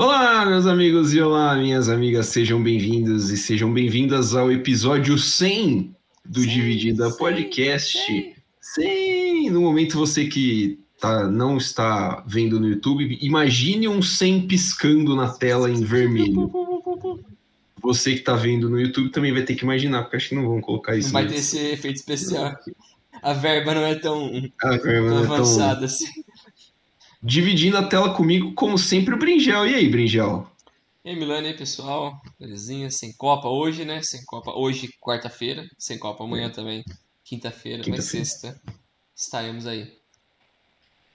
Olá, 0.00 0.44
meus 0.44 0.66
amigos 0.66 1.14
e 1.14 1.20
olá, 1.22 1.56
minhas 1.56 1.88
amigas, 1.88 2.26
sejam 2.26 2.62
bem-vindos 2.62 3.30
e 3.30 3.36
sejam 3.38 3.72
bem-vindas 3.72 4.34
ao 4.34 4.52
episódio 4.52 5.16
100 5.16 5.96
do 6.22 6.40
Sim, 6.42 6.48
Dividida 6.48 7.10
sim, 7.10 7.16
Podcast. 7.16 7.98
sim. 8.04 8.32
Sim, 8.60 9.48
no 9.48 9.62
momento 9.62 9.96
você 9.96 10.26
que 10.26 10.78
tá, 11.00 11.26
não 11.30 11.56
está 11.56 12.22
vendo 12.26 12.60
no 12.60 12.68
YouTube, 12.68 13.16
imagine 13.22 13.88
um 13.88 14.02
100 14.02 14.46
piscando 14.46 15.16
na 15.16 15.30
tela 15.32 15.70
em 15.70 15.82
vermelho. 15.82 16.52
Você 17.80 18.14
que 18.16 18.20
tá 18.20 18.36
vendo 18.36 18.68
no 18.68 18.78
YouTube 18.78 19.08
também 19.08 19.32
vai 19.32 19.44
ter 19.44 19.54
que 19.54 19.64
imaginar, 19.64 20.02
porque 20.02 20.16
acho 20.16 20.28
que 20.28 20.34
não 20.34 20.46
vão 20.46 20.60
colocar 20.60 20.94
isso. 20.94 21.08
Não 21.08 21.14
vai 21.14 21.26
ter 21.26 21.36
esse 21.36 21.56
efeito 21.58 21.96
especial. 21.96 22.54
A 23.22 23.32
verba 23.32 23.74
não 23.74 23.86
é 23.86 23.94
tão, 23.94 24.30
cara, 24.58 24.78
tão 24.78 24.92
mas 25.04 25.22
é 25.22 25.26
tão- 25.26 25.34
avançada 25.34 25.86
assim. 25.86 26.06
Dividindo 27.26 27.76
a 27.76 27.82
tela 27.82 28.14
comigo, 28.14 28.54
como 28.54 28.78
sempre, 28.78 29.12
o 29.12 29.18
Bringel. 29.18 29.66
E 29.66 29.74
aí, 29.74 29.88
Bringel? 29.88 30.48
E 31.04 31.10
aí, 31.10 31.16
Milano, 31.16 31.48
e 31.48 31.50
aí, 31.50 31.56
pessoal? 31.56 32.22
Belezinha? 32.38 32.88
Sem 32.88 33.12
Copa 33.16 33.48
hoje, 33.48 33.84
né? 33.84 34.00
Sem 34.00 34.24
Copa 34.24 34.52
hoje, 34.52 34.88
quarta-feira. 35.00 35.66
Sem 35.76 35.98
Copa 35.98 36.22
amanhã 36.22 36.50
também, 36.50 36.84
quinta-feira. 37.24 37.78
Mas 37.78 37.86
Quinta-feira. 37.86 38.24
sexta 38.24 38.60
estaremos 39.16 39.66
aí. 39.66 39.92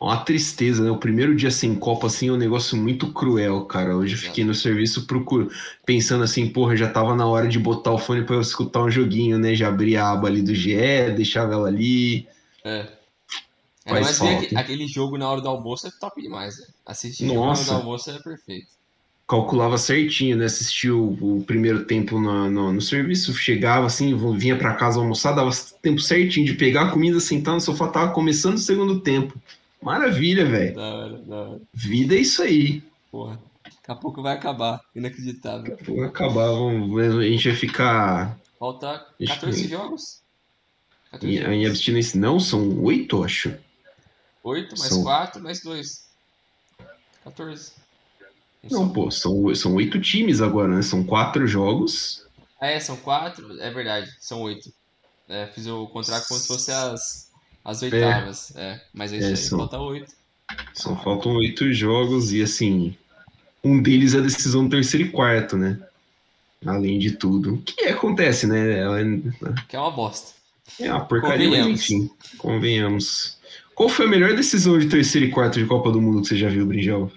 Uma 0.02 0.18
tristeza, 0.18 0.84
né? 0.84 0.92
O 0.92 0.98
primeiro 0.98 1.34
dia 1.34 1.50
sem 1.50 1.74
Copa, 1.76 2.08
assim, 2.08 2.28
é 2.28 2.32
um 2.34 2.38
negócio 2.38 2.76
muito 2.76 3.14
cruel, 3.14 3.64
cara. 3.64 3.96
Hoje 3.96 4.16
eu 4.16 4.20
fiquei 4.20 4.44
no 4.44 4.54
serviço 4.54 5.08
procuro, 5.08 5.50
pensando 5.86 6.26
assim, 6.26 6.50
porra, 6.50 6.76
já 6.76 6.90
tava 6.90 7.16
na 7.16 7.26
hora 7.26 7.48
de 7.48 7.58
botar 7.58 7.92
o 7.94 7.98
fone 7.98 8.26
pra 8.26 8.36
eu 8.36 8.42
escutar 8.42 8.84
um 8.84 8.92
joguinho, 8.92 9.40
né? 9.40 9.56
Já 9.56 9.70
abri 9.70 9.96
a 9.96 10.10
aba 10.10 10.28
ali 10.28 10.42
do 10.42 10.54
GE, 10.54 11.12
deixava 11.16 11.54
ela 11.54 11.70
ali. 11.70 12.28
É. 12.66 13.00
Ainda 13.86 14.02
mais 14.02 14.18
falta, 14.18 14.60
aquele 14.60 14.88
jogo 14.88 15.18
na 15.18 15.30
hora 15.30 15.42
do 15.42 15.50
almoço 15.50 15.88
é 15.88 15.92
top 16.00 16.22
demais, 16.22 16.60
né? 16.60 16.66
Assistir 16.86 17.26
na 17.26 17.40
hora 17.40 17.64
do 17.64 17.72
almoço 17.72 18.12
é 18.12 18.20
perfeito. 18.20 18.68
Calculava 19.28 19.78
certinho, 19.78 20.38
né? 20.38 20.46
Assistia 20.46 20.94
o, 20.94 21.38
o 21.40 21.44
primeiro 21.44 21.86
tempo 21.86 22.20
no, 22.20 22.50
no, 22.50 22.74
no 22.74 22.82
serviço, 22.82 23.34
chegava 23.34 23.86
assim, 23.86 24.16
vinha 24.38 24.58
pra 24.58 24.76
casa 24.76 25.00
almoçar, 25.00 25.32
dava 25.32 25.50
tempo 25.82 26.00
certinho 26.00 26.46
de 26.46 26.54
pegar 26.54 26.84
a 26.84 26.92
comida, 26.92 27.20
sentar 27.20 27.54
no 27.54 27.62
sofá, 27.62 27.88
tava 27.88 28.12
começando 28.14 28.56
o 28.56 28.60
segundo 28.60 29.00
tempo. 29.00 29.40
Maravilha, 29.82 30.46
velho. 30.46 30.76
Da 30.76 30.82
hora, 30.84 31.18
da 31.18 31.36
hora. 31.36 31.62
Vida 31.74 32.16
é 32.16 32.20
isso 32.20 32.42
aí. 32.44 32.84
Porra. 33.12 33.40
Daqui 33.64 33.92
a 33.92 33.96
pouco 33.96 34.22
vai 34.22 34.36
acabar. 34.36 34.82
Inacreditável. 34.96 35.78
Vou 35.86 36.04
acabar, 36.04 36.50
vamos, 36.50 37.02
a 37.18 37.24
gente 37.24 37.48
vai 37.50 37.58
ficar 37.58 38.38
Falta 38.62 39.08
Deixa 39.18 39.34
14 39.34 39.58
eu 39.58 39.64
ver. 39.64 39.76
jogos. 39.76 40.22
14 41.10 41.36
em, 41.36 41.40
em 41.40 41.42
jogos. 41.42 41.68
abstinência. 41.68 42.20
Não, 42.20 42.40
são 42.40 42.84
oito, 42.84 43.24
acho. 43.24 43.52
8 44.44 44.78
mais 44.78 44.94
São- 44.94 45.04
4 45.04 45.42
mais 45.42 45.62
2. 45.62 46.04
14. 47.24 47.72
Não, 48.70 48.90
pô, 48.90 49.10
são, 49.10 49.54
são 49.56 49.76
oito 49.76 50.00
times 50.00 50.42
agora, 50.42 50.68
né? 50.76 50.82
São 50.82 51.04
quatro 51.04 51.48
jogos. 51.48 52.26
É, 52.60 52.80
são 52.80 52.96
4. 52.96 53.60
É 53.60 53.72
verdade, 53.72 54.12
são 54.20 54.42
8. 54.42 54.72
É, 55.28 55.48
fiz 55.48 55.66
o 55.68 55.88
contrato 55.88 56.28
como 56.28 56.40
se 56.40 56.48
fosse 56.48 56.72
as, 56.72 57.30
as 57.64 57.82
oitavas. 57.82 58.54
É. 58.56 58.82
mas 58.94 59.14
é 59.14 59.18
isso 59.18 59.26
É, 59.26 59.30
aí, 59.30 59.38
são- 59.38 59.58
falta 59.60 59.80
8. 59.80 60.14
Só 60.74 60.96
faltam 60.98 61.32
oito 61.38 61.72
jogos 61.74 62.34
e, 62.34 62.42
assim, 62.44 62.96
um 63.64 63.82
deles 63.82 64.14
é 64.14 64.18
a 64.18 64.22
decisão 64.22 64.66
do 64.66 64.70
terceiro 64.72 65.08
e 65.08 65.12
quarto, 65.12 65.56
né? 65.56 65.80
Além 66.66 67.00
de 67.00 67.12
tudo. 67.12 67.56
O 67.56 67.62
que 67.62 67.86
acontece, 67.86 68.46
né? 68.46 68.80
Ela 68.80 68.98
Que 69.70 69.76
é 69.76 69.80
uma 69.80 69.92
bosta. 69.92 70.34
é 70.80 70.92
uma 70.92 71.06
porcaria, 71.06 71.48
mas 71.50 71.58
Convenhamos. 71.60 71.82
enfim, 71.82 72.12
convenhamos. 72.38 73.38
Qual 73.76 73.90
foi 73.90 74.06
a 74.06 74.10
melhor 74.10 74.36
decisão 74.36 74.78
de 74.78 74.88
terceiro 74.90 75.28
e 75.28 75.32
quarto 75.32 75.60
de 75.60 75.66
Copa 75.66 75.92
do 75.92 76.02
Mundo 76.02 76.22
que 76.22 76.28
você 76.28 76.38
já 76.38 76.50
viu, 76.50 76.66
Brinjal? 76.66 77.12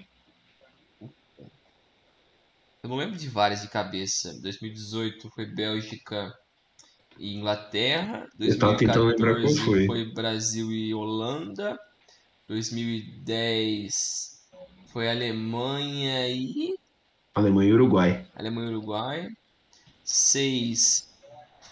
Eu 2.81 2.89
não 2.89 2.97
lembro 2.97 3.17
de 3.17 3.27
várias 3.27 3.61
de 3.61 3.67
cabeça. 3.67 4.39
2018 4.41 5.29
foi 5.31 5.45
Bélgica 5.45 6.33
e 7.17 7.35
Inglaterra. 7.35 8.27
Eu 8.39 8.59
tava 8.59 8.77
tentando 8.77 9.05
lembrar 9.05 9.33
qual 9.33 9.53
2014 9.53 9.87
foi. 9.87 10.13
Brasil 10.13 10.71
e 10.71 10.93
Holanda. 10.93 11.79
2010 12.47 14.45
foi 14.93 15.09
Alemanha 15.09 16.29
e 16.29 16.75
Alemanha 17.33 17.69
e 17.69 17.73
Uruguai. 17.73 18.25
Alemanha 18.35 18.69
e 18.69 18.73
Uruguai. 18.75 19.29
6 20.03 21.13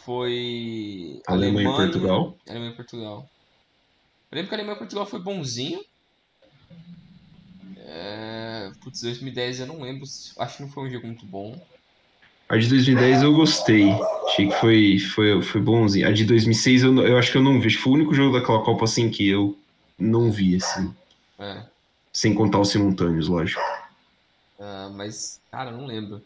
foi 0.04 1.22
Alemanha 1.28 1.70
e 1.70 1.76
Portugal. 1.76 2.38
Alemanha 2.50 2.72
e 2.72 2.76
Portugal. 2.76 3.30
Eu 4.34 4.38
lembro 4.38 4.50
que 4.50 4.56
a 4.56 4.58
Alemanha 4.58 4.80
Portugal 4.80 5.06
foi 5.06 5.20
bonzinho. 5.20 5.80
É... 7.78 8.72
Putz, 8.82 9.02
2010 9.02 9.60
eu 9.60 9.68
não 9.68 9.80
lembro. 9.80 10.08
Acho 10.40 10.58
que 10.58 10.64
não 10.64 10.70
foi 10.72 10.88
um 10.88 10.90
jogo 10.90 11.06
muito 11.06 11.24
bom. 11.24 11.56
A 12.50 12.58
de 12.58 12.68
2010 12.68 13.22
eu 13.22 13.36
gostei. 13.36 13.92
Achei 14.26 14.48
que 14.48 14.56
foi, 14.56 14.98
foi, 14.98 15.40
foi 15.44 15.62
bonzinho. 15.62 16.08
A 16.08 16.12
de 16.12 16.26
2006 16.26 16.82
eu, 16.82 17.08
eu 17.08 17.20
acho 17.20 17.32
que 17.32 17.38
eu 17.38 17.44
não 17.44 17.62
vi. 17.62 17.68
Acho 17.68 17.78
que 17.78 17.84
foi 17.84 17.92
o 17.92 17.96
único 17.96 18.16
jogo 18.16 18.40
daquela 18.40 18.64
Copa 18.64 18.86
assim 18.86 19.08
que 19.08 19.30
eu 19.30 19.56
não 20.00 20.32
vi, 20.32 20.56
assim. 20.56 20.92
É. 21.38 21.68
Sem 22.12 22.34
contar 22.34 22.60
os 22.60 22.70
simultâneos, 22.70 23.28
lógico. 23.28 23.62
Ah, 24.60 24.90
mas, 24.96 25.40
cara, 25.52 25.70
eu 25.70 25.78
não 25.78 25.86
lembro. 25.86 26.24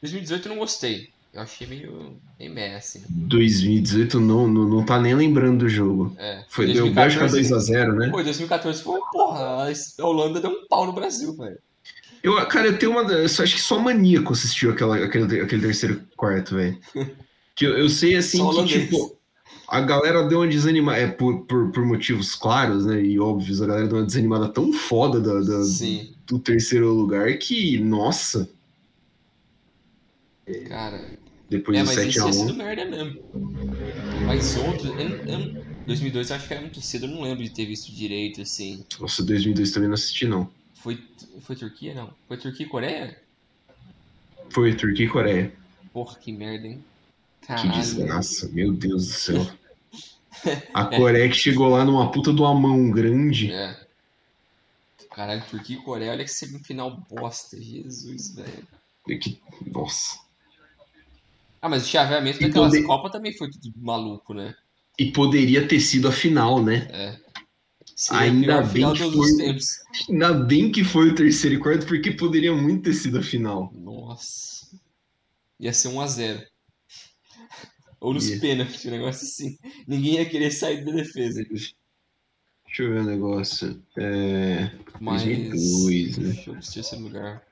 2018 0.00 0.46
eu 0.46 0.50
não 0.50 0.60
gostei. 0.60 1.10
Eu 1.36 1.42
achei 1.42 1.66
meio, 1.66 2.16
meio 2.38 2.54
meh, 2.54 2.76
assim. 2.76 3.02
2018 3.10 4.18
não, 4.18 4.48
não, 4.48 4.66
não 4.66 4.86
tá 4.86 4.98
nem 4.98 5.14
lembrando 5.14 5.58
do 5.58 5.68
jogo. 5.68 6.16
É. 6.18 6.42
Foi 6.48 6.72
deu 6.72 6.90
Bélgica 6.90 7.26
2x0, 7.26 7.92
né? 7.94 8.08
Pô, 8.08 8.22
2014 8.22 8.82
foi, 8.82 8.98
porra, 9.12 9.68
a 9.68 10.06
Holanda 10.06 10.40
deu 10.40 10.50
um 10.50 10.66
pau 10.66 10.86
no 10.86 10.94
Brasil, 10.94 11.36
velho. 11.36 11.58
Eu, 12.22 12.34
cara, 12.46 12.68
eu 12.68 12.78
tenho 12.78 12.92
uma. 12.92 13.02
Eu 13.12 13.28
só, 13.28 13.42
acho 13.42 13.54
que 13.54 13.60
só 13.60 13.78
maníaco 13.78 14.32
assistiu 14.32 14.70
aquela, 14.70 14.96
aquele, 14.96 15.40
aquele 15.42 15.60
terceiro 15.62 16.00
quarto, 16.16 16.54
velho. 16.54 16.78
Que 17.54 17.64
eu, 17.64 17.78
eu 17.78 17.88
sei 17.88 18.16
assim 18.16 18.36
Só 18.36 18.50
que, 18.50 18.56
holandês. 18.56 18.84
tipo, 18.84 19.16
a 19.66 19.80
galera 19.80 20.26
deu 20.28 20.40
uma 20.40 20.46
desanimada. 20.46 20.98
É, 20.98 21.06
por, 21.06 21.46
por, 21.46 21.70
por 21.70 21.86
motivos 21.86 22.34
claros, 22.34 22.84
né? 22.84 23.00
E 23.02 23.18
óbvios, 23.18 23.62
a 23.62 23.66
galera 23.66 23.86
deu 23.88 23.96
uma 23.98 24.04
desanimada 24.04 24.48
tão 24.48 24.72
foda 24.74 25.20
da, 25.20 25.40
da- 25.40 25.62
do 26.26 26.38
terceiro 26.38 26.92
lugar 26.92 27.32
que, 27.38 27.78
nossa, 27.78 28.46
cara. 30.68 31.00
Depois 31.48 31.78
é, 31.78 31.82
do 31.82 31.86
mas 31.86 31.96
isso 31.98 32.18
7x1. 32.18 32.22
tinha 32.22 32.32
sido 32.32 32.54
merda 32.54 32.84
mesmo. 32.84 33.20
Mas 34.26 34.56
outros. 34.56 34.90
Eu, 34.98 35.08
eu, 35.26 35.64
2002 35.86 36.30
eu 36.30 36.36
acho 36.36 36.46
que 36.48 36.52
era 36.52 36.62
muito 36.62 36.80
cedo, 36.80 37.06
eu 37.06 37.10
não 37.10 37.22
lembro 37.22 37.44
de 37.44 37.50
ter 37.50 37.64
visto 37.66 37.92
direito, 37.92 38.42
assim. 38.42 38.84
Nossa, 39.00 39.22
2002 39.22 39.70
também 39.70 39.88
não 39.88 39.94
assisti, 39.94 40.26
não. 40.26 40.50
Foi, 40.74 41.02
foi 41.40 41.54
Turquia? 41.54 41.94
Não. 41.94 42.12
Foi 42.26 42.36
Turquia 42.36 42.66
e 42.66 42.68
Coreia? 42.68 43.22
Foi 44.50 44.74
Turquia 44.74 45.06
e 45.06 45.08
Coreia. 45.08 45.52
Porra, 45.92 46.16
que 46.18 46.32
merda, 46.32 46.66
hein? 46.66 46.84
Que 47.40 47.46
Caralho. 47.48 47.72
desgraça, 47.72 48.48
meu 48.48 48.72
Deus 48.72 49.06
do 49.06 49.12
céu. 49.12 49.50
A 50.74 50.84
Coreia 50.84 51.28
que 51.28 51.36
chegou 51.36 51.68
lá 51.68 51.84
numa 51.84 52.10
puta 52.10 52.32
de 52.32 52.40
uma 52.40 52.54
mão 52.54 52.90
grande. 52.90 53.50
É. 53.52 53.86
Caralho, 55.10 55.42
Turquia 55.48 55.76
e 55.76 55.80
Coreia, 55.80 56.12
olha 56.12 56.24
que 56.24 56.30
semifinal 56.30 57.02
bosta. 57.08 57.60
Jesus, 57.60 58.34
velho. 58.34 58.68
Que, 59.18 59.40
nossa. 59.66 60.18
Ah, 61.66 61.68
mas 61.68 61.84
o 61.84 61.88
chaveamento 61.88 62.40
E 62.40 62.46
daquelas 62.46 62.70
poder- 62.70 62.86
Copas 62.86 63.10
também 63.10 63.36
foi 63.36 63.50
tudo 63.50 63.72
maluco, 63.76 64.32
né? 64.32 64.54
E 64.96 65.10
poderia 65.10 65.66
ter 65.66 65.80
sido 65.80 66.06
a 66.06 66.12
final, 66.12 66.62
né? 66.62 66.86
É. 66.92 67.18
Seria 67.96 68.20
a 68.20 68.24
Ainda 68.24 68.62
bem 68.62 68.92
que 68.92 69.10
foi-. 69.10 69.58
Ainda 70.08 70.32
bem 70.32 70.70
que 70.70 70.84
foi 70.84 71.08
o 71.08 71.14
terceiro 71.16 71.56
e 71.56 71.58
quarto, 71.58 71.84
porque 71.84 72.12
poderia 72.12 72.54
muito 72.54 72.84
ter 72.84 72.94
sido 72.94 73.18
a 73.18 73.22
final. 73.22 73.72
Nossa. 73.74 74.68
Ia 75.58 75.72
ser 75.72 75.88
1x0. 75.88 76.46
Ou 78.00 78.14
nos 78.14 78.28
Ia. 78.28 78.38
pênaltis, 78.38 78.84
um 78.84 78.90
negócio 78.90 79.26
assim. 79.26 79.58
Ninguém 79.88 80.14
ia 80.14 80.24
querer 80.24 80.52
sair 80.52 80.84
da 80.84 80.92
defesa. 80.92 81.44
Deixa 81.50 81.74
eu 82.78 82.92
ver 82.92 83.00
o 83.00 83.04
negócio. 83.04 83.82
É... 83.98 84.70
Mas. 85.00 85.24
2002, 85.24 86.18
né? 86.18 86.32
Deixa 86.74 86.94
eu 86.94 87.00
lugar. 87.00 87.42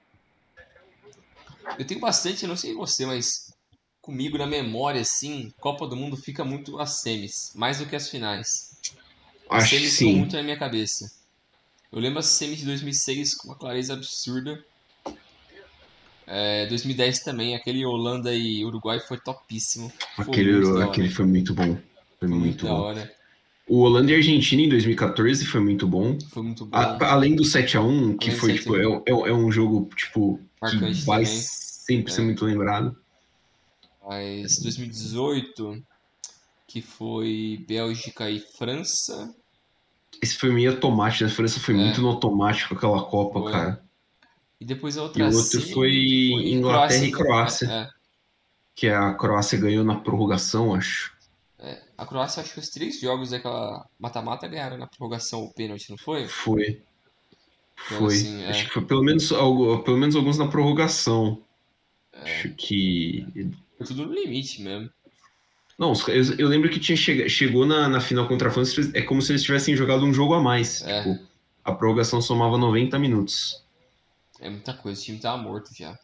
Eu 1.76 1.84
tenho 1.84 1.98
bastante, 1.98 2.44
eu 2.44 2.48
não 2.48 2.56
sei 2.56 2.74
você, 2.74 3.04
mas 3.06 3.43
comigo 4.04 4.36
na 4.36 4.46
memória, 4.46 5.00
assim, 5.00 5.52
Copa 5.58 5.86
do 5.86 5.96
Mundo 5.96 6.16
fica 6.16 6.44
muito 6.44 6.78
as 6.78 7.00
semis, 7.00 7.52
mais 7.54 7.78
do 7.78 7.86
que 7.86 7.96
as 7.96 8.08
finais. 8.10 8.76
As 9.48 9.64
Acho 9.64 9.70
que 9.70 9.76
semis 9.76 9.96
ficam 9.98 10.12
sim. 10.12 10.18
muito 10.18 10.36
na 10.36 10.42
minha 10.42 10.58
cabeça. 10.58 11.10
Eu 11.90 12.00
lembro 12.00 12.18
as 12.18 12.26
semis 12.26 12.58
de 12.58 12.66
2006 12.66 13.34
com 13.34 13.48
uma 13.48 13.56
clareza 13.56 13.94
absurda. 13.94 14.62
É, 16.26 16.66
2010 16.66 17.20
também, 17.20 17.54
aquele 17.54 17.84
Holanda 17.84 18.34
e 18.34 18.64
Uruguai 18.64 18.98
foi 19.00 19.18
topíssimo. 19.18 19.92
Foi 20.16 20.24
Aquele, 20.24 20.64
hora. 20.64 20.84
aquele 20.86 21.08
foi 21.10 21.26
muito 21.26 21.54
bom. 21.54 21.74
Foi 22.18 22.28
Foi 22.28 22.28
muito 22.28 22.66
bom. 22.66 22.72
hora. 22.74 23.12
O 23.66 23.80
Holanda 23.80 24.12
e 24.12 24.16
Argentina 24.16 24.62
em 24.62 24.68
2014 24.68 25.44
foi 25.46 25.60
muito 25.60 25.86
bom. 25.86 26.18
Foi 26.30 26.42
muito 26.42 26.66
bom. 26.66 26.76
A- 26.76 27.12
além 27.12 27.34
do 27.34 27.44
7x1, 27.44 28.16
que 28.18 28.28
Além 28.28 28.38
foi, 28.40 28.50
7 28.56 28.58
a 28.58 28.62
tipo, 28.62 28.74
1. 28.74 28.76
é, 29.06 29.10
é- 29.10 29.30
é 29.30 29.32
um 29.32 29.50
jogo, 29.50 29.88
tipo, 29.96 30.36
que 30.38 30.44
Marcante 30.60 31.02
vai 31.04 31.24
também. 31.24 31.38
sempre 31.40 32.12
ser 32.12 32.20
É. 32.20 32.24
muito 32.24 32.44
lembrado. 32.44 32.96
Mas 34.06 34.58
2018, 34.60 35.82
que 36.66 36.82
foi 36.82 37.64
Bélgica 37.66 38.30
e 38.30 38.40
França. 38.40 39.34
Esse 40.22 40.36
foi 40.36 40.50
meio 40.50 40.70
automático, 40.72 41.24
né? 41.24 41.30
a 41.30 41.34
França 41.34 41.60
foi 41.60 41.74
É. 41.74 41.78
muito 41.78 42.00
no 42.00 42.08
automático 42.08 42.74
aquela 42.74 43.04
Copa, 43.04 43.40
Foi. 43.40 43.52
cara. 43.52 43.84
E 44.60 44.64
depois 44.64 44.96
a 44.96 45.00
E 45.00 45.02
outra 45.02 45.24
o 45.30 45.34
outro 45.34 45.60
foi 45.62 45.72
foi 45.72 45.90
Inglaterra 46.50 47.04
e. 47.04 47.12
Croácia, 47.12 47.66
É, 47.70 47.90
que 48.74 48.88
a 48.88 49.14
Croácia 49.14 49.58
ganhou 49.58 49.84
na 49.84 49.96
prorrogação, 50.00 50.74
acho. 50.74 51.12
é, 51.58 51.70
é. 51.72 51.82
A 51.96 52.06
Croácia, 52.06 52.42
acho 52.42 52.52
que 52.54 52.60
os 52.60 52.68
três 52.70 53.00
jogos 53.00 53.30
daquela 53.30 53.88
mata-mata 53.98 54.48
ganharam 54.48 54.76
na 54.78 54.86
prorrogação 54.86 55.42
ou 55.42 55.52
pênalti, 55.52 55.90
não 55.90 55.98
foi? 55.98 56.28
Foi, 56.28 56.82
Então, 57.86 57.98
foi. 57.98 58.14
assim, 58.14 58.42
é. 58.42 58.50
Acho 58.50 58.66
que 58.66 58.72
foi 58.74 58.84
pelo 58.84 59.02
menos, 59.02 59.28
pelo 59.28 59.96
menos 59.98 60.16
alguns 60.16 60.38
na 60.38 60.48
prorrogação. 60.48 61.42
É. 62.12 62.22
Acho 62.22 62.54
que. 62.54 63.26
Foi 63.84 63.94
tudo 63.94 64.06
no 64.06 64.14
limite 64.14 64.62
mesmo. 64.62 64.90
Não, 65.78 65.92
eu, 66.08 66.38
eu 66.38 66.48
lembro 66.48 66.70
que 66.70 66.78
tinha 66.78 66.96
chegou 66.96 67.66
na, 67.66 67.88
na 67.88 68.00
final 68.00 68.28
contra 68.28 68.48
a 68.48 68.50
França, 68.50 68.90
é 68.94 69.02
como 69.02 69.20
se 69.20 69.32
eles 69.32 69.42
tivessem 69.42 69.76
jogado 69.76 70.04
um 70.04 70.14
jogo 70.14 70.34
a 70.34 70.40
mais. 70.40 70.82
É. 70.82 71.02
Tipo, 71.02 71.18
a 71.64 71.72
prorrogação 71.72 72.22
somava 72.22 72.56
90 72.56 72.98
minutos. 72.98 73.62
É 74.40 74.48
muita 74.48 74.72
coisa, 74.74 75.00
o 75.00 75.04
time 75.04 75.18
tava 75.18 75.42
morto 75.42 75.70
já. 75.76 75.98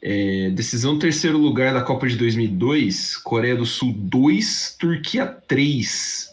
É, 0.00 0.50
decisão 0.50 0.98
terceiro 0.98 1.38
lugar 1.38 1.72
da 1.72 1.82
Copa 1.82 2.08
de 2.08 2.16
2002, 2.16 3.18
Coreia 3.18 3.54
do 3.54 3.66
Sul 3.66 3.92
2, 3.92 4.76
Turquia 4.78 5.26
3. 5.26 6.32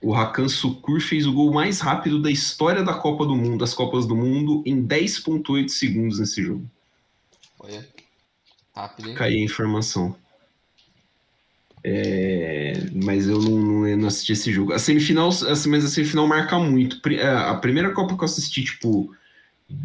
O 0.00 0.14
Hakan 0.14 0.48
Sukur 0.48 1.00
fez 1.00 1.26
o 1.26 1.32
gol 1.32 1.52
mais 1.52 1.80
rápido 1.80 2.22
da 2.22 2.30
história 2.30 2.84
da 2.84 2.94
Copa 2.94 3.26
do 3.26 3.34
Mundo, 3.34 3.58
das 3.58 3.74
Copas 3.74 4.06
do 4.06 4.14
Mundo, 4.14 4.62
em 4.64 4.86
10.8 4.86 5.68
segundos 5.68 6.20
nesse 6.20 6.42
jogo. 6.42 6.70
Olha. 7.58 7.97
Rápido, 8.78 9.08
hein? 9.08 9.14
Caiu 9.16 9.40
a 9.40 9.44
informação. 9.44 10.14
É, 11.82 12.74
mas 13.04 13.28
eu 13.28 13.40
não, 13.40 13.58
não- 13.58 13.96
não 13.96 14.08
assisti 14.08 14.32
esse 14.32 14.52
jogo. 14.52 14.72
A 14.72 14.78
semifinal, 14.78 15.28
assim, 15.28 15.68
mas 15.68 15.84
a 15.84 15.88
semifinal 15.88 16.26
marca 16.28 16.56
muito. 16.58 17.00
É, 17.10 17.26
A 17.28 17.54
primeira 17.54 17.90
Copa 17.92 18.14
que 18.16 18.20
eu 18.20 18.24
assisti, 18.24 18.62
tipo, 18.64 19.12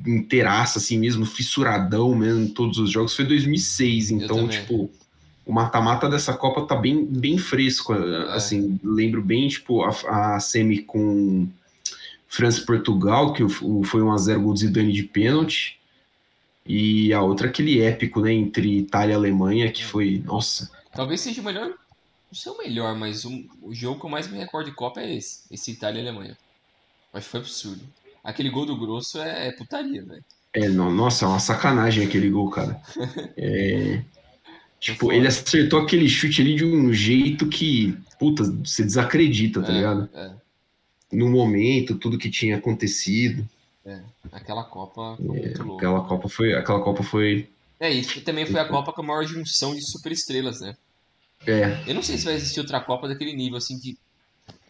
inteiraça, 0.05 0.77
assim 0.79 0.99
mesmo, 0.99 1.25
fissuradão 1.25 2.13
mesmo, 2.15 2.49
todos 2.49 2.77
os 2.77 2.91
jogos, 2.91 3.15
foi 3.15 3.25
2006. 3.25 4.11
Então, 4.11 4.37
tipo, 4.61 4.91
o 5.45 5.51
mata-mata 5.51 6.07
dessa 6.07 6.33
Copa 6.33 6.65
tá 6.65 6.75
bem, 6.75 7.03
bem 7.03 7.37
fresco. 7.39 7.93
Assim, 8.29 8.79
lembro 8.83 9.21
bem, 9.23 9.47
tipo, 9.47 9.83
a, 9.83 10.35
a 10.35 10.39
semi 10.39 10.79
com 10.83 11.47
França 12.27 12.61
e 12.61 12.65
Portugal, 12.65 13.33
que 13.33 13.47
foi 13.49 14.01
1x0 14.01 14.39
gol 14.41 14.53
de 14.53 14.61
Zidane 14.61 14.91
de 14.93 15.03
pênalti. 15.03 15.79
E 16.65 17.11
a 17.13 17.21
outra, 17.21 17.47
aquele 17.47 17.81
épico, 17.81 18.21
né, 18.21 18.31
entre 18.33 18.79
Itália 18.79 19.13
e 19.13 19.15
Alemanha, 19.15 19.71
que 19.71 19.83
foi, 19.83 20.21
nossa, 20.25 20.71
Talvez 20.95 21.21
seja 21.21 21.41
o 21.41 21.43
melhor. 21.43 21.67
Não 21.67 22.33
sei 22.35 22.51
o 22.51 22.57
melhor, 22.57 22.95
mas 22.95 23.25
o, 23.25 23.45
o 23.61 23.73
jogo 23.73 23.99
que 23.99 24.05
eu 24.05 24.09
mais 24.09 24.27
me 24.27 24.37
recordo 24.37 24.69
de 24.69 24.75
Copa 24.75 25.01
é 25.01 25.15
esse. 25.15 25.41
Esse 25.51 25.71
Itália 25.71 25.99
e 25.99 26.07
Alemanha. 26.07 26.37
Acho 27.13 27.25
que 27.25 27.31
foi 27.31 27.39
absurdo. 27.41 27.81
Aquele 28.23 28.49
gol 28.49 28.65
do 28.65 28.77
Grosso 28.77 29.19
é, 29.19 29.47
é 29.47 29.51
putaria, 29.51 30.03
velho. 30.03 30.23
é, 30.53 30.69
não, 30.69 30.89
nossa, 30.91 31.25
é 31.25 31.27
uma 31.27 31.39
sacanagem 31.39 32.05
aquele 32.05 32.29
gol, 32.29 32.49
cara. 32.49 32.79
É, 33.35 34.01
tipo, 34.79 35.05
foda. 35.07 35.15
ele 35.15 35.27
acertou 35.27 35.79
aquele 35.81 36.07
chute 36.07 36.41
ali 36.41 36.55
de 36.55 36.63
um 36.65 36.93
jeito 36.93 37.47
que, 37.47 37.97
puta, 38.19 38.43
você 38.43 38.83
desacredita, 38.83 39.61
tá 39.61 39.71
É, 39.71 39.75
ligado? 39.75 40.09
é. 40.13 40.31
No 41.11 41.29
momento, 41.29 41.95
tudo 41.95 42.17
que 42.17 42.29
tinha 42.29 42.57
acontecido, 42.57 43.47
Aquela 44.31 44.63
Copa 44.63 45.17
foi 45.27 45.39
muito 45.39 45.63
louca. 45.63 45.85
aquela 45.87 46.07
Copa 46.07 46.29
foi, 46.29 46.53
aquela 46.53 46.81
Copa 46.81 47.03
foi, 47.03 47.49
É, 47.79 47.89
isso 47.91 48.21
também 48.21 48.45
foi 48.45 48.59
a 48.59 48.65
Copa 48.67 48.93
com 48.93 49.01
a 49.01 49.05
maior 49.05 49.25
junção 49.25 49.75
de 49.75 49.81
superestrelas, 49.81 50.61
né? 50.61 50.75
é, 51.45 51.83
Eu 51.85 51.93
não 51.93 52.01
sei 52.01 52.17
se 52.17 52.25
vai 52.25 52.33
existir 52.35 52.59
outra 52.61 52.79
Copa 52.79 53.07
daquele 53.07 53.33
nível, 53.33 53.57
assim, 53.57 53.77
de 53.77 53.97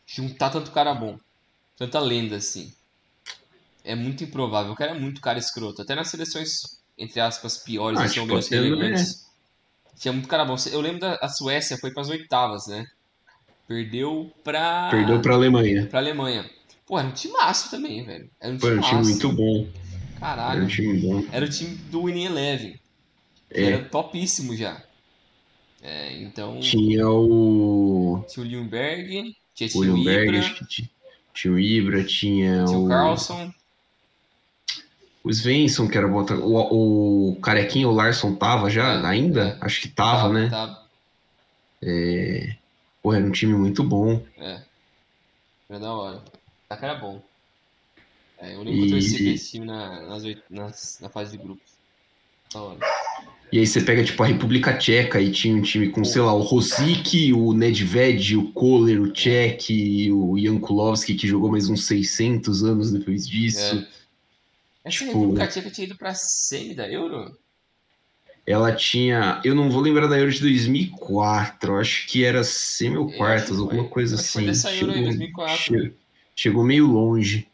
juntar 0.07 0.50
tanto 0.50 0.71
cara 0.71 0.94
bom. 0.94 1.18
Tanta 1.77 2.00
lenda, 2.00 2.36
assim. 2.38 2.74
É 3.83 3.95
muito 3.95 4.24
improvável. 4.24 4.71
O 4.71 4.75
cara 4.75 4.92
é 4.92 5.00
muito 5.00 5.21
cara 5.21 5.38
escroto. 5.38 5.81
Até 5.81 5.94
nas 5.95 6.07
seleções, 6.09 6.81
entre 6.98 7.19
aspas, 7.19 7.57
piores, 7.57 8.00
Ah, 8.00 8.04
assim, 8.06 8.13
tipo, 8.13 8.27
menos 8.27 8.48
relevantes. 8.48 9.27
Tinha 9.98 10.12
muito 10.13 10.27
cara 10.27 10.45
bom. 10.45 10.56
Eu 10.71 10.81
lembro 10.81 11.00
da 11.01 11.16
a 11.16 11.27
Suécia 11.30 11.77
foi 11.77 11.92
pras 11.94 12.09
oitavas, 12.09 12.68
né? 12.68 12.86
Perdeu 13.68 14.31
pra. 14.44 14.89
perdeu 14.92 15.21
pra 15.21 15.33
Alemanha. 15.36 15.88
pra 15.88 16.00
Alemanha. 16.00 16.50
Pô, 16.94 17.00
era 17.00 17.07
um 17.07 17.12
timaço 17.12 17.72
também, 17.72 18.04
velho. 18.04 18.30
Era 18.40 18.54
um 18.54 18.60
Foi 18.60 18.78
um 18.78 18.81
timaço. 18.81 18.90
time 19.01 19.04
muito 19.10 19.31
bom, 19.31 19.68
era 20.16 20.19
Caralho. 20.19 20.63
um 20.63 20.68
time 20.68 21.00
bom. 21.01 21.24
Era 21.31 21.44
o 21.45 21.50
time 21.50 21.75
do 21.90 22.04
Winning 22.04 22.25
Eleven. 22.25 22.80
É. 23.50 23.63
era 23.63 23.84
topíssimo 23.86 24.56
já. 24.56 24.80
É, 25.81 26.22
então. 26.22 26.60
Tinha 26.60 27.10
o 27.10 28.24
Tinha 28.31 28.45
o 28.45 28.48
Ljungberg, 28.48 29.36
tinha, 29.56 29.69
o 29.74 29.78
o 29.80 29.84
Ljungberg, 29.84 30.28
Ibra, 30.30 30.40
acho 30.40 30.54
que 30.56 30.66
ti- 30.68 30.92
tinha 31.34 31.51
o 31.54 31.60
Ibra, 31.60 32.04
tinha 32.04 32.63
tinha 32.66 32.78
o 32.78 32.88
Carlson. 32.88 33.51
o 35.24 35.31
Svensson, 35.34 35.88
que 35.88 35.98
era 35.98 36.07
bota, 36.07 36.36
o, 36.36 37.31
o 37.31 37.36
Carequinho, 37.42 37.90
o 37.90 37.92
Larson 37.95 38.36
tava 38.36 38.69
já, 38.69 39.01
É, 39.01 39.06
ainda? 39.07 39.57
Acho 39.62 39.81
que 39.81 39.88
tava, 39.88 40.31
né? 40.31 40.48
Tava. 40.48 40.84
Pô, 43.01 43.12
era 43.16 43.25
um 43.25 43.31
time 43.31 43.54
muito 43.56 43.84
bom. 43.84 44.24
É. 44.38 44.62
Era 45.69 45.80
da 45.80 45.92
hora. 45.92 46.24
A 46.73 46.77
cara 46.77 46.95
bom. 46.95 47.21
É, 48.39 48.55
eu 48.55 48.63
lembro 48.63 48.73
que 48.73 48.79
eu 48.81 48.85
E- 48.87 48.89
torci 48.89 49.23
pra 49.23 49.31
esse 49.33 49.51
time 49.51 49.65
na, 49.65 50.01
nas, 50.07 50.23
nas- 50.49 50.97
na 51.01 51.09
fase 51.09 51.37
de 51.37 51.43
grupos. 51.43 51.71
E 53.51 53.59
aí 53.59 53.65
você 53.67 53.81
pega, 53.81 54.03
tipo, 54.03 54.21
a 54.21 54.25
República 54.25 54.75
Tcheca 54.77 55.21
e 55.21 55.31
tinha 55.31 55.55
um 55.55 55.61
time 55.61 55.89
com, 55.89 56.03
sei 56.03 56.21
lá, 56.21 56.33
o 56.33 56.41
Rosic, 56.41 57.31
o 57.33 57.53
Nedved, 57.53 58.35
o 58.37 58.51
Kohler, 58.51 59.01
o 59.01 59.15
Cech, 59.15 60.11
o 60.11 60.37
Jankulovski, 60.39 61.13
que 61.15 61.27
jogou 61.27 61.51
mais 61.51 61.69
uns 61.69 61.85
600 61.85 62.63
anos 62.63 62.91
depois 62.91 63.27
disso. 63.27 63.75
É. 63.75 63.87
Essa 64.85 64.97
Tipo- 64.99 65.05
República 65.19 65.47
Tcheca 65.47 65.69
tinha 65.71 65.85
ido 65.85 65.95
pra 65.95 66.13
semi 66.15 66.73
da 66.75 66.89
Euro? 66.91 67.37
Ela 68.45 68.75
tinha, 68.75 69.39
eu 69.45 69.55
não 69.55 69.69
vou 69.71 69.81
lembrar 69.81 70.07
da 70.07 70.17
Euro 70.19 70.31
de 70.31 70.41
2004, 70.41 71.73
eu 71.73 71.79
acho 71.79 72.07
que 72.07 72.25
era 72.25 72.43
semi 72.43 72.97
ou 72.97 73.09
Eu 73.09 73.17
quartas, 73.17 73.51
acho 73.51 73.55
que 73.55 73.61
alguma 73.61 73.87
coisa 73.89 74.15
Acho 74.15 74.23
que 74.25 74.29
foi 74.31 74.41
assim. 74.41 74.47
dessa 74.51 74.75
Euro 74.75 74.91
aí, 74.93 75.03
2004. 75.03 75.57
che- 75.63 75.93
chegou 76.35 76.63
meio 76.63 76.88
longe. 76.88 77.47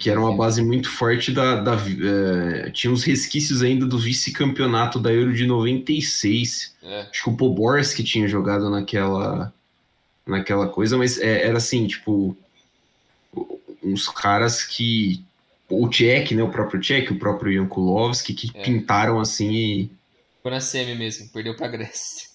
Que 0.00 0.08
era 0.08 0.18
uma 0.18 0.34
base 0.34 0.62
muito 0.62 0.90
forte 0.90 1.30
da. 1.30 1.56
da 1.60 1.74
eh, 1.76 2.70
tinha 2.70 2.90
uns 2.90 3.04
resquícios 3.04 3.60
ainda 3.62 3.84
do 3.84 3.98
vice-campeonato 3.98 4.98
da 4.98 5.12
Euro 5.12 5.34
de 5.34 5.46
96. 5.46 6.74
É. 6.82 7.00
Acho 7.02 7.24
que 7.24 7.30
o 7.30 7.36
Poborski 7.36 8.02
tinha 8.02 8.26
jogado 8.26 8.70
naquela. 8.70 9.52
naquela 10.26 10.68
coisa, 10.68 10.96
mas 10.96 11.18
é, 11.18 11.46
era 11.46 11.58
assim, 11.58 11.86
tipo. 11.86 12.34
Uns 13.82 14.08
caras 14.08 14.64
que. 14.64 15.22
O 15.68 15.86
Tchek, 15.88 16.34
né? 16.34 16.42
O 16.42 16.50
próprio 16.50 16.80
Tchek, 16.80 17.12
o 17.12 17.18
próprio 17.18 17.52
Jankulovski, 17.52 18.32
que 18.32 18.50
É. 18.54 18.62
pintaram 18.62 19.20
assim 19.20 19.52
e. 19.52 19.90
Foi 20.42 20.50
na 20.50 20.60
semi 20.60 20.94
mesmo, 20.94 21.28
perdeu 21.28 21.54
pra 21.54 21.68
Grécia. 21.68 22.28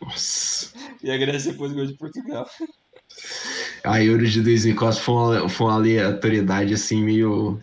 Nossa. 0.00 0.72
E 1.02 1.10
a 1.10 1.16
Grécia 1.18 1.52
depois 1.52 1.72
ganhou 1.72 1.86
de 1.86 1.94
Portugal. 1.94 2.48
A 3.84 4.02
Euro 4.02 4.26
de 4.26 4.42
2004 4.42 5.00
foi 5.00 5.14
uma, 5.14 5.48
foi 5.48 5.66
uma 5.66 5.74
aleatoriedade 5.74 6.74
assim, 6.74 7.02
meio. 7.02 7.60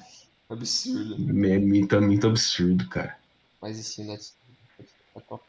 Absurdo. 0.49 1.17
muito, 1.17 2.01
muito 2.01 2.27
absurdo, 2.27 2.87
cara. 2.89 3.17
Mas 3.61 3.79
esse 3.79 4.03
né? 4.03 4.17
Top. 5.27 5.43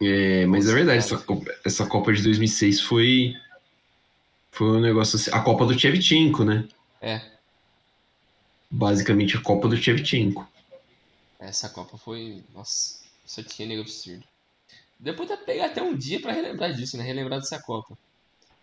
É, 0.00 0.46
mas 0.46 0.68
é 0.68 0.74
verdade, 0.74 0.98
essa 0.98 1.18
Copa, 1.18 1.54
essa 1.64 1.86
Copa 1.86 2.12
de 2.12 2.22
2006 2.22 2.80
foi. 2.80 3.34
Foi 4.50 4.68
um 4.68 4.80
negócio 4.80 5.16
assim. 5.16 5.30
A 5.32 5.40
Copa 5.40 5.66
do 5.66 5.78
Shevchenko, 5.78 6.44
né? 6.44 6.68
É, 7.00 7.20
Basicamente 8.70 9.36
a 9.36 9.40
Copa 9.40 9.68
do 9.68 9.76
Shevchenko. 9.76 10.48
essa 11.38 11.68
Copa 11.68 11.96
foi. 11.96 12.42
Nossa, 12.52 12.98
só 13.24 13.40
tinha 13.40 13.68
nego 13.68 13.82
absurdo. 13.82 14.24
Depois 14.98 15.28
dá 15.28 15.36
pegar 15.36 15.66
até 15.66 15.80
um 15.80 15.96
dia 15.96 16.20
pra 16.20 16.32
relembrar 16.32 16.72
disso, 16.72 16.96
né? 16.96 17.04
Relembrar 17.04 17.38
dessa 17.38 17.62
Copa. 17.62 17.96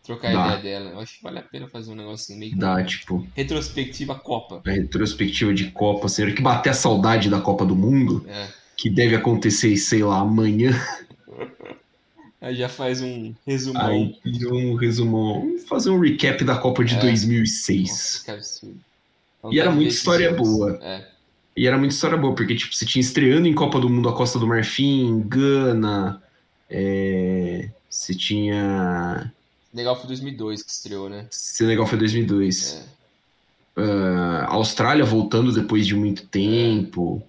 Trocar 0.04 0.34
Dá. 0.34 0.58
ideia 0.58 0.80
dela. 0.80 0.92
Eu 0.92 1.00
acho 1.00 1.18
que 1.18 1.24
vale 1.24 1.40
a 1.40 1.44
pena 1.44 1.68
fazer 1.68 1.92
um 1.92 1.96
negocinho 1.96 2.40
meio 2.40 2.58
Da, 2.58 2.84
tipo, 2.84 3.28
retrospectiva 3.36 4.16
Copa. 4.16 4.62
a 4.66 4.72
retrospectiva 4.72 5.54
de 5.54 5.70
Copa, 5.72 6.08
assim, 6.08 6.24
hora 6.24 6.32
que 6.34 6.42
bater 6.42 6.70
a 6.72 6.74
saudade 6.74 7.30
da 7.30 7.40
Copa 7.40 7.66
do 7.66 7.76
Mundo, 7.76 8.26
É. 8.28 8.48
que 8.76 8.90
deve 8.90 9.16
acontecer, 9.16 9.76
sei 9.78 10.04
lá, 10.04 10.20
amanhã. 10.20 10.72
Aí 12.42 12.56
já 12.56 12.68
faz 12.68 13.02
um 13.02 13.36
resumão. 13.46 13.86
Aí 13.86 14.18
um 14.52 14.74
resumão. 14.76 15.42
Vamos 15.42 15.64
fazer 15.66 15.92
um 15.92 16.00
recap 16.00 16.44
da 16.44 16.58
Copa 16.58 16.84
de 16.84 16.96
É. 16.96 17.00
2006. 17.00 17.90
Nossa, 17.90 18.26
que 18.26 18.32
absurdo. 18.32 18.78
E 19.52 19.60
era 19.60 19.70
muita 19.72 19.92
história 19.92 20.34
boa. 20.34 20.80
É. 20.82 21.08
E 21.56 21.68
era 21.68 21.78
muita 21.78 21.94
história 21.94 22.18
boa, 22.18 22.34
porque 22.34 22.56
tipo, 22.56 22.74
você 22.74 22.86
tinha 22.86 23.02
estreando 23.02 23.48
em 23.48 23.54
Copa 23.54 23.80
do 23.80 23.88
Mundo 23.90 24.10
a 24.10 24.16
Costa 24.16 24.40
do 24.40 24.48
Marfim, 24.48 25.20
Gana, 25.28 26.22
é, 26.70 27.70
você 27.90 28.16
tinha. 28.16 29.32
Legal 29.74 29.96
foi 29.96 30.08
2002 30.08 30.64
que 30.64 30.72
estreou, 30.72 31.10
né? 31.10 31.28
Senegal 31.30 31.88
foi 31.88 31.98
2002. 31.98 32.86
É. 33.78 33.82
A 34.48 34.54
Austrália 34.54 35.06
voltando 35.06 35.52
depois 35.52 35.88
de 35.88 35.96
muito 35.96 36.26
tempo. 36.28 37.24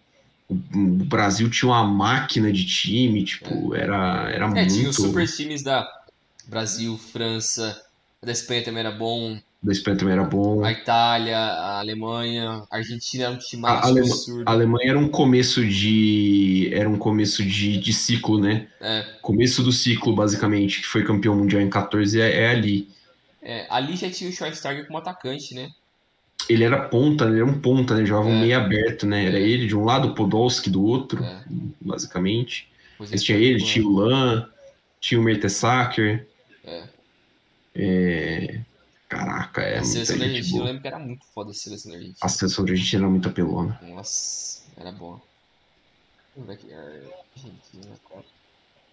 O, 0.48 0.54
o 0.54 1.04
Brasil 1.04 1.48
tinha 1.48 1.68
uma 1.70 1.84
máquina 1.84 2.52
de 2.52 2.66
time, 2.66 3.24
tipo, 3.24 3.74
era, 3.74 4.28
era 4.30 4.46
É, 4.58 4.66
tinha 4.66 4.82
muito. 4.82 4.90
os 4.90 4.96
super 4.96 5.28
times 5.28 5.62
da 5.62 5.88
Brasil, 6.46 6.98
França, 6.98 7.80
da 8.22 8.32
Espanha 8.32 8.64
também 8.64 8.80
era 8.80 8.90
bom. 8.90 9.38
Da 9.62 9.70
Espanha 9.72 9.96
também 9.96 10.14
era 10.14 10.24
bom. 10.24 10.64
A 10.64 10.72
Itália, 10.72 11.38
a 11.38 11.78
Alemanha, 11.78 12.64
a 12.70 12.76
Argentina 12.76 13.24
era 13.24 13.32
um 13.32 13.38
time 13.38 13.62
A, 13.64 13.84
Alema- 13.86 14.06
absurdo. 14.08 14.42
a 14.48 14.50
Alemanha 14.52 14.90
era 14.90 14.98
um 14.98 15.08
começo 15.08 15.64
de. 15.64 16.68
Era 16.72 16.88
um 16.88 16.98
começo 16.98 17.44
de, 17.44 17.76
de 17.78 17.92
ciclo, 17.92 18.40
né? 18.40 18.66
É, 18.80 19.04
Começo 19.22 19.62
do 19.62 19.70
ciclo, 19.70 20.14
basicamente, 20.14 20.80
que 20.80 20.86
foi 20.86 21.04
campeão 21.04 21.36
mundial 21.36 21.62
em 21.62 21.70
14, 21.70 22.20
é, 22.20 22.42
é 22.42 22.48
ali. 22.48 22.88
é, 23.40 23.66
ali 23.70 23.96
já 23.96 24.10
tinha 24.10 24.28
o 24.28 24.32
Schweinsteiger 24.32 24.86
como 24.86 24.98
atacante, 24.98 25.54
né? 25.54 25.70
Ele 26.48 26.64
era 26.64 26.88
ponta, 26.88 27.26
ele 27.26 27.36
era 27.36 27.46
um 27.46 27.60
ponta, 27.60 27.94
né? 27.94 28.04
Jogava 28.04 28.28
um 28.28 28.36
É. 28.38 28.40
meio 28.40 28.56
aberto, 28.58 29.06
né? 29.06 29.26
Era 29.26 29.38
É. 29.38 29.42
ele 29.42 29.68
de 29.68 29.76
um 29.76 29.84
lado, 29.84 30.08
o 30.08 30.14
Podolski 30.14 30.68
do 30.68 30.82
outro, 30.84 31.22
É. 31.22 31.40
basicamente. 31.80 32.68
Mas 32.98 33.22
tinha 33.22 33.38
ele, 33.38 33.60
pô, 33.60 33.64
tinha 33.66 33.86
o 33.86 33.92
Lan, 33.92 34.48
tinha 35.00 35.20
o 35.20 35.22
Mertesacker. 35.24 36.26
É. 36.64 36.82
É, 37.74 38.60
Caraca, 39.12 39.60
é 39.60 39.78
A 39.78 39.84
seleção 39.84 40.16
da 40.18 40.24
Argentina, 40.24 40.48
eu 40.48 40.58
boa. 40.58 40.66
lembro 40.68 40.80
que 40.82 40.88
era 40.88 40.98
muito 40.98 41.26
foda 41.34 41.50
a 41.50 41.54
seleção 41.54 41.90
da 41.90 41.98
Argentina. 41.98 42.18
A 42.22 42.28
seleção 42.30 42.64
da 42.64 42.70
Argentina 42.72 43.02
era 43.02 43.10
muito 43.10 43.28
apelona. 43.28 43.78
Nossa, 43.82 44.62
era 44.76 44.90
boa. 44.90 45.20
Ver 46.34 46.52
aqui, 46.54 46.66
Argentina, 46.72 47.94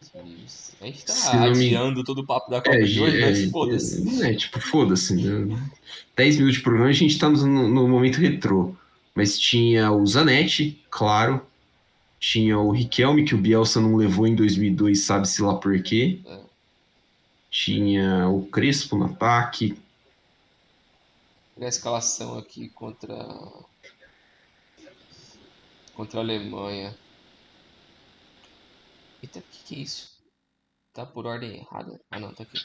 2006. 0.02 0.76
A 0.82 0.86
gente 0.86 1.06
tá 1.06 1.14
Se 1.14 1.36
não 1.38 1.52
me- 1.54 1.68
adiando 1.68 2.04
todo 2.04 2.20
o 2.20 2.26
papo 2.26 2.52
da 2.52 2.58
Copa 2.62 2.76
É, 2.76 2.82
de 2.82 3.00
hoje, 3.00 3.18
é, 3.22 3.30
mas 3.30 3.50
foda-se. 3.52 4.24
é, 4.24 4.34
tipo, 4.34 4.60
foda-se. 4.60 5.16
Né? 5.16 5.70
10 6.18 6.36
minutos 6.36 6.58
de 6.58 6.64
programa, 6.64 6.90
a 6.90 6.94
gente 6.94 7.18
tá 7.18 7.30
no, 7.30 7.70
no 7.70 7.88
momento 7.88 8.18
retrô. 8.18 8.76
Mas 9.16 9.40
tinha 9.40 9.90
o 9.92 10.06
Zanetti, 10.06 10.84
claro. 10.90 11.42
Tinha 12.20 12.60
o 12.60 12.72
Riquelme, 12.72 13.24
que 13.24 13.34
o 13.36 13.38
Bielsa 13.38 13.80
não 13.80 13.96
levou 13.96 14.28
em 14.28 14.36
2002, 14.36 15.00
sabe-se 15.00 15.42
lá 15.42 15.56
por 15.56 15.82
quê. 15.82 16.20
É. 16.26 16.40
Tinha 17.50 18.28
o 18.28 18.46
Crespo 18.48 18.98
no 18.98 19.06
ataque. 19.06 19.78
Olha 21.60 21.68
a 21.68 21.70
escalação 21.70 22.40
aqui 22.40 22.70
contra. 22.70 23.14
Contra 25.94 26.22
a 26.22 26.24
Alemanha. 26.24 26.98
Eita, 29.22 29.40
o 29.40 29.42
que, 29.42 29.64
que 29.66 29.76
é 29.76 29.80
isso? 29.80 30.10
Tá 30.94 31.06
por 31.06 31.26
ordem 31.26 31.58
errada? 31.58 32.00
Ah 32.10 32.18
não, 32.18 32.34
tá 32.34 32.44
aqui. 32.44 32.58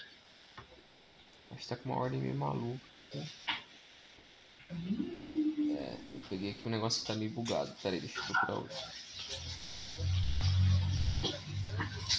Acho 1.51 1.63
que 1.63 1.69
tá 1.69 1.77
com 1.77 1.89
uma 1.89 1.99
ordem 1.99 2.21
meio 2.21 2.37
maluca. 2.37 2.87
É, 4.73 5.97
eu 6.15 6.21
peguei 6.31 6.53
aqui 6.53 6.61
um 6.65 6.71
negócio 6.71 7.01
que 7.01 7.09
tá 7.09 7.17
meio 7.17 7.33
bugado. 7.33 7.75
Pera 7.83 7.97
aí, 7.97 8.01
deixa 8.01 8.21
eu 8.21 8.25
procurar 8.27 8.55
outro. 8.59 8.77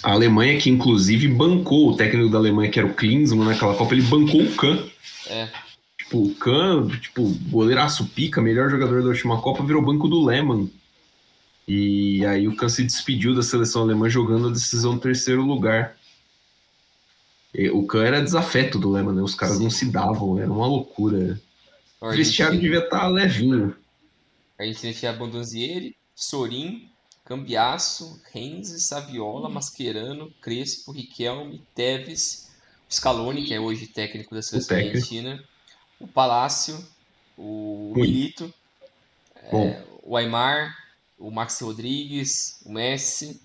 A 0.02 0.12
Alemanha, 0.12 0.60
que 0.60 0.68
inclusive 0.68 1.26
bancou 1.26 1.92
o 1.92 1.96
técnico 1.96 2.28
da 2.28 2.36
Alemanha, 2.36 2.70
que 2.70 2.78
era 2.78 2.86
o 2.86 2.94
Klinsmann 2.94 3.48
naquela 3.48 3.74
Copa, 3.74 3.94
ele 3.94 4.02
bancou 4.02 4.42
o 4.42 4.56
Kahn. 4.56 4.90
É, 5.28 5.50
Tipo, 6.06 6.22
o 6.22 6.34
Kahn, 6.36 6.88
tipo, 7.00 7.28
goleiraço 7.50 8.06
pica, 8.06 8.40
melhor 8.40 8.70
jogador 8.70 9.02
da 9.02 9.08
última 9.08 9.40
Copa, 9.42 9.64
virou 9.64 9.82
banco 9.82 10.08
do 10.08 10.24
Lehmann. 10.24 10.70
E 11.66 12.24
aí 12.24 12.46
o 12.46 12.54
Kahn 12.54 12.68
se 12.68 12.84
despediu 12.84 13.34
da 13.34 13.42
seleção 13.42 13.82
alemã 13.82 14.08
jogando 14.08 14.48
a 14.48 14.52
decisão 14.52 14.94
do 14.94 15.00
terceiro 15.00 15.42
lugar. 15.42 15.96
E 17.52 17.68
o 17.70 17.84
Kahn 17.86 18.04
era 18.04 18.22
desafeto 18.22 18.78
do 18.78 18.90
Lehmann, 18.90 19.16
né? 19.16 19.22
Os 19.22 19.34
caras 19.34 19.58
não 19.58 19.68
se 19.68 19.90
davam, 19.90 20.38
era 20.38 20.50
uma 20.50 20.66
loucura. 20.66 21.40
O 22.00 22.10
vestiário 22.10 22.60
devia 22.60 22.78
estar 22.78 23.08
levinho. 23.08 23.74
a 24.56 24.62
Argentina 24.62 24.92
tinha 24.92 25.12
Bondonzieri, 25.12 25.96
Sorin, 26.14 26.88
Cambiasso, 27.24 28.20
Renzi, 28.32 28.78
Saviola, 28.80 29.48
Mascherano, 29.48 30.30
Crespo, 30.40 30.92
Riquelme, 30.92 31.62
Tevez, 31.74 32.48
Scaloni, 32.88 33.44
que 33.44 33.52
é 33.52 33.58
hoje 33.58 33.88
técnico 33.88 34.32
da 34.32 34.42
seleção 34.42 34.76
argentina, 34.76 35.42
o 36.00 36.06
Palácio, 36.06 36.84
o. 37.36 37.92
Milito, 37.94 38.52
é, 39.36 39.82
o 40.02 40.16
Aymar, 40.16 40.76
o 41.18 41.30
Max 41.30 41.60
Rodrigues, 41.60 42.60
o 42.64 42.72
Messi, 42.72 43.40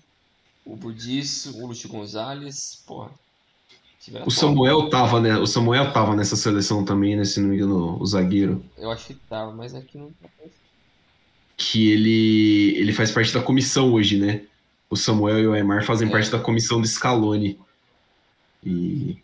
o 0.64 0.76
Burdiço, 0.76 1.58
o 1.58 1.66
Lúcio 1.66 1.88
Gonzalez, 1.88 2.82
porra. 2.86 3.10
o. 4.24 4.30
Samuel 4.30 4.88
tava, 4.90 5.20
né? 5.20 5.36
O 5.38 5.46
Samuel 5.46 5.92
tava 5.92 6.14
nessa 6.16 6.36
seleção 6.36 6.84
também, 6.84 7.16
né? 7.16 7.24
Se 7.24 7.40
não 7.40 7.48
me 7.48 7.56
engano, 7.56 8.00
o 8.00 8.06
zagueiro. 8.06 8.64
Eu 8.76 8.90
acho 8.90 9.06
que 9.06 9.14
tava, 9.14 9.52
mas 9.52 9.74
aqui 9.74 9.98
não 9.98 10.10
tá. 10.12 10.28
Que 11.56 11.90
ele, 11.90 12.74
ele 12.76 12.92
faz 12.92 13.10
parte 13.12 13.32
da 13.32 13.42
comissão 13.42 13.92
hoje, 13.92 14.18
né? 14.18 14.42
O 14.90 14.96
Samuel 14.96 15.38
e 15.38 15.46
o 15.46 15.52
Aymar 15.52 15.84
fazem 15.84 16.08
É. 16.08 16.10
parte 16.10 16.30
da 16.30 16.38
comissão 16.38 16.80
do 16.80 16.86
Scaloni. 16.86 17.58
E 18.64 19.16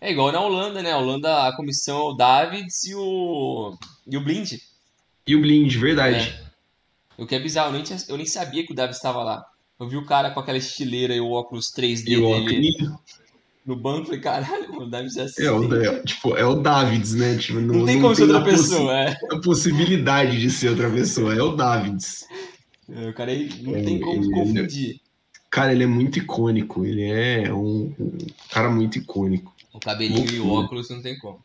É 0.00 0.10
igual 0.10 0.30
na 0.32 0.40
Holanda, 0.40 0.82
né? 0.82 0.92
A 0.92 0.98
Holanda, 0.98 1.46
a 1.48 1.56
comissão 1.56 1.98
é 1.98 2.02
o 2.12 2.14
Davids 2.14 2.84
e 2.84 2.94
o. 2.94 3.76
e 4.06 4.16
o 4.16 4.20
Blind. 4.20 4.52
E 5.26 5.34
o 5.34 5.40
Blind, 5.40 5.74
verdade. 5.76 6.38
O 7.16 7.26
que 7.26 7.34
é 7.34 7.40
bizarro, 7.40 7.68
eu 7.68 7.74
nem, 7.74 7.82
tinha- 7.82 7.98
eu 8.08 8.16
nem 8.16 8.26
sabia 8.26 8.66
que 8.66 8.72
o 8.72 8.74
Davids 8.74 8.96
estava 8.98 9.22
lá. 9.22 9.42
Eu 9.80 9.88
vi 9.88 9.96
o 9.96 10.04
cara 10.04 10.30
com 10.30 10.40
aquela 10.40 10.58
estileira 10.58 11.14
e 11.14 11.20
o 11.20 11.30
óculos 11.30 11.70
3D 11.72 12.02
E 12.02 12.04
dele 12.16 12.24
Ocni, 12.24 12.70
no 13.64 13.76
banco, 13.76 14.06
falei, 14.06 14.20
caralho, 14.20 14.68
mano, 14.72 14.86
o 14.86 14.90
Davids 14.90 15.16
é 15.16 15.22
assim. 15.22 15.42
é, 15.44 15.50
o, 15.50 15.74
é, 15.82 16.02
tipo, 16.02 16.36
é 16.36 16.44
o 16.44 16.56
Davids, 16.56 17.14
né? 17.14 17.38
Tipo, 17.38 17.60
não, 17.60 17.76
não 17.76 17.86
tem 17.86 18.00
como 18.00 18.14
ser 18.14 18.22
a 18.24 18.26
outra 18.26 18.44
pessoa, 18.44 18.92
é. 19.00 19.16
a 19.32 19.38
possibilidade 19.40 20.38
de 20.38 20.50
ser 20.50 20.68
outra 20.70 20.90
pessoa. 20.90 21.34
É 21.34 21.40
o 21.42 21.56
Davids. 21.56 22.24
É, 22.90 23.08
O 23.08 23.14
cara 23.14 23.30
aí 23.30 23.48
não 23.62 23.74
É, 23.74 23.82
tem 23.82 23.98
como 24.00 24.22
ele- 24.22 24.30
confundir. 24.32 25.00
Cara, 25.50 25.72
ele 25.72 25.84
é 25.84 25.86
muito 25.86 26.18
icônico. 26.18 26.84
Ele 26.84 27.04
é 27.04 27.52
um, 27.54 27.94
um 27.98 28.18
cara 28.50 28.68
muito 28.68 28.98
icônico. 28.98 29.53
O 29.74 29.80
cabelinho 29.80 30.30
e 30.30 30.40
o 30.40 30.48
óculos 30.50 30.88
não 30.88 31.02
tem 31.02 31.18
como. 31.18 31.40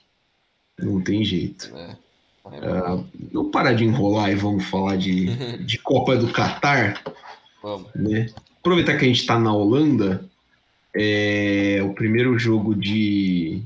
Não 0.78 1.02
tem 1.02 1.26
jeito. 1.26 1.76
É. 1.76 1.96
Ah, 2.46 3.04
vamos 3.34 3.52
parar 3.52 3.74
de 3.74 3.84
enrolar 3.84 4.32
e 4.32 4.36
vamos 4.36 4.64
falar 4.66 4.96
de, 4.96 5.26
de 5.66 5.78
Copa 5.80 6.16
do 6.16 6.32
Catar. 6.32 7.02
Vamos. 7.62 7.90
né? 7.96 8.28
Aproveitar 8.60 8.98
que 8.98 9.06
a 9.06 9.08
gente 9.08 9.26
tá 9.26 9.38
na 9.38 9.54
Holanda, 9.54 10.24
é, 10.96 11.80
o 11.84 11.94
primeiro 11.94 12.38
jogo 12.40 12.74
de. 12.76 13.62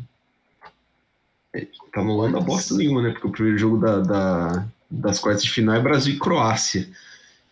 é, 1.54 1.68
Tá 1.94 2.04
na 2.04 2.12
Holanda 2.12 2.40
bosta 2.40 2.74
nenhuma, 2.76 3.02
né? 3.04 3.12
Porque 3.12 3.28
o 3.28 3.32
primeiro 3.32 3.58
jogo 3.58 3.78
da, 3.78 4.00
da- 4.00 4.66
das 4.90 5.20
quartas 5.20 5.44
de 5.44 5.50
final 5.50 5.76
é 5.76 5.80
Brasil 5.82 6.14
e 6.16 6.20
Croácia. 6.20 6.90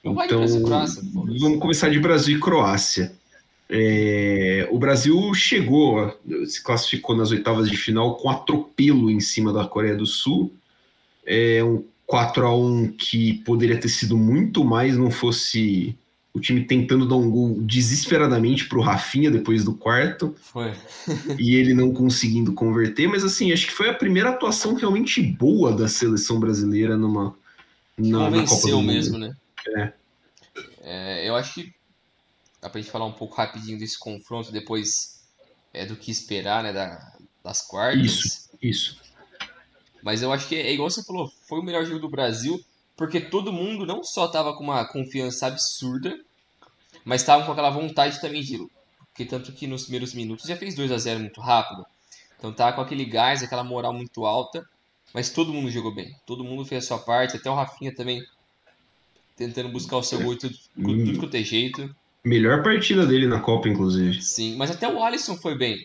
Não 0.04 0.14
Então, 0.24 0.64
Croácia, 0.64 1.02
vamos 1.14 1.60
começar 1.60 1.90
de 1.90 2.00
Brasil 2.00 2.38
e 2.38 2.40
Croácia. 2.40 3.12
É, 3.74 4.68
o 4.70 4.78
Brasil 4.78 5.34
chegou, 5.34 6.14
se 6.46 6.62
classificou 6.62 7.16
nas 7.16 7.32
oitavas 7.32 7.70
de 7.70 7.78
final 7.78 8.18
com 8.18 8.30
atropelo 8.30 9.10
em 9.10 9.22
cima 9.22 9.54
da 9.54 9.66
Coreia 9.66 9.96
do 9.96 10.06
Sul. 10.06 10.54
É 11.26 11.64
um 11.64 11.82
4 12.06 12.46
a 12.46 12.54
1 12.54 12.92
que 12.98 13.36
poderia 13.46 13.80
ter 13.80 13.88
sido 13.88 14.18
muito 14.18 14.66
mais, 14.66 14.98
não 14.98 15.10
fosse 15.10 15.98
o 16.34 16.40
time 16.40 16.66
tentando 16.66 17.08
dar 17.08 17.16
um 17.16 17.30
gol 17.32 17.62
desesperadamente 17.62 18.66
para 18.66 18.78
o 18.78 18.82
Rafinha 18.82 19.32
depois 19.32 19.64
do 19.64 19.74
quarto 19.74 20.36
Foi. 20.42 20.74
e 21.40 21.56
ele 21.56 21.74
não 21.74 21.94
conseguindo 21.94 22.54
converter. 22.54 23.08
Mas 23.08 23.24
assim, 23.24 23.54
acho 23.54 23.68
que 23.68 23.74
foi 23.74 23.90
a 23.90 23.94
primeira 23.94 24.32
atuação 24.32 24.74
realmente 24.74 25.22
boa 25.22 25.72
da 25.72 25.88
seleção 25.88 26.42
brasileira 26.42 26.98
numa 26.98 27.34
na, 27.98 28.30
na 28.30 28.46
Copa 28.46 28.68
do 28.68 28.78
Mundo. 28.78 28.88
mesmo, 28.88 29.18
né? 29.18 29.34
É. 29.78 29.94
É, 30.84 31.30
eu 31.30 31.36
acho 31.36 31.54
que 31.54 31.74
dá 32.62 32.70
pra 32.70 32.80
gente 32.80 32.92
falar 32.92 33.06
um 33.06 33.14
pouco 33.14 33.36
rapidinho 33.36 33.80
desse 33.80 33.98
confronto 33.98 34.52
depois 34.52 35.24
é, 35.74 35.86
do 35.86 35.96
que 35.96 36.12
esperar, 36.12 36.64
né? 36.64 36.72
Da, 36.72 37.14
das 37.44 37.62
quartas. 37.62 38.06
Isso. 38.06 38.50
Isso. 38.62 39.02
Mas 40.04 40.22
eu 40.22 40.32
acho 40.32 40.48
que 40.48 40.56
é 40.56 40.72
igual 40.72 40.90
você 40.90 41.04
falou, 41.04 41.32
foi 41.48 41.60
o 41.60 41.64
melhor 41.64 41.86
jogo 41.86 42.00
do 42.00 42.10
Brasil, 42.10 42.64
porque 42.96 43.20
todo 43.20 43.52
mundo 43.54 43.86
não 43.86 44.04
só 44.04 44.28
tava 44.28 44.56
com 44.56 44.64
uma 44.64 44.86
confiança 44.86 45.48
absurda, 45.48 46.20
mas 47.04 47.24
tava 47.24 47.46
com 47.46 47.52
aquela 47.52 47.70
vontade 47.70 48.20
também 48.22 48.42
de. 48.42 48.58
Porque 49.08 49.26
tanto 49.26 49.52
que 49.52 49.68
nos 49.68 49.84
primeiros 49.84 50.14
minutos 50.14 50.46
já 50.48 50.56
fez 50.56 50.76
2 50.76 50.92
a 50.92 50.98
0 50.98 51.20
muito 51.20 51.42
rápido. 51.42 51.86
Então 52.38 52.54
tava 52.54 52.74
com 52.76 52.82
aquele 52.82 53.06
gás, 53.06 53.44
aquela 53.44 53.64
moral 53.64 53.94
muito 53.94 54.26
alta. 54.26 54.68
Mas 55.14 55.30
todo 55.30 55.52
mundo 55.52 55.70
jogou 55.70 55.94
bem. 55.94 56.16
Todo 56.26 56.44
mundo 56.44 56.64
fez 56.64 56.86
a 56.86 56.88
sua 56.88 57.00
parte, 57.00 57.36
até 57.36 57.50
o 57.50 57.54
Rafinha 57.56 57.94
também 57.94 58.24
tentando 59.36 59.70
buscar 59.70 59.98
o 59.98 60.04
seu 60.04 60.22
gol 60.22 60.36
de 60.36 60.42
tudo, 60.42 60.58
Hum. 60.78 61.06
tudo 61.06 61.20
quanto 61.20 61.36
é 61.36 61.44
jeito. 61.44 61.94
Melhor 62.24 62.62
partida 62.64 63.06
dele 63.06 63.28
na 63.28 63.40
Copa, 63.40 63.68
inclusive. 63.68 64.22
Sim, 64.22 64.56
mas 64.56 64.70
até 64.70 64.88
o 64.88 65.04
Alisson 65.04 65.36
foi 65.38 65.58
bem. 65.58 65.78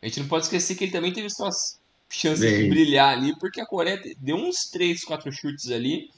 A 0.00 0.06
gente 0.06 0.20
não 0.20 0.28
pode 0.28 0.46
esquecer 0.46 0.74
que 0.74 0.84
ele 0.84 0.92
também 0.92 1.12
teve 1.12 1.28
suas 1.28 1.78
chances 2.10 2.40
Bem. 2.40 2.62
de 2.62 2.68
brilhar 2.68 3.16
ali, 3.16 3.38
porque 3.38 3.60
a 3.60 3.66
Coreia 3.66 4.00
deu 4.18 4.36
uns 4.36 4.70
3, 4.70 5.04
4 5.04 5.30
chutes 5.32 5.70
ali 5.70 6.10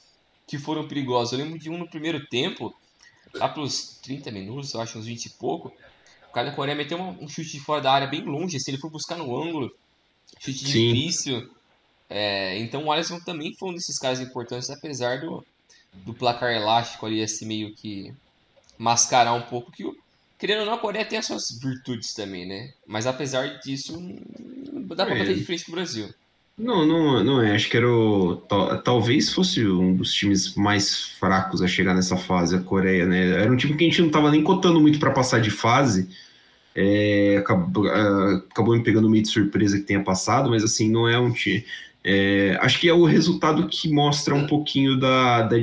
que 0.47 0.57
foram 0.57 0.87
perigosos. 0.87 1.33
Eu 1.33 1.45
lembro 1.45 1.59
de 1.59 1.69
um 1.69 1.77
no 1.77 1.89
primeiro 1.89 2.25
tempo, 2.27 2.73
lá 3.33 3.49
pros 3.49 3.99
30 4.01 4.31
minutos, 4.31 4.73
eu 4.73 4.81
acho 4.81 4.97
uns 4.97 5.05
20 5.05 5.25
e 5.25 5.29
pouco. 5.31 5.73
O 6.29 6.33
cara 6.33 6.49
da 6.49 6.55
Coreia 6.55 6.75
meteu 6.75 6.97
um 6.97 7.27
chute 7.27 7.51
de 7.51 7.59
fora 7.59 7.81
da 7.81 7.91
área 7.91 8.07
bem 8.07 8.23
longe, 8.23 8.57
assim, 8.57 8.71
ele 8.71 8.81
foi 8.81 8.89
buscar 8.89 9.17
no 9.17 9.41
ângulo. 9.41 9.71
Chute 10.39 10.65
Sim. 10.65 10.93
difícil. 10.93 11.49
É, 12.09 12.57
então 12.59 12.85
o 12.85 12.91
Alisson 12.91 13.19
também 13.19 13.53
foi 13.55 13.69
um 13.69 13.73
desses 13.73 13.97
caras 13.97 14.19
importantes, 14.19 14.69
apesar 14.69 15.21
do, 15.21 15.45
do 15.93 16.13
placar 16.13 16.51
elástico 16.51 17.05
ali, 17.05 17.21
assim, 17.21 17.45
meio 17.45 17.73
que 17.73 18.13
mascarar 18.77 19.33
um 19.33 19.41
pouco 19.41 19.71
que 19.71 19.83
o. 19.85 19.95
Querendo 20.37 20.59
ou 20.61 20.65
não, 20.65 20.73
a 20.73 20.77
Coreia 20.77 21.05
tem 21.05 21.17
as 21.17 21.25
suas 21.25 21.59
virtudes 21.61 22.13
também, 22.13 22.45
né? 22.45 22.73
Mas 22.85 23.07
apesar 23.07 23.59
disso, 23.59 23.97
não 23.97 24.83
dá 24.95 25.05
pra 25.05 25.15
É. 25.15 25.19
bater 25.19 25.35
de 25.35 25.45
frente 25.45 25.65
com 25.65 25.71
o 25.71 25.75
Brasil. 25.75 26.09
Não, 26.57 26.85
não, 26.85 27.23
não 27.23 27.41
é. 27.41 27.53
Acho 27.55 27.69
que 27.69 27.77
era 27.77 27.89
o. 27.89 28.37
Talvez 28.83 29.33
fosse 29.33 29.65
um 29.65 29.95
dos 29.95 30.13
times 30.13 30.55
mais 30.55 31.03
fracos 31.19 31.61
a 31.61 31.67
chegar 31.67 31.93
nessa 31.93 32.15
fase, 32.17 32.55
a 32.55 32.59
Coreia, 32.61 33.05
né? 33.05 33.41
Era 33.41 33.51
um 33.51 33.57
time 33.57 33.75
que 33.75 33.83
a 33.85 33.87
gente 33.89 34.01
não 34.01 34.09
tava 34.09 34.31
nem 34.31 34.43
cotando 34.43 34.79
muito 34.79 34.99
para 34.99 35.11
passar 35.11 35.39
de 35.41 35.49
fase. 35.51 36.09
É, 36.73 37.37
acabou, 37.39 37.87
é, 37.87 38.35
acabou 38.51 38.75
me 38.75 38.83
pegando 38.83 39.09
meio 39.09 39.23
de 39.23 39.29
surpresa 39.29 39.77
que 39.77 39.85
tenha 39.85 40.03
passado, 40.03 40.49
mas 40.49 40.63
assim, 40.63 40.89
não 40.89 41.07
é 41.07 41.17
um 41.19 41.31
time. 41.31 41.65
É, 42.07 42.55
acho 42.61 42.79
que 42.79 42.87
é 42.87 42.93
o 42.93 43.03
resultado 43.03 43.67
que 43.67 43.91
mostra 43.91 44.35
um 44.35 44.45
pouquinho 44.45 44.95
da, 44.95 45.41
da, 45.41 45.55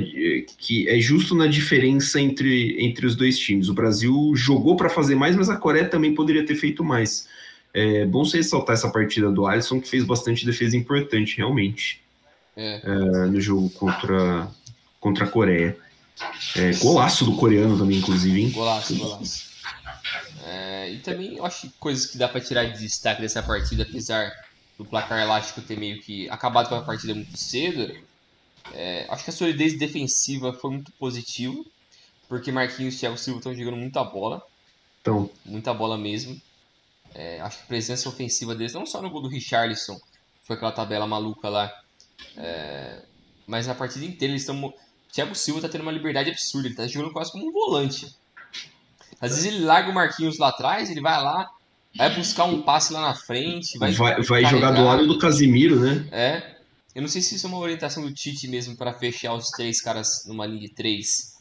que 0.57 0.89
é 0.89 0.99
justo 0.99 1.33
na 1.33 1.47
diferença 1.47 2.19
entre, 2.19 2.75
entre 2.85 3.05
os 3.05 3.15
dois 3.15 3.39
times. 3.39 3.69
O 3.69 3.73
Brasil 3.73 4.33
jogou 4.35 4.75
para 4.75 4.89
fazer 4.89 5.15
mais, 5.15 5.37
mas 5.37 5.49
a 5.49 5.55
Coreia 5.55 5.87
também 5.87 6.13
poderia 6.13 6.45
ter 6.45 6.55
feito 6.55 6.83
mais. 6.83 7.29
É 7.73 8.05
bom 8.05 8.25
você 8.25 8.37
ressaltar 8.37 8.73
essa 8.73 8.89
partida 8.89 9.31
do 9.31 9.47
Alisson, 9.47 9.79
que 9.79 9.87
fez 9.87 10.03
bastante 10.03 10.45
defesa 10.45 10.75
importante, 10.75 11.37
realmente, 11.37 12.01
é. 12.57 12.81
É, 12.83 13.25
no 13.27 13.39
jogo 13.39 13.69
contra, 13.69 14.51
contra 14.99 15.23
a 15.23 15.27
Coreia. 15.29 15.77
É, 16.57 16.73
golaço 16.73 17.23
do 17.23 17.37
coreano 17.37 17.77
também, 17.77 17.99
inclusive, 17.99 18.41
hein? 18.41 18.49
Golaço, 18.49 18.93
golaço. 18.95 19.45
É, 20.45 20.91
e 20.91 20.97
também 20.97 21.37
eu 21.37 21.45
acho 21.45 21.61
que 21.61 21.73
coisas 21.79 22.05
que 22.05 22.17
dá 22.17 22.27
para 22.27 22.41
tirar 22.41 22.65
de 22.65 22.79
destaque 22.81 23.21
dessa 23.21 23.41
partida, 23.41 23.83
apesar 23.83 24.29
do 24.77 24.85
placar 24.85 25.21
elástico 25.21 25.61
ter 25.61 25.77
meio 25.77 26.01
que 26.01 26.29
acabado 26.29 26.69
com 26.69 26.75
a 26.75 26.81
partida 26.81 27.13
muito 27.13 27.37
cedo, 27.37 27.95
é, 28.73 29.05
acho 29.09 29.23
que 29.23 29.29
a 29.29 29.33
solidez 29.33 29.77
defensiva 29.77 30.53
foi 30.53 30.71
muito 30.71 30.91
positiva, 30.93 31.63
porque 32.27 32.51
Marquinhos 32.51 32.95
e 32.95 32.99
Thiago 32.99 33.17
Silva 33.17 33.39
estão 33.39 33.55
jogando 33.55 33.77
muita 33.77 34.03
bola. 34.03 34.41
Então. 35.01 35.29
Muita 35.45 35.73
bola 35.73 35.97
mesmo. 35.97 36.41
É, 37.13 37.39
acho 37.41 37.57
que 37.57 37.63
a 37.63 37.67
presença 37.67 38.09
ofensiva 38.09 38.55
deles, 38.55 38.73
não 38.73 38.85
só 38.85 39.01
no 39.01 39.09
gol 39.09 39.21
do 39.21 39.27
Richarlison, 39.27 39.99
foi 40.43 40.55
aquela 40.55 40.71
tabela 40.71 41.05
maluca 41.05 41.47
lá, 41.47 41.71
é, 42.35 43.03
mas 43.45 43.67
na 43.67 43.75
partida 43.75 44.05
inteira 44.05 44.31
eles 44.31 44.41
estão. 44.41 44.73
Thiago 45.11 45.35
Silva 45.35 45.61
tá 45.61 45.69
tendo 45.69 45.81
uma 45.81 45.91
liberdade 45.91 46.31
absurda, 46.31 46.67
ele 46.67 46.75
tá 46.75 46.87
jogando 46.87 47.13
quase 47.13 47.31
como 47.31 47.47
um 47.47 47.51
volante. 47.51 48.15
Às 49.21 49.31
vezes 49.35 49.45
ele 49.45 49.63
larga 49.63 49.91
o 49.91 49.93
Marquinhos 49.93 50.39
lá 50.39 50.49
atrás, 50.49 50.89
ele 50.89 51.01
vai 51.01 51.21
lá, 51.21 51.49
vai 51.95 52.15
buscar 52.15 52.45
um 52.45 52.61
passe 52.61 52.91
lá 52.91 53.01
na 53.01 53.15
frente, 53.15 53.77
vai, 53.77 53.91
vai, 53.91 54.21
vai 54.21 54.45
jogar 54.45 54.71
do 54.71 54.83
lado 54.83 55.07
do 55.07 55.17
Casimiro, 55.17 55.79
né? 55.79 56.07
É. 56.11 56.53
Eu 56.95 57.01
não 57.01 57.09
sei 57.09 57.21
se 57.21 57.35
isso 57.35 57.47
é 57.47 57.49
uma 57.49 57.59
orientação 57.59 58.03
do 58.03 58.13
Tite 58.13 58.47
mesmo 58.47 58.75
para 58.75 58.93
fechar 58.93 59.33
os 59.33 59.49
três 59.49 59.81
caras 59.81 60.25
numa 60.27 60.45
linha 60.45 60.61
de 60.61 60.69
três, 60.69 61.37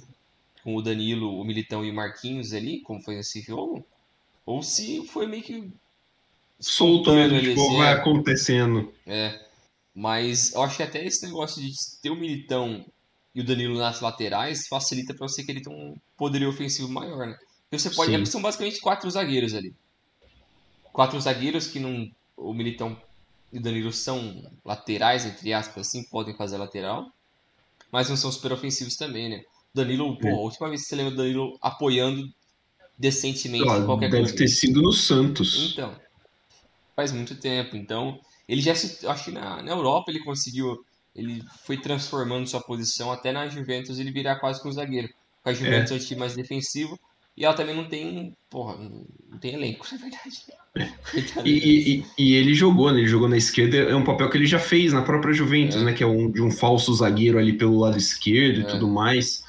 com 0.65 0.75
o 0.77 0.83
Danilo, 0.83 1.39
o 1.39 1.45
Militão 1.45 1.85
e 1.85 1.91
o 1.91 1.95
Marquinhos 1.95 2.53
ali, 2.55 2.81
como 2.81 3.03
foi 3.03 3.17
nesse 3.17 3.41
jogo. 3.43 3.85
Ou 4.47 4.63
se 4.63 5.07
foi 5.07 5.27
meio 5.27 5.43
que. 5.43 5.71
Solto 6.59 7.13
mesmo, 7.13 7.41
tipo, 7.41 7.61
assim, 7.61 7.77
vai 7.77 7.89
é. 7.89 7.93
acontecendo. 7.93 8.93
É. 9.07 9.41
Mas 9.95 10.55
eu 10.55 10.63
acho 10.63 10.77
que 10.77 10.83
até 10.83 11.05
esse 11.05 11.25
negócio 11.27 11.61
de 11.61 11.73
ter 12.01 12.11
o 12.11 12.17
Militão 12.17 12.85
e 13.35 13.41
o 13.41 13.45
Danilo 13.45 13.77
nas 13.77 14.01
laterais 14.01 14.69
facilita 14.69 15.13
para 15.13 15.29
você 15.29 15.43
que 15.43 15.51
ele 15.51 15.63
tem 15.63 15.73
um 15.73 15.97
poderio 16.17 16.49
ofensivo 16.49 16.89
maior, 16.89 17.27
né? 17.27 17.37
Porque 17.69 17.79
você 17.79 17.91
pode. 17.91 18.15
É, 18.15 18.25
são 18.25 18.41
basicamente 18.41 18.81
quatro 18.81 19.11
zagueiros 19.11 19.55
ali. 19.55 19.75
Quatro 20.93 21.21
zagueiros 21.21 21.67
que 21.67 21.81
não. 21.81 22.11
O 22.37 22.53
Militão 22.53 22.97
e 23.53 23.59
o 23.59 23.63
Danilo 23.63 23.93
são 23.93 24.43
laterais, 24.65 25.27
entre 25.27 25.53
aspas, 25.53 25.87
assim, 25.87 26.03
podem 26.05 26.35
fazer 26.35 26.57
lateral. 26.57 27.13
Mas 27.91 28.09
não 28.09 28.17
são 28.17 28.33
super 28.33 28.53
ofensivos 28.53 28.97
também, 28.97 29.29
né? 29.29 29.43
Danilo, 29.75 30.19
pô, 30.19 30.29
a 30.29 30.41
última 30.41 30.69
vez 30.69 30.83
que 30.83 30.89
você 30.89 30.97
lembra 30.97 31.13
do 31.13 31.17
Danilo 31.19 31.59
apoiando 31.61 32.29
decentemente 32.99 33.69
ah, 33.69 33.85
qualquer 33.85 34.11
deve 34.11 34.23
coisa. 34.23 34.33
Deve 34.33 34.45
ter 34.45 34.49
sido 34.49 34.81
no 34.81 34.93
Santos. 34.93 35.73
Então, 35.73 35.95
faz 36.97 37.13
muito 37.13 37.35
tempo. 37.37 37.77
Então, 37.77 38.19
ele 38.49 38.61
já 38.61 38.75
se. 38.75 39.07
Acho 39.07 39.25
que 39.27 39.31
na, 39.31 39.63
na 39.63 39.73
Europa 39.73 40.11
ele 40.11 40.21
conseguiu. 40.21 40.85
Ele 41.15 41.43
foi 41.65 41.77
transformando 41.77 42.47
sua 42.47 42.61
posição 42.61 43.13
até 43.13 43.33
na 43.33 43.47
Juventus 43.47 43.99
ele 43.99 44.11
virar 44.11 44.37
quase 44.37 44.63
que 44.63 44.69
um 44.69 44.73
zagueiro. 44.73 45.11
Com 45.43 45.51
a 45.51 45.53
Juventus 45.53 45.91
é, 45.91 45.95
é 45.95 45.97
um 45.99 46.01
time 46.01 46.21
mais 46.21 46.35
defensivo. 46.35 46.99
E 47.37 47.45
ela 47.45 47.55
também 47.55 47.75
não 47.75 47.85
tem. 47.85 48.37
Porra, 48.51 48.77
não 48.77 49.39
tem 49.39 49.55
elenco, 49.55 49.87
na 49.93 49.99
verdade. 49.99 50.37
É. 50.77 50.89
E, 51.45 51.95
e, 51.99 52.05
e, 52.19 52.35
ele 52.35 52.55
jogou, 52.55 52.91
né? 52.91 53.01
Ele 53.01 53.09
jogou 53.09 53.29
na 53.29 53.37
esquerda, 53.37 53.77
é 53.77 53.95
um 53.95 54.05
papel 54.05 54.31
que 54.31 54.37
ele 54.39 54.47
já 54.47 54.59
fez 54.59 54.93
na 54.93 55.03
própria 55.03 55.35
Juventus, 55.35 55.77
é. 55.77 55.85
né? 55.85 55.93
Que 55.93 56.03
é 56.03 56.07
um, 56.07 56.31
de 56.31 56.43
um 56.43 56.51
falso 56.51 56.95
zagueiro 56.95 57.39
ali 57.39 57.53
pelo 57.53 57.79
lado 57.79 57.97
esquerdo 57.97 58.61
e 58.61 58.63
é. 58.63 58.67
tudo 58.67 58.89
mais. 58.89 59.45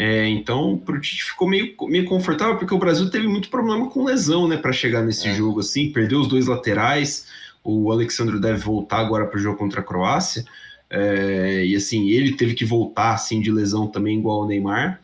É, 0.00 0.28
então, 0.28 0.78
pro 0.78 1.00
Tite 1.00 1.24
ficou 1.24 1.48
meio, 1.48 1.74
meio 1.88 2.04
confortável, 2.04 2.56
porque 2.56 2.72
o 2.72 2.78
Brasil 2.78 3.10
teve 3.10 3.26
muito 3.26 3.48
problema 3.48 3.90
com 3.90 4.04
lesão, 4.04 4.46
né, 4.46 4.56
para 4.56 4.72
chegar 4.72 5.02
nesse 5.02 5.26
é. 5.26 5.34
jogo, 5.34 5.58
assim, 5.58 5.90
perdeu 5.90 6.20
os 6.20 6.28
dois 6.28 6.46
laterais, 6.46 7.26
o 7.64 7.90
Alexandre 7.90 8.40
deve 8.40 8.58
voltar 8.58 8.98
agora 8.98 9.26
para 9.26 9.36
o 9.36 9.42
jogo 9.42 9.58
contra 9.58 9.80
a 9.80 9.82
Croácia, 9.82 10.44
é, 10.88 11.64
e 11.66 11.74
assim, 11.74 12.10
ele 12.10 12.36
teve 12.36 12.54
que 12.54 12.64
voltar, 12.64 13.14
assim, 13.14 13.40
de 13.40 13.50
lesão 13.50 13.88
também, 13.88 14.20
igual 14.20 14.42
o 14.42 14.46
Neymar, 14.46 15.02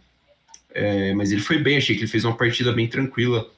é, 0.75 1.15
mas 1.15 1.33
ele 1.33 1.41
foi 1.41 1.59
bem, 1.59 1.77
achei 1.77 1.95
que 1.95 2.03
ele 2.03 2.11
fez 2.11 2.25
uma 2.25 2.37
partida 2.37 2.73
bem 2.73 2.89
tranquila, 2.89 3.49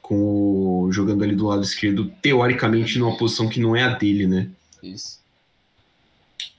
com 0.00 0.14
o, 0.14 0.88
jogando 0.92 1.24
ali 1.24 1.34
do 1.34 1.46
lado 1.46 1.62
esquerdo, 1.62 2.10
teoricamente 2.22 2.98
numa 2.98 3.16
posição 3.16 3.48
que 3.48 3.60
não 3.60 3.74
é 3.74 3.82
a 3.82 3.90
dele, 3.90 4.26
né. 4.26 4.48
Isso. 4.82 5.20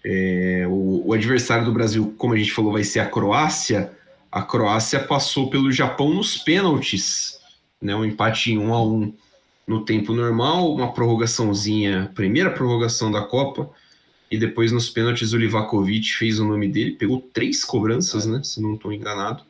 É, 0.04 0.66
o, 0.68 1.08
o, 1.08 1.14
adversário 1.14 1.66
do 1.66 1.74
Brasil, 1.74 2.14
como 2.18 2.34
a 2.34 2.38
gente 2.38 2.52
falou, 2.52 2.74
vai 2.74 2.84
ser 2.84 3.00
a 3.00 3.06
Croácia 3.06 3.92
a 4.32 4.42
Croácia 4.42 5.00
passou 5.00 5.50
pelo 5.50 5.72
Japão 5.72 6.14
nos 6.14 6.38
pênaltis, 6.38 7.40
né? 7.82 7.96
Um 7.96 8.06
empate 8.06 8.52
em 8.52 8.58
1 8.58 8.74
a 8.74 8.86
1 8.86 9.14
no 9.66 9.84
tempo 9.84 10.14
normal, 10.14 10.74
uma 10.74 10.94
prorrogaçãozinha, 10.94 12.12
primeira 12.14 12.52
prorrogação 12.52 13.12
da 13.12 13.22
Copa, 13.22 13.70
e 14.30 14.38
depois 14.38 14.72
nos 14.72 14.90
pênaltis 14.90 15.34
o 15.34 15.38
Livakovic 15.38 16.14
fez 16.14 16.40
o 16.40 16.48
nome 16.48 16.68
dele, 16.68 16.92
pegou 16.92 17.20
três 17.34 17.64
cobranças, 17.64 18.26
né? 18.26 18.42
Se 18.44 18.62
não 18.62 18.76
estou 18.76 18.94
enganado. 18.94 19.44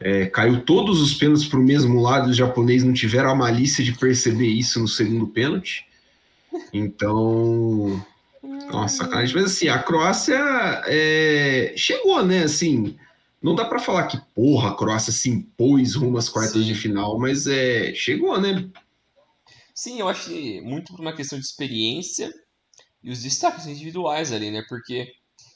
É, 0.00 0.26
caiu 0.26 0.64
todos 0.64 1.00
os 1.00 1.12
pênaltis 1.12 1.46
para 1.46 1.58
o 1.58 1.62
mesmo 1.62 2.00
lado, 2.00 2.30
os 2.30 2.36
japoneses 2.36 2.84
não 2.84 2.94
tiveram 2.94 3.30
a 3.30 3.34
malícia 3.34 3.84
de 3.84 3.92
perceber 3.92 4.48
isso 4.48 4.80
no 4.80 4.88
segundo 4.88 5.26
pênalti. 5.26 5.86
Então, 6.72 8.02
nossa, 8.70 9.04
sacanagem. 9.04 9.34
Mas 9.36 9.44
assim, 9.44 9.68
a 9.68 9.78
Croácia 9.78 10.38
é, 10.86 11.74
chegou, 11.76 12.24
né? 12.24 12.44
Assim, 12.44 12.96
não 13.42 13.54
dá 13.54 13.64
para 13.64 13.78
falar 13.78 14.06
que, 14.06 14.18
porra, 14.34 14.70
a 14.70 14.74
Croácia 14.74 15.12
se 15.12 15.28
impôs 15.28 15.94
rumo 15.94 16.18
às 16.18 16.28
quartas 16.28 16.62
Sim. 16.62 16.64
de 16.64 16.74
final, 16.74 17.18
mas 17.18 17.46
é, 17.46 17.92
chegou, 17.94 18.40
né? 18.40 18.68
Sim, 19.74 20.00
eu 20.00 20.08
acho 20.08 20.26
que 20.30 20.60
muito 20.60 20.92
por 20.92 21.00
uma 21.00 21.14
questão 21.14 21.38
de 21.38 21.44
experiência 21.44 22.30
e 23.02 23.10
os 23.10 23.22
destaques 23.22 23.66
individuais 23.66 24.32
ali, 24.32 24.50
né? 24.50 24.62
Porque 24.68 25.12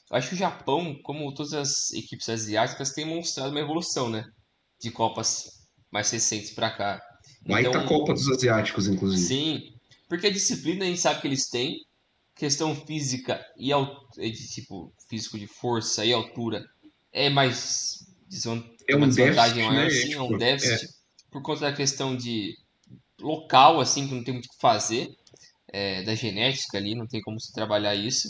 eu 0.09 0.17
acho 0.17 0.29
que 0.29 0.35
o 0.35 0.37
Japão, 0.37 0.99
como 1.03 1.33
todas 1.33 1.53
as 1.53 1.93
equipes 1.93 2.27
asiáticas, 2.29 2.91
tem 2.91 3.05
mostrado 3.05 3.51
uma 3.51 3.59
evolução, 3.59 4.09
né? 4.09 4.25
De 4.85 4.91
Copas 4.91 5.67
mais 5.91 6.11
recentes 6.11 6.51
para 6.51 6.69
cá. 6.69 7.01
Baita 7.45 7.69
então, 7.69 7.85
Copa 7.87 8.13
dos 8.13 8.29
Asiáticos, 8.29 8.87
inclusive. 8.87 9.21
Sim, 9.21 9.73
porque 10.07 10.27
a 10.27 10.31
disciplina 10.31 10.85
a 10.85 10.87
gente 10.87 10.99
sabe 10.99 11.21
que 11.21 11.27
eles 11.27 11.49
têm, 11.49 11.83
questão 12.35 12.75
física 12.75 13.43
e 13.57 13.71
de 14.31 14.47
tipo 14.49 14.93
físico 15.09 15.39
de 15.39 15.47
força 15.47 16.05
e 16.05 16.13
altura 16.13 16.63
é 17.11 17.29
mais 17.29 18.05
é 18.87 18.95
um 18.95 19.09
déficit, 19.09 19.55
maior, 19.55 19.73
né? 19.73 19.89
Sim, 19.89 20.13
é 20.13 20.21
um 20.21 20.27
tipo, 20.27 20.37
déficit 20.37 20.85
é. 20.85 20.87
por 21.31 21.41
conta 21.41 21.61
da 21.61 21.73
questão 21.73 22.15
de 22.15 22.55
local, 23.19 23.79
assim, 23.79 24.07
que 24.07 24.13
não 24.13 24.23
tem 24.23 24.33
muito 24.33 24.45
o 24.45 24.49
que 24.49 24.59
fazer, 24.59 25.15
é, 25.69 26.03
da 26.03 26.13
genética 26.13 26.77
ali, 26.77 26.93
não 26.93 27.07
tem 27.07 27.21
como 27.21 27.39
se 27.39 27.51
trabalhar 27.53 27.95
isso. 27.95 28.27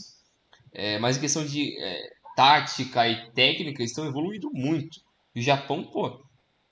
É, 0.72 1.00
mas 1.00 1.18
em 1.18 1.22
questão 1.22 1.46
de 1.46 1.78
é, 1.82 2.10
tática 2.36 3.08
e 3.08 3.32
técnica, 3.32 3.84
estão 3.84 4.06
evoluindo 4.06 4.50
muito. 4.54 5.00
E 5.34 5.40
o 5.40 5.44
Japão, 5.44 5.84
pô, 5.84 6.25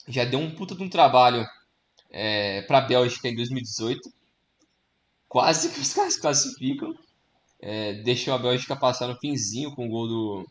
já 0.08 0.26
deu 0.26 0.40
um 0.40 0.52
puta 0.52 0.76
de 0.76 0.84
um 0.84 0.90
trabalho 0.90 1.46
é, 2.10 2.62
para 2.64 2.80
a 2.80 2.82
Bélgica 2.82 3.28
em 3.28 3.36
2018. 3.36 4.12
Quase 5.28 5.70
que 5.70 5.80
os 5.80 5.94
caras 5.96 6.18
classificam. 6.18 6.96
É, 7.60 7.94
deixou 8.04 8.34
a 8.34 8.38
Bélgica 8.38 8.76
passar 8.76 9.08
no 9.08 9.16
finzinho 9.16 9.74
com 9.74 9.86
o 9.86 9.90
gol 9.90 10.08
do, 10.08 10.50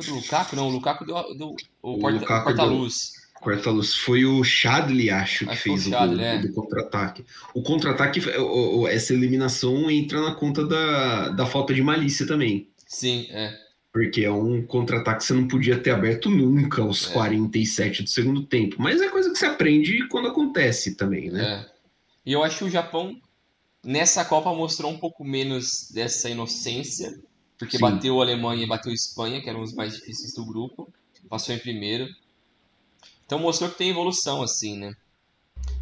foi 0.00 0.06
do 0.06 0.14
Lukaku? 0.14 0.56
Não, 0.56 0.68
o 0.68 0.70
Lukaku 0.70 1.04
deu, 1.04 1.36
deu 1.36 1.56
o, 1.82 1.94
o 1.94 2.00
porta-luz. 2.00 3.12
Quarta-luz 3.40 3.94
foi 3.94 4.26
o 4.26 4.44
Shadley, 4.44 5.08
acho, 5.10 5.46
que 5.46 5.56
fez 5.56 5.86
o, 5.86 5.90
Shadley, 5.90 6.24
é. 6.24 6.38
do 6.38 6.52
contra-ataque. 6.52 7.24
O 7.54 7.62
contra-ataque, 7.62 8.20
essa 8.90 9.14
eliminação 9.14 9.90
entra 9.90 10.20
na 10.20 10.34
conta 10.34 10.66
da, 10.66 11.30
da 11.30 11.46
falta 11.46 11.72
de 11.72 11.82
malícia 11.82 12.26
também. 12.26 12.68
Sim, 12.86 13.26
é. 13.30 13.58
Porque 13.92 14.24
é 14.24 14.30
um 14.30 14.64
contra-ataque 14.64 15.18
que 15.18 15.24
você 15.24 15.34
não 15.34 15.48
podia 15.48 15.78
ter 15.78 15.90
aberto 15.90 16.30
nunca 16.30 16.82
aos 16.82 17.10
é. 17.10 17.12
47 17.12 18.04
do 18.04 18.08
segundo 18.08 18.46
tempo. 18.46 18.76
Mas 18.78 19.00
é 19.00 19.08
coisa 19.08 19.30
que 19.30 19.38
você 19.38 19.46
aprende 19.46 20.06
quando 20.08 20.28
acontece 20.28 20.94
também, 20.94 21.30
né? 21.30 21.66
É. 21.66 21.70
E 22.24 22.32
eu 22.32 22.44
acho 22.44 22.58
que 22.58 22.64
o 22.64 22.70
Japão, 22.70 23.20
nessa 23.84 24.24
Copa, 24.24 24.54
mostrou 24.54 24.92
um 24.92 24.98
pouco 24.98 25.24
menos 25.24 25.90
dessa 25.92 26.30
inocência 26.30 27.18
porque 27.60 27.76
Sim. 27.76 27.82
bateu 27.82 28.18
a 28.18 28.24
Alemanha 28.24 28.64
e 28.64 28.66
bateu 28.66 28.90
a 28.90 28.94
Espanha, 28.94 29.42
que 29.42 29.48
eram 29.50 29.60
os 29.60 29.74
mais 29.74 29.92
difíceis 29.92 30.32
do 30.32 30.46
grupo, 30.46 30.90
passou 31.28 31.54
em 31.54 31.58
primeiro. 31.58 32.08
Então 33.26 33.38
mostrou 33.38 33.70
que 33.70 33.76
tem 33.76 33.90
evolução, 33.90 34.42
assim, 34.42 34.78
né? 34.78 34.96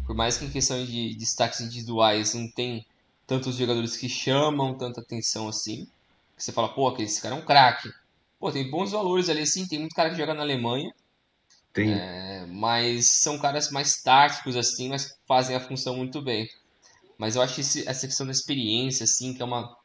Por 0.05 0.13
mais 0.13 0.37
que 0.37 0.43
em 0.43 0.49
questão 0.49 0.83
de 0.83 1.15
destaques 1.15 1.61
individuais 1.61 2.33
não 2.33 2.51
tem 2.51 2.85
tantos 3.25 3.55
jogadores 3.55 3.95
que 3.95 4.09
chamam 4.09 4.77
tanta 4.77 4.99
atenção 4.99 5.47
assim. 5.47 5.87
Que 6.39 6.45
você 6.45 6.53
fala, 6.53 6.69
pô, 6.69 6.95
esse 6.97 7.21
cara 7.21 7.35
é 7.35 7.37
um 7.37 7.43
craque. 7.43 7.91
Pô, 8.39 8.49
tem 8.49 8.71
bons 8.71 8.91
valores 8.91 9.27
ali 9.27 9.41
assim, 9.41 9.67
tem 9.67 9.77
muito 9.77 9.93
cara 9.93 10.09
que 10.09 10.15
joga 10.15 10.33
na 10.33 10.41
Alemanha. 10.41 10.89
Tem. 11.73 11.91
É, 11.91 12.45
mas 12.47 13.11
são 13.21 13.37
caras 13.37 13.69
mais 13.71 14.01
táticos 14.01 14.55
assim, 14.55 14.87
mas 14.87 15.19
fazem 15.27 15.53
a 15.53 15.59
função 15.59 15.97
muito 15.97 16.21
bem. 16.21 16.49
Mas 17.17 17.35
eu 17.35 17.41
acho 17.41 17.59
esse, 17.59 17.85
essa 17.85 18.07
questão 18.07 18.25
da 18.25 18.31
experiência, 18.31 19.03
assim, 19.03 19.33
que 19.33 19.41
é 19.41 19.45
uma 19.45 19.77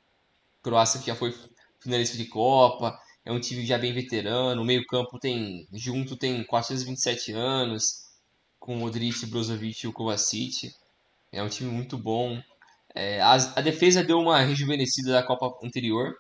Croácia 0.63 1.01
que 1.01 1.09
já 1.09 1.17
foi 1.17 1.35
finalista 1.81 2.17
de 2.17 2.27
Copa, 2.27 2.97
é 3.25 3.33
um 3.33 3.41
time 3.41 3.67
já 3.67 3.77
bem 3.77 3.93
veterano, 3.93 4.63
o 4.63 4.65
meio-campo 4.65 5.19
tem 5.19 5.67
junto 5.73 6.17
tem 6.17 6.45
427 6.45 7.33
anos, 7.33 8.05
com 8.61 8.77
o 8.77 8.79
Modric, 8.79 9.27
Brozovic 9.27 9.85
e 9.85 9.89
o 9.89 9.93
Kovacic. 9.93 10.73
É 11.33 11.43
um 11.43 11.49
time 11.49 11.71
muito 11.71 11.99
bom. 11.99 12.41
É, 12.95 13.21
a, 13.21 13.33
a, 13.33 13.61
defesa 13.61 14.05
deu 14.05 14.19
uma 14.19 14.41
rejuvenescida 14.41 15.13
da 15.13 15.23
Copa 15.23 15.53
anterior. 15.67 16.15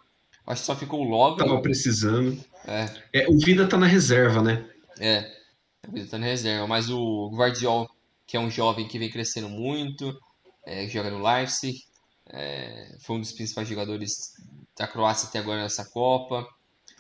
Acho 0.46 0.60
que 0.60 0.66
só 0.66 0.76
ficou 0.76 1.00
o 1.00 1.08
Love. 1.08 1.38
Tava 1.38 1.60
precisando. 1.60 2.38
É. 2.66 2.90
é. 3.12 3.28
O 3.28 3.38
Vida 3.38 3.66
tá 3.66 3.78
na 3.78 3.86
reserva, 3.86 4.42
né? 4.42 4.64
É. 5.00 5.30
O 5.88 5.92
Vida 5.92 6.08
tá 6.10 6.18
na 6.18 6.26
reserva. 6.26 6.66
Mas 6.66 6.90
o 6.90 7.30
Guardiol, 7.34 7.88
que 8.26 8.36
é 8.36 8.40
um 8.40 8.50
jovem 8.50 8.86
que 8.86 8.98
vem 8.98 9.10
crescendo 9.10 9.48
muito, 9.48 10.18
é, 10.66 10.86
joga 10.88 11.10
no 11.10 11.22
Leipzig, 11.22 11.78
é, 12.28 12.96
foi 13.00 13.16
um 13.16 13.20
dos 13.20 13.32
principais 13.32 13.68
jogadores 13.68 14.34
da 14.78 14.86
Croácia 14.86 15.28
até 15.28 15.38
agora 15.38 15.62
nessa 15.62 15.84
Copa. 15.84 16.46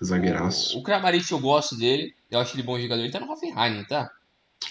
Zagueiraço. 0.02 0.76
O, 0.76 0.80
o 0.80 0.82
Kramaric 0.82 1.30
eu 1.30 1.38
gosto 1.38 1.76
dele, 1.76 2.14
eu 2.30 2.40
acho 2.40 2.56
ele 2.56 2.62
bom 2.62 2.78
jogador. 2.78 3.02
Ele 3.02 3.12
tá 3.12 3.20
no 3.20 3.30
Hoffenheim, 3.30 3.76
não 3.76 3.84
tá? 3.84 4.10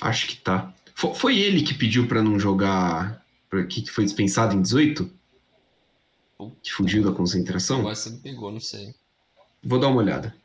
Acho 0.01 0.27
que 0.27 0.37
tá. 0.37 0.73
Foi, 0.95 1.13
foi 1.13 1.39
ele 1.39 1.61
que 1.61 1.73
pediu 1.73 2.07
para 2.07 2.21
não 2.21 2.39
jogar. 2.39 3.23
Pra, 3.49 3.63
que 3.65 3.85
foi 3.89 4.03
dispensado 4.03 4.55
em 4.55 4.61
18? 4.61 5.09
Que 6.61 6.71
fugiu 6.71 7.03
da 7.03 7.11
concentração? 7.11 7.79
Agora 7.79 7.95
você 7.95 8.09
me 8.09 8.17
pegou, 8.17 8.51
não 8.51 8.59
sei. 8.59 8.93
Vou 9.63 9.79
dar 9.79 9.87
uma 9.87 9.97
olhada. 10.01 10.35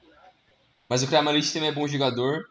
Mas 0.89 1.03
o 1.03 1.07
Kramaric 1.07 1.53
também 1.53 1.69
é 1.69 1.73
bom 1.73 1.87
jogador. 1.87 2.49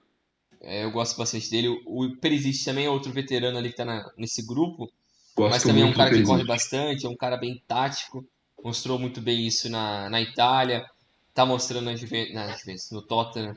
É, 0.62 0.84
eu 0.84 0.92
gosto 0.92 1.18
bastante 1.18 1.50
dele. 1.50 1.70
O 1.86 2.16
Perisic 2.18 2.64
também 2.64 2.86
é 2.86 2.90
outro 2.90 3.12
veterano 3.12 3.58
ali 3.58 3.70
que 3.70 3.78
tá 3.78 3.86
na, 3.86 4.12
nesse 4.18 4.46
grupo. 4.46 4.92
Gosto 5.36 5.52
mas 5.52 5.64
também 5.64 5.84
é 5.84 5.86
um 5.86 5.94
cara 5.94 6.12
que 6.12 6.24
corre 6.24 6.44
bastante, 6.44 7.06
é 7.06 7.10
um 7.10 7.16
cara 7.16 7.38
bem 7.38 7.62
tático. 7.68 8.26
Mostrou 8.64 8.98
muito 8.98 9.22
bem 9.22 9.46
isso 9.46 9.70
na, 9.70 10.10
na 10.10 10.22
Itália. 10.22 10.86
Tá 11.34 11.46
mostrando 11.46 11.86
na 11.86 11.96
Juventus, 11.96 12.34
na 12.34 12.56
Juventus 12.56 12.92
no 12.92 13.02
Tottenham 13.02 13.56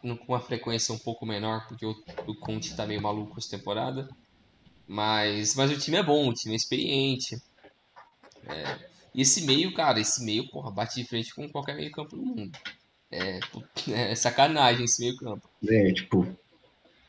com 0.00 0.32
uma 0.32 0.40
frequência 0.40 0.94
um 0.94 0.98
pouco 0.98 1.26
menor, 1.26 1.66
porque 1.66 1.84
o, 1.84 1.94
o 2.26 2.34
Conte 2.34 2.74
tá 2.74 2.86
meio 2.86 3.02
maluco 3.02 3.38
essa 3.38 3.50
temporada. 3.50 4.08
Mas, 4.86 5.54
mas 5.54 5.70
o 5.70 5.78
time 5.78 5.96
é 5.96 6.02
bom, 6.02 6.28
o 6.28 6.34
time 6.34 6.54
é 6.54 6.56
experiente. 6.56 7.40
É, 8.46 8.90
e 9.14 9.22
esse 9.22 9.42
meio, 9.42 9.72
cara, 9.74 10.00
esse 10.00 10.24
meio, 10.24 10.48
porra, 10.48 10.70
bate 10.70 11.00
de 11.00 11.06
frente 11.06 11.34
com 11.34 11.48
qualquer 11.48 11.76
meio 11.76 11.90
campo 11.90 12.16
do 12.16 12.22
mundo. 12.24 12.58
É, 13.10 13.40
é 13.90 14.14
sacanagem 14.14 14.84
esse 14.84 15.02
meio 15.02 15.16
campo. 15.16 15.48
É, 15.68 15.92
tipo... 15.92 16.26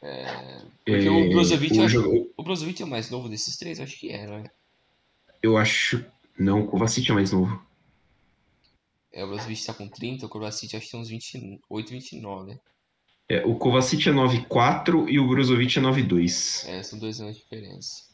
É, 0.01 0.61
porque 0.83 1.07
é, 1.07 1.09
o 1.09 1.29
Brozovic, 1.29 1.77
o, 1.77 1.83
acho, 1.83 2.31
o 2.35 2.43
Brozovic 2.43 2.81
é 2.81 2.85
o 2.85 2.89
mais 2.89 3.09
novo 3.09 3.29
desses 3.29 3.55
três? 3.55 3.79
Acho 3.79 3.97
que 3.97 4.09
é, 4.09 4.27
né? 4.27 4.43
Eu 5.41 5.57
acho... 5.57 6.05
Não, 6.37 6.61
o 6.61 6.67
Kovacic 6.67 7.09
é 7.09 7.13
mais 7.13 7.31
novo. 7.31 7.63
É, 9.13 9.23
o 9.23 9.27
Brozovic 9.27 9.65
tá 9.65 9.73
com 9.73 9.87
30, 9.87 10.25
o 10.25 10.29
Kovacic 10.29 10.75
acho 10.75 10.85
que 10.85 10.91
tem 10.91 10.99
uns 10.99 11.09
28, 11.09 11.89
29, 11.89 12.51
né? 12.51 12.59
É, 13.29 13.45
o 13.45 13.55
Kovacic 13.55 14.09
é 14.09 14.11
9,4 14.11 15.07
e 15.07 15.19
o 15.19 15.27
Brozovic 15.27 15.79
é 15.79 15.81
9,2. 15.81 16.67
É, 16.67 16.83
são 16.83 16.99
dois 16.99 17.21
anos 17.21 17.35
de 17.35 17.41
diferença. 17.41 18.12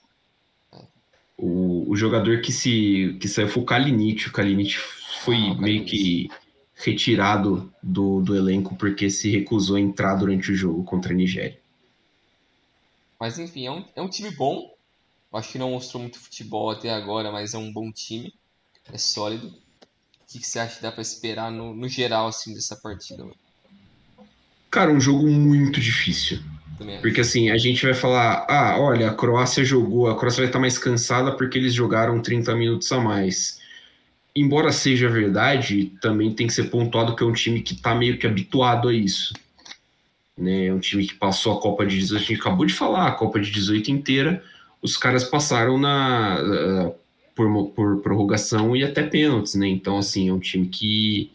O, 1.41 1.89
o 1.89 1.95
jogador 1.95 2.41
que, 2.41 2.51
se, 2.51 3.17
que 3.19 3.27
saiu 3.27 3.47
foi 3.47 3.63
o 3.63 3.65
Kalinic. 3.65 4.27
O 4.27 4.31
Kalinic 4.31 4.75
foi 5.23 5.37
ah, 5.37 5.53
o 5.53 5.61
meio 5.61 5.85
que 5.85 6.29
retirado 6.75 7.73
do, 7.81 8.21
do 8.21 8.35
elenco 8.35 8.75
porque 8.75 9.09
se 9.09 9.29
recusou 9.29 9.77
a 9.77 9.79
entrar 9.79 10.15
durante 10.15 10.51
o 10.51 10.55
jogo 10.55 10.83
contra 10.83 11.13
a 11.13 11.15
Nigéria. 11.15 11.59
Mas 13.19 13.37
enfim, 13.39 13.65
é 13.65 13.71
um, 13.71 13.85
é 13.95 14.01
um 14.01 14.09
time 14.09 14.31
bom. 14.31 14.73
Acho 15.31 15.51
que 15.51 15.57
não 15.57 15.71
mostrou 15.71 16.01
muito 16.01 16.19
futebol 16.19 16.71
até 16.71 16.89
agora, 16.89 17.31
mas 17.31 17.53
é 17.53 17.57
um 17.57 17.71
bom 17.71 17.91
time. 17.91 18.33
É 18.91 18.97
sólido 18.97 19.53
que, 20.29 20.39
que 20.39 20.47
você 20.47 20.59
acha 20.59 20.75
que 20.75 20.81
dá 20.81 20.91
para 20.91 21.01
esperar 21.01 21.51
no, 21.51 21.73
no 21.73 21.89
geral 21.89 22.27
assim 22.27 22.53
dessa 22.53 22.75
partida? 22.75 23.25
Cara, 24.69 24.91
um 24.91 25.01
jogo 25.01 25.27
muito 25.27 25.79
difícil. 25.79 26.39
Porque 27.01 27.21
assim, 27.21 27.49
a 27.49 27.57
gente 27.57 27.85
vai 27.85 27.93
falar, 27.93 28.45
ah, 28.49 28.77
olha, 28.79 29.09
a 29.09 29.13
Croácia 29.13 29.63
jogou, 29.63 30.07
a 30.07 30.17
Croácia 30.17 30.41
vai 30.41 30.49
estar 30.49 30.59
mais 30.59 30.77
cansada 30.77 31.31
porque 31.33 31.57
eles 31.57 31.73
jogaram 31.73 32.21
30 32.21 32.55
minutos 32.55 32.91
a 32.91 32.99
mais. 32.99 33.59
Embora 34.35 34.71
seja 34.71 35.09
verdade, 35.09 35.91
também 36.01 36.31
tem 36.31 36.47
que 36.47 36.53
ser 36.53 36.69
pontuado 36.69 37.15
que 37.15 37.23
é 37.23 37.25
um 37.25 37.33
time 37.33 37.61
que 37.61 37.73
está 37.73 37.93
meio 37.93 38.17
que 38.17 38.25
habituado 38.25 38.87
a 38.87 38.93
isso. 38.93 39.33
Né? 40.37 40.67
É 40.67 40.73
um 40.73 40.79
time 40.79 41.05
que 41.05 41.15
passou 41.15 41.57
a 41.57 41.61
Copa 41.61 41.85
de 41.85 41.97
18, 41.97 42.21
a 42.21 42.25
gente 42.25 42.39
acabou 42.39 42.65
de 42.65 42.73
falar, 42.73 43.07
a 43.07 43.11
Copa 43.11 43.39
de 43.39 43.51
18 43.51 43.91
inteira, 43.91 44.41
os 44.81 44.95
caras 44.95 45.25
passaram 45.25 45.77
na 45.77 46.93
por, 47.39 47.69
por 47.69 48.01
prorrogação 48.01 48.75
e 48.75 48.83
até 48.83 49.01
pênaltis, 49.01 49.55
né? 49.55 49.67
Então, 49.67 49.97
assim, 49.97 50.27
é 50.27 50.33
um 50.33 50.39
time 50.39 50.67
que, 50.67 51.31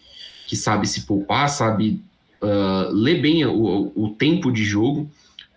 que 0.47 0.55
sabe 0.55 0.87
se 0.87 1.07
poupar, 1.07 1.49
sabe 1.49 2.01
uh, 2.43 2.93
ler 2.93 3.23
bem 3.23 3.45
o, 3.47 3.91
o 3.95 4.11
tempo 4.11 4.53
de 4.53 4.63
jogo. 4.63 5.11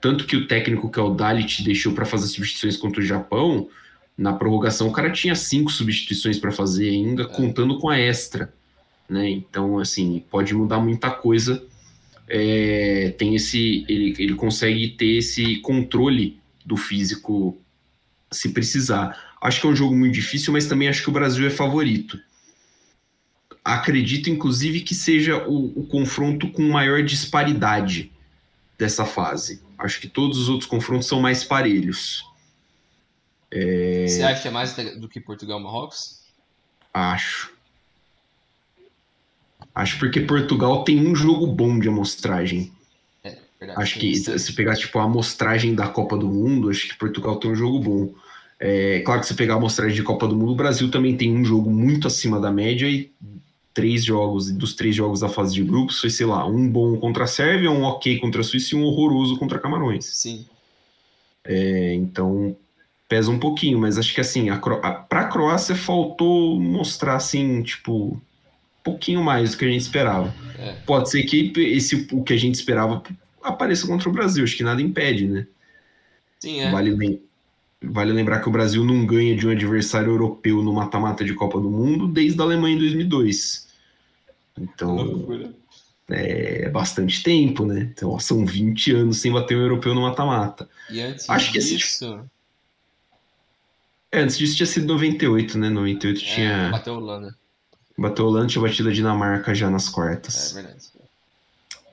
Tanto 0.07 0.25
que 0.25 0.37
o 0.37 0.47
técnico, 0.47 0.89
que 0.89 0.97
é 0.97 1.01
o 1.01 1.13
Dalit, 1.13 1.61
deixou 1.61 1.91
para 1.91 2.05
fazer 2.05 2.27
substituições 2.27 2.77
contra 2.77 3.01
o 3.01 3.05
Japão. 3.05 3.67
Na 4.17 4.31
prorrogação, 4.31 4.87
o 4.87 4.91
cara 4.93 5.11
tinha 5.11 5.35
cinco 5.35 5.69
substituições 5.69 6.39
para 6.39 6.49
fazer 6.49 6.87
ainda, 6.87 7.23
é. 7.23 7.25
contando 7.25 7.77
com 7.77 7.89
a 7.89 7.99
extra. 7.99 8.53
Né? 9.09 9.29
Então, 9.29 9.77
assim, 9.77 10.23
pode 10.31 10.53
mudar 10.53 10.79
muita 10.79 11.11
coisa. 11.11 11.61
É, 12.25 13.13
tem 13.17 13.35
esse, 13.35 13.83
ele, 13.89 14.15
ele 14.17 14.33
consegue 14.35 14.87
ter 14.91 15.17
esse 15.17 15.57
controle 15.57 16.39
do 16.65 16.77
físico 16.77 17.57
se 18.31 18.53
precisar. 18.53 19.35
Acho 19.41 19.59
que 19.59 19.67
é 19.67 19.69
um 19.71 19.75
jogo 19.75 19.93
muito 19.93 20.13
difícil, 20.13 20.53
mas 20.53 20.67
também 20.67 20.87
acho 20.87 21.03
que 21.03 21.09
o 21.09 21.13
Brasil 21.13 21.45
é 21.45 21.49
favorito. 21.49 22.17
Acredito, 23.61 24.29
inclusive, 24.29 24.79
que 24.79 24.95
seja 24.95 25.45
o, 25.45 25.81
o 25.81 25.85
confronto 25.85 26.49
com 26.49 26.61
maior 26.61 27.03
disparidade 27.03 28.09
dessa 28.77 29.03
fase. 29.03 29.66
Acho 29.77 30.01
que 30.01 30.07
todos 30.07 30.37
os 30.37 30.49
outros 30.49 30.69
confrontos 30.69 31.07
são 31.07 31.21
mais 31.21 31.43
parelhos. 31.43 32.25
É... 33.51 34.05
Você 34.07 34.23
acha 34.23 34.41
que 34.41 34.47
é 34.47 34.51
mais 34.51 34.73
do 34.73 35.07
que 35.07 35.19
Portugal 35.19 35.59
e 35.59 35.63
Marrocos? 35.63 36.21
Acho. 36.93 37.51
Acho 39.73 39.99
porque 39.99 40.21
Portugal 40.21 40.83
tem 40.83 41.05
um 41.05 41.15
jogo 41.15 41.45
bom 41.45 41.77
de 41.77 41.87
amostragem. 41.87 42.71
É, 43.23 43.37
verdade, 43.59 43.81
acho 43.81 43.99
que 43.99 44.15
se 44.15 44.53
pegar 44.53 44.75
tipo, 44.75 44.97
a 44.97 45.03
amostragem 45.03 45.75
da 45.75 45.87
Copa 45.87 46.17
do 46.17 46.27
Mundo, 46.27 46.69
acho 46.69 46.87
que 46.87 46.97
Portugal 46.97 47.35
tem 47.39 47.51
um 47.51 47.55
jogo 47.55 47.79
bom. 47.79 48.15
É, 48.59 49.01
claro 49.01 49.21
que 49.21 49.27
se 49.27 49.35
pegar 49.35 49.53
a 49.53 49.57
amostragem 49.57 49.95
de 49.95 50.01
Copa 50.01 50.27
do 50.27 50.35
Mundo, 50.35 50.53
o 50.53 50.55
Brasil 50.55 50.89
também 50.89 51.15
tem 51.15 51.31
um 51.31 51.45
jogo 51.45 51.69
muito 51.69 52.07
acima 52.07 52.39
da 52.39 52.51
média 52.51 52.89
e 52.89 53.11
três 53.77 54.03
jogos, 54.03 54.51
dos 54.51 54.73
três 54.73 54.95
jogos 54.95 55.19
da 55.19 55.29
fase 55.29 55.53
de 55.53 55.63
grupos, 55.63 56.01
foi, 56.01 56.09
sei 56.09 56.25
lá, 56.25 56.47
um 56.47 56.67
bom 56.67 56.97
contra 56.97 57.25
a 57.25 57.27
Sérvia, 57.27 57.69
um 57.69 57.83
ok 57.83 58.17
contra 58.17 58.41
a 58.41 58.43
Suíça 58.43 58.73
e 58.73 58.77
um 58.79 58.83
horroroso 58.83 59.37
contra 59.37 59.59
Camarões. 59.59 60.03
Sim. 60.03 60.47
É, 61.45 61.93
então, 61.93 62.57
pesa 63.07 63.29
um 63.29 63.37
pouquinho, 63.37 63.77
mas 63.77 63.99
acho 63.99 64.15
que 64.15 64.19
assim, 64.19 64.49
a, 64.49 64.55
a, 64.55 64.91
pra 64.93 65.25
Croácia 65.25 65.75
faltou 65.75 66.59
mostrar, 66.59 67.17
assim, 67.17 67.61
tipo, 67.61 68.13
um 68.13 68.19
pouquinho 68.83 69.23
mais 69.23 69.51
do 69.51 69.57
que 69.57 69.65
a 69.65 69.69
gente 69.69 69.81
esperava. 69.81 70.33
É. 70.57 70.71
Pode 70.83 71.11
ser 71.11 71.21
que 71.21 71.53
esse, 71.57 72.07
o 72.11 72.23
que 72.23 72.33
a 72.33 72.37
gente 72.37 72.55
esperava 72.55 73.03
apareça 73.43 73.85
contra 73.85 74.09
o 74.09 74.11
Brasil, 74.11 74.43
acho 74.43 74.57
que 74.57 74.63
nada 74.63 74.81
impede, 74.81 75.27
né? 75.27 75.45
Sim, 76.39 76.61
é. 76.61 76.71
Vale 76.71 76.95
bem. 76.95 77.21
Vale 77.79 78.11
lembrar 78.11 78.39
que 78.39 78.49
o 78.49 78.51
Brasil 78.51 78.83
não 78.83 79.05
ganha 79.05 79.35
de 79.35 79.47
um 79.47 79.51
adversário 79.51 80.09
europeu 80.09 80.63
no 80.63 80.73
mata-mata 80.73 81.23
de 81.23 81.35
Copa 81.35 81.59
do 81.59 81.69
Mundo 81.69 82.07
desde 82.07 82.41
a 82.41 82.43
Alemanha 82.43 82.75
em 82.75 82.79
2002. 82.79 83.66
Então, 84.57 85.53
é, 86.09 86.63
é 86.65 86.69
bastante 86.69 87.21
tempo, 87.23 87.65
né? 87.65 87.91
Então, 87.93 88.19
são 88.19 88.45
20 88.45 88.91
anos 88.93 89.19
sem 89.19 89.31
bater 89.31 89.57
um 89.57 89.61
europeu 89.61 89.93
no 89.93 90.01
mata-mata. 90.01 90.69
E 90.89 91.01
antes 91.01 91.29
Acho 91.29 91.51
disso... 91.51 91.69
Que 91.69 91.75
esse... 91.75 92.19
É, 94.11 94.21
antes 94.21 94.37
disso 94.37 94.55
tinha 94.55 94.67
sido 94.67 94.87
98, 94.87 95.57
né? 95.57 95.69
98 95.69 96.17
é, 96.17 96.23
tinha... 96.23 96.69
Bateu 96.69 96.93
a 96.93 96.97
Holanda. 96.97 97.35
Bateu 97.97 98.25
a 98.25 98.27
Holanda, 98.29 98.47
tinha 98.47 98.61
batido 98.61 98.89
a 98.89 98.93
Dinamarca 98.93 99.53
já 99.53 99.69
nas 99.69 99.89
quartas. 99.89 100.51
É 100.51 100.61
verdade. 100.61 100.97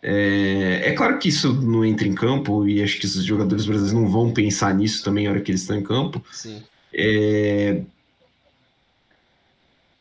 É, 0.07 0.90
é, 0.90 0.92
claro 0.92 1.18
que 1.18 1.31
isso 1.31 1.50
não 1.55 1.83
entra 1.83 2.07
em 2.07 2.14
campo 2.14 2.68
e 2.68 2.83
acho 2.83 2.98
que 2.98 3.07
os 3.07 3.24
jogadores 3.24 3.64
brasileiros 3.64 3.98
não 3.98 4.07
vão 4.07 4.35
pensar 4.35 4.74
nisso 4.74 5.03
também 5.03 5.24
na 5.24 5.31
hora 5.31 5.40
que 5.40 5.50
eles 5.50 5.62
estão 5.62 5.79
em 5.79 5.83
campo. 5.83 6.22
Sim. 6.31 6.62
É, 6.92 7.81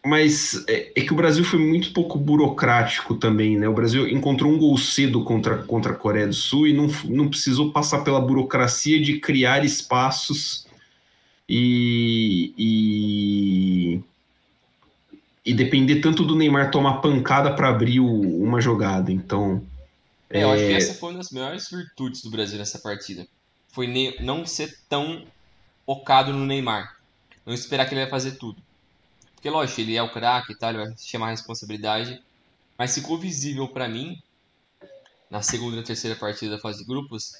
mas 0.06 0.64
é, 0.68 0.92
é, 0.96 1.02
que 1.02 1.14
o 1.14 1.16
Brasil 1.16 1.46
foi 1.46 1.60
muito 1.60 1.94
pouco 1.94 2.20
burocrático 2.20 3.16
também, 3.16 3.58
né? 3.58 3.68
O 3.70 3.74
Brasil 3.74 4.08
encontrou 4.08 4.52
um 4.52 4.58
gol 4.58 4.78
cedo 4.78 5.24
contra, 5.24 5.58
contra 5.64 5.94
a 5.94 5.96
Coreia 5.96 6.28
do 6.28 6.34
Sul 6.34 6.68
e 6.68 6.74
não, 6.74 6.88
não 7.06 7.30
precisou 7.30 7.72
passar 7.72 8.04
pela 8.04 8.20
burocracia 8.20 9.02
de 9.02 9.20
criar 9.20 9.64
espaços 9.64 10.68
e, 11.48 12.54
e 12.58 14.02
e 15.46 15.54
depender 15.54 16.00
tanto 16.00 16.24
do 16.24 16.36
Neymar 16.36 16.72
tomar 16.72 17.02
pancada 17.02 17.54
para 17.54 17.70
abrir 17.70 18.00
o, 18.00 18.44
uma 18.44 18.62
jogada. 18.62 19.12
Então. 19.12 19.64
É, 20.30 20.44
eu 20.44 20.52
acho 20.52 20.64
que 20.64 20.74
é 20.74 20.78
essa 20.78 20.94
foi 20.94 21.12
uma 21.12 21.18
das 21.18 21.32
maiores 21.32 21.70
virtudes 21.70 22.22
do 22.22 22.30
Brasil 22.30 22.58
nessa 22.58 22.80
partida. 22.80 23.28
Foi 23.70 23.88
não 24.22 24.46
ser 24.46 24.78
tão 24.88 25.26
focado 25.86 26.32
no 26.32 26.46
Neymar. 26.46 26.98
Não 27.46 27.54
esperar 27.54 27.86
que 27.86 27.94
ele 27.94 28.02
vai 28.02 28.10
fazer 28.10 28.32
tudo. 28.38 28.62
Porque, 29.44 29.54
lógico, 29.54 29.82
ele 29.82 29.98
é 29.98 30.02
o 30.02 30.10
craque 30.10 30.54
e 30.54 30.56
tal, 30.56 30.70
ele 30.70 30.86
vai 30.86 30.96
chamar 30.98 31.28
a 31.28 31.32
responsabilidade. 31.32 32.24
Mas 32.78 32.96
ficou 32.96 33.18
visível 33.18 33.68
para 33.68 33.90
mim, 33.90 34.18
na 35.30 35.42
segunda 35.42 35.82
e 35.82 35.84
terceira 35.84 36.18
partida 36.18 36.56
da 36.56 36.62
fase 36.62 36.80
de 36.80 36.86
grupos, 36.86 37.34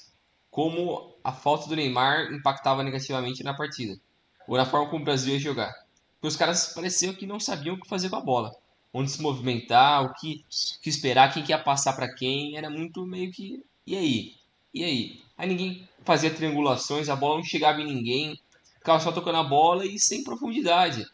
como 0.50 1.14
a 1.24 1.32
falta 1.32 1.66
do 1.66 1.74
Neymar 1.74 2.30
impactava 2.30 2.82
negativamente 2.82 3.42
na 3.42 3.54
partida. 3.54 3.98
Ou 4.46 4.58
na 4.58 4.66
forma 4.66 4.90
como 4.90 5.00
o 5.00 5.04
Brasil 5.06 5.32
ia 5.32 5.40
jogar. 5.40 5.72
Porque 6.16 6.26
os 6.26 6.36
caras 6.36 6.74
pareciam 6.74 7.14
que 7.14 7.26
não 7.26 7.40
sabiam 7.40 7.74
o 7.74 7.80
que 7.80 7.88
fazer 7.88 8.10
com 8.10 8.16
a 8.16 8.20
bola. 8.20 8.54
Onde 8.92 9.10
se 9.10 9.22
movimentar, 9.22 10.04
o 10.04 10.12
que, 10.12 10.44
que 10.82 10.90
esperar, 10.90 11.32
quem 11.32 11.42
que 11.42 11.52
ia 11.52 11.58
passar 11.58 11.94
para 11.94 12.14
quem. 12.14 12.54
Era 12.54 12.68
muito 12.68 13.06
meio 13.06 13.32
que. 13.32 13.64
E 13.86 13.96
aí? 13.96 14.34
E 14.74 14.84
aí? 14.84 15.22
Aí 15.38 15.48
ninguém 15.48 15.88
fazia 16.04 16.30
triangulações, 16.30 17.08
a 17.08 17.16
bola 17.16 17.36
não 17.36 17.44
chegava 17.44 17.80
em 17.80 17.86
ninguém. 17.86 18.38
Ficava 18.76 19.00
só 19.00 19.10
tocando 19.10 19.38
a 19.38 19.42
bola 19.42 19.86
e 19.86 19.98
sem 19.98 20.22
profundidade. 20.22 21.06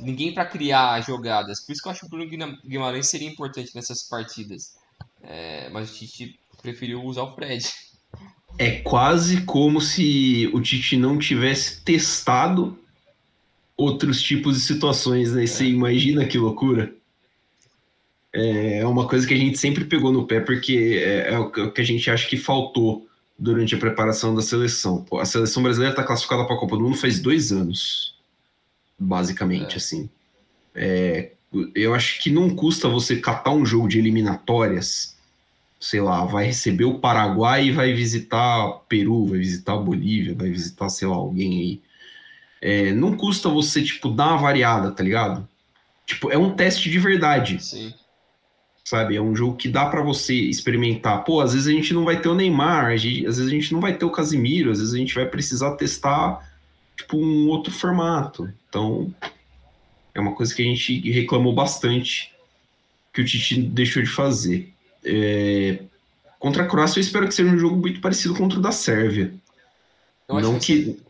Ninguém 0.00 0.32
para 0.32 0.46
criar 0.46 1.00
jogadas. 1.00 1.64
Por 1.64 1.72
isso 1.72 1.82
que 1.82 1.88
eu 1.88 1.92
acho 1.92 2.00
que 2.00 2.06
o 2.06 2.08
Bruno 2.08 2.58
Guimarães 2.64 3.08
seria 3.08 3.28
importante 3.28 3.74
nessas 3.74 4.02
partidas. 4.02 4.76
É, 5.22 5.68
mas 5.70 5.90
o 5.90 5.94
Tite 5.94 6.38
preferiu 6.62 7.02
usar 7.04 7.22
o 7.22 7.34
Fred. 7.34 7.64
É 8.56 8.80
quase 8.80 9.42
como 9.42 9.80
se 9.80 10.50
o 10.52 10.60
Tite 10.60 10.96
não 10.96 11.18
tivesse 11.18 11.80
testado 11.82 12.78
outros 13.76 14.20
tipos 14.20 14.56
de 14.56 14.60
situações, 14.60 15.32
né? 15.32 15.46
Você 15.46 15.64
é. 15.64 15.68
imagina 15.68 16.26
que 16.26 16.38
loucura? 16.38 16.92
É 18.32 18.86
uma 18.86 19.08
coisa 19.08 19.26
que 19.26 19.34
a 19.34 19.36
gente 19.36 19.58
sempre 19.58 19.84
pegou 19.84 20.12
no 20.12 20.26
pé, 20.26 20.40
porque 20.40 21.00
é, 21.02 21.32
é 21.32 21.38
o 21.38 21.72
que 21.72 21.80
a 21.80 21.84
gente 21.84 22.10
acha 22.10 22.28
que 22.28 22.36
faltou 22.36 23.08
durante 23.38 23.74
a 23.74 23.78
preparação 23.78 24.34
da 24.34 24.42
seleção. 24.42 25.04
Pô, 25.04 25.18
a 25.18 25.24
seleção 25.24 25.62
brasileira 25.62 25.92
está 25.92 26.04
classificada 26.04 26.44
para 26.44 26.56
a 26.56 26.58
Copa 26.58 26.76
do 26.76 26.82
Mundo 26.82 26.96
faz 26.96 27.20
dois 27.20 27.52
anos, 27.52 28.14
basicamente, 28.98 29.74
é. 29.74 29.76
assim. 29.76 30.08
É, 30.74 31.32
eu 31.74 31.94
acho 31.94 32.20
que 32.20 32.30
não 32.30 32.50
custa 32.50 32.88
você 32.88 33.16
catar 33.16 33.52
um 33.52 33.64
jogo 33.64 33.88
de 33.88 33.98
eliminatórias, 33.98 35.16
sei 35.80 36.00
lá, 36.00 36.24
vai 36.24 36.46
receber 36.46 36.84
o 36.84 36.98
Paraguai 36.98 37.66
e 37.66 37.72
vai 37.72 37.92
visitar 37.92 38.70
Peru, 38.88 39.26
vai 39.26 39.38
visitar 39.38 39.74
a 39.74 39.78
Bolívia, 39.78 40.34
vai 40.34 40.50
visitar, 40.50 40.88
sei 40.88 41.08
lá, 41.08 41.16
alguém 41.16 41.60
aí. 41.60 41.82
É, 42.60 42.92
não 42.92 43.16
custa 43.16 43.48
você, 43.48 43.82
tipo, 43.82 44.08
dar 44.08 44.28
uma 44.28 44.38
variada, 44.38 44.90
tá 44.90 45.02
ligado? 45.02 45.48
Tipo, 46.04 46.30
é 46.30 46.36
um 46.36 46.54
teste 46.54 46.90
de 46.90 46.98
verdade. 46.98 47.62
Sim 47.62 47.94
sabe? 48.88 49.16
É 49.16 49.20
um 49.20 49.36
jogo 49.36 49.56
que 49.56 49.68
dá 49.68 49.84
para 49.84 50.00
você 50.00 50.32
experimentar. 50.34 51.22
Pô, 51.22 51.42
às 51.42 51.52
vezes 51.52 51.68
a 51.68 51.72
gente 51.72 51.92
não 51.92 52.06
vai 52.06 52.22
ter 52.22 52.28
o 52.28 52.34
Neymar, 52.34 52.94
às 52.94 53.02
vezes 53.02 53.46
a 53.46 53.50
gente 53.50 53.70
não 53.72 53.80
vai 53.80 53.94
ter 53.94 54.06
o 54.06 54.10
Casimiro, 54.10 54.70
às 54.70 54.78
vezes 54.78 54.94
a 54.94 54.96
gente 54.96 55.14
vai 55.14 55.26
precisar 55.26 55.76
testar 55.76 56.47
tipo 56.98 57.16
um 57.16 57.48
outro 57.48 57.72
formato. 57.72 58.52
Então, 58.68 59.14
é 60.14 60.20
uma 60.20 60.34
coisa 60.34 60.54
que 60.54 60.60
a 60.60 60.64
gente 60.66 61.10
reclamou 61.10 61.54
bastante 61.54 62.34
que 63.12 63.22
o 63.22 63.24
Tite 63.24 63.62
deixou 63.62 64.02
de 64.02 64.10
fazer. 64.10 64.70
É... 65.02 65.82
Contra 66.38 66.64
a 66.64 66.66
Croácia, 66.66 66.98
eu 66.98 67.02
espero 67.02 67.26
que 67.26 67.34
seja 67.34 67.50
um 67.50 67.58
jogo 67.58 67.76
muito 67.76 68.00
parecido 68.00 68.34
contra 68.34 68.58
o 68.58 68.62
da 68.62 68.70
Sérvia. 68.70 69.34
Eu 70.28 70.36
acho 70.36 70.52
não 70.52 70.58
que, 70.58 70.84
que... 70.84 71.02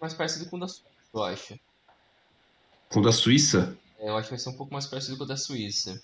mais 0.00 0.12
parecido 0.12 0.44
com 0.46 0.56
o 0.56 0.60
da 0.60 0.68
Suíça, 0.68 0.84
eu 1.14 1.22
acho. 1.24 1.60
Com 2.90 3.00
o 3.00 3.02
da 3.02 3.12
Suíça? 3.12 3.76
É, 3.98 4.10
eu 4.10 4.16
acho 4.16 4.28
que 4.28 4.34
vai 4.34 4.38
ser 4.38 4.50
um 4.50 4.56
pouco 4.56 4.72
mais 4.72 4.86
parecido 4.86 5.16
com 5.16 5.24
o 5.24 5.26
da 5.26 5.36
Suíça 5.36 6.00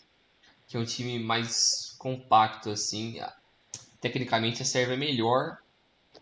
que 0.66 0.76
é 0.76 0.80
um 0.80 0.84
time 0.84 1.18
mais 1.18 1.94
compacto, 1.98 2.70
assim. 2.70 3.20
Tecnicamente 4.00 4.62
a 4.62 4.64
Sérvia 4.64 4.94
é 4.94 4.98
melhor, 4.98 5.58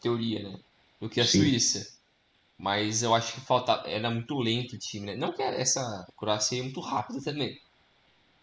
teoria, 0.00 0.42
né? 0.42 0.58
Do 1.00 1.08
que 1.08 1.20
a 1.20 1.26
Sim. 1.26 1.40
Suíça. 1.40 1.92
Mas 2.62 3.02
eu 3.02 3.12
acho 3.12 3.32
que 3.32 3.40
falta, 3.40 3.82
era 3.86 4.08
muito 4.08 4.38
lento 4.38 4.76
o 4.76 4.78
time, 4.78 5.06
né? 5.06 5.16
Não 5.16 5.32
que 5.32 5.42
essa 5.42 6.06
Croácia 6.16 6.60
é 6.60 6.62
muito 6.62 6.80
rápida 6.80 7.20
também. 7.20 7.60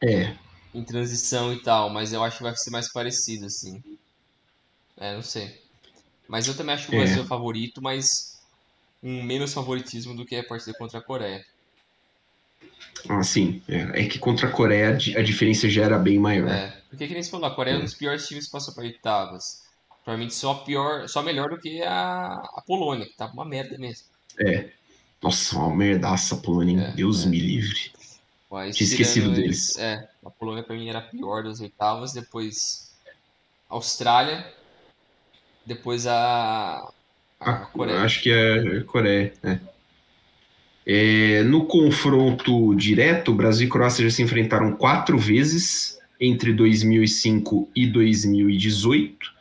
É. 0.03 0.35
Em 0.73 0.83
transição 0.83 1.53
e 1.53 1.63
tal, 1.63 1.89
mas 1.89 2.11
eu 2.11 2.21
acho 2.21 2.35
que 2.35 2.43
vai 2.43 2.53
ser 2.53 2.69
mais 2.69 2.91
parecido, 2.91 3.45
assim. 3.45 3.81
É, 4.97 5.15
não 5.15 5.21
sei. 5.21 5.63
Mas 6.27 6.49
eu 6.49 6.57
também 6.57 6.75
acho 6.75 6.87
que 6.87 6.95
o 6.95 6.97
Brasil 6.97 7.23
é 7.23 7.25
favorito, 7.25 7.81
mas 7.81 8.37
um 9.01 9.23
menos 9.23 9.53
favoritismo 9.53 10.13
do 10.13 10.25
que 10.25 10.35
a 10.35 10.43
partida 10.43 10.77
contra 10.77 10.99
a 10.99 11.03
Coreia. 11.03 11.41
Ah, 13.07 13.23
sim. 13.23 13.63
É, 13.69 14.01
é, 14.01 14.05
que 14.05 14.19
contra 14.19 14.49
a 14.49 14.51
Coreia 14.51 14.89
a 14.89 15.23
diferença 15.23 15.69
já 15.69 15.85
era 15.85 15.97
bem 15.97 16.19
maior. 16.19 16.49
É, 16.49 16.71
porque 16.89 17.07
que 17.07 17.13
nem 17.13 17.23
você 17.23 17.31
falou, 17.31 17.45
a 17.45 17.55
Coreia 17.55 17.75
é 17.75 17.77
um 17.77 17.85
dos 17.85 17.95
piores 17.95 18.27
times 18.27 18.47
que 18.47 18.51
passou 18.51 18.75
para 18.75 18.83
oitavas. 18.83 19.61
Provavelmente 20.03 20.35
só 20.35 20.55
pior, 20.55 21.07
só 21.07 21.23
melhor 21.23 21.49
do 21.51 21.57
que 21.57 21.81
a, 21.83 22.33
a 22.33 22.63
Polônia, 22.67 23.05
que 23.05 23.15
tava 23.15 23.31
uma 23.31 23.45
merda 23.45 23.77
mesmo. 23.77 24.08
É. 24.39 24.69
Nossa, 25.21 25.57
uma 25.57 25.75
merdaça 25.75 26.35
a 26.35 26.37
Polônia, 26.37 26.73
hein? 26.73 26.83
É, 26.85 26.91
Deus 26.91 27.25
é. 27.25 27.29
me 27.29 27.39
livre. 27.39 27.91
Mas, 28.49 28.75
Tinha 28.75 28.87
esquecido 28.89 29.31
deles. 29.31 29.77
É, 29.77 30.07
a 30.25 30.29
Polônia 30.29 30.63
para 30.63 30.75
mim 30.75 30.89
era 30.89 30.99
a 30.99 31.03
pior 31.03 31.43
das 31.43 31.59
oitavas, 31.59 32.13
depois 32.13 32.91
a 33.69 33.75
Austrália, 33.75 34.45
depois 35.65 36.07
a, 36.07 36.91
a, 37.39 37.51
a 37.51 37.65
Coreia. 37.67 38.01
Acho 38.01 38.23
que 38.23 38.31
é 38.31 38.77
a 38.79 38.83
Coreia, 38.85 39.33
né? 39.43 39.61
É, 40.85 41.43
no 41.43 41.65
confronto 41.65 42.73
direto, 42.73 43.31
Brasil 43.31 43.67
e 43.67 43.69
Croácia 43.69 44.03
já 44.03 44.09
se 44.09 44.23
enfrentaram 44.23 44.71
quatro 44.71 45.19
vezes 45.19 45.99
entre 46.19 46.51
2005 46.51 47.69
e 47.75 47.85
2018. 47.85 49.38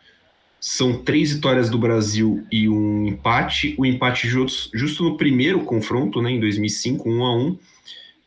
São 0.60 1.02
três 1.02 1.32
vitórias 1.32 1.70
do 1.70 1.78
Brasil 1.78 2.44
e 2.50 2.68
um 2.68 3.06
empate. 3.06 3.74
O 3.78 3.86
empate 3.86 4.28
justo 4.28 5.04
no 5.04 5.16
primeiro 5.16 5.60
confronto, 5.60 6.20
né, 6.20 6.30
em 6.30 6.40
2005, 6.40 7.08
1 7.08 7.24
a 7.24 7.36
1 7.36 7.58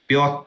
pela, 0.07 0.45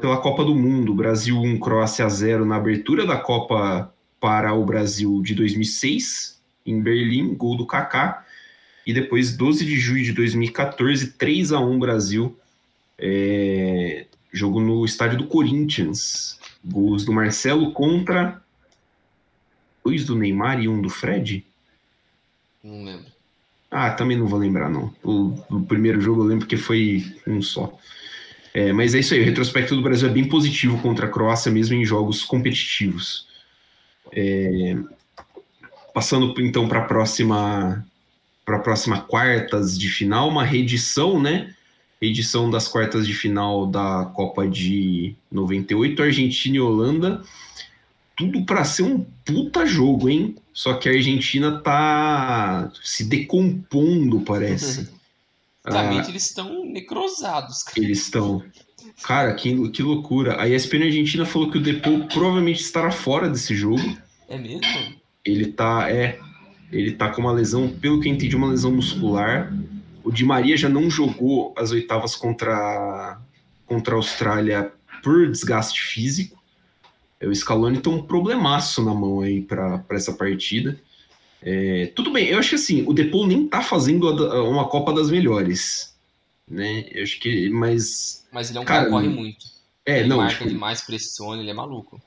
pela 0.00 0.16
Copa 0.18 0.44
do 0.44 0.54
Mundo. 0.54 0.94
Brasil 0.94 1.36
1, 1.36 1.58
Croácia 1.58 2.08
0 2.08 2.44
na 2.44 2.56
abertura 2.56 3.06
da 3.06 3.16
Copa 3.16 3.92
para 4.20 4.54
o 4.54 4.64
Brasil 4.64 5.20
de 5.22 5.34
2006, 5.34 6.40
em 6.64 6.80
Berlim, 6.80 7.34
gol 7.34 7.56
do 7.56 7.66
Kaká 7.66 8.24
e 8.86 8.92
depois 8.92 9.36
12 9.36 9.64
de 9.64 9.78
julho 9.78 10.04
de 10.04 10.12
2014, 10.12 11.12
3 11.12 11.52
a 11.52 11.58
1 11.58 11.78
Brasil, 11.78 12.38
é, 12.96 14.06
jogo 14.32 14.60
no 14.60 14.84
estádio 14.84 15.18
do 15.18 15.26
Corinthians, 15.26 16.38
gols 16.64 17.04
do 17.04 17.12
Marcelo 17.12 17.72
contra 17.72 18.40
dois 19.86 20.04
do 20.04 20.16
Neymar 20.16 20.60
e 20.60 20.66
um 20.66 20.82
do 20.82 20.90
Fred? 20.90 21.44
Não 22.62 22.84
lembro. 22.84 23.06
Ah, 23.70 23.90
também 23.92 24.18
não 24.18 24.26
vou 24.26 24.38
lembrar, 24.38 24.68
não. 24.68 24.92
O, 25.02 25.38
o 25.48 25.62
primeiro 25.62 26.00
jogo 26.00 26.22
eu 26.22 26.26
lembro 26.26 26.46
que 26.46 26.56
foi 26.56 27.04
um 27.24 27.40
só. 27.40 27.72
É, 28.52 28.72
mas 28.72 28.94
é 28.94 28.98
isso 28.98 29.14
aí, 29.14 29.20
o 29.20 29.24
retrospecto 29.24 29.76
do 29.76 29.82
Brasil 29.82 30.08
é 30.08 30.12
bem 30.12 30.28
positivo 30.28 30.80
contra 30.82 31.06
a 31.06 31.10
Croácia, 31.10 31.52
mesmo 31.52 31.76
em 31.76 31.84
jogos 31.84 32.24
competitivos. 32.24 33.28
É, 34.12 34.76
passando 35.94 36.34
então 36.40 36.68
para 36.68 36.80
a 36.80 36.84
próxima 36.84 37.86
para 38.44 38.56
a 38.56 38.60
próxima 38.60 39.00
quartas 39.00 39.76
de 39.76 39.88
final, 39.88 40.28
uma 40.28 40.44
reedição, 40.44 41.20
né? 41.20 41.54
Edição 42.00 42.48
das 42.48 42.68
quartas 42.68 43.06
de 43.06 43.12
final 43.12 43.66
da 43.66 44.10
Copa 44.14 44.46
de 44.46 45.14
98, 45.30 46.02
Argentina 46.02 46.56
e 46.56 46.60
Holanda. 46.60 47.22
Tudo 48.16 48.44
para 48.46 48.64
ser 48.64 48.82
um 48.82 49.04
puta 49.24 49.66
jogo, 49.66 50.08
hein? 50.08 50.36
Só 50.52 50.74
que 50.74 50.88
a 50.88 50.92
Argentina 50.92 51.60
tá 51.60 52.72
se 52.82 53.04
decompondo, 53.04 54.20
parece. 54.20 54.88
Exatamente, 55.66 56.06
ah, 56.06 56.10
eles 56.10 56.26
estão 56.26 56.64
necrosados. 56.64 57.62
Cara. 57.64 57.80
Eles 57.80 58.02
estão. 58.02 58.42
Cara, 59.02 59.34
que, 59.34 59.68
que 59.70 59.82
loucura. 59.82 60.40
A 60.40 60.48
ESPN 60.48 60.84
Argentina 60.84 61.26
falou 61.26 61.50
que 61.50 61.58
o 61.58 61.62
Depou 61.62 62.06
provavelmente 62.06 62.60
estará 62.60 62.90
fora 62.90 63.28
desse 63.28 63.54
jogo. 63.54 63.96
É 64.28 64.38
mesmo? 64.38 64.62
Ele 65.24 65.52
tá, 65.52 65.90
é, 65.90 66.18
ele 66.72 66.92
tá 66.92 67.10
com 67.10 67.20
uma 67.20 67.32
lesão, 67.32 67.68
pelo 67.68 68.00
que 68.00 68.08
eu 68.08 68.12
entendi, 68.12 68.34
uma 68.36 68.48
lesão 68.48 68.72
muscular. 68.72 69.52
O 70.04 70.10
Di 70.10 70.24
Maria 70.24 70.56
já 70.56 70.68
não 70.68 70.88
jogou 70.88 71.52
as 71.58 71.72
oitavas 71.72 72.14
contra, 72.14 73.18
contra 73.66 73.94
a 73.94 73.98
Austrália 73.98 74.72
por 75.02 75.28
desgaste 75.30 75.82
físico. 75.82 76.35
O 77.22 77.34
Scaloni 77.34 77.80
tem 77.80 77.92
um 77.92 78.02
problemaço 78.02 78.84
na 78.84 78.94
mão 78.94 79.20
aí 79.20 79.40
para 79.42 79.84
essa 79.90 80.12
partida. 80.12 80.78
É, 81.42 81.92
tudo 81.94 82.10
bem, 82.10 82.28
eu 82.28 82.38
acho 82.38 82.50
que 82.50 82.54
assim, 82.56 82.84
o 82.86 82.92
Depou 82.92 83.26
nem 83.26 83.46
tá 83.46 83.62
fazendo 83.62 84.10
uma 84.48 84.68
Copa 84.68 84.92
das 84.92 85.10
Melhores. 85.10 85.94
Né? 86.48 86.86
Eu 86.90 87.02
acho 87.02 87.18
que, 87.20 87.48
mas. 87.50 88.26
Mas 88.32 88.50
ele 88.50 88.58
é 88.58 88.60
um 88.60 88.64
cara 88.64 88.84
que 88.84 88.90
corre 88.90 89.08
muito. 89.08 89.46
É, 89.84 90.00
ele 90.00 90.08
não. 90.08 90.18
marca 90.18 90.38
tipo, 90.38 90.48
demais, 90.48 90.80
pressiona, 90.82 91.40
ele 91.40 91.50
é 91.50 91.54
maluco. 91.54 92.00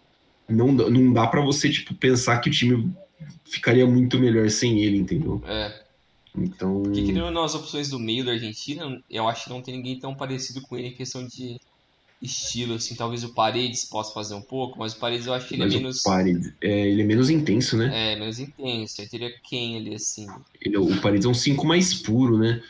Não, 0.48 0.72
não 0.72 1.14
dá 1.14 1.28
para 1.28 1.42
você, 1.42 1.70
tipo, 1.70 1.94
pensar 1.94 2.40
que 2.40 2.50
o 2.50 2.52
time 2.52 2.92
ficaria 3.46 3.86
muito 3.86 4.20
melhor 4.20 4.50
sem 4.50 4.80
ele, 4.82 4.98
entendeu? 4.98 5.42
É. 5.46 5.84
Então. 6.36 6.84
Porque 6.84 7.04
querendo 7.04 7.32
nas 7.32 7.56
opções 7.56 7.90
do 7.90 8.00
meio 8.00 8.26
da 8.26 8.32
Argentina, 8.32 9.02
eu 9.10 9.28
acho 9.28 9.46
que 9.46 9.50
não 9.50 9.62
tem 9.62 9.76
ninguém 9.76 10.00
tão 10.00 10.16
parecido 10.16 10.62
com 10.62 10.78
ele 10.78 10.90
em 10.90 10.94
questão 10.96 11.26
de 11.26 11.60
estilo, 12.22 12.76
assim, 12.76 12.96
talvez 12.96 13.24
o 13.24 13.34
Paredes 13.34 13.86
possa 13.86 14.14
fazer 14.14 14.34
um 14.36 14.42
pouco, 14.42 14.78
mas 14.80 14.94
o 14.94 14.98
Paredes 14.98 15.26
eu 15.26 15.34
acho 15.34 15.48
que 15.48 15.56
ele 15.56 15.64
é 15.64 15.66
Mas 15.66 15.76
menos. 15.76 16.00
o 16.02 16.04
Paredes, 16.04 16.54
é, 16.62 16.90
ele 16.90 17.02
é 17.02 17.06
menos 17.06 17.30
intenso, 17.30 17.78
né? 17.78 18.14
É, 18.14 18.16
menos 18.20 18.40
intenso. 18.40 19.02
Aí 19.02 19.08
teria 19.08 19.34
quem 19.44 19.78
ali, 19.78 19.96
assim. 19.96 20.28
Ele, 20.62 20.78
o 20.78 21.00
Paredes 21.02 21.26
é 21.26 21.30
um 21.30 21.34
5 21.34 21.66
mais 21.66 21.94
puro, 21.94 22.38
né? 22.38 22.62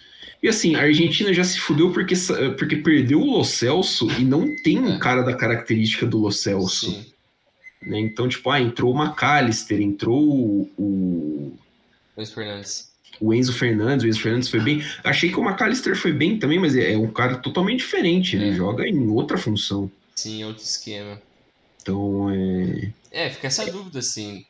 E 0.42 0.48
assim, 0.48 0.76
a 0.76 0.82
Argentina 0.82 1.34
já 1.34 1.44
se 1.44 1.60
fudeu 1.60 1.92
porque, 1.92 2.14
porque 2.58 2.78
perdeu 2.78 3.20
o 3.22 3.38
Lo 3.38 3.44
Celso 3.44 4.10
e 4.20 4.24
não 4.24 4.48
tem 4.64 4.80
um 4.80 4.94
É. 4.96 5.00
cara 5.00 5.22
da 5.22 5.36
característica 5.36 6.06
do 6.06 6.18
Lo 6.20 6.32
Celso. 6.32 6.92
Sim. 6.92 7.06
Né? 7.82 8.00
Então, 8.00 8.28
tipo, 8.28 8.50
ah, 8.50 8.60
entrou 8.60 8.94
o 8.94 9.04
McAllister, 9.04 9.82
entrou 9.82 10.22
o, 10.22 10.70
o, 10.78 11.58
Luiz 12.16 12.32
Fernandes. 12.32 12.89
O 13.20 13.34
Enzo 13.34 13.54
Fernandes, 13.54 14.06
o 14.06 14.08
Enzo 14.08 14.22
Fernandes 14.22 14.50
foi 14.50 14.60
bem. 14.60 14.84
Achei 15.04 15.30
que 15.32 15.40
o 15.40 15.44
McAllister 15.44 15.96
foi 15.96 16.12
bem 16.14 16.38
também, 16.40 16.60
mas 16.60 16.76
é, 16.76 16.94
é 16.94 16.98
um 16.98 17.12
cara 17.12 17.38
totalmente 17.38 17.80
diferente, 17.80 18.36
ele 18.36 18.50
É. 18.50 18.54
joga 18.54 18.88
em 18.88 19.08
outra 19.10 19.38
função. 19.38 19.92
Sim, 20.16 20.44
outro 20.44 20.64
esquema. 20.64 21.22
Então, 21.82 22.30
é. 22.30 22.92
É, 23.12 23.30
fica 23.30 23.48
essa 23.48 23.66
dúvida, 23.72 24.00
assim, 24.00 24.46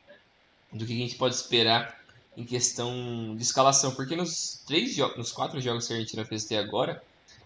do 0.72 0.84
que 0.84 0.92
a 0.92 0.96
gente 0.96 1.14
pode 1.16 1.34
esperar 1.34 1.98
em 2.36 2.44
questão 2.44 3.34
de 3.36 3.42
escalação, 3.42 3.92
porque 3.94 4.14
nos 4.16 4.62
três 4.66 4.94
jogos, 4.94 5.16
nos 5.16 5.32
quatro 5.32 5.60
jogos 5.60 5.86
que 5.86 5.92
a 5.92 5.96
Argentina 5.96 6.24
fez 6.24 6.44
até 6.46 6.58
agora, 6.58 7.02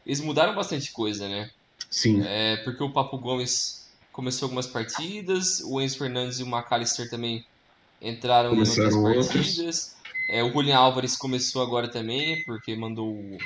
eles 0.07 0.21
mudaram 0.21 0.55
bastante 0.55 0.91
coisa, 0.93 1.29
né? 1.29 1.51
Sim, 1.91 2.23
É, 2.27 2.57
porque 2.59 2.83
o 2.83 2.91
Papo 2.91 3.19
Gomes 3.19 3.87
começou 4.13 4.47
algumas 4.47 4.67
partidas, 4.67 5.61
o 5.65 5.81
Enzo 5.81 5.99
Fernandes 5.99 6.39
e 6.39 6.43
o 6.43 6.47
McAllister 6.47 7.09
também 7.09 7.45
entraram 8.01 8.51
em 8.51 8.55
Começaram 8.55 9.03
outras 9.03 9.27
outras. 9.27 9.47
partidas. 9.47 9.93
É, 10.29 10.43
o 10.43 10.51
Julian 10.53 10.77
Álvares 10.79 11.17
começou 11.17 11.63
agora 11.63 11.89
também, 11.89 12.43
porque 12.45 12.75
mandou 12.75 13.13
o, 13.15 13.39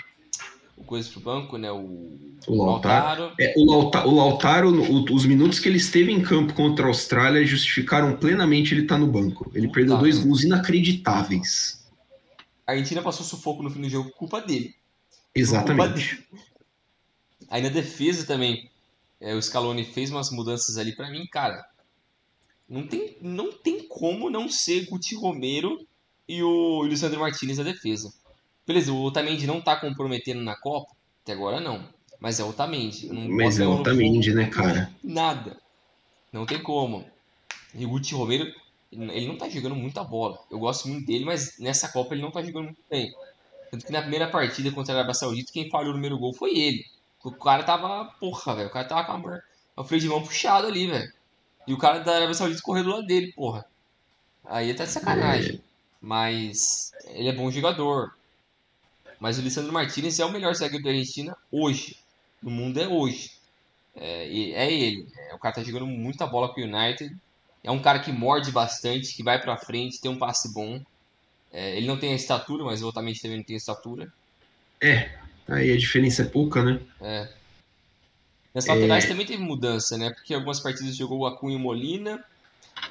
o 0.76 0.84
coisa 0.84 1.08
pro 1.10 1.20
banco, 1.20 1.56
né? 1.58 1.70
O, 1.72 2.18
O 2.46 2.54
Lautaro. 2.54 3.22
Lautaro. 3.22 3.34
É, 3.40 3.54
o, 3.56 3.64
Lauta- 3.64 4.06
o 4.06 4.14
Lautaro, 4.14 4.70
o- 4.70 5.12
os 5.14 5.24
minutos 5.26 5.58
que 5.58 5.68
ele 5.68 5.78
esteve 5.78 6.12
em 6.12 6.22
campo 6.22 6.54
contra 6.54 6.84
a 6.84 6.88
Austrália 6.88 7.44
justificaram 7.44 8.16
plenamente 8.16 8.72
ele 8.74 8.82
estar 8.82 8.96
no 8.98 9.06
banco. 9.06 9.50
Ele 9.54 9.68
perdeu 9.68 9.98
dois 9.98 10.18
gols 10.18 10.44
inacreditáveis. 10.44 11.84
A 12.66 12.72
Argentina 12.72 13.02
passou 13.02 13.24
sufoco 13.24 13.62
no 13.62 13.70
fim 13.70 13.80
do 13.80 13.88
jogo 13.88 14.10
culpa 14.10 14.40
dele. 14.40 14.74
Exatamente. 15.34 16.26
Aí 17.50 17.62
na 17.62 17.70
defesa 17.70 18.26
também, 18.26 18.68
é, 19.20 19.34
o 19.34 19.40
Scaloni 19.42 19.84
fez 19.84 20.10
umas 20.10 20.30
mudanças 20.30 20.76
ali 20.76 20.94
pra 20.94 21.10
mim, 21.10 21.26
cara. 21.26 21.64
Não 22.68 22.86
tem, 22.86 23.16
não 23.22 23.50
tem 23.50 23.88
como 23.88 24.28
não 24.28 24.48
ser 24.50 24.84
Guti 24.86 25.14
Romero 25.14 25.78
e 26.28 26.42
o 26.42 26.84
Lisandro 26.84 27.20
Martinez 27.20 27.58
na 27.58 27.64
defesa. 27.64 28.12
Beleza, 28.66 28.92
o 28.92 29.02
Otamendi 29.02 29.46
não 29.46 29.60
tá 29.60 29.76
comprometendo 29.76 30.42
na 30.42 30.54
Copa, 30.54 30.94
até 31.22 31.32
agora 31.32 31.58
não. 31.58 31.88
Mas 32.20 32.38
é 32.38 32.44
o 32.44 32.48
Otamendi. 32.48 33.08
Mas 33.30 33.58
é 33.58 33.64
a 33.64 33.68
o 33.68 33.80
Otamendi, 33.80 34.34
né, 34.34 34.46
cara? 34.46 34.92
Nada. 35.02 35.56
Não 36.32 36.44
tem 36.44 36.62
como. 36.62 37.04
E 37.74 37.86
o 37.86 37.88
Guti 37.88 38.14
Romero, 38.14 38.52
ele 38.92 39.26
não 39.26 39.38
tá 39.38 39.48
jogando 39.48 39.74
muita 39.74 40.04
bola. 40.04 40.38
Eu 40.50 40.58
gosto 40.58 40.88
muito 40.88 41.06
dele, 41.06 41.24
mas 41.24 41.58
nessa 41.58 41.88
Copa 41.88 42.14
ele 42.14 42.22
não 42.22 42.30
tá 42.30 42.42
jogando 42.42 42.66
muito 42.66 42.82
bem. 42.90 43.14
Tanto 43.70 43.86
que 43.86 43.92
na 43.92 44.02
primeira 44.02 44.28
partida 44.28 44.70
contra 44.70 44.92
a 44.92 44.96
Arábia 44.98 45.14
Saudita, 45.14 45.52
quem 45.52 45.70
falhou 45.70 45.90
o 45.90 45.92
primeiro 45.92 46.18
gol 46.18 46.32
foi 46.32 46.58
ele. 46.58 46.84
O 47.22 47.32
cara 47.32 47.62
tava, 47.62 48.06
porra, 48.20 48.54
velho. 48.54 48.68
O 48.68 48.72
cara 48.72 48.86
tava 48.86 49.04
com 49.04 49.28
a 49.28 49.82
o 49.82 49.84
freio 49.84 50.02
de 50.02 50.08
mão 50.08 50.22
puxado 50.22 50.66
ali, 50.66 50.86
velho. 50.86 51.12
E 51.66 51.72
o 51.72 51.78
cara 51.78 52.00
da 52.00 52.16
Arábia 52.16 52.34
Saudita 52.34 52.62
correu 52.62 52.84
do 52.84 52.90
lado 52.90 53.06
dele, 53.06 53.32
porra. 53.32 53.64
Aí 54.44 54.74
tá 54.74 54.84
de 54.84 54.90
sacanagem. 54.90 55.60
Mas 56.00 56.92
ele 57.06 57.28
é 57.28 57.32
bom 57.32 57.50
jogador. 57.50 58.14
Mas 59.18 59.38
o 59.38 59.42
Lisandro 59.42 59.72
Martinez 59.72 60.18
é 60.18 60.24
o 60.24 60.30
melhor 60.30 60.54
zagueiro 60.54 60.84
da 60.84 60.90
Argentina 60.90 61.36
hoje. 61.50 61.96
No 62.42 62.50
mundo 62.50 62.78
é 62.80 62.86
hoje. 62.86 63.32
É, 63.96 64.26
é 64.26 64.72
ele. 64.72 65.06
É, 65.16 65.34
o 65.34 65.38
cara 65.38 65.56
tá 65.56 65.62
jogando 65.62 65.86
muita 65.86 66.26
bola 66.26 66.52
com 66.52 66.60
o 66.60 66.64
United. 66.64 67.14
É 67.64 67.70
um 67.70 67.82
cara 67.82 67.98
que 67.98 68.12
morde 68.12 68.52
bastante, 68.52 69.14
que 69.14 69.22
vai 69.22 69.40
pra 69.40 69.56
frente, 69.56 70.00
tem 70.00 70.10
um 70.10 70.18
passe 70.18 70.52
bom. 70.52 70.80
É, 71.52 71.76
ele 71.76 71.86
não 71.86 71.98
tem 71.98 72.12
a 72.12 72.16
estatura, 72.16 72.64
mas 72.64 72.82
o 72.82 72.88
Otamendi 72.88 73.20
também 73.20 73.38
não 73.38 73.44
tem 73.44 73.54
a 73.54 73.58
estatura. 73.58 74.12
É, 74.80 75.18
aí 75.48 75.72
a 75.72 75.76
diferença 75.76 76.22
é 76.22 76.26
pouca, 76.26 76.62
né? 76.62 76.80
Nas 78.54 78.66
laterais 78.66 79.06
também 79.06 79.26
teve 79.26 79.42
mudança, 79.42 79.96
né? 79.96 80.10
Porque 80.10 80.34
algumas 80.34 80.60
partidas 80.60 80.96
jogou 80.96 81.18
o 81.20 81.26
Acunha 81.26 81.54
e 81.54 81.56
o 81.56 81.60
Molina. 81.60 82.24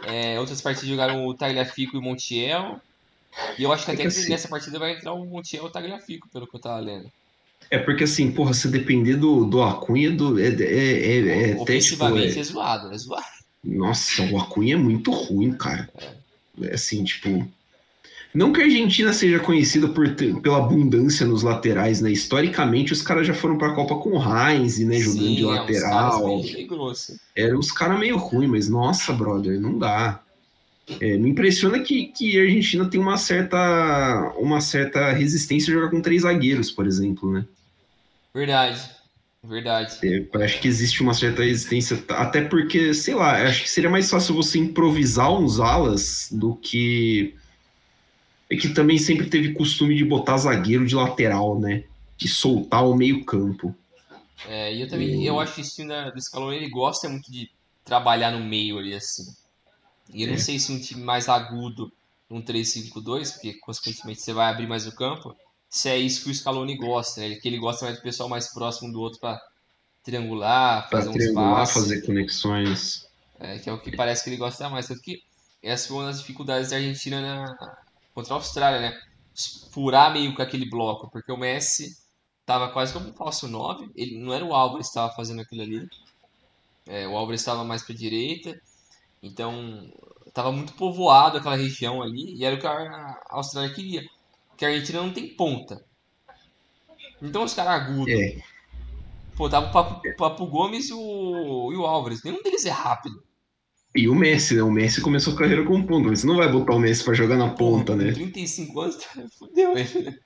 é, 0.03 0.39
outras 0.39 0.61
partidas 0.61 0.89
jogaram 0.89 1.25
o 1.25 1.33
Tagliafico 1.33 1.95
e 1.95 1.99
o 1.99 2.01
Montiel. 2.01 2.81
E 3.57 3.63
eu 3.63 3.71
acho 3.71 3.85
que 3.85 3.91
É 3.91 3.93
até 3.93 4.03
que 4.03 4.07
assim- 4.07 4.29
nessa 4.29 4.47
partida 4.47 4.79
vai 4.79 4.93
entrar 4.95 5.13
o 5.13 5.25
Montiel 5.25 5.69
Tagliafico, 5.69 6.27
pelo 6.29 6.47
que 6.47 6.55
eu 6.55 6.59
tava 6.59 6.79
lendo. 6.79 7.11
É 7.69 7.77
porque 7.77 8.03
assim, 8.05 8.31
porra, 8.31 8.53
se 8.53 8.67
depender 8.69 9.15
do, 9.15 9.43
do 9.45 9.61
Acunha, 9.61 10.11
do, 10.11 10.39
é, 10.39 10.47
é, 10.47 10.49
é, 10.53 11.49
é 11.51 11.61
até 11.61 11.77
tipo. 11.79 12.05
É- 12.17 12.25
é 12.27 12.43
zoado, 12.43 12.93
é 12.93 12.97
zoado. 12.97 13.25
Nossa, 13.63 14.23
o 14.31 14.39
Acunha 14.39 14.75
é 14.75 14.77
muito 14.77 15.11
ruim, 15.11 15.51
cara. 15.53 15.89
É 16.61 16.73
assim, 16.75 17.03
tipo. 17.03 17.47
Não 18.33 18.53
que 18.53 18.61
a 18.61 18.65
Argentina 18.65 19.11
seja 19.13 19.39
conhecida 19.39 19.87
por 19.87 20.13
ter- 20.15 20.35
pela 20.41 20.57
abundância 20.57 21.25
nos 21.25 21.41
laterais, 21.43 22.01
né? 22.01 22.11
Historicamente, 22.11 22.93
os 22.93 23.01
caras 23.01 23.25
já 23.25 23.33
foram 23.33 23.57
pra 23.57 23.73
Copa 23.73 23.95
com 23.95 24.11
o 24.11 24.21
Heinz, 24.21 24.77
né? 24.79 24.99
Jogando 24.99 25.21
Sim, 25.27 25.35
de 25.35 25.43
é, 25.43 25.47
caras 25.47 25.83
lateral. 25.83 26.25
bem, 26.25 26.53
bem 26.53 26.67
grosso. 26.67 27.19
Eram 27.35 27.57
uns 27.57 27.71
caras 27.71 27.99
meio 27.99 28.17
ruins, 28.17 28.49
mas 28.49 28.69
nossa, 28.69 29.11
brother, 29.11 29.59
não 29.59 29.77
dá. 29.79 30.21
É, 31.02 31.17
me 31.17 31.30
impressiona 31.30 31.80
que, 31.80 32.08
que 32.08 32.39
a 32.39 32.43
Argentina 32.43 32.89
tem 32.89 33.00
uma 33.00 33.17
certa, 33.17 34.34
uma 34.38 34.62
certa 34.62 35.12
resistência 35.12 35.71
a 35.71 35.76
jogar 35.76 35.91
com 35.91 36.02
três 36.02 36.21
zagueiros, 36.21 36.71
por 36.71 36.88
exemplo, 36.88 37.32
né? 37.32 37.45
Verdade, 38.34 38.80
verdade. 39.43 39.97
É, 40.02 40.43
acho 40.43 40.62
que 40.62 40.67
existe 40.67 41.02
uma 41.02 41.13
certa 41.13 41.43
resistência, 41.43 42.02
até 42.10 42.41
porque, 42.41 42.93
sei 42.93 43.15
lá, 43.15 43.43
acho 43.47 43.63
que 43.63 43.69
seria 43.69 43.89
mais 43.89 44.10
fácil 44.10 44.34
você 44.34 44.60
improvisar 44.60 45.32
uns 45.32 45.60
alas 45.60 46.30
do 46.32 46.56
que. 46.56 47.36
É 48.50 48.56
que 48.56 48.69
também 48.69 48.97
sempre 48.97 49.30
teve 49.30 49.52
costume 49.52 49.93
de 49.93 50.06
botar 50.06 50.38
zagueiro 50.38 50.86
de 50.86 50.95
lateral, 50.95 51.60
né? 51.60 51.84
E 52.23 52.28
soltar 52.30 52.88
o 52.88 52.95
meio-campo. 52.95 53.76
É, 54.47 54.73
e 54.73 54.82
eu 54.82 54.88
também, 54.88 55.26
eu 55.26 55.38
acho 55.39 55.56
que 55.56 55.62
esse 55.62 55.76
time 55.76 55.93
do 56.12 56.21
Scaloni, 56.21 56.58
ele 56.58 56.69
gosta 56.69 57.10
muito 57.10 57.30
de 57.30 57.50
trabalhar 57.84 58.32
no 58.32 58.43
meio 58.43 58.78
ali, 58.78 58.93
assim. 58.93 59.26
E 60.13 60.23
eu 60.23 60.29
não 60.29 60.37
sei 60.37 60.59
se 60.59 60.71
um 60.71 60.79
time 60.79 61.03
mais 61.03 61.27
agudo, 61.27 61.91
um 62.29 62.41
3-5-2, 62.41 63.33
porque 63.33 63.53
consequentemente 63.55 64.21
você 64.21 64.33
vai 64.33 64.51
abrir 64.51 64.67
mais 64.67 64.87
o 64.87 64.95
campo, 64.95 65.35
se 65.69 65.89
é 65.89 65.97
isso 65.97 66.23
que 66.23 66.29
o 66.29 66.33
Scaloni 66.33 66.77
gosta, 66.77 67.21
né? 67.21 67.35
Que 67.35 67.47
ele 67.47 67.57
gosta 67.57 67.85
mais 67.85 67.97
do 67.97 68.01
pessoal 68.03 68.29
mais 68.29 68.53
próximo 68.53 68.91
do 68.91 69.01
outro 69.01 69.19
pra 69.19 69.39
triangular, 70.03 70.87
Para 70.89 70.99
fazer 70.99 71.09
uns 71.09 71.15
triangular, 71.15 71.55
passes. 71.55 71.73
fazer 71.73 72.01
conexões. 72.05 73.07
É, 73.39 73.59
que 73.59 73.69
é 73.69 73.73
o 73.73 73.79
que 73.79 73.95
parece 73.95 74.23
que 74.23 74.29
ele 74.29 74.37
gosta 74.37 74.69
mais. 74.69 74.87
Tanto 74.87 75.01
que 75.01 75.21
essa 75.61 75.87
foi 75.89 75.97
uma 75.97 76.05
das 76.05 76.19
dificuldades 76.19 76.69
da 76.69 76.77
Argentina 76.77 77.21
na, 77.21 77.77
contra 78.13 78.33
a 78.33 78.37
Austrália, 78.37 78.79
né? 78.79 78.99
Furar 79.71 80.11
meio 80.11 80.33
com 80.33 80.41
aquele 80.41 80.67
bloco, 80.67 81.09
porque 81.11 81.31
o 81.31 81.37
Messi 81.37 81.95
tava 82.45 82.69
quase 82.69 82.93
como 82.93 83.09
um 83.09 83.13
falso 83.13 83.47
9. 83.47 83.91
Ele, 83.95 84.17
não 84.17 84.33
era 84.33 84.43
o 84.43 84.53
Álvares 84.53 84.87
que 84.87 84.91
estava 84.91 85.13
fazendo 85.13 85.41
aquilo 85.41 85.61
ali. 85.61 85.87
É, 86.85 87.05
o 87.07 87.15
Álvares 87.15 87.41
estava 87.41 87.63
mais 87.65 87.83
para 87.83 87.93
direita. 87.93 88.59
Então, 89.21 89.91
tava 90.34 90.51
muito 90.51 90.73
povoado 90.73 91.38
aquela 91.38 91.56
região 91.56 92.01
ali. 92.01 92.36
E 92.36 92.45
era 92.45 92.56
o 92.56 92.60
que 92.60 92.67
a 92.67 93.19
Austrália 93.30 93.73
queria. 93.73 94.03
Porque 94.49 94.65
a 94.65 94.69
Argentina 94.69 95.01
não 95.01 95.12
tem 95.12 95.36
ponta. 95.36 95.84
Então, 97.21 97.43
os 97.43 97.53
caras 97.53 97.82
agudos. 97.82 98.13
É, 98.13 98.38
Pô, 99.38 99.47
tava 99.47 99.67
o 99.67 99.71
Papo, 99.71 100.01
Papo 100.17 100.47
Gomes 100.47 100.89
e 100.89 100.93
o, 100.93 101.71
e 101.71 101.75
o 101.75 101.86
Álvares. 101.86 102.23
Nenhum 102.23 102.41
deles 102.41 102.65
é 102.65 102.71
rápido. 102.71 103.23
E 103.95 104.10
o 104.10 104.15
Messi, 104.15 104.56
né? 104.56 104.63
O 104.63 104.71
Messi 104.71 104.99
começou 104.99 105.34
a 105.34 105.38
carreira 105.38 105.63
com 105.63 105.86
ponta, 105.86 106.10
mas 106.10 106.21
você 106.21 106.27
não 106.27 106.38
vai 106.38 106.51
botar 106.51 106.73
o 106.73 106.80
Messi 106.80 107.03
pra 107.03 107.13
jogar 107.13 107.38
na 107.38 107.49
ponta, 107.51 107.95
né? 107.95 108.12
35 108.12 108.82
anos, 108.82 108.97
fudeu 109.38 109.77
ele. 109.77 110.19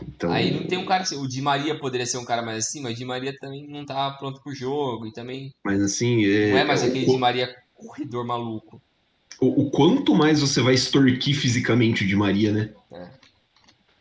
Então, 0.00 0.30
Aí 0.32 0.50
não 0.52 0.64
tem 0.66 0.78
um 0.78 0.86
cara 0.86 1.02
assim. 1.02 1.16
O 1.16 1.28
Di 1.28 1.42
Maria 1.42 1.78
poderia 1.78 2.06
ser 2.06 2.18
um 2.18 2.24
cara 2.24 2.42
mais 2.42 2.66
assim, 2.66 2.80
mas 2.80 2.94
o 2.94 2.96
Di 2.96 3.04
Maria 3.04 3.36
também 3.38 3.66
não 3.68 3.84
tá 3.84 4.10
pronto 4.12 4.40
pro 4.42 4.54
jogo. 4.54 5.06
E 5.06 5.12
também 5.12 5.52
mas 5.64 5.82
assim, 5.82 6.26
não 6.50 6.58
é 6.58 6.64
mais 6.64 6.82
o- 6.82 6.86
aquele 6.86 7.04
Di 7.06 7.18
Maria 7.18 7.54
corredor 7.74 8.24
maluco. 8.26 8.80
o, 9.40 9.62
o 9.66 9.70
quanto 9.70 10.14
mais 10.14 10.40
você 10.40 10.60
vai 10.60 10.74
extorquir 10.74 11.36
fisicamente 11.36 12.04
o 12.04 12.06
Di 12.06 12.16
Maria, 12.16 12.52
né? 12.52 12.70
É. 12.92 13.08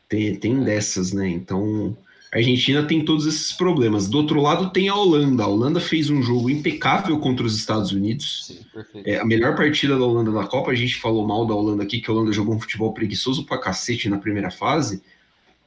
Tem, 0.07 0.35
tem 0.35 0.63
dessas, 0.63 1.13
né? 1.13 1.27
Então, 1.29 1.95
a 2.33 2.37
Argentina 2.37 2.83
tem 2.83 3.03
todos 3.03 3.25
esses 3.25 3.51
problemas. 3.53 4.07
Do 4.09 4.17
outro 4.17 4.41
lado, 4.41 4.69
tem 4.69 4.89
a 4.89 4.95
Holanda. 4.95 5.43
A 5.43 5.47
Holanda 5.47 5.79
fez 5.79 6.09
um 6.09 6.21
jogo 6.21 6.49
impecável 6.49 7.17
contra 7.19 7.45
os 7.45 7.55
Estados 7.55 7.91
Unidos. 7.91 8.45
Sim, 8.47 8.59
perfeito. 8.73 9.07
É 9.07 9.19
a 9.19 9.25
melhor 9.25 9.55
partida 9.55 9.97
da 9.97 10.03
Holanda 10.05 10.31
da 10.31 10.45
Copa. 10.45 10.71
A 10.71 10.75
gente 10.75 10.95
falou 10.95 11.25
mal 11.25 11.45
da 11.45 11.53
Holanda 11.53 11.83
aqui, 11.83 11.99
que 12.01 12.09
a 12.09 12.13
Holanda 12.13 12.31
jogou 12.33 12.55
um 12.55 12.59
futebol 12.59 12.93
preguiçoso 12.93 13.45
pra 13.45 13.57
cacete 13.57 14.09
na 14.09 14.17
primeira 14.17 14.51
fase, 14.51 15.01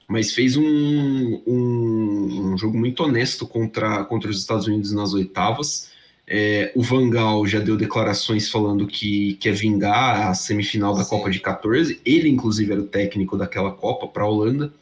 mas 0.09 0.33
fez 0.33 0.57
um, 0.57 1.43
um, 1.47 2.53
um 2.53 2.59
jogo 2.59 2.77
muito 2.77 3.03
honesto 3.03 3.47
contra, 3.47 4.05
contra 4.05 4.31
os 4.31 4.39
Estados 4.39 4.67
Unidos 4.67 4.93
nas 4.93 5.13
oitavas. 5.15 5.91
É, 6.27 6.73
o 6.75 6.83
Vangal 6.83 7.47
já 7.47 7.61
deu 7.61 7.77
declarações 7.77 8.49
falando 8.51 8.87
que 8.87 9.35
quer 9.35 9.53
vingar 9.53 10.29
a 10.29 10.35
semifinal 10.35 10.95
da 10.95 11.05
Sim. 11.05 11.11
Copa 11.11 11.31
de 11.31 11.41
14. 11.41 12.01
Ele, 12.05 12.29
inclusive, 12.29 12.73
era 12.73 12.81
o 12.81 12.87
técnico 12.87 13.37
daquela 13.37 13.71
Copa 13.71 14.07
para 14.07 14.23
a 14.23 14.29
Holanda. 14.29 14.73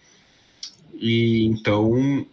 E 0.94 1.44
então 1.46 2.24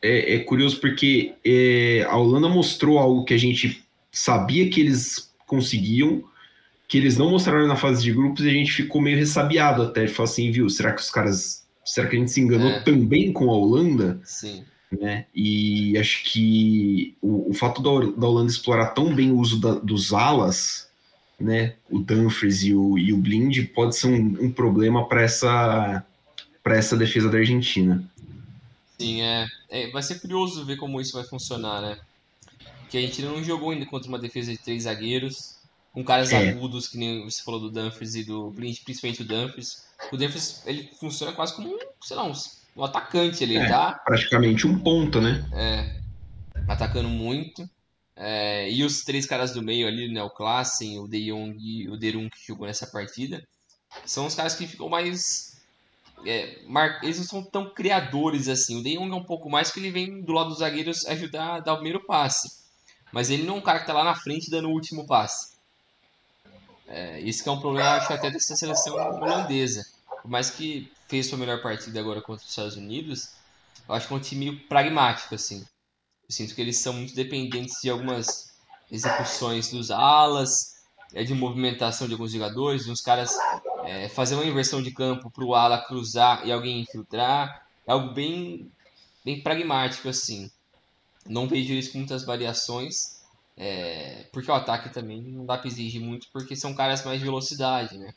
é, 0.00 0.36
é 0.36 0.38
curioso 0.40 0.80
porque 0.80 1.34
é, 1.44 2.06
a 2.08 2.16
Holanda 2.16 2.48
mostrou 2.48 2.98
algo 2.98 3.24
que 3.24 3.34
a 3.34 3.38
gente 3.38 3.84
sabia 4.12 4.70
que 4.70 4.80
eles 4.80 5.32
conseguiam, 5.46 6.22
que 6.88 6.98
eles 6.98 7.16
não 7.16 7.30
mostraram 7.30 7.66
na 7.66 7.76
fase 7.76 8.02
de 8.02 8.12
grupos 8.12 8.44
e 8.44 8.48
a 8.48 8.52
gente 8.52 8.72
ficou 8.72 9.00
meio 9.00 9.18
ressabiado 9.18 9.82
até. 9.82 10.06
Falou 10.06 10.30
assim, 10.30 10.50
viu, 10.50 10.68
será 10.68 10.92
que 10.92 11.00
os 11.00 11.10
caras. 11.10 11.65
Será 11.86 12.08
que 12.08 12.16
a 12.16 12.18
gente 12.18 12.30
se 12.32 12.40
enganou 12.40 12.68
É. 12.68 12.80
também 12.80 13.32
com 13.32 13.48
a 13.50 13.54
Holanda? 13.56 14.20
Sim. 14.24 14.64
né? 15.00 15.26
E 15.34 15.96
acho 15.98 16.22
que 16.24 17.16
o, 17.22 17.50
o 17.50 17.54
fato 17.54 17.82
da, 17.82 17.90
da 18.18 18.26
Holanda 18.28 18.50
explorar 18.50 18.88
tão 18.88 19.14
bem 19.14 19.30
o 19.32 19.38
uso 19.38 19.60
da- 19.60 19.74
dos 19.78 20.12
alas, 20.12 20.88
né? 21.40 21.74
O 21.90 21.98
Dumfries 21.98 22.62
e 22.62 22.72
o, 22.74 22.96
e 22.98 23.12
o 23.12 23.16
Blind 23.18 23.66
pode 23.74 23.96
ser 23.96 24.06
um, 24.08 24.44
um 24.46 24.50
problema 24.52 25.08
para 25.08 25.22
essa 25.22 26.04
para 26.62 26.76
essa 26.76 26.96
defesa 26.96 27.28
da 27.30 27.38
Argentina. 27.38 28.02
Sim, 28.98 29.22
é, 29.22 29.46
é. 29.70 29.90
Vai 29.90 30.02
ser 30.02 30.20
curioso 30.20 30.64
ver 30.64 30.76
como 30.76 31.00
isso 31.00 31.12
vai 31.12 31.24
funcionar, 31.24 31.80
né? 31.82 31.98
Que 32.90 32.98
a 32.98 33.00
gente 33.00 33.22
não 33.22 33.42
jogou 33.44 33.70
ainda 33.70 33.86
contra 33.86 34.08
uma 34.08 34.18
defesa 34.18 34.50
de 34.52 34.58
três 34.58 34.84
zagueiros, 34.84 35.56
com 35.92 36.02
caras 36.04 36.32
É. 36.32 36.48
agudos, 36.50 36.88
que 36.88 36.96
nem 36.98 37.24
você 37.24 37.42
falou 37.42 37.60
do 37.60 37.70
Dumfries 37.70 38.14
e 38.14 38.24
do 38.24 38.50
Blind, 38.50 38.78
principalmente 38.84 39.22
o 39.22 39.26
Dumfries. 39.26 39.84
O 40.12 40.16
Dumfries, 40.16 40.62
ele 40.66 40.90
funciona 41.00 41.32
quase 41.32 41.54
como 41.54 41.68
um, 41.68 41.78
sei 42.02 42.16
lá, 42.16 42.24
um, 42.24 42.32
um 42.76 42.84
atacante 42.84 43.42
ali, 43.44 43.56
É. 43.56 43.68
tá? 43.68 43.94
Praticamente 44.04 44.66
um 44.66 44.78
ponto, 44.78 45.20
né? 45.20 45.44
É, 45.52 45.96
atacando 46.68 47.08
muito. 47.08 47.68
É, 48.14 48.70
e 48.70 48.82
os 48.82 49.02
três 49.02 49.26
caras 49.26 49.52
do 49.52 49.62
meio 49.62 49.86
ali, 49.86 50.12
né? 50.12 50.22
O 50.22 50.30
Klassen, 50.30 50.98
o 51.00 51.08
De 51.08 51.26
Jong 51.26 51.56
e 51.58 51.88
o 51.88 51.96
Derun 51.96 52.28
que 52.30 52.46
jogou 52.46 52.66
nessa 52.66 52.86
partida, 52.86 53.42
são 54.04 54.26
os 54.26 54.34
caras 54.34 54.54
que 54.54 54.66
ficam 54.66 54.88
mais. 54.88 55.56
é, 56.24 56.62
mar- 56.66 57.00
Eles 57.02 57.18
não 57.18 57.24
são 57.26 57.42
tão 57.44 57.72
criadores 57.74 58.48
assim. 58.48 58.78
O 58.78 58.82
De 58.82 58.94
Jong 58.96 59.10
é 59.12 59.14
um 59.14 59.24
pouco 59.24 59.50
mais 59.50 59.70
que 59.70 59.80
ele 59.80 59.90
vem 59.90 60.22
do 60.22 60.32
lado 60.32 60.48
dos 60.50 60.58
zagueiros 60.58 61.06
ajudar 61.06 61.56
a 61.56 61.60
dar 61.60 61.72
o 61.74 61.76
primeiro 61.76 62.04
passe. 62.06 62.48
Mas 63.12 63.30
ele 63.30 63.44
não 63.44 63.56
é 63.56 63.58
um 63.58 63.62
cara 63.62 63.80
que 63.80 63.86
tá 63.86 63.92
lá 63.92 64.04
na 64.04 64.14
frente 64.14 64.50
dando 64.50 64.68
o 64.68 64.72
último 64.72 65.06
passe. 65.06 65.55
É, 66.86 67.20
isso 67.20 67.42
que 67.42 67.48
é 67.48 67.52
um 67.52 67.60
problema, 67.60 67.90
acho, 67.90 68.12
até 68.12 68.30
dessa 68.30 68.54
seleção 68.54 68.94
holandesa. 68.94 69.84
Por 70.22 70.30
mais 70.30 70.50
que 70.50 70.90
fez 71.08 71.26
sua 71.26 71.38
melhor 71.38 71.62
partida 71.62 71.98
agora 72.00 72.20
contra 72.20 72.44
os 72.44 72.50
Estados 72.50 72.76
Unidos, 72.76 73.30
eu 73.88 73.94
acho 73.94 74.08
que 74.08 74.14
é 74.14 74.16
um 74.16 74.20
time 74.20 74.56
pragmático, 74.56 75.34
assim. 75.34 75.60
Eu 76.28 76.34
sinto 76.34 76.54
que 76.54 76.60
eles 76.60 76.78
são 76.78 76.92
muito 76.92 77.14
dependentes 77.14 77.80
de 77.82 77.90
algumas 77.90 78.52
execuções 78.90 79.70
dos 79.70 79.90
alas, 79.90 80.76
é, 81.14 81.22
de 81.22 81.34
movimentação 81.34 82.06
de 82.06 82.14
alguns 82.14 82.32
jogadores, 82.32 82.84
de 82.84 82.90
uns 82.90 83.00
caras 83.00 83.32
é, 83.84 84.08
fazer 84.08 84.34
uma 84.34 84.44
inversão 84.44 84.82
de 84.82 84.90
campo 84.90 85.30
para 85.30 85.44
o 85.44 85.54
ala 85.54 85.78
cruzar 85.86 86.46
e 86.46 86.52
alguém 86.52 86.80
infiltrar. 86.80 87.66
É 87.86 87.92
algo 87.92 88.12
bem, 88.12 88.70
bem 89.24 89.42
pragmático, 89.42 90.08
assim. 90.08 90.50
Não 91.24 91.48
vejo 91.48 91.72
isso 91.72 91.92
com 91.92 91.98
muitas 91.98 92.24
variações, 92.24 93.15
é, 93.56 94.26
porque 94.32 94.50
o 94.50 94.54
ataque 94.54 94.92
também 94.92 95.22
não 95.22 95.46
dá 95.46 95.56
para 95.56 95.68
exigir 95.68 96.00
muito, 96.00 96.26
porque 96.32 96.54
são 96.54 96.74
caras 96.74 97.04
mais 97.04 97.18
de 97.18 97.24
velocidade, 97.24 97.96
né? 97.96 98.12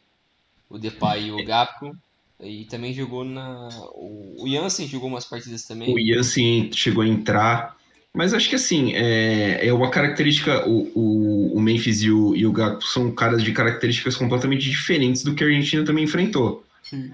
O 0.70 0.78
Depay 0.78 1.28
e 1.28 1.32
o 1.32 1.44
Gapco. 1.46 1.96
E 2.42 2.66
também 2.66 2.94
jogou 2.94 3.26
na. 3.26 3.68
O 3.94 4.46
Jansen 4.48 4.88
jogou 4.88 5.10
umas 5.10 5.26
partidas 5.26 5.66
também. 5.66 5.94
O 5.94 6.00
Jansen 6.00 6.72
chegou 6.72 7.04
a 7.04 7.08
entrar, 7.08 7.76
mas 8.14 8.34
acho 8.34 8.48
que 8.48 8.56
assim, 8.56 8.94
é, 8.94 9.68
é 9.68 9.74
uma 9.74 9.90
característica, 9.90 10.66
o, 10.66 10.90
o, 10.96 11.54
o 11.58 11.60
Memphis 11.60 12.02
e 12.02 12.10
o, 12.10 12.34
e 12.36 12.46
o 12.46 12.52
Gakpo 12.52 12.84
são 12.84 13.12
caras 13.12 13.44
de 13.44 13.52
características 13.52 14.16
completamente 14.16 14.70
diferentes 14.70 15.22
do 15.22 15.36
que 15.36 15.44
a 15.44 15.48
Argentina 15.48 15.84
também 15.84 16.06
enfrentou. 16.06 16.66
Sim. 16.82 17.12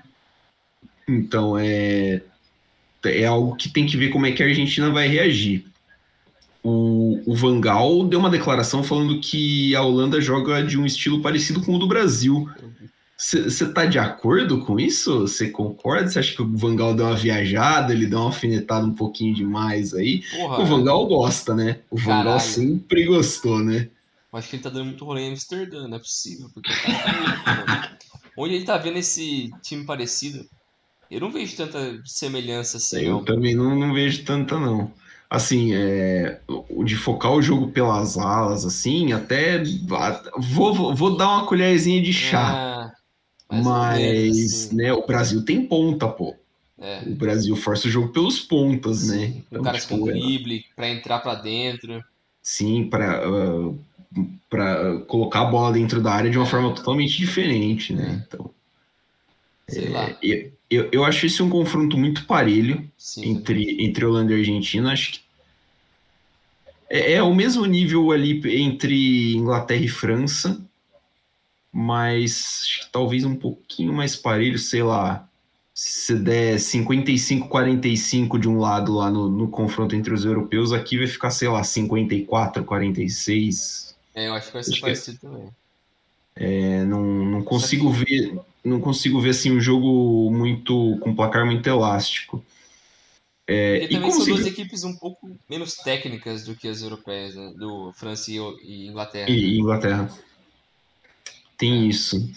Então, 1.08 1.58
é, 1.58 2.22
é 3.04 3.26
algo 3.26 3.56
que 3.56 3.70
tem 3.70 3.86
que 3.86 3.98
ver 3.98 4.10
como 4.10 4.26
é 4.28 4.32
que 4.32 4.44
a 4.44 4.46
Argentina 4.46 4.92
vai 4.92 5.08
reagir. 5.08 5.66
O, 6.68 7.22
o 7.28 7.36
Van 7.36 7.62
Gaal 7.62 8.08
deu 8.08 8.20
uma 8.20 8.30
declaração 8.30 8.84
falando 8.84 9.20
que 9.20 9.76
a 9.76 9.84
Holanda 9.84 10.20
joga 10.20 10.64
de 10.64 10.80
um 10.80 10.86
estilo 10.86 11.22
parecido 11.22 11.62
com 11.62 11.76
o 11.76 11.78
do 11.78 11.88
Brasil. 11.88 12.50
Você 13.16 13.72
tá 13.72 13.86
de 13.86 14.00
acordo 14.00 14.66
com 14.66 14.80
isso? 14.80 15.22
Você 15.22 15.52
concorda? 15.52 16.10
Você 16.10 16.18
acha 16.18 16.36
que 16.36 16.42
o 16.42 16.58
Van 16.58 16.76
Gaal 16.76 16.96
deu 16.96 17.06
uma 17.06 17.16
viajada, 17.16 17.94
ele 17.94 18.08
deu 18.08 18.18
uma 18.18 18.26
alfinetada 18.26 18.84
um 18.84 18.96
pouquinho 18.96 19.36
demais 19.36 19.94
aí? 19.94 20.24
Porra, 20.32 20.64
O 20.64 20.66
Van 20.66 20.84
Gaal 20.84 21.06
gosta, 21.06 21.54
né? 21.54 21.82
O 21.92 21.98
Van 21.98 22.24
Gaal 22.24 22.24
Caralho. 22.24 22.42
sempre 22.42 23.06
gostou, 23.06 23.60
né? 23.60 23.88
acho 24.34 24.50
que 24.50 24.56
ele 24.56 24.64
tá 24.64 24.70
dando 24.70 24.86
muito 24.86 25.06
rolê 25.06 25.22
em 25.22 25.32
Amsterdã, 25.32 25.88
não 25.88 25.98
é 25.98 26.00
possível. 26.00 26.50
Porque 26.52 26.70
tá. 26.74 27.98
Onde 28.36 28.56
ele 28.56 28.66
tá 28.66 28.78
vendo 28.78 28.98
esse 28.98 29.50
time 29.62 29.86
parecido, 29.86 30.46
eu 31.10 31.22
não 31.22 31.32
vejo 31.32 31.56
tanta 31.56 32.02
semelhança 32.04 32.78
assim. 32.78 33.02
Eu 33.02 33.14
não. 33.14 33.24
também 33.24 33.56
não, 33.56 33.74
não 33.80 33.94
vejo 33.94 34.26
tanta, 34.26 34.60
não. 34.60 34.92
Assim, 35.30 35.74
é, 35.74 36.40
o 36.48 36.84
de 36.84 36.96
focar 36.96 37.32
o 37.34 37.42
jogo 37.42 37.70
pelas 37.70 38.18
alas, 38.18 38.64
assim, 38.64 39.12
até 39.12 39.64
vou, 40.38 40.96
vou, 40.96 41.18
dar 41.18 41.30
uma 41.30 41.46
colherzinha 41.48 42.02
de 42.02 42.14
chá. 42.14 42.54
Ah, 42.54 42.92
mas, 43.50 44.38
assim. 44.38 44.76
né, 44.76 44.94
o 44.94 45.06
Brasil 45.06 45.44
tem 45.44 45.66
ponta, 45.66 46.08
pô. 46.08 46.36
É. 46.80 47.02
O 47.08 47.16
Brasil 47.16 47.56
força 47.56 47.88
o 47.88 47.92
jogo 47.92 48.10
pelos 48.10 48.40
pontas, 48.40 49.08
né? 49.08 49.18
Sim, 49.28 49.44
Então, 49.48 49.62
um 49.62 49.64
cara 49.64 49.80
com 49.80 49.96
tipo, 49.96 50.10
é- 50.10 50.14
drible 50.14 50.66
pra 50.76 50.90
entrar 50.90 51.20
pra 51.20 51.36
dentro. 51.36 52.04
sim, 52.42 52.88
para 52.90 53.24
para 54.50 55.00
colocar 55.08 55.42
a 55.42 55.46
bola 55.46 55.74
dentro 55.74 56.02
da 56.02 56.14
área 56.14 56.30
de 56.30 56.38
uma 56.38 56.46
forma 56.46 56.74
totalmente 56.74 57.18
diferente, 57.18 57.94
né? 57.94 58.24
Então, 58.26 58.50
Sei 59.68 59.90
lá. 59.90 60.16
eu, 60.22 60.52
eu, 60.76 60.90
eu 60.92 61.06
acho 61.06 61.26
esse 61.26 61.42
um 61.42 61.50
confronto 61.50 61.98
muito 61.98 62.26
parelho 62.26 62.88
Sim, 62.98 63.32
entre, 63.32 63.84
entre 63.84 64.06
Holanda 64.06 64.34
e 64.34 64.40
Argentina. 64.40 64.92
Acho 64.92 65.14
que 65.14 65.22
é, 66.90 67.14
é 67.14 67.24
o 67.24 67.34
mesmo 67.34 67.66
nível 67.66 68.12
ali 68.12 68.42
entre 68.64 69.34
Inglaterra 69.36 69.82
e 69.82 69.88
França, 69.88 70.62
mas 71.74 72.78
que 72.82 72.90
talvez 72.92 73.24
um 73.26 73.36
pouquinho 73.36 73.92
mais 73.94 74.16
parelho, 74.16 74.60
sei 74.60 74.84
lá. 74.84 75.28
Se 75.74 76.16
der 76.16 76.56
55-45 76.58 78.40
de 78.40 78.48
um 78.48 78.60
lado 78.60 78.94
lá 78.94 79.12
no, 79.12 79.28
no 79.30 79.50
confronto 79.50 79.94
entre 79.94 80.14
os 80.14 80.24
europeus, 80.24 80.72
aqui 80.72 80.98
vai 80.98 81.08
ficar, 81.08 81.32
sei 81.32 81.50
lá, 81.50 81.62
54-46. 81.64 83.94
É, 84.14 84.30
eu 84.30 84.34
acho 84.34 84.48
que 84.48 84.54
vai 84.54 84.64
ser 84.64 84.70
Acho 84.72 84.80
que- 84.80 84.86
parecido 84.86 85.18
também. 85.20 85.50
É, 86.38 86.84
não, 86.86 87.04
não 87.26 87.42
consigo 87.44 87.90
ver, 87.92 88.38
não 88.66 88.82
consigo 88.82 89.22
ver 89.22 89.30
assim 89.30 89.52
um 89.52 89.62
jogo 89.62 90.30
muito 90.32 90.98
com 91.02 91.16
placar 91.16 91.46
muito 91.46 91.68
elástico. 91.68 92.44
É, 93.48 93.80
Porque 93.80 93.86
e 93.86 93.98
também 93.98 94.10
como 94.10 94.26
são 94.26 94.36
duas 94.36 94.48
equipes 94.48 94.84
um 94.84 94.96
pouco 94.96 95.38
menos 95.48 95.76
técnicas 95.76 96.44
do 96.44 96.56
que 96.56 96.68
as 96.68 96.82
europeias, 96.82 97.36
né? 97.36 97.54
Do 97.56 97.94
França 97.94 98.32
e, 98.32 98.38
e 98.64 98.88
Inglaterra. 98.88 99.30
E 99.30 99.60
Inglaterra. 99.60 100.10
Tem 101.56 101.88
isso. 101.88 102.28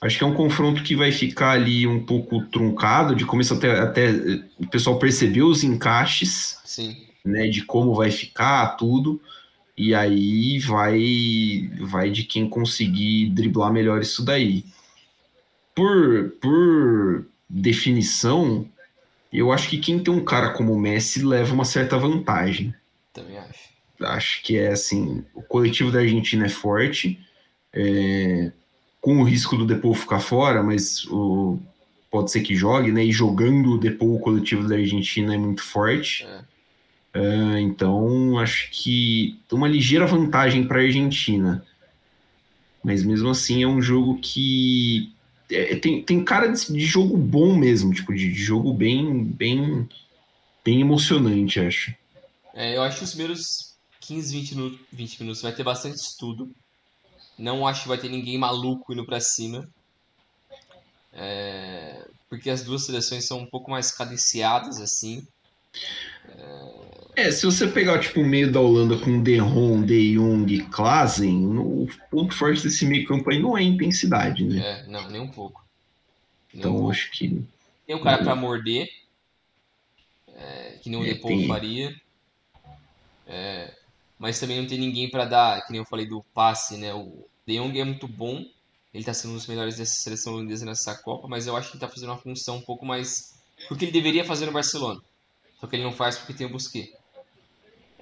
Acho 0.00 0.18
que 0.18 0.22
é 0.24 0.26
um 0.26 0.34
confronto 0.34 0.82
que 0.82 0.94
vai 0.94 1.10
ficar 1.10 1.52
ali 1.52 1.86
um 1.86 2.04
pouco 2.04 2.44
truncado, 2.46 3.16
de 3.16 3.24
começo 3.24 3.54
até, 3.54 3.80
até 3.80 4.10
o 4.58 4.66
pessoal 4.68 4.98
percebeu 4.98 5.48
os 5.48 5.64
encaixes, 5.64 6.58
Sim. 6.64 6.96
né, 7.24 7.48
de 7.48 7.64
como 7.64 7.94
vai 7.94 8.10
ficar 8.12 8.76
tudo, 8.76 9.20
e 9.76 9.92
aí 9.94 10.60
vai 10.60 11.68
vai 11.80 12.10
de 12.10 12.22
quem 12.22 12.48
conseguir 12.48 13.30
driblar 13.30 13.72
melhor 13.72 14.00
isso 14.00 14.24
daí. 14.24 14.64
Por, 15.78 16.30
por 16.40 17.26
definição, 17.48 18.68
eu 19.32 19.52
acho 19.52 19.68
que 19.68 19.78
quem 19.78 19.98
tem 20.00 20.12
um 20.12 20.24
cara 20.24 20.50
como 20.50 20.72
o 20.72 20.80
Messi 20.80 21.24
leva 21.24 21.54
uma 21.54 21.64
certa 21.64 21.96
vantagem 21.96 22.74
Também 23.12 23.38
acho. 23.38 23.68
acho 24.00 24.42
que 24.42 24.58
é 24.58 24.72
assim, 24.72 25.24
o 25.32 25.40
coletivo 25.40 25.92
da 25.92 26.00
Argentina 26.00 26.46
é 26.46 26.48
forte, 26.48 27.20
é, 27.72 28.50
com 29.00 29.18
o 29.18 29.22
risco 29.22 29.56
do 29.56 29.64
Depou 29.64 29.94
ficar 29.94 30.18
fora, 30.18 30.64
mas 30.64 31.04
o, 31.06 31.60
pode 32.10 32.32
ser 32.32 32.40
que 32.40 32.56
jogue, 32.56 32.90
né? 32.90 33.04
E 33.04 33.12
jogando 33.12 33.74
o 33.74 33.78
Depou, 33.78 34.16
o 34.16 34.20
coletivo 34.20 34.66
da 34.66 34.74
Argentina 34.74 35.32
é 35.32 35.38
muito 35.38 35.62
forte. 35.62 36.24
É. 36.24 36.48
É, 37.14 37.60
então, 37.60 38.36
acho 38.38 38.68
que 38.72 39.38
uma 39.52 39.68
ligeira 39.68 40.06
vantagem 40.06 40.66
para 40.66 40.80
a 40.80 40.82
Argentina. 40.82 41.64
Mas 42.82 43.04
mesmo 43.04 43.30
assim 43.30 43.62
é 43.62 43.66
um 43.66 43.80
jogo 43.80 44.18
que 44.20 45.12
é, 45.50 45.76
tem, 45.76 46.02
tem 46.02 46.24
cara 46.24 46.46
de, 46.48 46.72
de 46.72 46.80
jogo 46.80 47.16
bom 47.16 47.56
mesmo, 47.56 47.92
tipo, 47.92 48.14
de, 48.14 48.32
de 48.32 48.42
jogo 48.42 48.72
bem, 48.72 49.24
bem, 49.24 49.88
bem 50.64 50.80
emocionante, 50.80 51.60
acho. 51.60 51.94
É, 52.54 52.76
eu 52.76 52.82
acho 52.82 52.98
que 52.98 53.04
os 53.04 53.10
primeiros 53.10 53.74
15, 54.00 54.32
20 54.32 54.54
minutos, 54.54 54.80
20 54.92 55.20
minutos 55.20 55.42
vai 55.42 55.52
ter 55.52 55.62
bastante 55.62 55.96
estudo. 55.96 56.50
Não 57.38 57.66
acho 57.66 57.82
que 57.82 57.88
vai 57.88 57.98
ter 57.98 58.08
ninguém 58.08 58.36
maluco 58.36 58.92
indo 58.92 59.06
pra 59.06 59.20
cima. 59.20 59.68
É, 61.12 62.06
porque 62.28 62.50
as 62.50 62.62
duas 62.62 62.84
seleções 62.84 63.24
são 63.24 63.38
um 63.38 63.46
pouco 63.46 63.70
mais 63.70 63.90
cadenciadas, 63.90 64.80
assim. 64.80 65.26
É, 66.28 66.77
se 67.32 67.44
você 67.46 67.66
pegar 67.68 67.98
tipo 68.00 68.20
o 68.20 68.24
meio 68.26 68.50
da 68.52 68.60
Holanda 68.60 68.96
com 68.98 69.22
De 69.22 69.36
Ron, 69.38 69.82
De 69.84 70.14
Jong 70.14 70.52
e 70.54 70.64
Klaasen, 70.66 71.58
o 71.58 71.88
ponto 72.10 72.34
forte 72.34 72.62
desse 72.62 72.84
meio 72.86 73.06
campo 73.06 73.30
aí 73.30 73.38
não 73.40 73.56
é 73.56 73.60
a 73.60 73.64
intensidade, 73.64 74.44
né? 74.44 74.58
É, 74.58 74.86
não, 74.86 75.08
nem 75.10 75.20
um 75.20 75.28
pouco. 75.30 75.64
Nem 76.52 76.66
um 76.66 76.70
Então 76.70 76.72
pouco. 76.74 76.90
acho 76.90 77.10
que 77.10 77.42
Tem 77.86 77.96
um 77.96 78.02
cara 78.02 78.22
pra 78.22 78.34
morder. 78.36 78.88
é, 80.34 80.78
que 80.82 80.88
nem 80.90 80.98
o 81.00 81.04
é, 81.04 81.14
Depou 81.14 81.46
faria. 81.46 81.94
É, 83.26 83.74
mas 84.18 84.40
também 84.40 84.60
não 84.60 84.66
tem 84.66 84.78
ninguém 84.78 85.10
para 85.10 85.24
dar, 85.24 85.64
que 85.64 85.72
nem 85.72 85.80
eu 85.80 85.84
falei 85.86 86.06
do 86.06 86.22
passe, 86.34 86.76
né? 86.76 86.94
O 86.94 87.26
De 87.46 87.56
Jong 87.58 87.78
é 87.78 87.84
muito 87.84 88.08
bom, 88.08 88.44
ele 88.92 89.04
tá 89.04 89.12
sendo 89.14 89.32
um 89.32 89.36
dos 89.36 89.46
melhores 89.46 89.76
dessa 89.76 90.02
seleção 90.02 90.34
holandesa 90.34 90.64
nessa 90.64 90.94
Copa, 91.02 91.28
mas 91.28 91.46
eu 91.46 91.56
acho 91.56 91.70
que 91.70 91.76
ele 91.76 91.80
tá 91.80 91.88
fazendo 91.88 92.10
uma 92.10 92.18
função 92.18 92.56
um 92.56 92.62
pouco 92.62 92.84
mais. 92.86 93.34
Porque 93.68 93.84
ele 93.84 93.92
deveria 93.92 94.24
fazer 94.24 94.46
no 94.46 94.52
Barcelona. 94.52 95.00
Só 95.60 95.66
que 95.66 95.76
ele 95.76 95.82
não 95.84 95.92
faz 95.92 96.16
porque 96.16 96.32
tem 96.34 96.46
o 96.46 96.50
Busquets. 96.50 96.96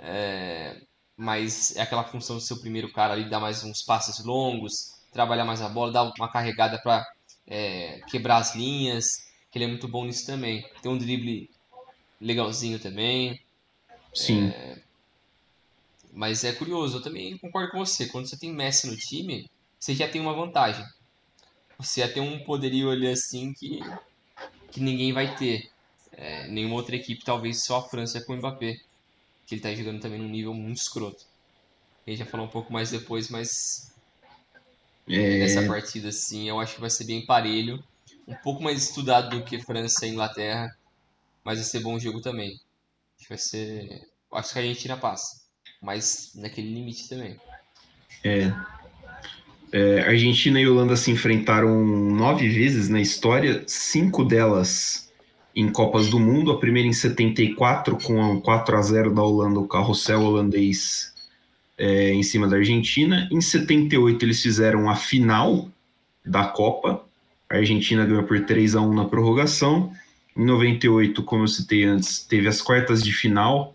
É, 0.07 0.81
mas 1.17 1.75
é 1.75 1.83
aquela 1.83 2.05
função 2.05 2.37
do 2.37 2.43
seu 2.43 2.59
primeiro 2.61 2.93
cara 2.93 3.13
ali, 3.13 3.29
dar 3.29 3.41
mais 3.41 3.65
uns 3.65 3.83
passes 3.83 4.25
longos, 4.25 4.95
trabalhar 5.13 5.45
mais 5.45 5.61
a 5.61 5.69
bola, 5.69 5.93
dar 5.93 6.13
uma 6.17 6.31
carregada 6.31 6.79
para 6.79 7.05
é, 7.47 8.01
quebrar 8.09 8.37
as 8.37 8.55
linhas, 8.55 9.27
que 9.51 9.59
ele 9.59 9.65
é 9.65 9.69
muito 9.69 9.89
bom 9.89 10.05
nisso 10.05 10.25
também. 10.25 10.65
Tem 10.81 10.91
um 10.91 10.99
drible 10.99 11.51
legalzinho 12.21 12.79
também. 12.79 13.41
Sim. 14.15 14.49
É, 14.49 14.79
mas 16.13 16.45
é 16.45 16.53
curioso, 16.53 16.97
eu 16.97 17.03
também 17.03 17.37
concordo 17.37 17.73
com 17.73 17.79
você. 17.79 18.07
Quando 18.07 18.27
você 18.27 18.39
tem 18.39 18.51
Messi 18.51 18.87
no 18.87 18.97
time, 18.97 19.51
você 19.79 19.95
já 19.95 20.09
tem 20.09 20.21
uma 20.21 20.33
vantagem. 20.33 20.83
Você 21.79 22.01
já 22.01 22.09
tem 22.09 22.23
um 22.23 22.43
poderio 22.43 22.91
ali 22.91 23.07
assim 23.07 23.53
que, 23.53 23.81
que 24.71 24.81
ninguém 24.81 25.13
vai 25.13 25.37
ter. 25.37 25.71
É, 26.13 26.49
nenhuma 26.49 26.77
outra 26.77 26.97
equipe, 26.97 27.23
talvez 27.23 27.65
só 27.65 27.81
a 27.81 27.89
França 27.91 28.23
com 28.23 28.33
o 28.33 28.37
Mbappé. 28.37 28.79
Que 29.47 29.55
ele 29.55 29.63
tá 29.63 29.75
jogando 29.75 30.01
também 30.01 30.19
num 30.19 30.29
nível 30.29 30.53
muito 30.53 30.79
escroto. 30.79 31.25
A 32.07 32.11
gente 32.11 32.19
já 32.21 32.27
falou 32.27 32.47
um 32.47 32.51
pouco 32.51 32.73
mais 32.73 32.91
depois, 32.91 33.29
mas 33.29 33.93
é... 35.09 35.39
nessa 35.39 35.67
partida, 35.67 36.09
assim, 36.09 36.49
eu 36.49 36.61
acho 36.61 36.75
que 36.75 36.81
vai 36.81 36.91
ser 36.91 37.05
bem 37.05 37.25
parelho. 37.25 37.83
Um 38.27 38.35
pouco 38.35 38.63
mais 38.63 38.83
estudado 38.83 39.31
do 39.31 39.45
que 39.45 39.61
França 39.61 40.07
e 40.07 40.11
Inglaterra, 40.11 40.77
mas 41.45 41.59
vai 41.59 41.65
ser 41.65 41.81
bom 41.81 41.99
jogo 41.99 42.21
também. 42.21 42.61
Acho 43.17 43.23
que 43.23 43.29
vai 43.29 43.39
ser. 43.39 44.09
Acho 44.33 44.53
que 44.53 44.59
a 44.59 44.63
Argentina 44.63 44.97
passa, 44.97 45.43
mas 45.81 46.33
naquele 46.35 46.75
limite 46.75 47.09
também. 47.09 47.41
É. 48.25 48.53
é. 49.73 50.01
Argentina 50.01 50.61
e 50.61 50.67
Holanda 50.67 50.97
se 50.97 51.11
enfrentaram 51.11 51.85
nove 51.85 52.49
vezes 52.49 52.89
na 52.89 53.01
história, 53.01 53.63
cinco 53.67 54.25
delas 54.25 55.06
em 55.57 55.71
Copas 55.71 56.11
do 56.11 56.21
Mundo. 56.21 56.53
A 56.53 56.59
primeira 56.59 56.87
em 56.87 56.93
74, 56.93 57.97
com 57.97 58.23
a 58.23 58.41
4 58.43 58.77
a 58.77 58.83
0 58.83 59.15
da 59.15 59.23
Holanda, 59.23 59.59
o 59.59 59.67
carrossel 59.67 60.21
holandês 60.21 61.15
é, 61.79 62.13
em 62.13 62.23
cima 62.23 62.47
da 62.47 62.57
Argentina. 62.57 63.27
Em 63.33 63.41
78 63.41 64.23
eles 64.23 64.43
fizeram 64.43 64.91
a 64.91 64.95
final 64.95 65.71
da 66.25 66.45
Copa. 66.45 67.03
A 67.49 67.57
Argentina 67.57 68.05
ganhou 68.05 68.25
por 68.25 68.45
3 68.45 68.77
a 68.77 68.83
1 68.83 68.93
na 68.93 69.07
prorrogação. 69.07 69.91
Em 70.37 70.45
98, 70.45 71.23
como 71.23 71.45
eu 71.45 71.49
citei 71.49 71.85
antes, 71.85 72.21
teve 72.21 72.47
as 72.47 72.61
quartas 72.61 73.03
de 73.03 73.11
final, 73.11 73.75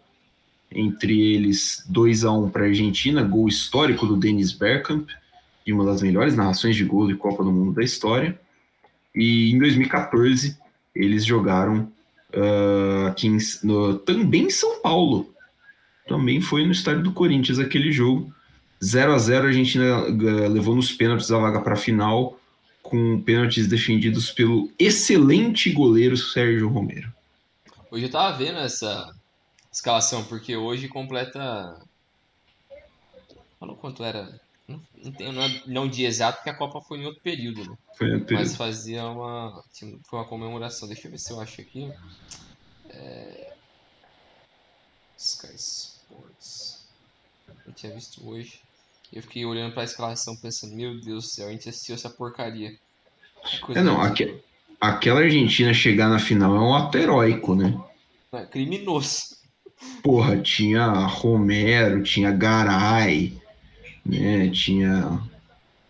entre 0.72 1.34
eles 1.34 1.84
2 1.90 2.24
a 2.24 2.32
1 2.32 2.50
para 2.50 2.64
a 2.64 2.68
Argentina, 2.68 3.24
gol 3.24 3.48
histórico 3.48 4.06
do 4.06 4.16
Dennis 4.16 4.52
Bergkamp, 4.52 5.10
e 5.66 5.74
uma 5.74 5.84
das 5.84 6.04
melhores 6.04 6.36
narrações 6.36 6.76
de 6.76 6.84
gol 6.84 7.08
de 7.08 7.16
Copa 7.16 7.44
do 7.44 7.52
Mundo 7.52 7.74
da 7.74 7.84
história. 7.84 8.40
E 9.16 9.52
em 9.52 9.58
2014 9.58 10.61
eles 10.96 11.26
jogaram 11.26 11.92
uh, 12.34 13.08
aqui 13.08 13.28
em, 13.28 13.38
no, 13.64 13.98
também 14.00 14.44
em 14.44 14.50
São 14.50 14.82
Paulo, 14.82 15.32
também 16.08 16.42
foi 16.42 16.66
no 16.66 16.72
estádio 16.72 17.04
do 17.04 17.14
Corinthians 17.14 17.60
aquele 17.60 17.92
jogo. 17.92 18.34
0 18.84 19.14
a 19.14 19.18
0 19.18 19.46
a 19.46 19.48
Argentina 19.48 19.86
eh, 19.86 20.48
levou 20.50 20.76
nos 20.76 20.92
pênaltis 20.92 21.32
a 21.32 21.38
vaga 21.38 21.62
para 21.62 21.74
a 21.74 21.78
final, 21.78 22.40
com 22.82 23.22
pênaltis 23.22 23.68
defendidos 23.68 24.32
pelo 24.32 24.72
excelente 24.78 25.72
goleiro 25.72 26.18
Sérgio 26.18 26.68
Romero. 26.68 27.14
Hoje 27.92 28.06
eu 28.06 28.12
tava 28.12 28.38
vendo 28.38 28.58
essa 28.58 29.14
escalação, 29.72 30.24
porque 30.24 30.56
hoje 30.56 30.88
completa. 30.88 31.80
Falou 33.60 33.76
quanto 33.76 34.04
era. 34.04 34.40
Não, 34.96 35.12
tem, 35.12 35.32
não, 35.32 35.44
é, 35.44 35.64
não 35.66 35.88
dia 35.88 36.08
exato, 36.08 36.38
porque 36.38 36.50
a 36.50 36.56
Copa 36.56 36.82
foi 36.82 37.00
em 37.00 37.06
outro 37.06 37.22
período, 37.22 37.70
né? 37.70 37.78
Foi 37.98 38.08
em 38.08 38.14
outro 38.14 38.28
período. 38.28 38.48
Mas 38.48 38.56
fazia 38.56 39.06
uma. 39.06 39.64
Foi 40.04 40.20
uma 40.20 40.26
comemoração. 40.26 40.88
Deixa 40.88 41.08
eu 41.08 41.12
ver 41.12 41.18
se 41.18 41.32
eu 41.32 41.40
acho 41.40 41.62
aqui. 41.62 41.92
É... 42.90 43.54
Sky 45.18 45.56
Sports. 45.56 46.86
Eu 47.66 47.74
tinha 47.74 47.94
visto 47.94 48.28
hoje. 48.28 48.60
Eu 49.14 49.22
fiquei 49.22 49.46
olhando 49.46 49.74
pra 49.74 49.84
escalação 49.84 50.36
pensando, 50.36 50.76
meu 50.76 51.00
Deus 51.02 51.26
do 51.26 51.30
céu, 51.30 51.48
a 51.48 51.52
gente 51.52 51.68
assistiu 51.68 51.96
essa 51.96 52.10
porcaria. 52.10 52.78
É, 53.76 53.82
não, 53.82 54.02
aqu 54.02 54.40
aquela 54.80 55.22
Argentina 55.22 55.74
chegar 55.74 56.10
na 56.10 56.20
final 56.20 56.56
é 56.56 56.60
um 56.60 56.74
ato 56.74 56.98
heróico, 56.98 57.56
né? 57.56 57.78
É 58.32 58.46
criminoso. 58.46 59.36
Porra, 60.02 60.40
tinha 60.42 60.88
Romero, 60.88 62.02
tinha 62.04 62.32
Garay, 62.32 63.41
né? 64.06 64.50
Tinha. 64.50 65.22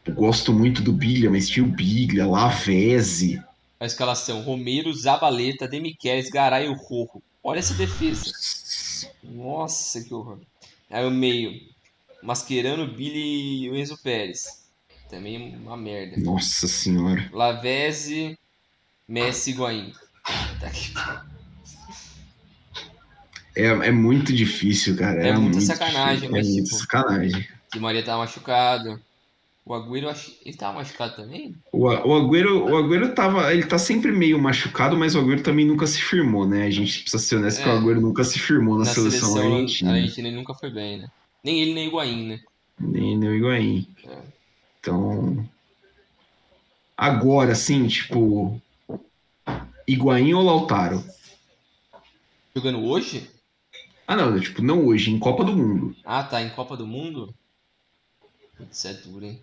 Eu 0.05 0.13
gosto 0.13 0.51
muito 0.51 0.81
do 0.81 0.91
Biglia, 0.91 1.29
mas 1.29 1.47
tinha 1.47 1.65
o 1.65 1.69
Biglia, 1.69 2.25
Lavezzi. 2.25 3.41
A 3.79 3.85
escalação: 3.85 4.41
Romero, 4.41 4.93
Zabaleta, 4.93 5.67
Demichelis, 5.67 6.29
Garay 6.29 6.67
e 6.67 6.69
o 6.69 6.73
Rojo. 6.73 7.21
Olha 7.43 7.59
essa 7.59 7.73
defesa. 7.73 8.31
Nossa, 9.23 10.03
que 10.03 10.13
horror. 10.13 10.39
Aí 10.89 11.05
o 11.05 11.11
meio, 11.11 11.59
Mascherano, 12.21 12.87
Billy 12.87 13.63
e 13.63 13.69
o 13.69 13.75
Enzo 13.75 13.97
Pérez. 13.97 14.61
Também 15.09 15.55
uma 15.55 15.75
merda. 15.75 16.17
Nossa 16.17 16.67
senhora. 16.67 17.29
Lavezzi, 17.33 18.37
Messi 19.07 19.51
e 19.51 19.53
Higuaín. 19.53 19.93
É, 23.55 23.65
é 23.65 23.91
muito 23.91 24.31
difícil, 24.31 24.95
cara. 24.95 25.21
É, 25.21 25.29
é 25.29 25.37
muita 25.37 25.59
sacanagem, 25.59 26.29
difícil. 26.29 26.31
mas 26.31 26.47
é 26.47 26.63
tipo, 26.63 26.75
sacanagem. 26.75 27.47
Que 27.71 27.79
Maria 27.79 28.03
tá 28.03 28.17
machucado. 28.17 28.99
O 29.63 29.73
Agüero, 29.73 30.09
ele 30.43 30.57
tava 30.57 30.79
machucado 30.79 31.15
também? 31.15 31.55
O, 31.71 31.85
o, 31.85 32.15
Agüero, 32.15 32.65
o 32.65 32.75
Agüero 32.75 33.13
tava, 33.13 33.53
ele 33.53 33.63
tá 33.65 33.77
sempre 33.77 34.11
meio 34.11 34.39
machucado, 34.39 34.97
mas 34.97 35.15
o 35.15 35.19
Agüero 35.19 35.43
também 35.43 35.65
nunca 35.65 35.85
se 35.85 36.01
firmou, 36.01 36.47
né? 36.47 36.65
A 36.65 36.69
gente 36.71 37.01
precisa 37.01 37.23
ser 37.23 37.35
honesto 37.35 37.61
é, 37.61 37.63
que 37.63 37.69
o 37.69 37.73
Agüero 37.73 38.01
nunca 38.01 38.23
se 38.23 38.39
firmou 38.39 38.73
na, 38.73 38.85
na 38.85 38.91
seleção, 38.91 39.29
seleção 39.29 39.53
argentina. 39.53 39.91
A 39.91 39.93
Argentina 39.93 40.27
ele 40.27 40.37
nunca 40.37 40.53
foi 40.55 40.71
bem, 40.71 40.97
né? 40.99 41.11
Nem 41.43 41.61
ele, 41.61 41.73
nem 41.73 41.87
o 41.87 41.89
Higuaín, 41.89 42.27
né? 42.27 42.39
Nem, 42.79 43.17
nem 43.17 43.29
o 43.29 43.35
Higuaín. 43.35 43.87
É. 44.05 44.17
Então... 44.79 45.47
Agora, 46.97 47.55
sim, 47.55 47.87
tipo... 47.87 48.59
Higuaín 49.87 50.33
ou 50.33 50.43
Lautaro? 50.43 51.03
Jogando 52.55 52.83
hoje? 52.83 53.29
Ah, 54.07 54.15
não, 54.15 54.39
tipo, 54.39 54.61
não 54.61 54.85
hoje, 54.85 55.11
em 55.11 55.19
Copa 55.19 55.43
do 55.43 55.55
Mundo. 55.55 55.95
Ah, 56.03 56.23
tá, 56.23 56.41
em 56.41 56.49
Copa 56.49 56.75
do 56.75 56.85
Mundo? 56.85 57.33
Isso 58.69 58.87
é 58.87 58.93
duro, 58.93 59.25
hein? 59.25 59.41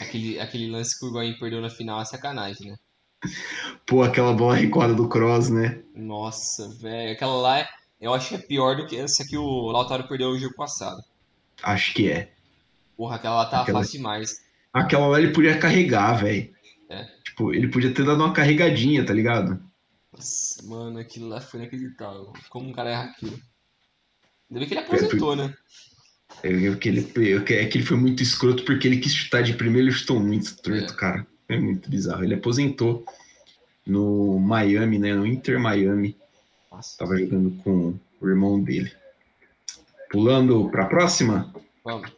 Aquele, 0.00 0.40
aquele 0.40 0.70
lance 0.70 0.98
que 0.98 1.04
o 1.04 1.08
Higuaín 1.08 1.38
perdeu 1.38 1.60
na 1.60 1.70
final 1.70 2.00
é 2.00 2.04
sacanagem, 2.04 2.70
né? 2.70 2.76
Pô, 3.86 4.02
aquela 4.02 4.32
bola 4.32 4.54
recuada 4.54 4.94
do 4.94 5.08
Cross, 5.08 5.50
né? 5.50 5.82
Nossa, 5.94 6.68
velho. 6.68 7.12
Aquela 7.12 7.34
lá, 7.34 7.58
é, 7.60 7.68
eu 8.00 8.14
acho 8.14 8.30
que 8.30 8.34
é 8.34 8.38
pior 8.38 8.76
do 8.76 8.86
que 8.86 8.96
essa 8.96 9.24
que 9.24 9.36
o 9.36 9.70
Lautaro 9.70 10.08
perdeu 10.08 10.30
o 10.30 10.38
jogo 10.38 10.54
passado. 10.54 11.02
Acho 11.62 11.92
que 11.92 12.10
é. 12.10 12.32
Porra, 12.96 13.16
aquela 13.16 13.36
lá 13.36 13.46
tava 13.46 13.62
aquela... 13.62 13.78
fácil 13.80 13.98
demais. 13.98 14.42
Aquela 14.72 15.06
lá 15.06 15.20
ele 15.20 15.32
podia 15.32 15.58
carregar, 15.58 16.14
velho. 16.14 16.52
É. 16.88 17.04
Tipo, 17.24 17.52
ele 17.52 17.68
podia 17.68 17.92
ter 17.92 18.04
dado 18.04 18.22
uma 18.22 18.32
carregadinha, 18.32 19.04
tá 19.04 19.12
ligado? 19.12 19.62
Nossa, 20.12 20.62
mano, 20.64 20.98
aquilo 20.98 21.28
lá 21.28 21.40
foi 21.40 21.60
inacreditável. 21.60 22.32
Como 22.48 22.68
um 22.68 22.72
cara 22.72 22.90
erra 22.90 23.04
aquilo. 23.04 23.38
Ainda 24.50 24.60
bem 24.60 24.66
que 24.66 24.74
ele 24.74 24.80
aposentou, 24.80 25.34
é, 25.34 25.36
né? 25.36 25.54
É 26.42 26.74
que, 26.76 26.88
ele, 26.88 27.12
é 27.16 27.66
que 27.66 27.78
ele 27.78 27.84
foi 27.84 27.96
muito 27.96 28.22
escroto 28.22 28.64
porque 28.64 28.88
ele 28.88 28.98
quis 28.98 29.14
chutar 29.14 29.42
de 29.42 29.52
primeiro 29.52 29.88
e 29.88 29.92
chutou 29.92 30.18
muito 30.18 30.56
torto, 30.56 30.92
é. 30.92 30.96
cara. 30.96 31.26
É 31.48 31.58
muito 31.58 31.90
bizarro. 31.90 32.24
Ele 32.24 32.34
aposentou 32.34 33.04
no 33.86 34.38
Miami, 34.38 34.98
né? 34.98 35.14
No 35.14 35.26
Inter 35.26 35.58
Miami. 35.58 36.16
Nossa. 36.70 36.96
Tava 36.98 37.16
jogando 37.16 37.50
com 37.62 37.94
o 38.20 38.28
irmão 38.28 38.62
dele. 38.62 38.90
Pulando 40.10 40.68
para 40.70 40.84
a 40.84 40.86
próxima. 40.86 41.52
Vamos. 41.84 42.10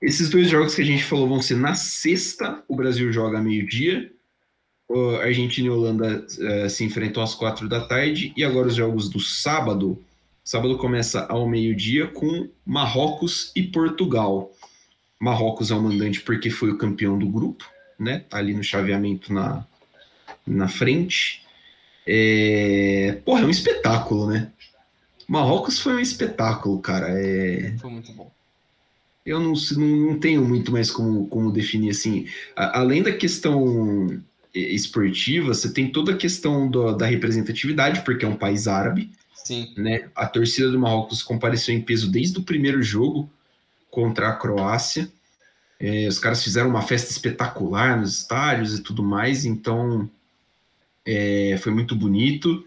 Esses 0.00 0.30
dois 0.30 0.48
jogos 0.48 0.74
que 0.74 0.82
a 0.82 0.84
gente 0.84 1.02
falou 1.02 1.28
vão 1.28 1.42
ser 1.42 1.56
na 1.56 1.74
sexta. 1.74 2.62
O 2.68 2.76
Brasil 2.76 3.12
joga 3.12 3.40
meio-dia. 3.40 4.12
Argentina 5.20 5.66
e 5.66 5.70
Holanda 5.70 6.24
uh, 6.24 6.70
se 6.70 6.84
enfrentam 6.84 7.22
às 7.22 7.34
quatro 7.34 7.68
da 7.68 7.86
tarde. 7.86 8.32
E 8.36 8.44
agora 8.44 8.68
os 8.68 8.74
jogos 8.74 9.08
do 9.08 9.20
sábado 9.20 10.02
Sábado 10.48 10.78
começa 10.78 11.26
ao 11.26 11.46
meio-dia 11.46 12.06
com 12.06 12.48
Marrocos 12.64 13.52
e 13.54 13.62
Portugal. 13.62 14.50
Marrocos 15.20 15.70
é 15.70 15.74
o 15.74 15.82
mandante 15.82 16.22
porque 16.22 16.48
foi 16.48 16.70
o 16.70 16.78
campeão 16.78 17.18
do 17.18 17.28
grupo, 17.28 17.70
né? 17.98 18.20
Tá 18.20 18.38
ali 18.38 18.54
no 18.54 18.64
chaveamento 18.64 19.30
na, 19.30 19.66
na 20.46 20.66
frente. 20.66 21.44
É... 22.06 23.20
Porra, 23.26 23.42
é 23.42 23.44
um 23.44 23.50
espetáculo, 23.50 24.26
né? 24.30 24.50
Marrocos 25.28 25.80
foi 25.80 25.92
um 25.92 26.00
espetáculo, 26.00 26.80
cara. 26.80 27.08
É... 27.10 27.74
Foi 27.78 27.90
muito 27.90 28.10
bom. 28.14 28.32
Eu 29.26 29.40
não, 29.40 29.52
não, 29.52 29.86
não 30.12 30.18
tenho 30.18 30.42
muito 30.42 30.72
mais 30.72 30.90
como, 30.90 31.26
como 31.26 31.52
definir 31.52 31.90
assim. 31.90 32.26
A, 32.56 32.80
além 32.80 33.02
da 33.02 33.12
questão 33.12 34.18
esportiva, 34.54 35.52
você 35.52 35.70
tem 35.70 35.92
toda 35.92 36.12
a 36.12 36.16
questão 36.16 36.70
do, 36.70 36.96
da 36.96 37.04
representatividade, 37.04 38.00
porque 38.00 38.24
é 38.24 38.28
um 38.28 38.34
país 38.34 38.66
árabe 38.66 39.10
Sim. 39.44 39.72
Né? 39.76 40.10
A 40.14 40.26
torcida 40.26 40.70
do 40.70 40.78
Marrocos 40.78 41.22
compareceu 41.22 41.74
em 41.74 41.80
peso 41.80 42.10
desde 42.10 42.38
o 42.38 42.42
primeiro 42.42 42.82
jogo 42.82 43.30
contra 43.90 44.28
a 44.28 44.36
Croácia. 44.36 45.08
É, 45.80 46.08
os 46.08 46.18
caras 46.18 46.42
fizeram 46.42 46.68
uma 46.68 46.82
festa 46.82 47.10
espetacular 47.10 47.98
nos 47.98 48.18
estádios 48.18 48.78
e 48.78 48.82
tudo 48.82 49.02
mais, 49.02 49.44
então 49.44 50.10
é, 51.06 51.56
foi 51.62 51.72
muito 51.72 51.94
bonito. 51.94 52.66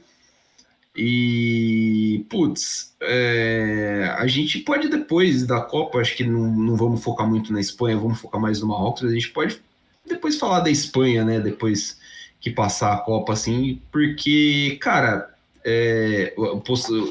E, 0.95 2.26
putz, 2.30 2.93
é, 3.01 4.13
a 4.17 4.28
gente 4.28 4.59
pode 4.59 4.89
depois 4.89 5.45
da 5.45 5.61
Copa, 5.61 5.99
acho 5.99 6.15
que 6.15 6.24
não, 6.24 6.51
não 6.51 6.76
vamos 6.76 7.01
focar 7.03 7.28
muito 7.28 7.53
na 7.53 7.61
Espanha, 7.61 7.97
vamos 7.97 8.19
focar 8.19 8.41
mais 8.41 8.59
no 8.59 8.67
Marrocos, 8.67 9.03
a 9.03 9.13
gente 9.13 9.30
pode 9.30 9.61
depois 10.05 10.38
falar 10.38 10.59
da 10.61 10.69
Espanha, 10.69 11.24
né? 11.24 11.39
Depois 11.39 11.99
que 12.39 12.49
passar 12.49 12.93
a 12.93 12.97
Copa, 12.97 13.34
assim, 13.34 13.82
porque, 13.91 14.78
cara, 14.82 15.30
é, 15.64 16.34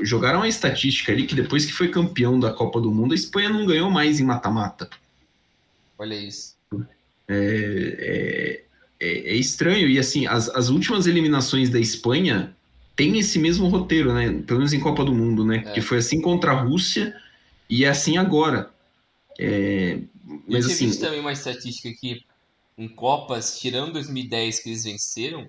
jogaram 0.02 0.42
a 0.42 0.48
estatística 0.48 1.12
ali 1.12 1.26
que 1.26 1.34
depois 1.34 1.64
que 1.64 1.72
foi 1.72 1.88
campeão 1.88 2.38
da 2.38 2.52
Copa 2.52 2.80
do 2.80 2.90
Mundo, 2.90 3.12
a 3.12 3.14
Espanha 3.14 3.48
não 3.48 3.66
ganhou 3.66 3.90
mais 3.90 4.20
em 4.20 4.24
mata-mata. 4.24 4.88
Olha 5.98 6.14
isso. 6.14 6.56
É, 7.28 7.34
é, 7.98 8.64
é, 9.00 9.32
é, 9.32 9.34
estranho. 9.36 9.88
E 9.88 9.98
assim, 9.98 10.26
as, 10.26 10.48
as 10.48 10.68
últimas 10.68 11.06
eliminações 11.06 11.70
da 11.70 11.78
Espanha 11.78 12.54
têm 12.96 13.18
esse 13.18 13.38
mesmo 13.38 13.68
roteiro, 13.68 14.12
né? 14.12 14.42
Pelo 14.46 14.58
menos 14.58 14.72
em 14.72 14.80
Copa 14.80 15.04
do 15.04 15.14
Mundo, 15.14 15.44
né? 15.44 15.62
É. 15.66 15.72
Que 15.72 15.80
foi 15.80 15.98
assim 15.98 16.20
contra 16.20 16.52
a 16.52 16.60
Rússia 16.60 17.14
e 17.68 17.84
é 17.84 17.88
assim 17.88 18.16
agora. 18.16 18.70
É, 19.38 19.98
mas 20.48 20.66
assim. 20.66 20.90
também 20.98 21.20
uma 21.20 21.32
estatística 21.32 21.90
que 21.98 22.22
em 22.76 22.88
Copas, 22.88 23.58
tirando 23.60 23.92
2010 23.92 24.60
que 24.60 24.70
eles 24.70 24.84
venceram, 24.84 25.46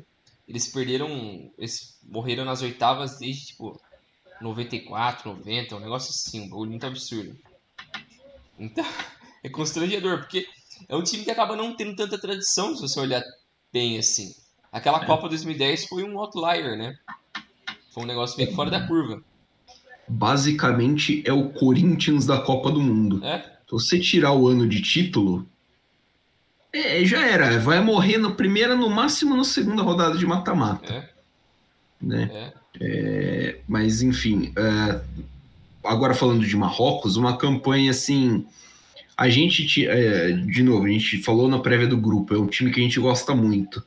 eles 0.52 0.68
perderam. 0.68 1.50
Eles 1.58 1.98
morreram 2.04 2.44
nas 2.44 2.62
oitavas 2.62 3.18
desde 3.18 3.48
tipo 3.48 3.80
94, 4.42 5.30
90, 5.30 5.76
um 5.78 5.80
negócio 5.80 6.10
assim, 6.10 6.42
um 6.42 6.50
bagulho 6.50 6.72
muito 6.72 6.86
absurdo. 6.86 7.36
Então, 8.60 8.84
é 9.44 9.50
constrangedor, 9.50 10.20
porque 10.20 10.46
é 10.90 10.96
um 10.96 11.04
time 11.04 11.24
que 11.24 11.32
acaba 11.32 11.56
não 11.56 11.74
tendo 11.76 11.96
tanta 11.96 12.20
tradição, 12.20 12.76
se 12.76 12.82
você 12.82 13.00
olhar 13.00 13.24
bem 13.72 13.98
assim. 13.98 14.36
Aquela 14.72 15.02
é. 15.02 15.06
Copa 15.06 15.30
2010 15.30 15.86
foi 15.86 16.04
um 16.04 16.20
outlier, 16.20 16.78
né? 16.78 16.98
Foi 17.94 18.04
um 18.04 18.08
negócio 18.08 18.38
meio 18.38 18.54
fora 18.54 18.70
da 18.70 18.86
curva. 18.86 19.24
Basicamente 20.08 21.24
é 21.26 21.32
o 21.32 21.50
Corinthians 21.50 22.26
da 22.26 22.42
Copa 22.42 22.70
do 22.72 22.82
Mundo. 22.82 23.24
É? 23.24 23.40
Se 23.40 23.72
você 23.72 24.00
tirar 24.00 24.34
o 24.34 24.48
ano 24.48 24.68
de 24.68 24.82
título, 24.82 25.48
é, 26.74 27.04
já 27.06 27.26
era. 27.26 27.60
Vai 27.60 27.82
morrer 27.82 28.18
na 28.18 28.32
primeira, 28.32 28.76
no 28.76 28.90
máximo 28.90 29.36
na 29.36 29.44
segunda 29.44 29.82
rodada 29.82 30.18
de 30.18 30.26
mata-mata. 30.26 30.94
É. 30.94 31.10
Né? 32.02 32.30
É. 32.34 32.62
É, 32.80 33.60
mas 33.68 34.02
enfim, 34.02 34.54
é, 34.56 35.02
agora 35.84 36.14
falando 36.14 36.46
de 36.46 36.56
Marrocos, 36.56 37.18
uma 37.18 37.38
campanha 37.38 37.92
assim 37.92 38.46
a 39.22 39.30
gente, 39.30 39.88
é, 39.88 40.32
de 40.32 40.64
novo, 40.64 40.86
a 40.86 40.90
gente 40.90 41.20
falou 41.20 41.48
na 41.48 41.60
prévia 41.60 41.86
do 41.86 41.96
grupo, 41.96 42.34
é 42.34 42.40
um 42.40 42.48
time 42.48 42.72
que 42.72 42.80
a 42.80 42.84
gente 42.84 43.00
gosta 43.00 43.36
muito. 43.36 43.84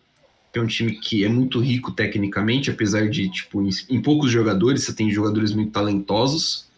É 0.54 0.60
um 0.60 0.66
time 0.68 0.92
que 0.92 1.24
é 1.24 1.28
muito 1.28 1.58
rico 1.58 1.90
tecnicamente, 1.90 2.70
apesar 2.70 3.10
de, 3.10 3.28
tipo, 3.28 3.60
em, 3.60 3.68
em 3.90 4.00
poucos 4.00 4.30
jogadores, 4.30 4.84
você 4.84 4.94
tem 4.94 5.10
jogadores 5.10 5.52
muito 5.52 5.72
talentosos. 5.72 6.68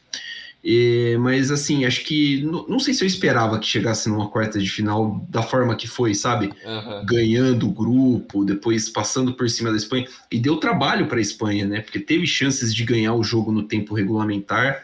E, 0.68 1.16
mas, 1.20 1.52
assim, 1.52 1.84
acho 1.84 2.02
que. 2.02 2.42
Não, 2.42 2.66
não 2.66 2.80
sei 2.80 2.92
se 2.92 3.04
eu 3.04 3.06
esperava 3.06 3.56
que 3.60 3.66
chegasse 3.68 4.08
numa 4.08 4.28
quarta 4.28 4.58
de 4.58 4.68
final 4.68 5.24
da 5.28 5.40
forma 5.40 5.76
que 5.76 5.86
foi, 5.86 6.12
sabe? 6.12 6.52
Uhum. 6.64 7.06
Ganhando 7.06 7.68
o 7.68 7.72
grupo, 7.72 8.44
depois 8.44 8.88
passando 8.88 9.32
por 9.32 9.48
cima 9.48 9.70
da 9.70 9.76
Espanha. 9.76 10.08
E 10.28 10.40
deu 10.40 10.56
trabalho 10.56 11.06
para 11.06 11.18
a 11.18 11.20
Espanha, 11.20 11.64
né? 11.64 11.82
Porque 11.82 12.00
teve 12.00 12.26
chances 12.26 12.74
de 12.74 12.84
ganhar 12.84 13.14
o 13.14 13.22
jogo 13.22 13.52
no 13.52 13.62
tempo 13.62 13.94
regulamentar, 13.94 14.82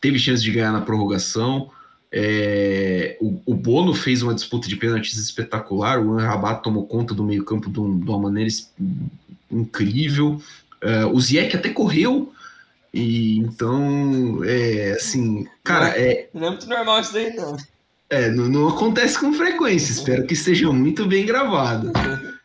teve 0.00 0.18
chances 0.18 0.42
de 0.42 0.50
ganhar 0.50 0.72
na 0.72 0.80
prorrogação. 0.80 1.70
É, 2.10 3.18
o, 3.20 3.38
o, 3.44 3.54
Bono 3.54 3.92
fez 3.92 4.22
uma 4.22 4.34
disputa 4.34 4.66
de 4.66 4.76
pênaltis 4.76 5.18
espetacular, 5.18 6.00
o 6.00 6.16
Rabat 6.16 6.62
tomou 6.62 6.86
conta 6.86 7.12
do 7.12 7.22
meio-campo 7.22 7.68
de, 7.68 7.78
um, 7.78 7.98
de, 7.98 8.08
uma 8.08 8.18
maneira 8.18 8.48
incrível. 9.52 10.40
É, 10.80 11.04
o 11.04 11.20
Ziyech 11.20 11.54
até 11.54 11.68
correu, 11.68 12.32
e 12.92 13.38
então, 13.38 14.42
é 14.44 14.92
assim, 14.92 15.46
cara, 15.62 15.88
é. 15.98 16.28
Não 16.32 16.46
é 16.46 16.50
muito 16.50 16.68
normal 16.68 17.00
isso 17.00 17.12
daí, 17.12 17.34
não. 17.34 17.56
É, 18.10 18.30
não, 18.30 18.48
não 18.48 18.68
acontece 18.68 19.18
com 19.18 19.32
frequência, 19.32 19.92
espero 19.92 20.26
que 20.26 20.32
esteja 20.32 20.72
muito 20.72 21.06
bem 21.06 21.26
gravado. 21.26 21.92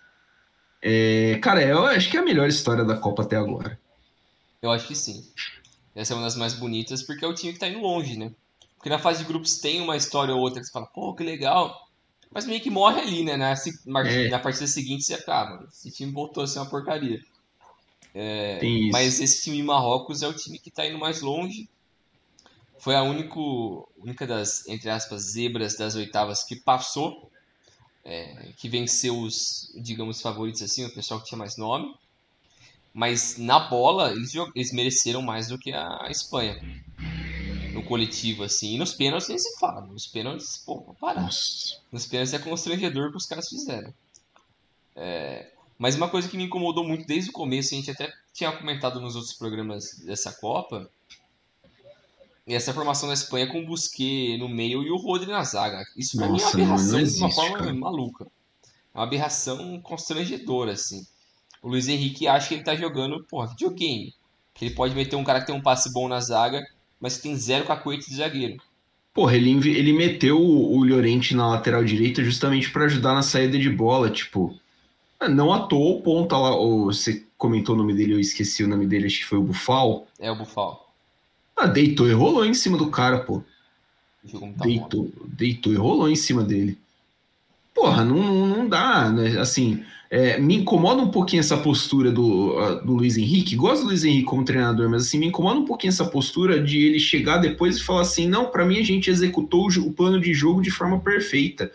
É, 0.86 1.40
cara, 1.42 1.64
eu 1.64 1.86
acho 1.86 2.12
que 2.12 2.18
é 2.18 2.20
a 2.20 2.26
melhor 2.26 2.46
história 2.50 2.84
da 2.84 2.98
Copa 2.98 3.24
até 3.24 3.38
agora. 3.38 3.80
Eu 4.62 4.70
acho 4.70 4.86
que 4.86 4.94
sim. 4.94 5.26
Essa 5.96 6.14
é 6.14 6.16
uma 6.18 6.24
das 6.24 6.36
mais 6.36 6.54
bonitas, 6.54 7.02
porque 7.02 7.24
é 7.24 7.28
o 7.28 7.34
time 7.34 7.54
que 7.54 7.60
tá 7.60 7.70
indo 7.70 7.80
longe, 7.80 8.18
né? 8.18 8.34
Porque 8.76 8.90
na 8.90 9.00
fase 9.00 9.20
de 9.20 9.30
grupos 9.30 9.60
tem 9.60 9.80
uma 9.80 9.96
história 9.96 10.36
ou 10.36 10.42
outra 10.42 10.60
que 10.60 10.66
você 10.66 10.74
fala, 10.74 10.88
pô, 10.88 11.16
que 11.16 11.24
legal. 11.24 11.88
Mas 12.30 12.46
meio 12.46 12.60
que 12.60 12.70
morre 12.70 13.00
ali, 13.00 13.24
né? 13.24 13.38
Na, 13.38 13.54
é. 14.06 14.28
na 14.28 14.40
partida 14.40 14.68
seguinte 14.68 15.06
você 15.06 15.14
acaba. 15.14 15.66
Esse 15.72 15.90
time 15.90 16.12
voltou 16.12 16.44
a 16.44 16.48
ser 16.48 16.60
uma 16.60 16.70
porcaria. 16.70 17.22
É, 18.14 18.60
mas 18.92 19.20
esse 19.20 19.44
time 19.44 19.64
Marrocos 19.64 20.22
é 20.22 20.28
o 20.28 20.34
time 20.34 20.60
que 20.60 20.70
está 20.70 20.86
indo 20.88 21.00
mais 21.00 21.22
longe. 21.22 21.68
Foi 22.78 22.96
a 22.96 23.02
único, 23.02 23.90
única 23.98 24.28
das, 24.28 24.68
entre 24.68 24.90
aspas, 24.90 25.32
zebras 25.32 25.76
das 25.76 25.96
oitavas 25.96 26.44
que 26.44 26.56
passou. 26.56 27.32
É, 28.06 28.52
que 28.58 28.68
venceu 28.68 29.18
os, 29.18 29.72
digamos, 29.76 30.20
favoritos 30.22 30.62
assim, 30.62 30.86
o 30.86 30.94
pessoal 30.94 31.22
que 31.22 31.28
tinha 31.28 31.38
mais 31.38 31.56
nome. 31.56 31.96
Mas 32.94 33.38
na 33.38 33.60
bola, 33.60 34.12
eles, 34.12 34.34
eles 34.54 34.74
mereceram 34.74 35.22
mais 35.22 35.48
do 35.48 35.58
que 35.58 35.72
a 35.72 36.08
Espanha 36.10 36.60
no 37.74 37.84
coletivo, 37.84 38.44
assim. 38.44 38.76
E 38.76 38.78
nos 38.78 38.94
pênaltis 38.94 39.30
nem 39.30 39.38
se 39.38 39.58
fala. 39.60 39.82
Nos 39.82 40.06
pênaltis, 40.06 40.58
pô, 40.58 40.82
parar. 41.00 41.24
Nossa. 41.24 41.80
Nos 41.92 42.06
pênaltis 42.06 42.34
é 42.34 42.40
constrangedor 42.40 43.12
que 43.12 43.18
os 43.18 43.26
caras 43.26 43.50
fizeram. 43.50 43.94
É... 44.96 45.53
Mas 45.78 45.96
uma 45.96 46.10
coisa 46.10 46.28
que 46.28 46.38
me 46.38 46.44
incomodou 46.44 46.84
muito 46.84 47.06
desde 47.06 47.30
o 47.30 47.34
começo, 47.34 47.74
a 47.74 47.78
gente 47.78 47.92
até 47.92 48.12
tinha 48.34 48.52
comentado 48.52 49.00
nos 49.00 49.16
outros 49.16 49.34
programas 49.34 49.98
dessa 50.06 50.32
Copa, 50.32 50.90
é 52.46 52.54
essa 52.54 52.74
formação 52.74 53.08
da 53.08 53.14
Espanha 53.14 53.48
com 53.48 53.62
o 53.62 53.66
Busquets 53.66 54.40
no 54.40 54.50
meio 54.50 54.84
e 54.84 54.92
o 54.92 54.98
Rodri 54.98 55.32
na 55.32 55.44
zaga. 55.44 55.84
Isso 55.96 56.18
pra 56.18 56.28
Nossa, 56.28 56.58
mim 56.58 56.64
é 56.64 56.66
uma 56.66 56.74
aberração 56.76 57.00
existe, 57.00 57.18
de 57.18 57.24
uma 57.24 57.32
forma 57.32 57.58
cara. 57.58 57.74
maluca. 57.74 58.26
É 58.94 58.98
uma 58.98 59.06
aberração 59.06 59.80
constrangedora, 59.82 60.74
assim. 60.74 61.06
O 61.62 61.70
Luiz 61.70 61.88
Henrique 61.88 62.28
acha 62.28 62.50
que 62.50 62.54
ele 62.56 62.64
tá 62.64 62.76
jogando, 62.76 63.24
porra, 63.24 63.48
videogame. 63.48 64.14
Que 64.54 64.66
ele 64.66 64.76
pode 64.76 64.94
meter 64.94 65.16
um 65.16 65.24
cara 65.24 65.40
que 65.40 65.48
tem 65.48 65.56
um 65.56 65.62
passe 65.62 65.92
bom 65.92 66.08
na 66.08 66.20
zaga 66.20 66.64
mas 67.04 67.18
tem 67.18 67.36
zero 67.36 67.66
cacoete 67.66 68.10
de 68.10 68.16
zagueiro. 68.16 68.64
Porra, 69.14 69.36
ele, 69.36 69.52
ele 69.70 69.92
meteu 69.92 70.40
o, 70.40 70.78
o 70.78 70.86
Llorente 70.86 71.36
na 71.36 71.50
lateral 71.50 71.84
direita 71.84 72.24
justamente 72.24 72.72
para 72.72 72.86
ajudar 72.86 73.14
na 73.14 73.22
saída 73.22 73.60
de 73.60 73.70
bola, 73.70 74.10
tipo. 74.10 74.58
Ah, 75.24 75.30
não 75.30 75.54
à 75.54 75.62
toa 75.62 75.98
o 75.98 76.02
ponta 76.02 76.38
lá. 76.38 76.54
Ou, 76.56 76.86
você 76.86 77.24
comentou 77.38 77.76
o 77.76 77.78
nome 77.78 77.94
dele, 77.94 78.14
eu 78.14 78.20
esqueci 78.20 78.64
o 78.64 78.68
nome 78.68 78.86
dele, 78.86 79.08
acho 79.08 79.20
que 79.20 79.26
foi 79.26 79.38
o 79.38 79.44
Bufal. 79.44 80.06
É 80.20 80.30
o 80.30 80.36
Bufal. 80.36 80.94
Ah, 81.56 81.68
deitou 81.68 82.08
e 82.10 82.14
rolou 82.14 82.46
em 82.46 82.54
cima 82.54 82.78
do 82.78 82.90
cara, 82.90 83.20
pô. 83.20 83.42
Deitou, 84.64 85.12
deitou 85.28 85.72
e 85.72 85.76
rolou 85.76 86.10
em 86.10 86.16
cima 86.16 86.44
dele. 86.44 86.78
Porra, 87.74 88.04
não, 88.04 88.48
não 88.48 88.68
dá, 88.68 89.10
né? 89.10 89.40
Assim, 89.40 89.84
é, 90.10 90.40
me 90.40 90.58
incomoda 90.58 91.02
um 91.02 91.10
pouquinho 91.10 91.40
essa 91.40 91.58
postura 91.58 92.12
do, 92.12 92.58
uh, 92.58 92.86
do 92.86 92.94
Luiz 92.94 93.18
Henrique. 93.18 93.56
Gosto 93.56 93.82
do 93.82 93.88
Luiz 93.88 94.04
Henrique 94.04 94.26
como 94.26 94.46
treinador, 94.46 94.90
mas 94.90 95.04
assim, 95.04 95.18
me 95.18 95.28
incomoda 95.28 95.60
um 95.60 95.66
pouquinho 95.66 95.90
essa 95.90 96.06
postura 96.06 96.62
de 96.62 96.80
ele 96.80 97.00
chegar 97.00 97.38
depois 97.38 97.78
e 97.78 97.84
falar 97.84 98.02
assim: 98.02 98.28
não, 98.28 98.46
para 98.46 98.66
mim 98.66 98.78
a 98.78 98.84
gente 98.84 99.10
executou 99.10 99.68
o, 99.68 99.88
o, 99.88 99.92
plano 99.92 100.20
de 100.20 100.34
jogo 100.34 100.62
de 100.62 100.70
forma 100.70 101.00
perfeita. 101.00 101.72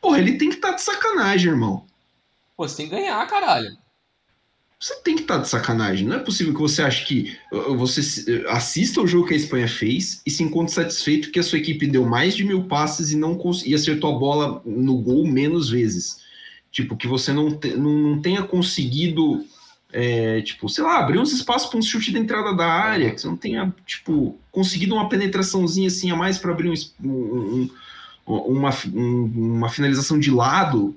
Porra, 0.00 0.18
ele 0.18 0.36
tem 0.36 0.48
que 0.48 0.56
estar 0.56 0.70
tá 0.70 0.74
de 0.74 0.82
sacanagem, 0.82 1.52
irmão. 1.52 1.84
Pô, 2.60 2.68
você 2.68 2.76
tem 2.76 2.90
que 2.90 2.94
ganhar, 2.94 3.26
caralho. 3.26 3.74
Você 4.78 4.94
tem 4.96 5.16
que 5.16 5.22
estar 5.22 5.36
tá 5.36 5.40
de 5.40 5.48
sacanagem. 5.48 6.06
Não 6.06 6.16
é 6.16 6.18
possível 6.18 6.52
que 6.52 6.60
você 6.60 6.82
ache 6.82 7.06
que 7.06 7.38
uh, 7.50 7.74
você 7.74 8.44
assista 8.48 9.00
o 9.00 9.06
jogo 9.06 9.28
que 9.28 9.32
a 9.32 9.36
Espanha 9.38 9.66
fez 9.66 10.20
e 10.26 10.30
se 10.30 10.42
encontre 10.42 10.74
satisfeito 10.74 11.30
que 11.30 11.38
a 11.38 11.42
sua 11.42 11.56
equipe 11.56 11.86
deu 11.86 12.04
mais 12.04 12.36
de 12.36 12.44
mil 12.44 12.64
passes 12.64 13.12
e 13.12 13.16
não 13.16 13.40
e 13.64 13.74
acertou 13.74 14.14
a 14.14 14.18
bola 14.18 14.62
no 14.66 14.98
gol 14.98 15.26
menos 15.26 15.70
vezes. 15.70 16.20
Tipo, 16.70 16.98
que 16.98 17.08
você 17.08 17.32
não, 17.32 17.50
te, 17.50 17.74
não, 17.76 17.94
não 17.94 18.20
tenha 18.20 18.42
conseguido, 18.42 19.42
é, 19.90 20.42
tipo, 20.42 20.68
sei 20.68 20.84
lá, 20.84 20.98
abrir 20.98 21.18
uns 21.18 21.32
espaços 21.32 21.70
para 21.70 21.78
um 21.78 21.82
chute 21.82 22.12
da 22.12 22.18
entrada 22.18 22.54
da 22.54 22.66
área, 22.66 23.10
que 23.10 23.22
você 23.22 23.26
não 23.26 23.38
tenha, 23.38 23.74
tipo, 23.86 24.38
conseguido 24.52 24.94
uma 24.94 25.08
penetraçãozinha 25.08 25.88
assim 25.88 26.10
a 26.10 26.16
mais 26.16 26.36
para 26.36 26.52
abrir 26.52 26.68
um, 26.68 27.08
um, 27.08 27.70
uma, 28.26 28.70
um, 28.92 29.24
uma 29.56 29.70
finalização 29.70 30.18
de 30.18 30.30
lado, 30.30 30.94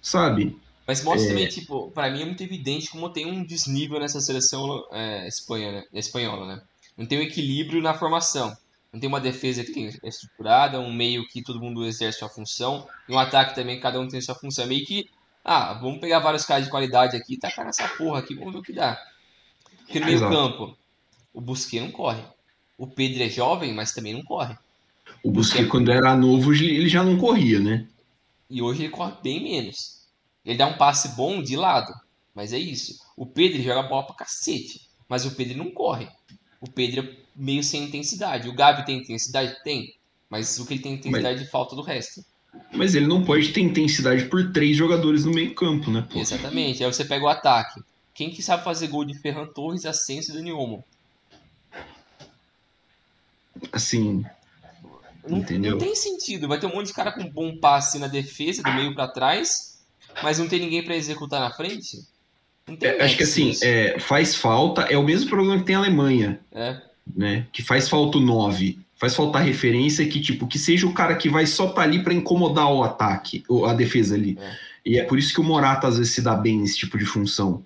sabe? 0.00 0.56
Mas 0.86 1.02
mostra 1.02 1.26
é... 1.26 1.28
também, 1.28 1.48
tipo, 1.48 1.90
para 1.90 2.10
mim 2.10 2.22
é 2.22 2.24
muito 2.24 2.42
evidente 2.42 2.90
como 2.90 3.08
tem 3.08 3.26
um 3.26 3.44
desnível 3.44 3.98
nessa 3.98 4.20
seleção 4.20 4.84
é, 4.92 5.26
espanha, 5.26 5.72
né? 5.72 5.84
espanhola, 5.94 6.46
né? 6.46 6.62
Não 6.96 7.06
tem 7.06 7.18
um 7.18 7.22
equilíbrio 7.22 7.82
na 7.82 7.94
formação. 7.94 8.54
Não 8.92 9.00
tem 9.00 9.08
uma 9.08 9.20
defesa 9.20 9.64
que 9.64 9.98
é 10.02 10.08
estruturada, 10.08 10.78
um 10.78 10.92
meio 10.92 11.26
que 11.26 11.42
todo 11.42 11.60
mundo 11.60 11.84
exerce 11.84 12.20
sua 12.20 12.28
função, 12.28 12.86
e 13.08 13.12
um 13.12 13.18
ataque 13.18 13.52
também 13.52 13.80
cada 13.80 13.98
um 13.98 14.06
tem 14.06 14.20
sua 14.20 14.36
função. 14.36 14.64
É 14.64 14.68
meio 14.68 14.86
que, 14.86 15.10
ah, 15.44 15.74
vamos 15.74 15.98
pegar 15.98 16.20
vários 16.20 16.44
caras 16.44 16.64
de 16.64 16.70
qualidade 16.70 17.16
aqui 17.16 17.34
e 17.34 17.36
tacar 17.36 17.64
nessa 17.64 17.88
porra 17.88 18.20
aqui, 18.20 18.36
vamos 18.36 18.52
ver 18.52 18.58
o 18.60 18.62
que 18.62 18.72
dá. 18.72 18.96
Porque 19.78 19.98
no 19.98 20.06
meio 20.06 20.20
campo, 20.20 20.76
O 21.32 21.40
Busquets 21.40 21.82
não 21.82 21.90
corre. 21.90 22.22
O 22.78 22.86
Pedro 22.86 23.24
é 23.24 23.28
jovem, 23.28 23.74
mas 23.74 23.92
também 23.92 24.14
não 24.14 24.22
corre. 24.22 24.56
O 25.24 25.30
Busquets, 25.30 25.68
quando 25.68 25.90
era 25.90 26.14
novo, 26.14 26.52
ele 26.52 26.88
já 26.88 27.02
não 27.02 27.18
corria, 27.18 27.58
né? 27.58 27.88
E 28.48 28.62
hoje 28.62 28.84
ele 28.84 28.90
corre 28.90 29.14
bem 29.22 29.42
menos. 29.42 30.03
Ele 30.44 30.58
dá 30.58 30.66
um 30.66 30.76
passe 30.76 31.08
bom 31.16 31.42
de 31.42 31.56
lado, 31.56 31.92
mas 32.34 32.52
é 32.52 32.58
isso. 32.58 33.00
O 33.16 33.24
Pedro 33.24 33.62
joga 33.62 33.88
bola 33.88 34.06
pra 34.06 34.16
cacete, 34.16 34.82
mas 35.08 35.24
o 35.24 35.34
Pedro 35.34 35.56
não 35.56 35.70
corre. 35.70 36.08
O 36.60 36.70
Pedro 36.70 37.00
é 37.00 37.16
meio 37.34 37.62
sem 37.62 37.84
intensidade. 37.84 38.48
O 38.48 38.54
Gabi 38.54 38.84
tem 38.84 38.98
intensidade? 38.98 39.56
Tem. 39.62 39.94
Mas 40.28 40.58
o 40.58 40.66
que 40.66 40.74
ele 40.74 40.82
tem 40.82 40.94
intensidade 40.94 41.40
mas... 41.40 41.50
falta 41.50 41.76
do 41.76 41.82
resto. 41.82 42.24
Mas 42.72 42.94
ele 42.94 43.06
não 43.06 43.24
pode 43.24 43.52
ter 43.52 43.60
intensidade 43.60 44.26
por 44.26 44.52
três 44.52 44.76
jogadores 44.76 45.24
no 45.24 45.32
meio 45.32 45.54
campo, 45.54 45.90
né? 45.90 46.06
Pô? 46.10 46.18
Exatamente. 46.18 46.84
Aí 46.84 46.92
você 46.92 47.04
pega 47.04 47.24
o 47.24 47.28
ataque. 47.28 47.82
Quem 48.12 48.30
que 48.30 48.42
sabe 48.42 48.62
fazer 48.62 48.88
gol 48.88 49.04
de 49.04 49.18
Ferran 49.18 49.46
Torres, 49.46 49.84
Ascenso 49.84 50.30
e 50.30 50.34
Dani 50.34 50.52
Olmo? 50.52 50.84
Assim, 53.72 54.24
não, 55.26 55.38
não, 55.38 55.78
tem 55.78 55.94
sentido. 55.94 56.46
Vai 56.46 56.60
ter 56.60 56.66
um 56.66 56.74
monte 56.74 56.88
de 56.88 56.92
cara 56.92 57.10
com 57.10 57.28
bom 57.28 57.56
passe 57.56 57.98
na 57.98 58.06
defesa, 58.06 58.62
do 58.62 58.72
meio 58.72 58.94
para 58.94 59.08
trás, 59.08 59.73
mas 60.22 60.38
não 60.38 60.48
tem 60.48 60.60
ninguém 60.60 60.82
para 60.82 60.96
executar 60.96 61.40
na 61.40 61.50
frente. 61.50 61.98
É, 62.80 63.04
acho 63.04 63.16
que 63.16 63.22
assim, 63.24 63.52
é, 63.62 63.98
faz 63.98 64.34
falta, 64.34 64.82
é 64.82 64.96
o 64.96 65.02
mesmo 65.02 65.28
problema 65.28 65.58
que 65.58 65.66
tem 65.66 65.76
a 65.76 65.78
Alemanha. 65.78 66.40
É. 66.52 66.80
Né? 67.14 67.46
Que 67.52 67.62
faz 67.62 67.88
falta 67.88 68.18
o 68.18 68.20
9. 68.20 68.78
Faz 68.96 69.14
faltar 69.14 69.44
referência 69.44 70.06
que, 70.06 70.20
tipo, 70.20 70.46
que 70.46 70.58
seja 70.58 70.86
o 70.86 70.94
cara 70.94 71.14
que 71.16 71.28
vai 71.28 71.46
só 71.46 71.64
estar 71.64 71.76
tá 71.76 71.82
ali 71.82 72.02
para 72.02 72.14
incomodar 72.14 72.72
o 72.72 72.82
ataque, 72.82 73.44
ou 73.48 73.66
a 73.66 73.74
defesa 73.74 74.14
ali. 74.14 74.38
É. 74.40 74.56
E 74.86 74.98
é 74.98 75.04
por 75.04 75.18
isso 75.18 75.32
que 75.32 75.40
o 75.40 75.44
Morata 75.44 75.88
às 75.88 75.98
vezes 75.98 76.14
se 76.14 76.22
dá 76.22 76.34
bem 76.34 76.58
nesse 76.58 76.76
tipo 76.76 76.96
de 76.96 77.04
função. 77.04 77.62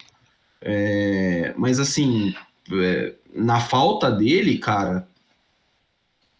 É, 0.61 1.53
mas 1.57 1.78
assim, 1.78 2.34
é, 2.72 3.14
na 3.34 3.61
falta 3.61 4.11
dele, 4.11 4.59
cara, 4.59 5.07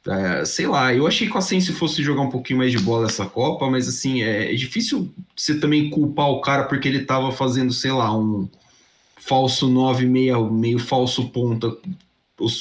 é, 0.09 0.45
sei 0.45 0.67
lá, 0.67 0.95
eu 0.95 1.07
achei 1.07 1.29
que 1.29 1.35
o 1.35 1.39
Asensio 1.39 1.75
fosse 1.75 2.03
jogar 2.03 2.23
um 2.23 2.31
pouquinho 2.31 2.59
mais 2.59 2.73
de 2.73 2.79
bola 2.79 3.07
essa 3.07 3.27
Copa, 3.27 3.69
mas 3.69 3.87
assim, 3.87 4.23
é, 4.23 4.53
é 4.53 4.55
difícil 4.55 5.13
você 5.37 5.61
também 5.61 5.91
culpar 5.91 6.29
o 6.29 6.41
cara 6.41 6.65
porque 6.65 6.89
ele 6.89 7.05
tava 7.05 7.31
fazendo, 7.31 7.73
sei 7.73 7.93
lá, 7.93 8.17
um 8.17 8.49
falso 9.17 9.69
9, 9.69 10.07
meio, 10.07 10.51
meio 10.51 10.79
falso 10.79 11.29
ponta, 11.29 11.77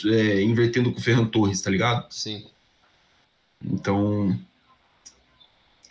é, 0.07 0.41
invertendo 0.41 0.91
com 0.91 0.99
o 0.99 1.01
Ferran 1.01 1.25
Torres, 1.25 1.61
tá 1.61 1.71
ligado? 1.71 2.05
Sim. 2.09 2.45
Então, 3.63 4.37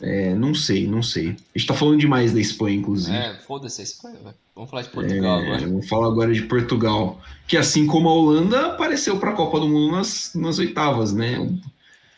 é, 0.01 0.35
não 0.35 0.55
sei, 0.55 0.87
não 0.87 1.03
sei. 1.03 1.29
A 1.55 1.59
gente 1.59 1.69
tá 1.69 1.75
falando 1.75 1.99
demais 1.99 2.33
da 2.33 2.41
Espanha, 2.41 2.77
inclusive. 2.77 3.17
É, 3.17 3.35
foda-se 3.47 3.81
a 3.81 3.85
Espanha, 3.85 4.17
velho. 4.23 4.35
Vamos 4.55 4.71
falar 4.71 4.83
de 4.83 4.89
Portugal 4.91 5.41
é, 5.41 5.43
agora. 5.43 5.69
Vamos 5.69 5.89
falar 5.89 6.07
agora 6.07 6.35
de 6.35 6.43
Portugal. 6.43 7.21
Que 7.47 7.57
assim 7.57 7.87
como 7.87 8.09
a 8.09 8.13
Holanda, 8.13 8.67
apareceu 8.67 9.19
para 9.19 9.31
a 9.31 9.35
Copa 9.35 9.61
do 9.61 9.69
Mundo 9.69 9.93
nas, 9.93 10.35
nas 10.35 10.59
oitavas, 10.59 11.13
né? 11.13 11.39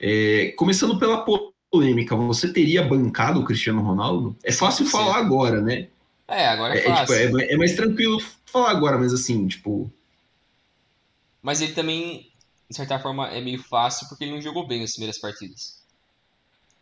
É, 0.01 0.53
começando 0.57 0.99
pela 0.99 1.25
polêmica, 1.71 2.17
você 2.17 2.53
teria 2.53 2.83
bancado 2.83 3.41
o 3.41 3.45
Cristiano 3.45 3.83
Ronaldo? 3.83 4.37
É 4.43 4.53
fácil 4.53 4.85
Sim. 4.85 4.91
falar 4.91 5.19
agora, 5.19 5.61
né? 5.61 5.89
É, 6.27 6.49
agora 6.49 6.77
é, 6.77 6.81
é 6.81 6.83
fácil. 6.83 7.15
É, 7.15 7.27
tipo, 7.27 7.41
é, 7.41 7.53
é 7.53 7.57
mais 7.57 7.75
tranquilo 7.75 8.21
falar 8.47 8.71
agora, 8.71 8.99
mas 8.99 9.13
assim, 9.13 9.47
tipo. 9.47 9.91
Mas 11.41 11.61
ele 11.61 11.73
também, 11.73 12.31
de 12.69 12.77
certa 12.77 12.99
forma, 12.99 13.29
é 13.29 13.41
meio 13.41 13.63
fácil 13.63 14.09
porque 14.09 14.25
ele 14.25 14.33
não 14.33 14.41
jogou 14.41 14.67
bem 14.67 14.81
nas 14.81 14.93
primeiras 14.93 15.19
partidas. 15.19 15.78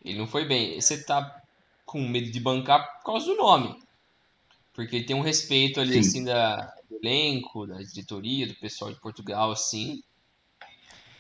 Ele 0.07 0.19
não 0.19 0.27
foi 0.29 0.45
bem. 0.45 0.81
Você 0.81 1.03
tá 1.03 1.43
com 1.85 2.01
medo 2.01 2.31
de 2.31 2.39
bancar 2.39 2.99
por 2.99 3.05
causa 3.05 3.27
do 3.27 3.35
nome. 3.35 3.77
Porque 4.73 4.97
ele 4.97 5.05
tem 5.05 5.17
um 5.17 5.21
respeito 5.21 5.81
ali, 5.81 5.95
Sim. 5.95 5.99
assim, 5.99 6.25
da, 6.25 6.57
do 6.89 6.97
elenco, 7.03 7.67
da 7.67 7.79
diretoria, 7.79 8.47
do 8.47 8.55
pessoal 8.55 8.93
de 8.93 9.01
Portugal, 9.01 9.51
assim. 9.51 10.01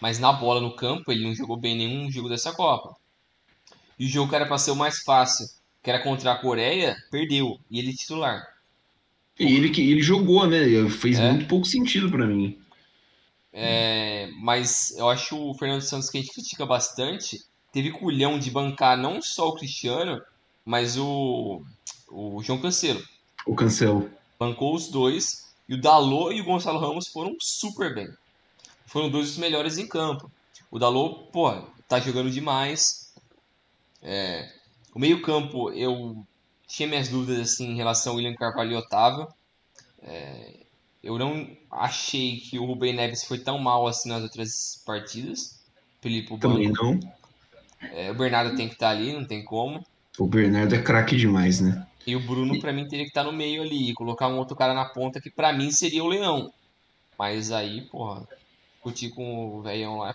Mas 0.00 0.20
na 0.20 0.32
bola 0.32 0.60
no 0.60 0.76
campo, 0.76 1.10
ele 1.10 1.24
não 1.24 1.34
jogou 1.34 1.56
bem 1.56 1.76
nenhum 1.76 2.10
jogo 2.10 2.28
dessa 2.28 2.52
Copa. 2.52 2.94
E 3.98 4.06
o 4.06 4.08
jogo 4.08 4.28
que 4.28 4.36
era 4.36 4.46
pra 4.46 4.58
ser 4.58 4.70
o 4.70 4.76
mais 4.76 5.02
fácil, 5.02 5.46
que 5.82 5.90
era 5.90 6.02
contra 6.02 6.32
a 6.32 6.38
Coreia, 6.38 6.96
perdeu. 7.10 7.58
E 7.68 7.80
ele 7.80 7.90
é 7.90 7.94
titular. 7.94 8.46
E 9.38 9.44
ele, 9.44 9.68
ele 9.68 10.02
jogou, 10.02 10.46
né? 10.46 10.88
Fez 10.90 11.18
é. 11.18 11.32
muito 11.32 11.48
pouco 11.48 11.66
sentido 11.66 12.10
para 12.10 12.26
mim. 12.26 12.58
É, 13.52 14.28
mas 14.42 14.94
eu 14.96 15.08
acho 15.08 15.36
o 15.36 15.54
Fernando 15.54 15.80
Santos 15.80 16.10
que 16.10 16.18
a 16.18 16.20
gente 16.20 16.32
critica 16.32 16.66
bastante 16.66 17.38
teve 17.76 17.90
culhão 17.90 18.38
de 18.38 18.50
bancar 18.50 18.96
não 18.96 19.20
só 19.20 19.48
o 19.48 19.54
Cristiano, 19.54 20.22
mas 20.64 20.96
o, 20.96 21.62
o 22.08 22.42
João 22.42 22.58
Cancelo. 22.58 23.04
O 23.46 23.54
Cancelo. 23.54 24.10
Bancou 24.38 24.74
os 24.74 24.88
dois. 24.88 25.52
E 25.68 25.74
o 25.74 25.80
Dalot 25.82 26.34
e 26.34 26.40
o 26.40 26.44
Gonçalo 26.44 26.78
Ramos 26.78 27.06
foram 27.06 27.36
super 27.38 27.94
bem. 27.94 28.08
Foram 28.86 29.10
dois 29.10 29.28
dos 29.28 29.36
melhores 29.36 29.76
em 29.76 29.86
campo. 29.86 30.32
O 30.70 30.78
Dalot, 30.78 31.30
pô, 31.30 31.52
tá 31.86 32.00
jogando 32.00 32.30
demais. 32.30 33.12
É, 34.00 34.50
o 34.94 34.98
meio-campo, 34.98 35.70
eu 35.72 36.26
tinha 36.66 36.88
minhas 36.88 37.10
dúvidas 37.10 37.52
assim, 37.52 37.72
em 37.72 37.76
relação 37.76 38.12
ao 38.12 38.16
William 38.16 38.34
Carvalho 38.36 38.72
e 38.72 38.76
Otávio. 38.76 39.28
É, 40.00 40.60
eu 41.02 41.18
não 41.18 41.46
achei 41.70 42.38
que 42.38 42.58
o 42.58 42.64
Rubem 42.64 42.94
Neves 42.94 43.24
foi 43.24 43.38
tão 43.38 43.58
mal 43.58 43.86
assim 43.86 44.08
nas 44.08 44.22
outras 44.22 44.82
partidas. 44.86 45.60
Felipe 46.00 46.38
Também 46.38 46.72
não. 46.72 46.98
É, 47.80 48.10
o 48.10 48.14
Bernardo 48.14 48.56
tem 48.56 48.68
que 48.68 48.74
estar 48.74 48.88
tá 48.88 48.92
ali, 48.92 49.12
não 49.12 49.24
tem 49.24 49.44
como. 49.44 49.84
O 50.18 50.26
Bernardo 50.26 50.74
é 50.74 50.82
craque 50.82 51.16
demais, 51.16 51.60
né? 51.60 51.86
E 52.06 52.14
o 52.14 52.20
Bruno, 52.20 52.60
para 52.60 52.72
mim, 52.72 52.86
teria 52.86 53.04
que 53.04 53.10
estar 53.10 53.24
tá 53.24 53.30
no 53.30 53.36
meio 53.36 53.62
ali, 53.62 53.92
colocar 53.92 54.28
um 54.28 54.38
outro 54.38 54.56
cara 54.56 54.72
na 54.72 54.84
ponta 54.84 55.20
que 55.20 55.30
para 55.30 55.52
mim 55.52 55.70
seria 55.70 56.04
o 56.04 56.08
Leão. 56.08 56.52
Mas 57.18 57.50
aí, 57.50 57.82
porra, 57.82 58.22
discutir 58.86 59.10
com 59.10 59.58
o 59.58 59.62
velhão 59.62 59.98
lá. 59.98 60.14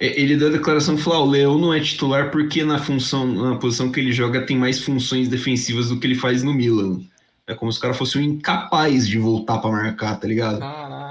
É, 0.00 0.20
ele 0.20 0.36
deu 0.36 0.48
a 0.48 0.52
declaração 0.52 0.96
que 0.96 1.02
falou: 1.02 1.20
ah, 1.20 1.24
o 1.24 1.30
Leão 1.30 1.58
não 1.58 1.72
é 1.72 1.80
titular 1.80 2.30
porque 2.30 2.64
na 2.64 2.78
função, 2.78 3.26
na 3.26 3.56
posição 3.56 3.92
que 3.92 4.00
ele 4.00 4.12
joga 4.12 4.44
tem 4.44 4.56
mais 4.56 4.82
funções 4.82 5.28
defensivas 5.28 5.88
do 5.88 6.00
que 6.00 6.06
ele 6.06 6.14
faz 6.14 6.42
no 6.42 6.52
Milan. 6.52 7.00
É 7.46 7.54
como 7.54 7.70
se 7.70 7.76
os 7.76 7.82
caras 7.82 7.96
fossem 7.96 8.24
incapazes 8.24 9.08
de 9.08 9.18
voltar 9.18 9.58
para 9.58 9.70
marcar, 9.70 10.18
tá 10.18 10.26
ligado? 10.26 10.60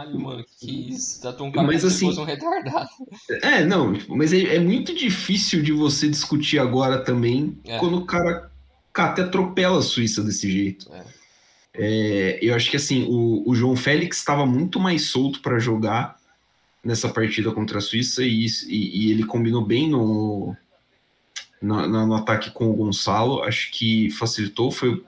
Caralho, 0.09 0.19
mano, 0.19 0.45
que 0.59 0.89
isso. 0.89 1.21
Tá 1.21 1.33
tão 1.33 1.51
cara 1.51 1.65
mas, 1.65 1.85
assim, 1.85 2.07
fosse 2.07 2.19
um 2.19 2.23
retardado. 2.23 2.89
É, 3.41 3.63
não, 3.63 3.93
mas 4.09 4.33
é, 4.33 4.55
é, 4.55 4.59
muito 4.59 4.93
difícil 4.93 5.61
de 5.61 5.71
você 5.71 6.09
discutir 6.09 6.59
agora 6.59 7.03
também 7.03 7.57
é. 7.65 7.77
quando 7.77 7.97
o 7.97 8.05
cara, 8.05 8.51
cara 8.91 9.11
até 9.11 9.21
atropela 9.21 9.79
a 9.79 9.83
Suíça 9.83 10.23
desse 10.23 10.49
jeito. 10.51 10.91
É. 10.93 11.19
É, 11.81 12.39
eu 12.41 12.55
acho 12.55 12.69
que 12.69 12.77
assim, 12.77 13.05
o, 13.07 13.49
o 13.49 13.55
João 13.55 13.75
Félix 13.75 14.17
estava 14.17 14.45
muito 14.45 14.79
mais 14.79 15.03
solto 15.03 15.39
para 15.41 15.59
jogar 15.59 16.17
nessa 16.83 17.07
partida 17.07 17.51
contra 17.51 17.77
a 17.77 17.81
Suíça 17.81 18.23
e, 18.23 18.45
e, 18.67 19.07
e 19.07 19.11
ele 19.11 19.23
combinou 19.23 19.63
bem 19.63 19.87
no, 19.87 20.55
no, 21.61 21.87
no, 21.87 22.15
ataque 22.15 22.51
com 22.51 22.69
o 22.69 22.73
Gonçalo. 22.73 23.43
Acho 23.43 23.71
que 23.71 24.09
facilitou. 24.11 24.71
Foi 24.71 25.01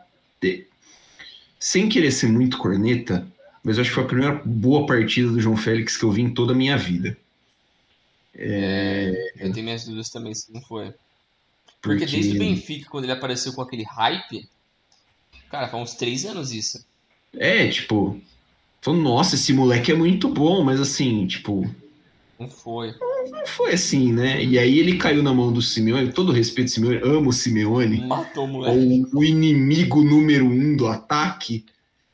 sem 1.60 1.88
querer 1.88 2.12
ser 2.12 2.28
muito 2.28 2.58
corneta, 2.58 3.28
mas 3.64 3.78
eu 3.78 3.82
acho 3.82 3.91
que 3.91 3.95
foi 3.95 4.03
a 4.03 4.07
primeira 4.07 4.41
boa 4.43 4.86
partida 4.86 5.30
do 5.30 5.39
João 5.39 5.57
Félix 5.57 5.97
que 5.97 6.03
eu 6.03 6.12
vi 6.12 6.22
em 6.22 6.34
toda 6.34 6.53
a 6.53 6.55
minha 6.55 6.78
vida. 6.78 7.18
É... 8.34 9.34
Eu 9.38 9.51
tenho 9.51 9.66
minhas 9.66 9.86
dúvidas 9.86 10.09
também 10.09 10.34
se 10.34 10.51
não 10.51 10.62
foi. 10.62 10.93
Porque, 11.82 12.05
Porque 12.05 12.05
desde 12.05 12.36
o 12.36 12.39
Benfica, 12.39 12.89
quando 12.89 13.05
ele 13.05 13.14
apareceu 13.14 13.53
com 13.53 13.62
aquele 13.62 13.84
hype, 13.84 14.47
cara, 15.49 15.68
faz 15.68 15.84
uns 15.84 15.95
três 15.95 16.26
anos 16.26 16.51
isso. 16.51 16.86
É, 17.34 17.68
tipo, 17.70 18.20
falando, 18.82 19.01
nossa, 19.01 19.36
esse 19.36 19.51
moleque 19.53 19.91
é 19.91 19.95
muito 19.95 20.30
bom, 20.30 20.64
mas 20.64 20.80
assim, 20.80 21.26
tipo. 21.26 21.70
Não 22.39 22.49
foi. 22.49 22.93
Não 23.30 23.45
foi 23.45 23.74
assim, 23.74 24.12
né? 24.12 24.43
E 24.43 24.57
aí 24.57 24.80
ele 24.80 24.97
caiu 24.97 25.22
na 25.22 25.34
mão 25.34 25.51
do 25.51 25.62
Simeone, 25.62 26.12
todo 26.12 26.32
respeito 26.32 26.70
ao 26.70 26.74
Simeone, 26.74 26.99
amo 27.03 27.30
o 27.30 27.34
Simeone. 27.34 28.01
Matou 28.01 28.45
o 28.45 28.47
moleque. 28.47 29.05
O, 29.14 29.20
o 29.20 29.24
inimigo 29.24 30.03
número 30.03 30.45
um 30.45 30.76
do 30.76 30.88
ataque. 30.88 31.66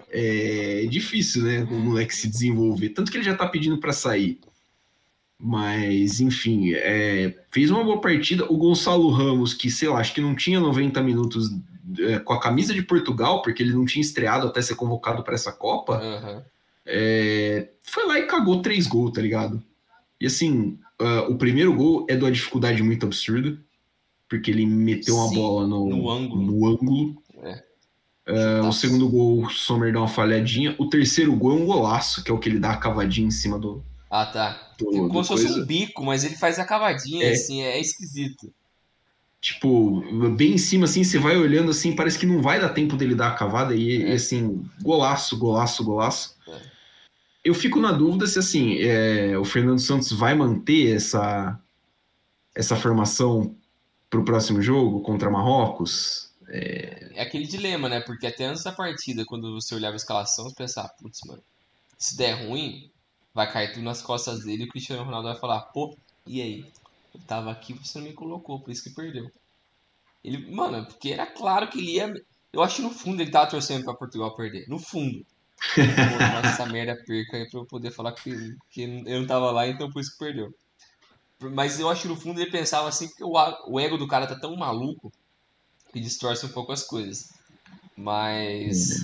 É 0.09 0.85
difícil, 0.89 1.43
né? 1.43 1.63
O 1.63 1.79
moleque 1.79 2.15
se 2.15 2.27
desenvolver. 2.27 2.89
Tanto 2.89 3.11
que 3.11 3.17
ele 3.17 3.25
já 3.25 3.35
tá 3.35 3.47
pedindo 3.47 3.77
para 3.77 3.91
sair. 3.91 4.39
Mas, 5.39 6.19
enfim, 6.19 6.71
é, 6.73 7.35
fez 7.51 7.69
uma 7.69 7.83
boa 7.83 8.01
partida. 8.01 8.45
O 8.51 8.57
Gonçalo 8.57 9.09
Ramos, 9.09 9.53
que, 9.53 9.69
sei 9.69 9.87
lá, 9.87 9.99
acho 9.99 10.13
que 10.13 10.21
não 10.21 10.35
tinha 10.35 10.59
90 10.59 11.01
minutos 11.03 11.51
é, 11.99 12.19
com 12.19 12.33
a 12.33 12.39
camisa 12.39 12.73
de 12.73 12.81
Portugal, 12.81 13.41
porque 13.41 13.63
ele 13.63 13.73
não 13.73 13.85
tinha 13.85 14.01
estreado 14.01 14.47
até 14.47 14.61
ser 14.61 14.75
convocado 14.75 15.23
para 15.23 15.35
essa 15.35 15.51
Copa, 15.51 16.01
uhum. 16.01 16.41
é, 16.85 17.69
foi 17.83 18.05
lá 18.05 18.19
e 18.19 18.25
cagou 18.27 18.61
três 18.61 18.87
gols, 18.87 19.13
tá 19.13 19.21
ligado? 19.21 19.63
E 20.19 20.25
assim, 20.25 20.79
uh, 20.99 21.31
o 21.31 21.37
primeiro 21.37 21.73
gol 21.73 22.05
é 22.09 22.15
de 22.15 22.23
uma 22.23 22.31
dificuldade 22.31 22.81
muito 22.81 23.05
absurda, 23.05 23.57
porque 24.27 24.51
ele 24.51 24.65
meteu 24.65 25.15
uma 25.15 25.29
Sim, 25.29 25.35
bola 25.35 25.67
no, 25.67 25.87
no 25.87 26.09
ângulo. 26.09 26.41
No 26.41 26.67
ângulo. 26.67 27.23
É. 28.27 28.61
Uh, 28.61 28.67
o 28.67 28.73
segundo 28.73 29.07
gol, 29.07 29.45
o 29.45 29.49
Sommer 29.49 29.93
dá 29.93 29.99
uma 29.99 30.07
falhadinha. 30.07 30.75
O 30.77 30.89
terceiro 30.89 31.33
gol 31.35 31.57
é 31.57 31.61
um 31.61 31.65
golaço, 31.65 32.23
que 32.23 32.29
é 32.29 32.33
o 32.33 32.37
que 32.37 32.49
ele 32.49 32.59
dá 32.59 32.71
a 32.71 32.77
cavadinha 32.77 33.27
em 33.27 33.31
cima 33.31 33.57
do. 33.57 33.81
Ah, 34.11 34.25
tá. 34.25 34.73
Do, 34.77 34.85
Como 35.07 35.23
se 35.23 35.29
fosse 35.29 35.47
um 35.47 35.65
bico, 35.65 36.03
mas 36.03 36.23
ele 36.23 36.35
faz 36.35 36.59
a 36.59 36.65
cavadinha, 36.65 37.25
é. 37.25 37.31
assim, 37.31 37.63
é 37.63 37.79
esquisito. 37.79 38.53
Tipo, 39.39 40.01
bem 40.35 40.53
em 40.53 40.57
cima, 40.57 40.85
assim, 40.85 41.03
você 41.03 41.17
vai 41.17 41.37
olhando 41.37 41.71
assim, 41.71 41.95
parece 41.95 42.17
que 42.17 42.25
não 42.25 42.41
vai 42.41 42.59
dar 42.59 42.69
tempo 42.69 42.97
dele 42.97 43.15
dar 43.15 43.29
a 43.29 43.35
cavada, 43.35 43.75
e, 43.75 44.03
é. 44.03 44.09
e 44.09 44.13
assim, 44.13 44.65
golaço, 44.81 45.37
golaço, 45.37 45.83
golaço. 45.83 46.35
É. 46.47 46.61
eu 47.45 47.53
fico 47.53 47.79
na 47.79 47.91
dúvida 47.91 48.25
se 48.25 48.39
assim 48.39 48.77
é, 48.79 49.37
o 49.37 49.45
Fernando 49.45 49.79
Santos 49.79 50.11
vai 50.11 50.33
manter 50.33 50.95
essa, 50.95 51.59
essa 52.55 52.75
formação 52.75 53.55
para 54.09 54.19
o 54.19 54.25
próximo 54.25 54.61
jogo 54.61 55.01
contra 55.01 55.29
Marrocos. 55.29 56.26
É... 56.47 57.11
é... 57.15 57.21
aquele 57.21 57.45
dilema, 57.45 57.89
né? 57.89 58.01
Porque 58.01 58.27
até 58.27 58.45
antes 58.45 58.63
da 58.63 58.71
partida, 58.71 59.25
quando 59.25 59.53
você 59.53 59.75
olhava 59.75 59.93
a 59.93 59.97
escalação, 59.97 60.45
você 60.49 60.55
pensava, 60.55 60.89
putz, 60.99 61.19
mano, 61.25 61.43
se 61.97 62.15
der 62.17 62.47
ruim, 62.47 62.89
vai 63.33 63.51
cair 63.51 63.73
tudo 63.73 63.83
nas 63.83 64.01
costas 64.01 64.43
dele 64.43 64.63
e 64.63 64.65
o 64.65 64.69
Cristiano 64.69 65.03
Ronaldo 65.03 65.29
vai 65.29 65.39
falar, 65.39 65.61
pô, 65.61 65.95
e 66.25 66.41
aí? 66.41 66.65
Eu 67.13 67.21
tava 67.21 67.51
aqui, 67.51 67.73
você 67.73 67.99
não 67.99 68.05
me 68.05 68.13
colocou, 68.13 68.59
por 68.59 68.71
isso 68.71 68.83
que 68.83 68.89
perdeu. 68.89 69.31
Ele, 70.23 70.51
mano, 70.51 70.85
porque 70.85 71.09
era 71.09 71.25
claro 71.25 71.69
que 71.69 71.79
ele 71.79 71.95
ia. 71.95 72.13
Eu 72.51 72.61
acho 72.61 72.77
que 72.77 72.81
no 72.81 72.89
fundo 72.89 73.21
ele 73.21 73.31
tava 73.31 73.49
torcendo 73.49 73.83
pra 73.83 73.93
Portugal 73.93 74.35
perder. 74.35 74.67
No 74.67 74.79
fundo. 74.79 75.25
Pô, 75.73 76.47
essa 76.47 76.65
merda 76.67 76.95
perca 77.05 77.37
aí 77.37 77.49
pra 77.49 77.59
eu 77.59 77.65
poder 77.65 77.91
falar 77.91 78.11
que, 78.11 78.55
que 78.69 78.83
eu 79.05 79.21
não 79.21 79.27
tava 79.27 79.51
lá, 79.51 79.67
então 79.67 79.89
por 79.91 80.01
isso 80.01 80.11
que 80.11 80.19
perdeu. 80.19 80.53
Mas 81.39 81.79
eu 81.79 81.89
acho 81.89 82.03
que 82.03 82.07
no 82.07 82.15
fundo 82.15 82.41
ele 82.41 82.51
pensava 82.51 82.87
assim, 82.87 83.07
porque 83.07 83.23
o, 83.23 83.33
o 83.67 83.79
ego 83.79 83.97
do 83.97 84.07
cara 84.07 84.27
tá 84.27 84.37
tão 84.37 84.55
maluco 84.55 85.11
que 85.91 85.99
distorce 85.99 86.45
um 86.45 86.49
pouco 86.49 86.71
as 86.71 86.83
coisas. 86.83 87.33
Mas. 87.95 89.03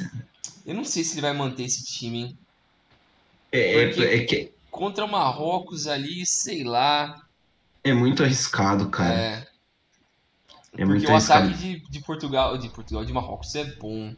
Eu 0.66 0.76
não 0.76 0.86
sei 0.86 1.04
se 1.04 1.16
ele 1.16 1.22
vai 1.22 1.34
manter 1.34 1.64
esse 1.64 1.84
time, 1.86 2.22
hein? 2.22 2.38
É, 3.52 3.84
é, 3.84 4.16
é 4.18 4.26
que. 4.26 4.52
Contra 4.70 5.06
o 5.06 5.12
Marrocos 5.12 5.88
ali, 5.88 6.26
sei 6.26 6.64
lá. 6.64 7.28
É 7.84 7.94
muito 7.94 8.24
arriscado, 8.24 8.90
cara. 8.90 9.14
É. 9.14 9.54
É 10.76 10.78
Porque 10.78 10.86
muito 10.86 11.12
o 11.12 11.16
ataque 11.16 11.54
de, 11.54 11.80
de 11.88 12.00
Portugal, 12.00 12.58
de 12.58 12.68
Portugal, 12.70 13.06
de 13.06 13.14
Marrocos 13.14 13.54
é 13.54 13.64
bom. 13.76 14.16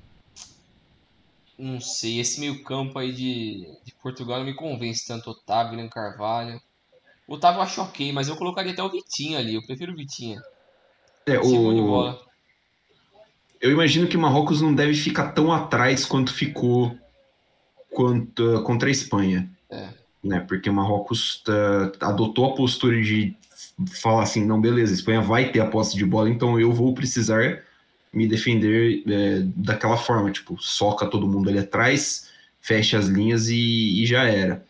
Não 1.57 1.82
sei, 1.82 2.20
esse 2.20 2.39
meio 2.39 2.63
campo 2.63 2.97
aí 2.97 3.11
de, 3.11 3.78
de 3.84 3.93
Portugal 4.01 4.39
não 4.39 4.45
me 4.45 4.53
convence 4.53 5.05
tanto. 5.05 5.32
Otávio, 5.32 5.74
William 5.74 5.89
Carvalho. 5.89 6.61
O 7.28 7.34
Otávio 7.34 7.59
eu 7.59 7.63
acho 7.63 7.82
ok, 7.82 8.11
mas 8.13 8.30
eu 8.30 8.38
colocaria 8.38 8.72
até 8.72 8.84
o 8.84 8.89
Vitinho 8.89 9.38
ali. 9.38 9.55
Eu 9.55 9.66
prefiro 9.66 9.91
o 9.91 9.95
Vitinho. 9.95 10.41
É, 11.26 11.39
o... 11.39 12.24
Eu 13.66 13.72
imagino 13.72 14.07
que 14.07 14.16
o 14.16 14.20
Marrocos 14.20 14.61
não 14.61 14.76
deve 14.76 14.93
ficar 14.93 15.32
tão 15.32 15.51
atrás 15.51 16.05
quanto 16.05 16.32
ficou 16.32 16.95
quanto, 17.89 18.61
contra 18.61 18.89
a 18.89 18.91
Espanha. 18.91 19.49
É. 19.72 19.88
Né? 20.24 20.39
Porque 20.41 20.70
o 20.70 20.74
Marrocos 20.74 21.41
tá, 21.43 21.91
adotou 21.99 22.45
a 22.45 22.55
postura 22.55 23.01
de 23.01 23.36
falar 23.99 24.22
assim, 24.22 24.45
não, 24.45 24.61
beleza, 24.61 24.93
a 24.93 24.95
Espanha 24.95 25.20
vai 25.20 25.51
ter 25.51 25.61
a 25.61 25.66
posse 25.66 25.97
de 25.97 26.05
bola, 26.05 26.30
então 26.30 26.59
eu 26.59 26.72
vou 26.72 26.93
precisar 26.93 27.63
me 28.13 28.28
defender 28.28 29.01
é, 29.07 29.39
daquela 29.55 29.97
forma, 29.97 30.32
tipo, 30.32 30.61
soca 30.61 31.07
todo 31.07 31.28
mundo 31.28 31.49
ali 31.49 31.57
atrás, 31.57 32.30
fecha 32.61 32.99
as 32.99 33.07
linhas 33.07 33.49
e, 33.49 34.03
e 34.03 34.05
já 34.05 34.26
era. 34.26 34.63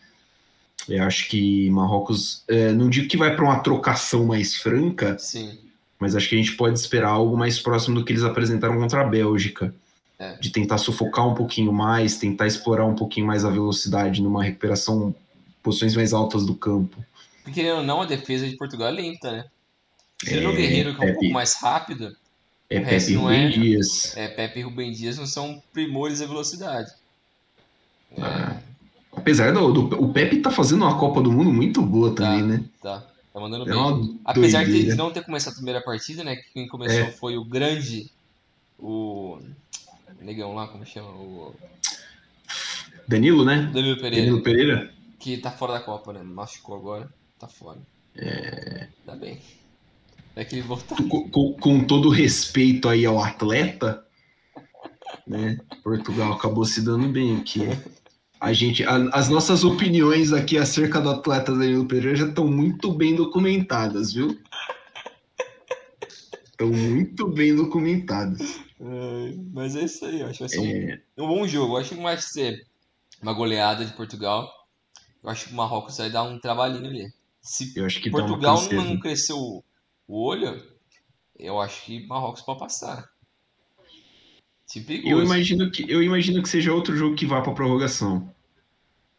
Eu 0.88 1.04
acho 1.04 1.28
que 1.28 1.70
Marrocos, 1.70 2.46
é, 2.48 2.72
não 2.72 2.90
digo 2.90 3.10
que 3.10 3.18
vai 3.18 3.36
para 3.36 3.44
uma 3.44 3.60
trocação 3.60 4.26
mais 4.26 4.56
franca, 4.56 5.18
Sim. 5.20 5.65
Mas 6.00 6.16
acho 6.16 6.30
que 6.30 6.36
a 6.36 6.38
gente 6.38 6.56
pode 6.56 6.78
esperar 6.78 7.10
algo 7.10 7.38
mais 7.38 7.60
próximo 7.60 7.96
do 7.96 8.06
que 8.06 8.12
eles 8.12 8.24
apresentaram 8.24 8.80
contra 8.80 9.02
a 9.02 9.06
Bélgica. 9.06 9.74
É. 10.18 10.34
De 10.38 10.50
tentar 10.50 10.78
sufocar 10.78 11.28
um 11.28 11.34
pouquinho 11.34 11.74
mais, 11.74 12.18
tentar 12.18 12.48
explorar 12.48 12.86
um 12.86 12.96
pouquinho 12.96 13.28
mais 13.28 13.44
a 13.44 13.50
velocidade 13.50 14.22
numa 14.22 14.42
recuperação, 14.42 15.14
posições 15.62 15.94
mais 15.94 16.14
altas 16.14 16.46
do 16.46 16.56
campo. 16.56 17.04
Porque, 17.44 17.62
querendo 17.62 17.80
ou 17.80 17.84
não, 17.84 18.02
a 18.02 18.06
defesa 18.06 18.48
de 18.48 18.56
Portugal 18.56 18.88
é 18.88 18.92
lenta, 18.92 19.32
né? 19.32 19.46
Se 20.24 20.40
é, 20.40 20.48
o 20.48 20.56
Guerreiro, 20.56 20.96
que 20.96 21.04
é 21.04 21.10
um 21.10 21.14
pouco 21.14 21.30
mais 21.32 21.56
rápido, 21.62 22.16
é 22.70 22.80
Pepe 22.80 23.12
e 23.12 23.16
Rubem 23.16 23.46
é, 23.46 23.50
Dias. 23.50 24.18
É, 24.18 24.28
Pepe 24.28 24.60
e 24.60 24.64
Rubem 24.64 24.92
Dias 24.92 25.18
não 25.18 25.26
são 25.26 25.62
primores 25.74 26.20
da 26.20 26.26
velocidade. 26.26 26.92
É. 28.18 28.22
Ah, 28.22 28.58
apesar 29.12 29.54
do, 29.54 29.72
do, 29.72 30.02
O 30.02 30.12
Pepe 30.12 30.38
tá 30.38 30.50
fazendo 30.50 30.84
uma 30.84 30.98
Copa 30.98 31.22
do 31.22 31.32
Mundo 31.32 31.52
muito 31.52 31.82
boa 31.82 32.16
tá, 32.16 32.24
também, 32.24 32.44
né? 32.44 32.64
Tá, 32.82 33.06
tá 33.36 33.42
mandando 33.42 33.70
é 33.70 33.74
bem. 33.74 34.20
Apesar 34.24 34.64
doideira. 34.64 34.92
de 34.92 34.96
não 34.96 35.12
ter 35.12 35.22
começado 35.22 35.52
a 35.52 35.56
primeira 35.58 35.82
partida, 35.82 36.24
né? 36.24 36.38
Quem 36.54 36.70
começou 36.70 37.02
é. 37.02 37.12
foi 37.12 37.38
o 37.38 37.44
grande. 37.44 38.10
O. 38.80 39.38
Negão 40.22 40.56
lá, 40.56 40.70
como 40.70 40.86
chama? 40.86 41.10
O. 41.10 41.54
Danilo, 43.06 43.44
né? 43.44 43.70
Danilo 43.74 43.98
Pereira. 43.98 44.26
Danilo 44.26 44.42
Pereira. 44.42 44.94
Que 45.20 45.36
tá 45.36 45.52
fora 45.52 45.74
da 45.74 45.80
Copa, 45.82 46.14
né? 46.14 46.24
Machucou 46.24 46.78
agora. 46.78 47.10
Tá 47.38 47.50
fora. 47.50 47.78
É. 48.16 48.88
Tá 49.06 49.18
bem. 49.18 49.38
É 50.34 50.46
que 50.46 50.56
ele 50.56 50.62
voltar. 50.62 50.96
Com, 50.96 51.30
com, 51.30 51.54
com 51.54 51.84
todo 51.84 52.08
respeito 52.08 52.88
aí 52.88 53.06
ao 53.06 53.22
atleta, 53.22 54.06
né? 55.28 55.60
Portugal 55.84 56.32
acabou 56.32 56.64
se 56.64 56.82
dando 56.82 57.10
bem 57.10 57.36
aqui. 57.36 57.68
A 58.40 58.54
gente, 58.54 58.84
a, 58.84 58.96
as 59.14 59.30
nossas 59.30 59.64
opiniões 59.64 60.34
aqui 60.34 60.58
acerca 60.58 61.00
do 61.00 61.10
atleta 61.10 61.52
Danilo 61.52 61.88
Pereira 61.88 62.16
já 62.16 62.28
estão 62.28 62.48
muito 62.48 62.92
bem 62.92 63.16
documentadas, 63.16 64.14
viu? 64.14 64.38
Estão 66.44 66.70
muito 66.70 67.28
bem 67.28 67.56
documentadas. 67.56 68.60
É, 68.80 69.34
mas 69.54 69.76
é 69.76 69.84
isso 69.84 70.06
aí, 70.06 70.22
acho 70.22 70.34
que 70.34 70.40
vai 70.40 70.50
ser 70.50 70.58
é... 70.58 71.02
um, 71.18 71.24
um, 71.24 71.28
bom 71.28 71.48
jogo. 71.48 71.74
Eu 71.74 71.82
acho 71.82 71.96
que 71.96 72.02
vai 72.02 72.18
ser 72.18 72.66
uma 73.22 73.34
goleada 73.34 73.86
de 73.86 73.94
Portugal. 73.94 74.50
Eu 75.24 75.30
acho 75.30 75.48
que 75.48 75.54
o 75.54 75.56
Marrocos 75.56 75.98
vai 75.98 76.10
dar 76.10 76.24
um 76.24 76.40
trabalhinho 76.40 76.88
ali. 76.88 77.08
Se 77.42 77.74
Portugal 78.10 78.62
não 78.72 79.00
cresceu 79.00 79.38
o 79.38 79.64
olho, 80.08 80.62
eu 81.38 81.60
acho 81.60 81.86
que 81.86 82.06
Marrocos 82.08 82.42
pode 82.42 82.60
passar. 82.60 83.10
Eu 85.04 85.24
imagino 85.24 85.70
que 85.72 85.90
eu 85.90 86.02
imagino 86.02 86.42
que 86.42 86.50
seja 86.50 86.74
outro 86.74 86.96
jogo 86.96 87.16
que 87.16 87.26
vá 87.26 87.42
para 87.42 87.54
prorrogação. 87.54 88.30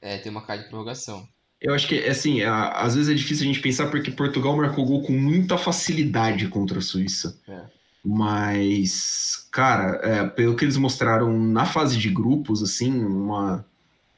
É, 0.00 0.18
tem 0.18 0.30
uma 0.30 0.42
cara 0.42 0.62
de 0.62 0.68
prorrogação. 0.68 1.26
Eu 1.60 1.72
acho 1.72 1.86
que 1.88 1.98
assim, 2.04 2.42
a, 2.42 2.70
às 2.70 2.94
vezes 2.94 3.10
é 3.10 3.14
difícil 3.14 3.44
a 3.44 3.46
gente 3.46 3.60
pensar 3.60 3.88
porque 3.90 4.10
Portugal 4.10 4.56
marcou 4.56 4.84
gol 4.84 5.02
com 5.02 5.12
muita 5.12 5.56
facilidade 5.56 6.48
contra 6.48 6.78
a 6.78 6.82
Suíça. 6.82 7.40
É. 7.48 7.64
Mas, 8.04 9.48
cara, 9.50 10.00
é, 10.02 10.26
pelo 10.28 10.54
que 10.54 10.64
eles 10.64 10.76
mostraram 10.76 11.36
na 11.38 11.64
fase 11.64 11.96
de 11.98 12.08
grupos, 12.08 12.62
assim, 12.62 12.92
uma 12.92 13.64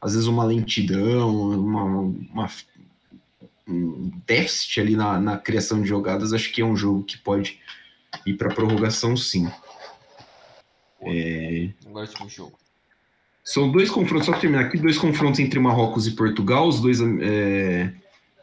às 0.01 0.12
vezes 0.12 0.29
uma 0.29 0.45
lentidão, 0.45 1.59
uma, 1.59 1.85
uma 1.85 2.49
um 3.66 4.11
déficit 4.26 4.81
ali 4.81 4.97
na, 4.97 5.20
na 5.20 5.37
criação 5.37 5.83
de 5.83 5.89
jogadas, 5.89 6.33
acho 6.33 6.51
que 6.53 6.62
é 6.62 6.64
um 6.64 6.76
jogo 6.76 7.05
que 7.05 7.18
pode 7.18 7.61
ir 8.24 8.35
para 8.35 8.55
prorrogação, 8.55 9.16
sim. 9.16 9.51
É... 11.03 11.71
Jogo. 12.29 12.59
São 13.45 13.71
dois 13.71 13.89
confrontos, 13.89 14.27
só 14.27 14.33
para 14.33 14.43
terminar 14.43 14.65
aqui, 14.67 14.77
dois 14.77 14.99
confrontos 14.99 15.41
entre 15.41 15.59
Marrocos 15.59 16.07
e 16.07 16.11
Portugal, 16.11 16.69
os 16.69 16.81
dois 16.81 17.01
é, 17.01 17.93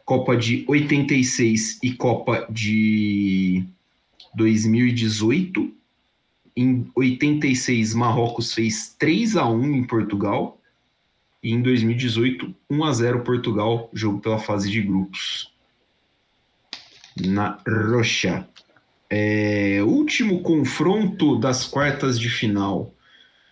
Copa 0.04 0.36
de 0.36 0.64
86 0.66 1.78
e 1.82 1.92
Copa 1.92 2.46
de 2.50 3.64
2018. 4.34 5.72
Em 6.56 6.90
86, 6.94 7.94
Marrocos 7.94 8.52
fez 8.52 8.94
3 8.98 9.36
a 9.36 9.48
1 9.48 9.76
em 9.76 9.84
Portugal. 9.84 10.60
E 11.42 11.52
em 11.52 11.62
2018, 11.62 12.54
1 12.68 12.84
a 12.84 12.92
0 12.92 13.20
Portugal, 13.22 13.88
jogo 13.92 14.20
pela 14.20 14.38
fase 14.38 14.70
de 14.70 14.82
grupos. 14.82 15.52
Na 17.24 17.58
Rocha. 17.66 18.48
É, 19.08 19.80
último 19.82 20.42
confronto 20.42 21.38
das 21.38 21.64
quartas 21.64 22.18
de 22.18 22.28
final. 22.28 22.92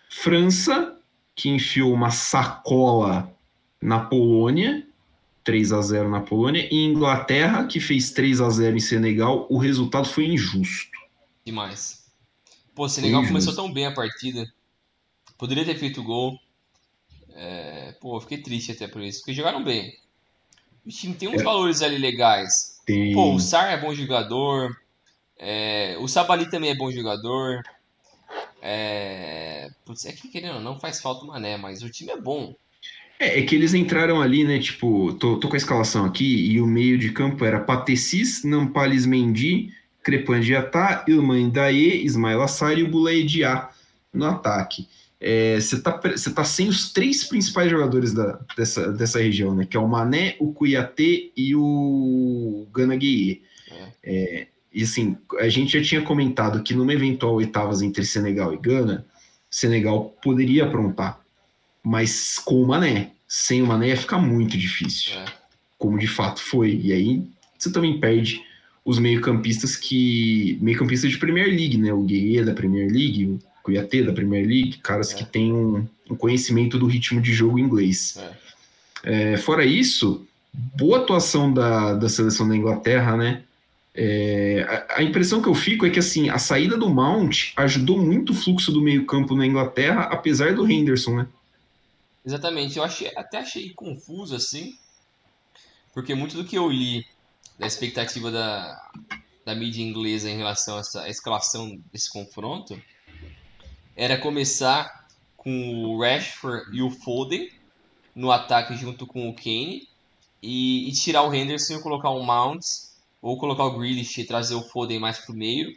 França, 0.09 0.97
que 1.35 1.49
enfiou 1.49 1.93
uma 1.93 2.11
sacola 2.11 3.33
na 3.81 4.01
Polônia, 4.01 4.87
3 5.45 5.73
a 5.73 5.81
0 5.83 6.11
na 6.11 6.21
Polônia, 6.21 6.69
e 6.73 6.85
Inglaterra, 6.85 7.67
que 7.67 7.79
fez 7.79 8.11
3 8.11 8.41
a 8.41 8.49
0 8.49 8.77
em 8.77 8.81
Senegal. 8.81 9.47
O 9.51 9.59
resultado 9.59 10.09
foi 10.09 10.27
injusto. 10.27 10.99
Demais. 11.45 12.05
Pô, 12.75 12.89
Senegal 12.89 13.27
começou 13.27 13.55
tão 13.55 13.73
bem 13.73 13.87
a 13.87 13.93
partida. 13.93 14.51
Poderia 15.39 15.65
ter 15.65 15.77
feito 15.77 16.03
gol. 16.03 16.39
É, 17.37 17.93
pô, 18.01 18.21
fiquei 18.21 18.39
triste 18.39 18.73
até 18.73 18.89
por 18.89 19.03
isso, 19.03 19.21
porque 19.21 19.35
jogaram 19.35 19.63
bem. 19.63 19.93
O 20.87 20.89
time 20.89 21.15
tem 21.15 21.29
uns 21.29 21.41
é. 21.41 21.45
valores 21.45 21.83
ali 21.83 21.99
legais. 21.99 22.81
Tem. 22.87 23.13
Pô, 23.13 23.35
o 23.35 23.41
Sar 23.41 23.73
é 23.73 23.81
bom 23.81 23.95
jogador. 23.95 24.77
É, 25.39 25.97
o 26.01 26.09
Sabali 26.09 26.49
também 26.49 26.71
é 26.71 26.77
bom 26.77 26.91
jogador. 26.91 27.63
É, 28.63 29.71
putz, 29.85 30.07
é 30.07 30.13
que 30.13 30.29
querendo 30.29 30.61
não 30.61 30.79
faz 30.79 31.01
falta 31.01 31.25
o 31.25 31.29
Mané, 31.29 31.57
mas 31.57 31.83
o 31.83 31.91
time 31.91 32.13
é 32.13 32.21
bom. 32.21 32.55
É, 33.19 33.39
é 33.39 33.43
que 33.43 33.55
eles 33.55 33.75
entraram 33.75 34.21
ali, 34.21 34.45
né? 34.45 34.59
Tipo, 34.59 35.13
tô, 35.15 35.39
tô 35.39 35.49
com 35.49 35.55
a 35.55 35.59
escalação 35.59 36.05
aqui 36.05 36.51
e 36.53 36.61
o 36.61 36.67
meio 36.67 36.99
de 36.99 37.13
campo 37.13 37.45
era 37.45 37.61
Patecis, 37.61 38.43
Nampales 38.45 39.07
Mendy, 39.07 39.73
Crepan 40.03 40.41
Diatá, 40.41 41.05
Ilman 41.07 41.51
Daê, 41.51 42.03
Ismael 42.03 42.43
Assar 42.43 42.79
e 42.79 42.83
o 42.83 42.89
Bulaediá 42.89 43.71
no 44.13 44.27
ataque 44.27 44.89
é, 45.27 45.59
você 45.59 45.77
está 45.77 45.99
tá 46.35 46.45
sem 46.45 46.69
os 46.69 46.93
três 46.93 47.25
principais 47.25 47.71
jogadores 47.71 48.13
da, 48.13 48.39
dessa, 48.55 48.93
dessa 48.93 49.19
região, 49.19 49.55
né? 49.55 49.65
Que 49.65 49.75
é 49.75 49.81
o 49.81 49.89
Mané, 49.89 50.37
o 50.39 50.53
Cuiatê 50.53 51.33
e 51.35 51.57
o 51.57 52.67
Gana 52.71 52.95
Gueye. 52.95 53.43
É. 53.71 53.89
É, 54.05 54.47
e 54.75 54.83
assim, 54.83 55.17
a 55.39 55.49
gente 55.49 55.79
já 55.79 55.85
tinha 55.85 56.03
comentado 56.03 56.61
que 56.63 56.75
numa 56.75 56.93
eventual 56.93 57.35
oitavas 57.35 57.81
entre 57.81 58.05
Senegal 58.05 58.53
e 58.53 58.57
Gana, 58.57 59.07
Senegal 59.49 60.13
poderia 60.21 60.65
aprontar, 60.65 61.21
mas 61.81 62.41
com 62.41 62.61
o 62.61 62.67
Mané. 62.67 63.13
sem 63.29 63.63
o 63.63 63.67
Mané 63.67 63.91
ia 63.91 63.97
ficar 63.97 64.19
muito 64.19 64.59
difícil. 64.59 65.15
É. 65.15 65.27
Como 65.79 65.97
de 65.97 66.09
fato 66.09 66.41
foi. 66.41 66.81
E 66.83 66.93
aí 66.93 67.23
você 67.57 67.71
também 67.71 68.01
perde 68.01 68.43
os 68.85 68.99
meio-campistas 68.99 69.77
que. 69.77 70.59
meio-campistas 70.61 71.13
de 71.13 71.19
Premier 71.19 71.47
League, 71.47 71.79
né? 71.79 71.93
O 71.93 72.03
Guerreiro 72.03 72.47
da 72.47 72.53
Premier 72.53 72.91
League, 72.91 73.27
o 73.27 73.39
Cuiatê 73.63 74.03
da 74.03 74.13
Premier 74.13 74.45
League, 74.45 74.79
caras 74.79 75.13
é. 75.13 75.17
que 75.17 75.25
têm 75.25 75.53
um, 75.53 75.87
um, 76.11 76.17
conhecimento 76.17 76.79
do 76.81 76.87
ritmo 76.87 77.21
de 77.21 77.33
jogo 77.33 77.61
inglês. 77.61 78.19
É. 79.05 79.35
é. 79.35 79.37
fora 79.37 79.65
isso, 79.65 80.27
boa 80.53 80.99
atuação 80.99 81.53
da, 81.53 81.95
da 81.95 82.09
seleção 82.09 82.49
da 82.49 82.57
Inglaterra, 82.57 83.17
né? 83.17 83.45
É, 83.97 84.87
a, 84.89 85.03
impressão 85.05 85.41
que 85.41 85.49
eu 85.49 85.55
fico 85.55 85.87
é 85.87 85.91
que 85.91 86.01
assim 86.01 86.29
a 86.29 86.37
saída 86.37 86.77
do 86.77 86.91
Mount 86.91 87.53
ajudou 87.57 87.97
muito 87.97 88.33
o 88.33 88.35
fluxo 88.35 88.73
do 88.73 88.83
meio-campo 88.83 89.37
na 89.37 89.47
Inglaterra, 89.47 90.09
apesar 90.11 90.53
do 90.53 90.69
Henderson, 90.69 91.19
né? 91.19 91.29
Exatamente, 92.27 92.77
eu 92.77 92.83
achei, 92.83 93.13
até 93.15 93.39
achei 93.39 93.71
confuso 93.71 94.35
assim, 94.35 94.77
porque 95.93 96.15
muito 96.15 96.37
do 96.37 96.45
que 96.45 96.59
eu 96.59 96.69
li 96.69 97.07
da 97.57 97.69
expectativa 97.69 98.33
da, 98.33 98.91
da 99.45 99.55
mídia 99.55 99.83
inglesa 99.83 100.29
em 100.29 100.37
relação 100.37 100.77
a 100.77 100.81
essa 100.81 101.09
escalação 101.09 101.79
desse 101.93 102.11
confronto 102.11 102.81
era 103.95 104.19
começar 104.19 105.07
com 105.37 105.85
o 105.85 106.01
Rashford 106.01 106.77
e 106.77 106.83
o 106.83 106.91
Foden 106.91 107.49
no 108.13 108.33
ataque 108.33 108.77
junto 108.77 109.07
com 109.07 109.29
o 109.29 109.35
Kane 109.35 109.89
e, 110.43 110.89
e 110.89 110.93
tirar 110.93 111.23
o 111.23 111.33
Henderson 111.33 111.75
e 111.75 111.83
colocar 111.83 112.11
o 112.11 112.25
Mount 112.25 112.65
ou 113.25 113.39
colocar 113.39 113.65
o 113.65 113.79
Grealish 113.79 114.21
e 114.21 114.27
trazer 114.27 114.55
o 114.55 114.61
Foden 114.61 115.01
mais 115.01 115.19
pro 115.19 115.35
meio. 115.35 115.75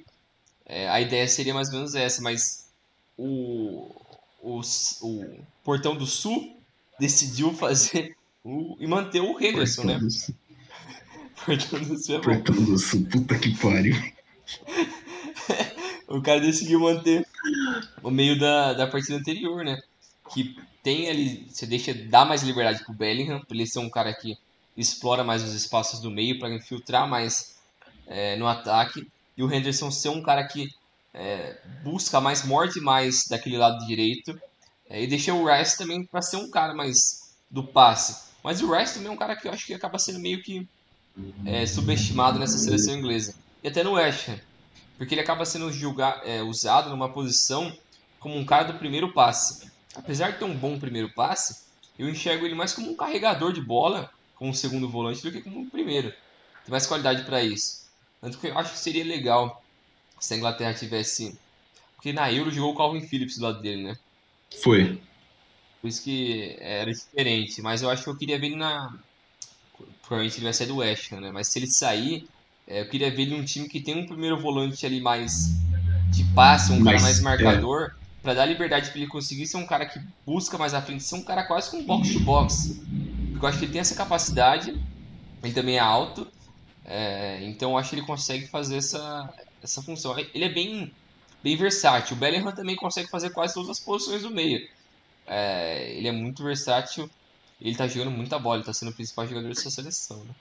É, 0.65 0.89
a 0.89 0.99
ideia 0.99 1.25
seria 1.29 1.53
mais 1.53 1.69
ou 1.69 1.75
menos 1.75 1.95
essa, 1.95 2.21
mas 2.21 2.67
o, 3.17 3.89
o, 4.41 4.59
o 5.01 5.39
Portão 5.63 5.95
do 5.95 6.05
Sul 6.05 6.57
decidiu 6.99 7.53
fazer 7.53 8.17
o, 8.43 8.75
e 8.81 8.85
manter 8.85 9.21
o 9.21 9.39
Henderson, 9.39 9.83
Portão 9.83 10.01
né? 10.01 10.09
Portão 11.45 11.81
do 11.83 11.97
Sul 11.97 12.15
é 12.15 12.17
bom. 12.17 12.23
Portão 12.23 12.65
do 12.65 12.77
Sul, 12.77 13.07
puta 13.09 13.39
que 13.39 13.57
pariu. 13.57 13.95
o 16.09 16.21
cara 16.21 16.41
decidiu 16.41 16.81
manter 16.81 17.25
o 18.03 18.11
meio 18.11 18.37
da, 18.37 18.73
da 18.73 18.87
partida 18.87 19.15
anterior, 19.15 19.63
né? 19.63 19.81
Que 20.33 20.53
tem 20.83 21.09
ali, 21.09 21.47
você 21.49 21.65
deixa 21.65 21.93
dar 21.93 22.25
mais 22.25 22.43
liberdade 22.43 22.83
pro 22.83 22.93
Bellingham, 22.93 23.39
pra 23.39 23.55
ele 23.55 23.65
ser 23.65 23.79
um 23.79 23.89
cara 23.89 24.13
que 24.13 24.37
explora 24.77 25.23
mais 25.23 25.43
os 25.43 25.53
espaços 25.53 25.99
do 25.99 26.11
meio 26.11 26.39
para 26.39 26.53
infiltrar 26.53 27.07
mais 27.07 27.55
é, 28.05 28.35
no 28.35 28.47
ataque. 28.47 29.07
E 29.35 29.43
o 29.43 29.51
Henderson 29.51 29.89
ser 29.91 30.09
um 30.09 30.21
cara 30.21 30.47
que 30.47 30.69
é, 31.13 31.59
busca 31.83 32.21
mais, 32.21 32.45
morde 32.45 32.79
mais 32.79 33.25
daquele 33.27 33.57
lado 33.57 33.85
direito. 33.85 34.39
É, 34.89 35.01
e 35.03 35.07
deixa 35.07 35.33
o 35.33 35.45
Rice 35.45 35.77
também 35.77 36.05
para 36.05 36.21
ser 36.21 36.37
um 36.37 36.49
cara 36.49 36.73
mais 36.73 37.35
do 37.49 37.63
passe. 37.63 38.27
Mas 38.43 38.61
o 38.61 38.71
Rice 38.71 38.93
também 38.93 39.09
é 39.09 39.11
um 39.11 39.17
cara 39.17 39.35
que 39.35 39.47
eu 39.47 39.51
acho 39.51 39.65
que 39.65 39.73
acaba 39.73 39.97
sendo 39.97 40.19
meio 40.19 40.41
que 40.41 40.67
é, 41.45 41.65
subestimado 41.65 42.39
nessa 42.39 42.57
seleção 42.57 42.95
inglesa. 42.95 43.35
E 43.63 43.67
até 43.67 43.83
no 43.83 43.93
West 43.93 44.29
Ham. 44.29 44.39
Porque 44.97 45.13
ele 45.13 45.21
acaba 45.21 45.45
sendo 45.45 45.71
julgar, 45.71 46.21
é, 46.25 46.41
usado 46.41 46.89
numa 46.89 47.09
posição 47.09 47.75
como 48.19 48.35
um 48.35 48.45
cara 48.45 48.63
do 48.65 48.79
primeiro 48.79 49.13
passe. 49.13 49.69
Apesar 49.95 50.31
de 50.31 50.39
ter 50.39 50.45
um 50.45 50.55
bom 50.55 50.79
primeiro 50.79 51.11
passe, 51.13 51.65
eu 51.97 52.07
enxergo 52.07 52.45
ele 52.45 52.55
mais 52.55 52.73
como 52.73 52.91
um 52.91 52.95
carregador 52.95 53.51
de 53.51 53.61
bola 53.61 54.09
como 54.37 54.53
segundo 54.53 54.89
volante 54.89 55.21
do 55.21 55.31
que 55.31 55.41
como 55.41 55.69
primeiro. 55.69 56.09
Tem 56.09 56.71
mais 56.71 56.85
qualidade 56.85 57.23
para 57.23 57.43
isso. 57.43 57.87
Tanto 58.21 58.37
que 58.37 58.47
eu 58.47 58.57
acho 58.57 58.73
que 58.73 58.79
seria 58.79 59.03
legal 59.03 59.63
se 60.19 60.33
a 60.33 60.37
Inglaterra 60.37 60.73
tivesse. 60.73 61.37
Porque 61.95 62.13
na 62.13 62.31
Euro 62.31 62.51
jogou 62.51 62.73
o 62.73 62.77
Calvin 62.77 63.01
Phillips 63.01 63.37
do 63.37 63.43
lado 63.43 63.61
dele, 63.61 63.83
né? 63.83 63.97
Foi. 64.61 64.99
Por 65.81 65.87
isso 65.87 66.03
que 66.03 66.55
era 66.59 66.91
diferente. 66.91 67.61
Mas 67.61 67.81
eu 67.81 67.89
acho 67.89 68.03
que 68.03 68.09
eu 68.09 68.17
queria 68.17 68.39
ver 68.39 68.47
ele 68.47 68.55
na. 68.55 68.93
Provavelmente 70.01 70.37
ele 70.37 70.45
vai 70.45 70.53
sair 70.53 70.67
do 70.67 70.77
West 70.77 71.11
Ham, 71.11 71.21
né? 71.21 71.31
Mas 71.31 71.47
se 71.47 71.59
ele 71.59 71.67
sair, 71.67 72.27
é, 72.67 72.81
eu 72.81 72.89
queria 72.89 73.09
ver 73.09 73.23
ele 73.23 73.37
num 73.37 73.43
time 73.43 73.67
que 73.67 73.79
tem 73.79 73.97
um 73.97 74.05
primeiro 74.05 74.39
volante 74.39 74.85
ali 74.85 74.99
mais 74.99 75.51
de 76.09 76.23
passe, 76.33 76.71
um 76.71 76.83
cara 76.83 76.99
mais 76.99 77.19
marcador, 77.19 77.91
é. 77.91 77.91
para 78.23 78.33
dar 78.33 78.45
liberdade 78.45 78.89
para 78.89 78.99
ele 78.99 79.07
conseguir 79.07 79.45
ser 79.47 79.57
um 79.57 79.65
cara 79.65 79.85
que 79.85 79.99
busca 80.25 80.57
mais 80.57 80.73
à 80.73 80.81
frente, 80.81 81.03
ser 81.03 81.15
um 81.15 81.23
cara 81.23 81.43
quase 81.43 81.69
com 81.69 81.83
box 81.83 82.13
to 82.13 82.19
box. 82.21 82.81
Porque 83.37 83.45
eu 83.45 83.49
acho 83.49 83.59
que 83.59 83.65
ele 83.65 83.71
tem 83.71 83.81
essa 83.81 83.93
capacidade, 83.93 84.75
ele 85.43 85.53
também 85.53 85.77
é 85.77 85.79
alto, 85.79 86.27
é, 86.83 87.39
então 87.43 87.71
eu 87.71 87.77
acho 87.77 87.91
que 87.91 87.95
ele 87.97 88.05
consegue 88.05 88.47
fazer 88.47 88.77
essa, 88.77 89.29
essa 89.61 89.81
função. 89.83 90.17
Ele 90.17 90.43
é 90.43 90.49
bem, 90.49 90.91
bem 91.43 91.55
versátil. 91.55 92.17
O 92.17 92.19
Bellingham 92.19 92.51
também 92.51 92.75
consegue 92.75 93.07
fazer 93.09 93.29
quase 93.29 93.53
todas 93.53 93.69
as 93.69 93.79
posições 93.79 94.23
do 94.23 94.31
meio. 94.31 94.67
É, 95.27 95.93
ele 95.95 96.07
é 96.07 96.11
muito 96.11 96.43
versátil. 96.43 97.07
Ele 97.61 97.75
tá 97.75 97.87
jogando 97.87 98.11
muita 98.11 98.39
bola, 98.39 98.57
ele 98.57 98.65
tá 98.65 98.73
sendo 98.73 98.89
o 98.89 98.95
principal 98.95 99.27
jogador 99.27 99.49
dessa 99.49 99.69
seleção, 99.69 100.17
né? 100.23 100.33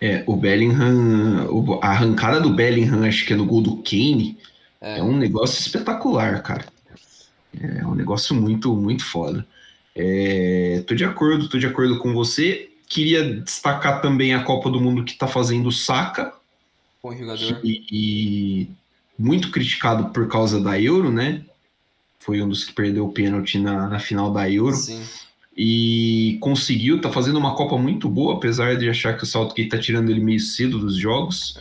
É, 0.00 0.22
o 0.26 0.36
Bellingham, 0.36 1.48
a 1.82 1.88
arrancada 1.88 2.40
do 2.40 2.50
Bellingham, 2.50 3.04
acho 3.04 3.24
que 3.24 3.32
é 3.32 3.36
no 3.36 3.46
gol 3.46 3.62
do 3.62 3.82
Kane, 3.82 4.38
é, 4.80 4.98
é 4.98 5.02
um 5.02 5.16
negócio 5.16 5.58
espetacular, 5.58 6.42
cara. 6.42 6.66
É 7.58 7.84
um 7.86 7.94
negócio 7.94 8.34
muito, 8.34 8.76
muito 8.76 9.04
foda. 9.04 9.46
É, 9.96 10.84
tô 10.86 10.94
de 10.94 11.04
acordo, 11.04 11.48
tô 11.48 11.58
de 11.58 11.66
acordo 11.66 11.98
com 11.98 12.12
você. 12.12 12.68
Queria 12.86 13.24
destacar 13.40 14.02
também 14.02 14.34
a 14.34 14.42
Copa 14.42 14.70
do 14.70 14.80
Mundo 14.80 15.02
que 15.02 15.12
está 15.12 15.26
fazendo 15.26 15.68
o 15.68 15.72
Saka. 15.72 16.34
Bom 17.02 17.16
jogador. 17.16 17.60
E, 17.64 17.84
e, 17.90 18.70
muito 19.18 19.50
criticado 19.50 20.10
por 20.10 20.28
causa 20.28 20.60
da 20.60 20.78
Euro, 20.78 21.10
né? 21.10 21.42
Foi 22.20 22.42
um 22.42 22.48
dos 22.48 22.64
que 22.64 22.74
perdeu 22.74 23.06
o 23.06 23.12
pênalti 23.12 23.58
na, 23.58 23.88
na 23.88 23.98
final 23.98 24.30
da 24.30 24.50
Euro. 24.50 24.76
Sim. 24.76 25.02
E 25.56 26.36
conseguiu, 26.42 27.00
tá 27.00 27.10
fazendo 27.10 27.38
uma 27.38 27.54
Copa 27.54 27.78
muito 27.78 28.10
boa, 28.10 28.34
apesar 28.34 28.76
de 28.76 28.90
achar 28.90 29.16
que 29.16 29.22
o 29.22 29.26
Southgate 29.26 29.70
tá 29.70 29.78
tirando 29.78 30.10
ele 30.10 30.20
meio 30.20 30.40
cedo 30.40 30.78
dos 30.78 30.96
jogos. 30.96 31.58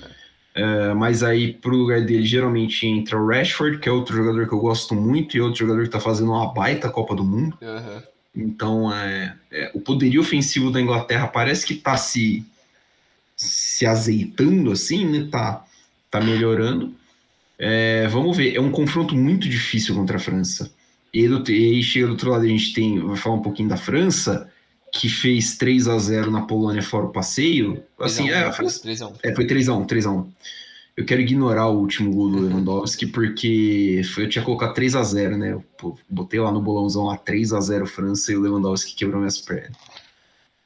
É. 0.56 0.92
Uh, 0.92 0.96
mas 0.96 1.24
aí, 1.24 1.54
pro 1.54 1.76
lugar 1.76 2.02
dele, 2.02 2.26
geralmente 2.26 2.86
entra 2.86 3.18
o 3.18 3.28
Rashford, 3.28 3.78
que 3.78 3.88
é 3.88 3.92
outro 3.92 4.16
jogador 4.16 4.48
que 4.48 4.54
eu 4.54 4.60
gosto 4.60 4.94
muito, 4.94 5.36
e 5.36 5.42
outro 5.42 5.60
jogador 5.60 5.84
que 5.84 5.90
tá 5.90 6.00
fazendo 6.00 6.32
uma 6.32 6.54
baita 6.54 6.90
Copa 6.90 7.16
do 7.16 7.24
Mundo. 7.24 7.58
Uhum. 7.62 8.02
Então, 8.36 8.94
é, 8.94 9.36
é, 9.52 9.72
o 9.74 9.80
poderio 9.80 10.22
ofensivo 10.22 10.70
da 10.70 10.82
Inglaterra 10.82 11.28
parece 11.28 11.66
que 11.66 11.74
está 11.74 11.96
se, 11.96 12.46
se 13.36 13.86
azeitando, 13.86 14.72
assim, 14.72 15.06
né? 15.06 15.28
Tá, 15.32 15.66
tá 16.12 16.20
melhorando. 16.20 16.94
É, 17.58 18.08
vamos 18.08 18.36
ver, 18.36 18.56
é 18.56 18.60
um 18.60 18.72
confronto 18.72 19.16
muito 19.16 19.48
difícil 19.48 19.96
contra 19.96 20.18
a 20.18 20.20
França. 20.20 20.72
E, 21.14 21.28
do, 21.28 21.50
e 21.50 21.76
aí 21.76 21.84
chega 21.84 22.08
do 22.08 22.12
outro 22.12 22.32
lado, 22.32 22.44
a 22.44 22.48
gente 22.48 22.74
tem, 22.74 23.00
vai 23.00 23.16
falar 23.16 23.36
um 23.36 23.42
pouquinho 23.42 23.70
da 23.70 23.78
França, 23.78 24.52
que 24.92 25.08
fez 25.08 25.56
3 25.58 25.88
a 25.88 25.98
0 25.98 26.30
na 26.30 26.42
Polônia 26.42 26.82
fora 26.82 27.06
o 27.06 27.12
passeio. 27.12 27.82
Assim, 27.98 28.24
1, 28.24 28.34
é, 28.34 28.44
a 28.44 28.52
França, 28.52 28.82
3 28.82 29.02
a 29.02 29.08
1. 29.08 29.14
é, 29.24 29.34
foi 29.34 29.48
3 29.48 29.70
a 29.70 29.76
1 29.76 29.86
3 29.86 30.06
a 30.06 30.12
1 30.12 30.32
eu 30.98 31.04
quero 31.04 31.22
ignorar 31.22 31.68
o 31.68 31.78
último 31.78 32.14
gol 32.14 32.30
do 32.30 32.40
Lewandowski, 32.40 33.06
porque 33.06 34.02
eu 34.18 34.30
tinha 34.30 34.44
colocado 34.44 34.74
3 34.74 34.96
a 34.96 35.04
0 35.04 35.38
né? 35.38 35.52
Eu 35.52 35.64
botei 36.10 36.40
lá 36.40 36.52
no 36.52 36.62
bolãozão 36.62 37.06
lá 37.06 37.18
3 37.18 37.52
a 37.52 37.60
0 37.60 37.86
França 37.86 38.32
e 38.32 38.38
o 38.38 38.42
Lewandowski 38.42 38.96
quebrou 38.96 39.20
minhas 39.20 39.40
pernas. 39.40 39.76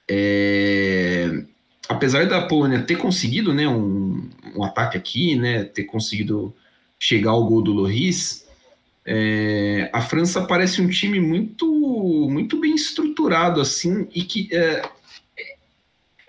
É... 0.07 1.43
Apesar 1.87 2.27
da 2.27 2.41
Polônia 2.41 2.83
ter 2.83 2.97
conseguido 2.97 3.51
né, 3.51 3.67
um, 3.67 4.29
um 4.55 4.63
ataque 4.63 4.95
aqui, 4.95 5.35
né, 5.35 5.63
ter 5.63 5.85
conseguido 5.85 6.53
chegar 6.99 7.31
ao 7.31 7.47
gol 7.47 7.63
do 7.63 7.73
Loris, 7.73 8.45
é... 9.03 9.89
a 9.91 10.01
França 10.01 10.43
parece 10.43 10.79
um 10.79 10.87
time 10.87 11.19
muito, 11.19 11.65
muito 12.29 12.59
bem 12.59 12.75
estruturado 12.75 13.59
assim 13.59 14.07
e 14.13 14.21
que 14.21 14.47
é, 14.51 14.87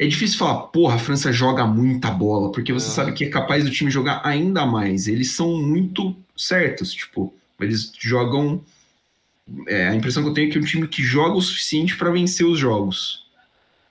é 0.01 0.07
difícil 0.07 0.39
falar, 0.39 0.63
porra, 0.69 0.95
a 0.95 0.99
França 0.99 1.31
joga 1.31 1.67
muita 1.67 2.11
bola, 2.11 2.51
porque 2.51 2.73
você 2.73 2.89
sabe 2.89 3.13
que 3.13 3.23
é 3.23 3.29
capaz 3.29 3.65
do 3.65 3.71
time 3.71 3.91
jogar 3.91 4.23
ainda 4.25 4.65
mais. 4.65 5.07
Eles 5.07 5.33
são 5.33 5.61
muito 5.61 6.17
certos, 6.35 6.95
tipo, 6.95 7.35
eles 7.61 7.93
jogam. 7.99 8.65
É, 9.69 9.89
a 9.89 9.95
impressão 9.95 10.23
que 10.23 10.31
eu 10.31 10.33
tenho 10.33 10.49
é 10.49 10.51
que 10.51 10.57
é 10.57 10.61
um 10.63 10.65
time 10.65 10.89
que 10.89 11.03
joga 11.03 11.35
o 11.35 11.43
suficiente 11.43 11.99
para 11.99 12.11
vencer 12.11 12.47
os 12.47 12.59
jogos. 12.59 13.27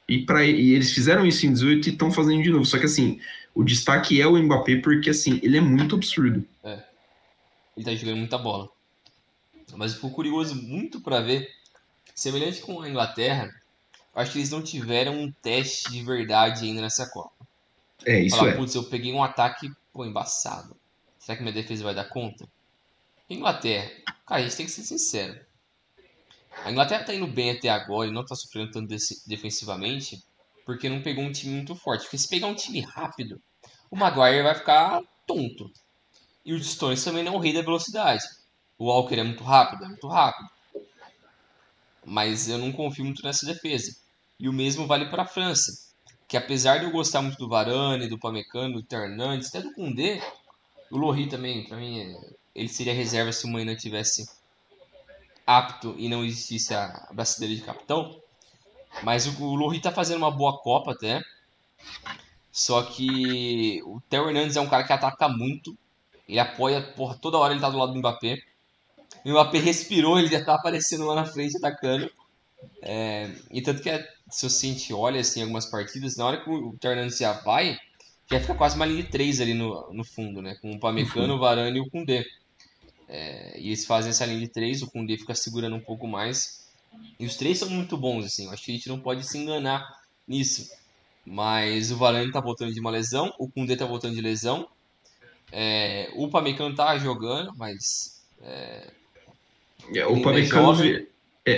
E, 0.07 0.17
pra, 0.25 0.43
e 0.43 0.71
eles 0.71 0.91
fizeram 0.93 1.27
isso 1.27 1.45
em 1.45 1.53
18 1.53 1.87
e 1.87 1.91
estão 1.91 2.11
fazendo 2.11 2.41
de 2.41 2.49
novo. 2.49 2.65
Só 2.65 2.79
que 2.79 2.85
assim, 2.85 3.19
o 3.53 3.63
destaque 3.63 4.19
é 4.19 4.25
o 4.25 4.35
Mbappé, 4.35 4.77
porque 4.77 5.11
assim, 5.11 5.39
ele 5.43 5.57
é 5.57 5.61
muito 5.61 5.93
absurdo. 5.93 6.43
É. 6.63 6.83
Ele 7.77 7.85
tá 7.85 7.93
jogando 7.93 8.17
muita 8.17 8.39
bola. 8.39 8.67
Mas 9.75 9.91
eu 9.91 9.97
fico 9.97 10.09
curioso 10.09 10.55
muito 10.55 11.01
para 11.01 11.21
ver, 11.21 11.47
semelhante 12.15 12.61
com 12.61 12.81
a 12.81 12.89
Inglaterra, 12.89 13.53
acho 14.19 14.31
que 14.31 14.39
eles 14.39 14.49
não 14.49 14.61
tiveram 14.61 15.13
um 15.13 15.31
teste 15.31 15.91
de 15.91 16.03
verdade 16.03 16.65
ainda 16.65 16.81
nessa 16.81 17.09
Copa. 17.09 17.31
É, 18.05 18.19
isso 18.19 18.35
Falar, 18.35 18.51
é. 18.51 18.55
Putz, 18.55 18.75
eu 18.75 18.83
peguei 18.83 19.13
um 19.13 19.23
ataque, 19.23 19.71
pô, 19.93 20.05
embaçado. 20.05 20.75
Será 21.17 21.37
que 21.37 21.43
minha 21.43 21.53
defesa 21.53 21.83
vai 21.83 21.95
dar 21.95 22.09
conta? 22.09 22.47
Inglaterra, 23.29 23.89
cara, 24.25 24.41
a 24.41 24.43
gente 24.43 24.55
tem 24.55 24.65
que 24.65 24.71
ser 24.71 24.83
sincero. 24.83 25.39
A 26.63 26.71
Inglaterra 26.71 27.05
tá 27.05 27.13
indo 27.13 27.27
bem 27.27 27.51
até 27.51 27.69
agora 27.69 28.09
e 28.09 28.11
não 28.11 28.25
tá 28.25 28.35
sofrendo 28.35 28.71
tanto 28.71 28.93
defensivamente 29.25 30.21
porque 30.65 30.89
não 30.89 31.01
pegou 31.01 31.23
um 31.23 31.31
time 31.31 31.55
muito 31.55 31.75
forte. 31.75 32.03
Porque 32.03 32.17
se 32.17 32.27
pegar 32.27 32.47
um 32.47 32.55
time 32.55 32.81
rápido, 32.81 33.41
o 33.89 33.95
Maguire 33.95 34.43
vai 34.43 34.55
ficar 34.55 35.01
tonto. 35.25 35.71
E 36.43 36.53
o 36.53 36.63
Stones 36.63 37.03
também 37.03 37.23
não 37.23 37.33
é 37.33 37.37
o 37.37 37.39
rei 37.39 37.53
da 37.53 37.61
velocidade. 37.61 38.23
O 38.77 38.85
Walker 38.85 39.15
é 39.15 39.23
muito 39.23 39.43
rápido, 39.43 39.85
é 39.85 39.87
muito 39.87 40.07
rápido. 40.07 40.49
mas 42.05 42.49
eu 42.49 42.57
não 42.57 42.71
confio 42.71 43.05
muito 43.05 43.23
nessa 43.23 43.45
defesa. 43.45 43.95
E 44.39 44.47
o 44.47 44.53
mesmo 44.53 44.87
vale 44.87 45.09
para 45.09 45.23
a 45.23 45.27
França, 45.27 45.71
que 46.27 46.37
apesar 46.37 46.77
de 46.77 46.85
eu 46.85 46.91
gostar 46.91 47.21
muito 47.21 47.37
do 47.37 47.49
Varane, 47.49 48.07
do 48.07 48.17
Pamecano, 48.17 48.81
do 48.81 48.95
Hernandes, 48.95 49.49
até 49.49 49.61
do 49.61 49.73
Koundé, 49.73 50.21
o 50.89 50.97
Lohri 50.97 51.27
também, 51.27 51.65
para 51.65 51.77
mim, 51.77 51.99
é, 51.99 52.33
ele 52.55 52.67
seria 52.69 52.93
reserva 52.93 53.31
se 53.31 53.45
o 53.45 53.49
Maina 53.49 53.75
tivesse 53.75 54.29
apto 55.45 55.95
e 55.97 56.07
não 56.07 56.23
existisse 56.23 56.73
a 56.73 57.09
braçadeira 57.11 57.55
de 57.55 57.61
capitão. 57.61 58.19
Mas 59.03 59.27
o, 59.27 59.43
o 59.43 59.55
Lohri 59.55 59.81
tá 59.81 59.91
fazendo 59.91 60.17
uma 60.17 60.31
boa 60.31 60.57
Copa 60.59 60.91
até. 60.91 61.21
Só 62.51 62.83
que 62.83 63.81
o 63.83 64.01
Theo 64.09 64.27
Hernandes 64.27 64.55
é 64.55 64.61
um 64.61 64.69
cara 64.69 64.83
que 64.83 64.93
ataca 64.93 65.27
muito. 65.27 65.77
Ele 66.27 66.39
apoia, 66.39 66.81
porra, 66.81 67.17
toda 67.17 67.37
hora 67.37 67.53
ele 67.53 67.61
tá 67.61 67.69
do 67.69 67.77
lado 67.77 67.93
do 67.93 67.99
Mbappé. 67.99 68.37
O 69.25 69.29
Mbappé 69.31 69.59
respirou, 69.59 70.19
ele 70.19 70.27
já 70.27 70.43
tá 70.43 70.55
aparecendo 70.55 71.05
lá 71.05 71.15
na 71.15 71.25
frente 71.25 71.57
atacando. 71.57 72.11
É, 72.81 73.31
e 73.51 73.61
tanto 73.61 73.81
que 73.81 73.89
é, 73.89 74.07
se 74.29 74.49
você 74.49 74.49
sente, 74.49 74.93
olha 74.93 75.21
assim, 75.21 75.41
algumas 75.41 75.65
partidas, 75.65 76.15
na 76.15 76.25
hora 76.25 76.41
que 76.41 76.49
o 76.49 76.75
já 77.09 77.33
vai, 77.33 77.77
já 78.29 78.39
fica 78.39 78.55
quase 78.55 78.75
uma 78.75 78.85
linha 78.85 79.03
de 79.03 79.09
três 79.09 79.41
ali 79.41 79.53
no, 79.53 79.91
no 79.91 80.03
fundo, 80.03 80.41
né? 80.41 80.55
Com 80.61 80.71
o 80.71 80.79
Pamecano, 80.79 81.35
o 81.35 81.39
Varane 81.39 81.77
e 81.77 81.81
o 81.81 81.89
Koundé. 81.89 82.25
É, 83.07 83.59
e 83.59 83.67
eles 83.67 83.85
fazem 83.85 84.11
essa 84.11 84.25
linha 84.25 84.39
de 84.39 84.47
três, 84.47 84.83
o 84.83 84.91
Koundé 84.91 85.17
fica 85.17 85.33
segurando 85.33 85.75
um 85.75 85.81
pouco 85.81 86.07
mais. 86.07 86.67
E 87.19 87.25
os 87.25 87.35
três 87.35 87.57
são 87.57 87.69
muito 87.69 87.97
bons, 87.97 88.25
assim. 88.25 88.45
Eu 88.45 88.51
acho 88.51 88.63
que 88.63 88.71
a 88.71 88.75
gente 88.75 88.87
não 88.87 88.99
pode 88.99 89.27
se 89.27 89.37
enganar 89.37 89.99
nisso. 90.27 90.69
Mas 91.25 91.91
o 91.91 91.97
Varane 91.97 92.31
tá 92.31 92.39
voltando 92.39 92.73
de 92.73 92.79
uma 92.79 92.91
lesão, 92.91 93.33
o 93.39 93.49
Koundé 93.49 93.75
tá 93.75 93.85
voltando 93.85 94.15
de 94.15 94.21
lesão. 94.21 94.67
É, 95.51 96.11
o 96.15 96.29
Pamecano 96.29 96.75
tá 96.75 96.97
jogando, 96.97 97.51
mas. 97.57 98.23
É, 98.41 98.91
é 99.95 100.05
o 100.05 100.21
Pamecano. 100.21 100.83
É, 100.83 101.05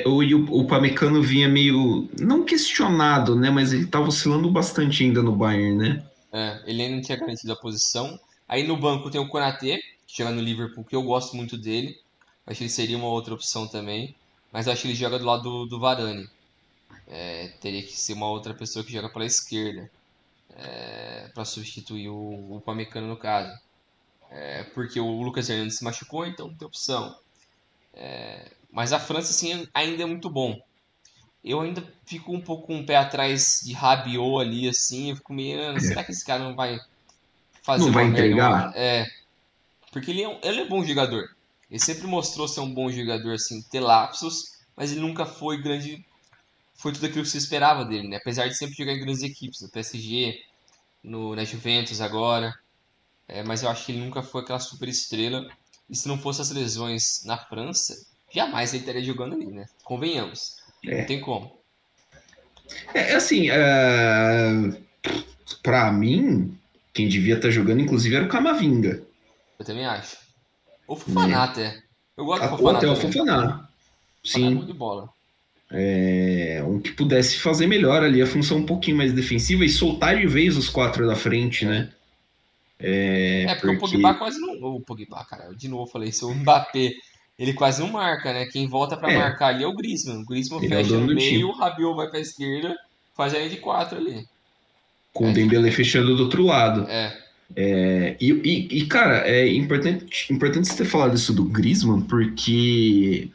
o, 0.05 0.61
o 0.61 0.65
Pamecano 0.65 1.21
vinha 1.21 1.47
meio. 1.47 2.09
Não 2.19 2.43
questionado, 2.43 3.35
né? 3.35 3.49
Mas 3.49 3.73
ele 3.73 3.87
tava 3.87 4.07
oscilando 4.07 4.49
bastante 4.49 5.03
ainda 5.03 5.21
no 5.21 5.35
Bayern, 5.35 5.75
né? 5.75 6.05
É, 6.31 6.61
ele 6.65 6.81
ainda 6.81 6.95
não 6.95 7.01
tinha 7.01 7.17
garantido 7.17 7.51
a 7.51 7.55
posição. 7.55 8.19
Aí 8.47 8.65
no 8.65 8.77
banco 8.77 9.09
tem 9.09 9.19
o 9.19 9.27
Konaté, 9.27 9.79
que 10.07 10.17
joga 10.17 10.31
no 10.31 10.41
Liverpool, 10.41 10.83
que 10.83 10.95
eu 10.95 11.03
gosto 11.03 11.35
muito 11.35 11.57
dele. 11.57 11.97
Acho 12.45 12.59
que 12.59 12.63
ele 12.63 12.69
seria 12.69 12.97
uma 12.97 13.07
outra 13.07 13.33
opção 13.33 13.67
também. 13.67 14.15
Mas 14.51 14.67
acho 14.67 14.81
que 14.81 14.87
ele 14.89 14.95
joga 14.95 15.17
do 15.17 15.25
lado 15.25 15.43
do, 15.43 15.65
do 15.65 15.79
Varane. 15.79 16.29
É, 17.07 17.47
teria 17.59 17.81
que 17.81 17.97
ser 17.97 18.13
uma 18.13 18.27
outra 18.27 18.53
pessoa 18.53 18.83
que 18.83 18.91
joga 18.91 19.09
pela 19.09 19.25
esquerda. 19.25 19.89
É, 20.57 21.29
para 21.33 21.45
substituir 21.45 22.09
o, 22.09 22.57
o 22.57 22.61
Pamecano 22.61 23.07
no 23.07 23.17
caso. 23.17 23.57
É, 24.29 24.63
porque 24.63 24.99
o 24.99 25.21
Lucas 25.21 25.49
Hernandes 25.49 25.77
se 25.77 25.83
machucou, 25.83 26.25
então 26.25 26.47
não 26.47 26.55
tem 26.55 26.67
opção. 26.67 27.15
É, 27.93 28.51
mas 28.71 28.93
a 28.93 28.99
França 28.99 29.31
assim, 29.31 29.67
ainda 29.73 30.03
é 30.03 30.05
muito 30.05 30.29
bom. 30.29 30.59
Eu 31.43 31.59
ainda 31.61 31.83
fico 32.05 32.31
um 32.31 32.39
pouco 32.39 32.67
com 32.67 32.77
um 32.77 32.85
pé 32.85 32.95
atrás 32.95 33.61
de 33.63 33.73
Rabiot 33.73 34.39
ali, 34.39 34.69
assim. 34.69 35.09
Eu 35.09 35.15
fico 35.15 35.33
meio, 35.33 35.59
ah, 35.61 35.79
será 35.79 36.03
que 36.03 36.11
esse 36.11 36.23
cara 36.23 36.43
não 36.43 36.55
vai 36.55 36.79
fazer 37.63 37.85
Não 37.85 37.91
vai 37.91 38.05
entregar? 38.05 38.71
É. 38.75 39.07
Porque 39.91 40.11
ele 40.11 40.21
é, 40.21 40.29
um, 40.29 40.39
ele 40.43 40.61
é 40.61 40.63
um 40.63 40.69
bom 40.69 40.83
jogador. 40.85 41.35
Ele 41.69 41.79
sempre 41.79 42.05
mostrou 42.05 42.47
ser 42.47 42.59
um 42.59 42.73
bom 42.73 42.91
jogador, 42.91 43.33
assim, 43.33 43.61
ter 43.63 43.79
lapsos, 43.79 44.57
mas 44.75 44.91
ele 44.91 45.01
nunca 45.01 45.25
foi 45.25 45.61
grande. 45.61 46.05
Foi 46.75 46.93
tudo 46.93 47.07
aquilo 47.07 47.23
que 47.23 47.29
se 47.29 47.37
esperava 47.37 47.83
dele, 47.83 48.07
né? 48.07 48.17
Apesar 48.17 48.47
de 48.47 48.55
sempre 48.55 48.75
jogar 48.75 48.93
em 48.93 48.99
grandes 48.99 49.23
equipes, 49.23 49.61
no 49.61 49.69
PSG, 49.69 50.43
no, 51.03 51.35
na 51.35 51.43
Juventus 51.43 52.01
agora. 52.01 52.53
É, 53.27 53.43
mas 53.43 53.63
eu 53.63 53.69
acho 53.69 53.85
que 53.85 53.91
ele 53.91 54.01
nunca 54.01 54.21
foi 54.21 54.41
aquela 54.41 54.59
super 54.59 54.87
estrela. 54.87 55.49
E 55.89 55.95
se 55.95 56.07
não 56.07 56.17
fosse 56.17 56.41
as 56.41 56.51
lesões 56.51 57.23
na 57.25 57.37
França, 57.37 58.05
jamais 58.33 58.73
ele 58.73 58.81
estaria 58.81 59.03
jogando 59.03 59.35
ali, 59.35 59.47
né? 59.47 59.65
Convenhamos. 59.83 60.57
É. 60.85 60.99
Não 60.99 61.05
tem 61.05 61.19
como. 61.19 61.59
É, 62.93 63.11
é 63.11 63.15
assim, 63.15 63.49
uh, 63.49 64.75
pra 65.61 65.91
mim, 65.91 66.57
quem 66.93 67.07
devia 67.07 67.35
estar 67.35 67.47
tá 67.47 67.53
jogando, 67.53 67.81
inclusive, 67.81 68.15
era 68.15 68.25
o 68.25 68.29
Camavinga. 68.29 69.03
Eu 69.59 69.65
também 69.65 69.85
acho. 69.85 70.17
O 70.87 70.95
Fofaná 70.95 71.27
né? 71.27 71.35
até. 71.35 71.83
Eu 72.17 72.25
gosto 72.25 72.43
do 72.43 72.57
Fofaná. 72.57 72.77
Até 72.77 72.87
o 72.87 72.95
Fofaná. 72.95 73.69
Sim. 74.23 74.65
de 74.65 74.73
bola. 74.73 75.09
É, 75.73 76.61
um 76.67 76.81
que 76.81 76.91
pudesse 76.91 77.39
fazer 77.39 77.65
melhor 77.65 78.03
ali 78.03 78.21
a 78.21 78.27
função 78.27 78.57
um 78.57 78.65
pouquinho 78.65 78.97
mais 78.97 79.13
defensiva 79.13 79.63
e 79.63 79.69
soltar 79.69 80.17
de 80.17 80.27
vez 80.27 80.57
os 80.57 80.67
quatro 80.67 81.07
da 81.07 81.15
frente, 81.15 81.65
né? 81.65 81.89
É, 82.77 83.43
é 83.43 83.55
porque, 83.55 83.77
porque, 83.77 83.95
o 83.95 84.01
Pogba 84.01 84.13
quase 84.15 84.39
não. 84.39 84.75
O 84.75 84.81
Pogba, 84.81 85.23
cara, 85.23 85.53
de 85.55 85.69
novo 85.69 85.89
falei 85.89 86.09
isso. 86.09 86.27
O 86.27 86.35
Mbappé, 86.35 86.91
ele 87.41 87.53
quase 87.53 87.81
não 87.81 87.89
marca, 87.89 88.31
né? 88.31 88.45
Quem 88.45 88.67
volta 88.67 88.95
para 88.95 89.11
é. 89.11 89.17
marcar 89.17 89.47
ali 89.47 89.63
é 89.63 89.67
o 89.67 89.73
Griezmann. 89.73 90.21
O 90.21 90.25
Griezmann 90.25 90.63
ele 90.63 90.75
é 90.75 90.77
fecha 90.77 90.93
é 90.93 90.97
no 90.99 91.07
meio, 91.07 91.47
o 91.47 91.51
Rabiot 91.51 91.95
vai 91.95 92.07
pra 92.07 92.19
esquerda, 92.19 92.77
faz 93.17 93.33
a 93.33 93.39
de 93.47 93.57
quatro 93.57 93.97
ali. 93.97 94.27
Com 95.11 95.25
é. 95.25 95.31
o 95.31 95.33
Dembele 95.33 95.71
fechando 95.71 96.15
do 96.15 96.25
outro 96.25 96.43
lado. 96.43 96.87
É. 96.87 97.17
É, 97.55 98.15
e, 98.21 98.31
e, 98.31 98.77
e, 98.77 98.85
cara, 98.85 99.27
é 99.27 99.47
importante, 99.47 100.31
importante 100.31 100.67
você 100.67 100.77
ter 100.77 100.85
falado 100.85 101.15
isso 101.15 101.33
do 101.33 101.43
Griezmann, 101.43 102.01
porque 102.01 103.27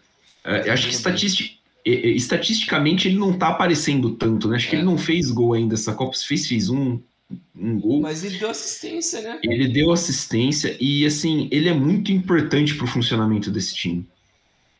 é, 0.44 0.70
acho 0.70 0.86
que 0.86 0.94
estatistic, 0.94 1.56
estatisticamente 1.84 3.08
ele 3.08 3.18
não 3.18 3.32
tá 3.32 3.48
aparecendo 3.48 4.10
tanto, 4.10 4.48
né? 4.48 4.56
Acho 4.56 4.70
que 4.70 4.76
ele 4.76 4.82
é. 4.82 4.86
não 4.86 4.96
fez 4.96 5.32
gol 5.32 5.52
ainda 5.52 5.74
essa 5.74 5.92
Copa, 5.92 6.16
fez, 6.16 6.46
fez 6.46 6.70
um, 6.70 7.00
um 7.54 7.80
gol. 7.80 8.00
Mas 8.00 8.22
ele 8.24 8.38
deu 8.38 8.50
assistência, 8.50 9.20
né? 9.20 9.40
Ele 9.42 9.68
deu 9.68 9.90
assistência 9.90 10.76
e, 10.80 11.04
assim, 11.04 11.48
ele 11.50 11.68
é 11.68 11.74
muito 11.74 12.12
importante 12.12 12.74
pro 12.74 12.86
funcionamento 12.86 13.50
desse 13.50 13.74
time. 13.74 14.06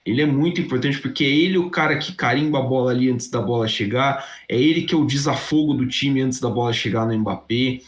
Ele 0.04 0.22
é 0.22 0.26
muito 0.26 0.60
importante 0.60 1.00
porque 1.00 1.24
é 1.24 1.28
ele 1.28 1.58
o 1.58 1.68
cara 1.68 1.98
que 1.98 2.12
carimba 2.12 2.60
a 2.60 2.62
bola 2.62 2.92
ali 2.92 3.10
antes 3.10 3.28
da 3.28 3.40
bola 3.40 3.66
chegar, 3.66 4.24
é 4.48 4.56
ele 4.56 4.82
que 4.82 4.94
é 4.94 4.96
o 4.96 5.04
desafogo 5.04 5.74
do 5.74 5.86
time 5.88 6.20
antes 6.20 6.38
da 6.38 6.48
bola 6.48 6.72
chegar 6.72 7.04
no 7.06 7.18
Mbappé. 7.18 7.80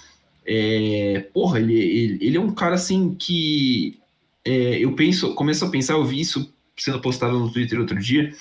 É, 0.44 1.26
porra, 1.32 1.60
ele, 1.60 1.78
ele, 1.78 2.18
ele, 2.20 2.36
é 2.36 2.40
um 2.40 2.52
cara 2.52 2.74
assim 2.74 3.14
que 3.14 3.98
é, 4.44 4.78
eu 4.78 4.92
penso, 4.94 5.34
começo 5.34 5.64
a 5.64 5.70
pensar, 5.70 5.92
eu 5.92 6.04
vi 6.04 6.20
isso 6.20 6.52
sendo 6.76 7.00
postado 7.00 7.38
no 7.38 7.52
Twitter 7.52 7.78
outro 7.78 7.98
dia, 8.00 8.32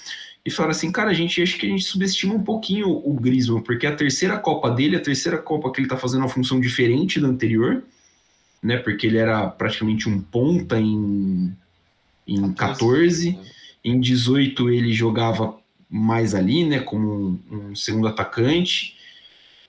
e 0.48 0.50
falaram 0.50 0.72
assim, 0.72 0.90
cara, 0.94 1.10
a 1.10 1.14
gente 1.14 1.42
acho 1.42 1.58
que 1.58 1.66
a 1.66 1.70
gente 1.70 1.84
subestima 1.84 2.34
um 2.34 2.42
pouquinho 2.42 2.88
o 2.88 3.14
Griezmann, 3.16 3.62
porque 3.62 3.86
a 3.86 3.94
terceira 3.94 4.38
Copa 4.38 4.72
dele, 4.72 4.96
a 4.96 5.02
terceira 5.02 5.38
Copa 5.38 5.70
que 5.74 5.82
ele 5.82 5.90
tá 5.90 5.98
fazendo 5.98 6.22
uma 6.22 6.30
função 6.30 6.58
diferente 6.58 7.20
da 7.20 7.28
anterior, 7.28 7.84
né? 8.64 8.78
Porque 8.78 9.06
ele 9.06 9.18
era 9.18 9.46
praticamente 9.48 10.08
um 10.08 10.22
ponta 10.22 10.80
em, 10.80 11.54
em 12.26 12.54
14, 12.54 13.38
em 13.84 14.00
18 14.00 14.70
ele 14.70 14.94
jogava 14.94 15.60
mais 15.90 16.34
ali, 16.34 16.64
né? 16.64 16.80
Como 16.80 17.42
um, 17.52 17.70
um 17.72 17.76
segundo 17.76 18.08
atacante. 18.08 18.96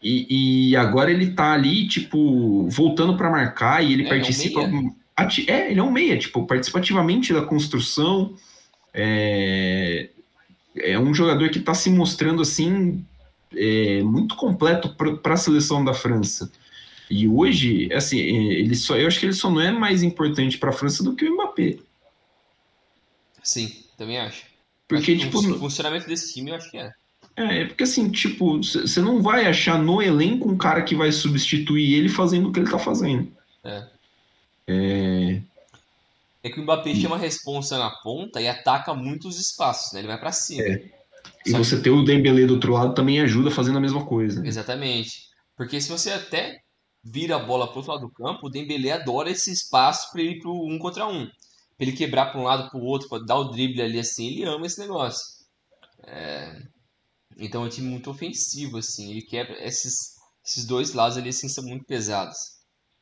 E, 0.01 0.69
e, 0.71 0.77
agora 0.77 1.11
ele 1.11 1.33
tá 1.33 1.55
ali, 1.55 1.89
tipo, 1.89 2.69
voltando 2.69 3.17
para 3.17 3.29
marcar 3.29 3.85
e 3.85 3.95
ele 3.95 4.07
é, 4.07 4.09
participa. 4.09 4.61
É, 4.61 4.67
um 4.69 4.95
é, 5.49 5.73
ele 5.73 5.81
é 5.81 5.83
um 5.83 5.91
meia, 5.91 6.17
tipo, 6.17 6.47
participa 6.47 6.79
ativamente 6.79 7.33
da 7.33 7.43
construção. 7.43 8.37
É, 8.95 10.11
é 10.77 10.99
um 10.99 11.13
jogador 11.15 11.49
que 11.51 11.59
está 11.59 11.75
se 11.75 11.91
mostrando 11.91 12.43
assim 12.43 13.05
é, 13.57 14.03
muito 14.03 14.37
completo 14.37 14.95
para 15.23 15.35
a 15.35 15.39
seleção 15.39 15.85
da 15.85 15.95
França. 15.95 16.51
E 17.11 17.27
hoje, 17.27 17.89
assim, 17.93 18.19
ele 18.19 18.75
só, 18.75 18.97
eu 18.97 19.07
acho 19.07 19.19
que 19.19 19.27
ele 19.27 19.33
só 19.33 19.51
não 19.51 19.61
é 19.61 19.71
mais 19.71 20.03
importante 20.03 20.59
para 20.59 20.71
a 20.71 20.75
França 20.75 21.03
do 21.03 21.15
que 21.15 21.25
o 21.25 21.35
Mbappé. 21.35 21.79
Sim, 23.43 23.73
também 23.97 24.19
acho. 24.19 24.45
Porque, 24.87 25.13
acho 25.13 25.21
tipo, 25.25 25.39
o 25.39 25.59
funcionamento 25.59 26.07
desse 26.07 26.35
time 26.35 26.51
eu 26.51 26.57
acho 26.57 26.71
que 26.71 26.77
é. 26.77 26.93
É, 27.37 27.63
é 27.63 27.65
porque 27.67 27.85
assim, 27.85 28.11
tipo, 28.11 28.59
você 28.59 29.01
não 29.01 29.23
vai 29.23 29.47
achar 29.47 29.79
no 29.79 30.03
elenco 30.03 30.51
um 30.51 30.57
cara 30.57 30.83
que 30.83 30.95
vai 30.95 31.11
substituir 31.11 31.95
ele 31.95 32.09
fazendo 32.09 32.49
o 32.49 32.53
que 32.53 32.61
ele 32.61 32.71
tá 32.71 32.79
fazendo. 32.79 33.33
É. 33.65 33.87
É, 34.67 35.18
é 36.43 36.51
que 36.51 36.61
o 36.61 36.63
Mbappé 36.63 36.95
chama 36.95 37.17
a 37.17 37.19
responsa 37.19 37.79
na 37.79 37.91
ponta 38.03 38.41
e 38.41 38.49
ataca 38.49 38.95
muitos 38.95 39.39
espaços, 39.39 39.93
né? 39.93 40.01
Ele 40.01 40.09
vai 40.09 40.19
para 40.19 40.33
cima. 40.33 40.63
É. 40.63 40.99
E 41.45 41.51
Só 41.51 41.59
você 41.59 41.77
que... 41.77 41.83
ter 41.83 41.91
o 41.91 42.05
Dembélé 42.05 42.47
do 42.47 42.55
outro 42.55 42.73
lado 42.73 42.95
também 42.95 43.21
ajuda 43.21 43.51
fazendo 43.51 43.79
a 43.79 43.81
mesma 43.81 44.07
coisa. 44.07 44.47
Exatamente. 44.47 45.29
Porque 45.57 45.81
se 45.81 45.89
você 45.89 46.11
até 46.11 46.59
vira 47.03 47.37
a 47.37 47.39
bola 47.39 47.67
pro 47.67 47.79
outro 47.79 47.93
lado 47.93 48.07
do 48.07 48.13
campo, 48.13 48.47
o 48.47 48.51
Dembélé 48.51 48.93
adora 48.93 49.31
esse 49.31 49.51
espaço 49.51 50.11
para 50.13 50.23
ir 50.23 50.39
pro 50.41 50.53
um 50.53 50.79
contra 50.79 51.07
um. 51.07 51.27
Pra 51.27 51.87
ele 51.87 51.93
quebrar 51.93 52.27
para 52.27 52.41
um 52.41 52.45
lado 52.45 52.71
para 52.71 52.79
o 52.79 52.85
outro, 52.85 53.09
para 53.09 53.25
dar 53.25 53.37
o 53.37 53.51
drible 53.51 53.83
ali 53.83 53.99
assim, 53.99 54.29
ele 54.29 54.45
ama 54.45 54.67
esse 54.67 54.81
negócio. 54.81 55.23
É... 56.07 56.61
Então 57.37 57.63
é 57.63 57.67
um 57.67 57.69
time 57.69 57.89
muito 57.89 58.11
ofensivo, 58.11 58.79
assim. 58.79 59.11
Ele 59.11 59.23
quebra 59.23 59.65
esses, 59.65 59.95
esses 60.45 60.67
dois 60.67 60.93
lados 60.93 61.17
ali 61.17 61.29
assim 61.31 61.49
são 61.49 61.65
muito 61.65 61.85
pesados. 61.85 62.58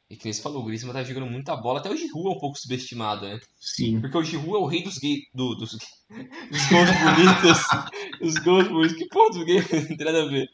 E 0.09 0.17
que 0.17 0.25
nem 0.25 0.33
você 0.33 0.41
falou, 0.41 0.63
o 0.63 0.65
Griezmann 0.65 0.93
tá 0.93 1.03
jogando 1.03 1.27
muita 1.27 1.57
bola. 1.57 1.81
Até 1.81 1.91
o 1.91 1.97
Giroud 1.97 2.29
é 2.29 2.31
um 2.31 2.39
pouco 2.39 2.59
subestimado, 2.59 3.27
né? 3.27 3.41
Sim. 3.59 4.01
Porque 4.01 4.17
o 4.17 4.23
Giroud 4.23 4.55
é 4.55 4.59
o 4.59 4.67
rei 4.67 4.85
dos 4.85 4.99
gays. 4.99 5.25
Do, 5.35 5.57
dos, 5.57 5.73
dos 6.51 6.69
gols 6.71 6.91
bonitos. 6.91 8.21
dos 8.21 8.35
gols 8.45 8.69
bonitos. 8.69 8.97
Que 8.97 9.09
porra 9.09 9.31
dos 9.31 9.45
gays? 9.45 9.69
Não 9.91 9.97
tem 9.97 10.07
nada 10.07 10.23
a 10.23 10.29
ver. 10.29 10.49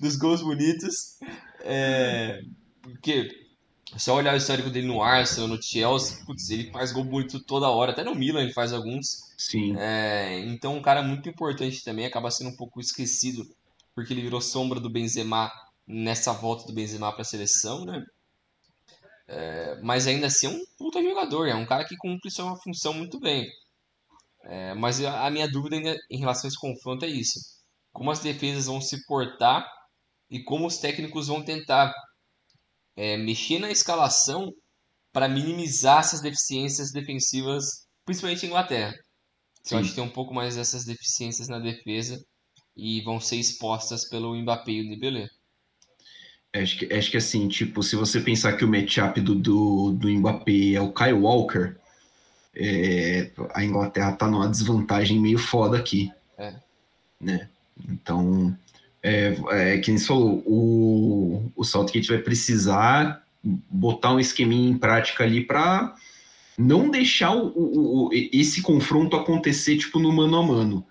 Dos 0.00 0.16
gols 0.16 0.40
bonitos. 0.42 1.18
É, 1.64 2.42
porque 2.80 3.28
Só 3.96 4.14
olhar 4.14 4.34
o 4.34 4.36
histórico 4.36 4.70
dele 4.70 4.86
no 4.86 5.02
Arsenal, 5.02 5.48
no 5.48 5.62
Chelsea, 5.62 6.24
putz, 6.24 6.48
ele 6.50 6.70
faz 6.70 6.92
gol 6.92 7.04
bonito 7.04 7.40
toda 7.40 7.68
hora, 7.68 7.92
até 7.92 8.02
no 8.02 8.14
Milan 8.14 8.42
ele 8.42 8.52
faz 8.52 8.72
alguns. 8.72 9.32
Sim. 9.36 9.76
É, 9.76 10.38
então, 10.46 10.76
um 10.76 10.82
cara 10.82 11.02
muito 11.02 11.28
importante 11.28 11.84
também, 11.84 12.06
acaba 12.06 12.30
sendo 12.30 12.50
um 12.50 12.56
pouco 12.56 12.80
esquecido, 12.80 13.44
porque 13.94 14.12
ele 14.12 14.22
virou 14.22 14.40
sombra 14.40 14.80
do 14.80 14.88
Benzema 14.88 15.50
nessa 15.86 16.32
volta 16.32 16.66
do 16.66 16.72
Benzema 16.72 17.12
para 17.12 17.22
a 17.22 17.24
seleção, 17.24 17.84
né? 17.84 18.04
É, 19.28 19.80
mas 19.82 20.06
ainda 20.06 20.26
assim 20.26 20.46
é 20.46 20.50
um 20.50 20.64
puta 20.76 21.02
jogador, 21.02 21.46
é 21.46 21.54
um 21.54 21.66
cara 21.66 21.84
que 21.84 21.96
cumpre 21.96 22.30
sua 22.30 22.56
função 22.56 22.92
muito 22.92 23.18
bem. 23.20 23.48
É, 24.44 24.74
mas 24.74 25.02
a 25.02 25.30
minha 25.30 25.48
dúvida 25.48 25.76
ainda 25.76 25.96
em 26.10 26.18
relação 26.18 26.44
a 26.44 26.48
esse 26.48 26.58
confronto 26.58 27.04
é 27.04 27.08
isso: 27.08 27.38
como 27.92 28.10
as 28.10 28.20
defesas 28.20 28.66
vão 28.66 28.80
se 28.80 29.04
portar 29.06 29.66
e 30.30 30.42
como 30.42 30.66
os 30.66 30.78
técnicos 30.78 31.28
vão 31.28 31.44
tentar 31.44 31.94
é, 32.96 33.16
mexer 33.16 33.58
na 33.58 33.70
escalação 33.70 34.52
para 35.12 35.28
minimizar 35.28 36.00
essas 36.00 36.22
deficiências 36.22 36.90
defensivas, 36.90 37.86
principalmente 38.04 38.44
em 38.44 38.48
Inglaterra. 38.48 38.94
Eu 39.70 39.78
acho 39.78 39.90
que 39.90 39.94
tem 39.94 40.04
um 40.04 40.10
pouco 40.10 40.34
mais 40.34 40.56
dessas 40.56 40.84
deficiências 40.84 41.48
na 41.48 41.58
defesa 41.60 42.20
e 42.76 43.00
vão 43.02 43.20
ser 43.20 43.36
expostas 43.36 44.08
pelo 44.08 44.34
Mbappé 44.34 44.72
e 44.72 44.80
o 44.80 44.90
Dembélé. 44.90 45.28
Acho 46.54 46.78
que, 46.78 46.92
acho 46.92 47.10
que 47.10 47.16
assim, 47.16 47.48
tipo, 47.48 47.82
se 47.82 47.96
você 47.96 48.20
pensar 48.20 48.52
que 48.52 48.64
o 48.64 48.68
matchup 48.68 49.20
do, 49.20 49.34
do, 49.34 49.92
do 49.92 50.08
Mbappé 50.10 50.74
é 50.74 50.80
o 50.80 50.92
Kyle 50.92 51.14
Walker, 51.14 51.74
é, 52.54 53.30
a 53.54 53.64
Inglaterra 53.64 54.12
tá 54.12 54.28
numa 54.28 54.48
desvantagem 54.48 55.18
meio 55.18 55.38
foda 55.38 55.78
aqui. 55.78 56.12
É. 56.36 56.52
Né? 57.18 57.48
Então, 57.88 58.56
é, 59.02 59.34
é 59.50 59.78
que 59.78 59.90
nem 59.90 59.98
você 59.98 60.06
falou, 60.06 60.42
o, 60.46 61.50
o 61.56 61.64
Southgate 61.64 62.08
vai 62.08 62.18
precisar 62.18 63.22
botar 63.42 64.12
um 64.12 64.20
esqueminha 64.20 64.70
em 64.70 64.78
prática 64.78 65.24
ali 65.24 65.42
para 65.44 65.94
não 66.56 66.90
deixar 66.90 67.34
o, 67.34 67.50
o, 67.56 68.10
esse 68.12 68.62
confronto 68.62 69.16
acontecer 69.16 69.78
tipo 69.78 69.98
no 69.98 70.12
mano 70.12 70.36
a 70.36 70.42
mano. 70.42 70.86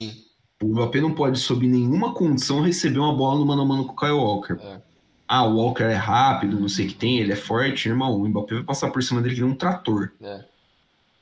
Sim. 0.00 0.24
O 0.62 0.68
Mbappé 0.68 1.00
não 1.00 1.12
pode, 1.14 1.38
sob 1.38 1.66
nenhuma 1.66 2.14
condição, 2.14 2.62
receber 2.62 2.98
uma 2.98 3.14
bola 3.14 3.40
no 3.40 3.46
mano 3.46 3.62
a 3.62 3.66
mano 3.66 3.84
com 3.84 3.92
o 3.92 3.96
Kyle 3.96 4.12
Walker. 4.12 4.56
É. 4.60 4.91
Ah, 5.34 5.44
o 5.46 5.56
Walker 5.56 5.84
é 5.84 5.94
rápido, 5.94 6.60
não 6.60 6.68
sei 6.68 6.84
o 6.84 6.88
que 6.90 6.94
tem, 6.94 7.18
ele 7.18 7.32
é 7.32 7.36
forte, 7.36 7.88
irmão. 7.88 8.14
O 8.20 8.28
Mbappé 8.28 8.56
vai 8.56 8.64
passar 8.64 8.90
por 8.90 9.02
cima 9.02 9.22
dele 9.22 9.34
que 9.34 9.40
nem 9.40 9.50
um 9.50 9.54
trator. 9.54 10.10
É. 10.20 10.44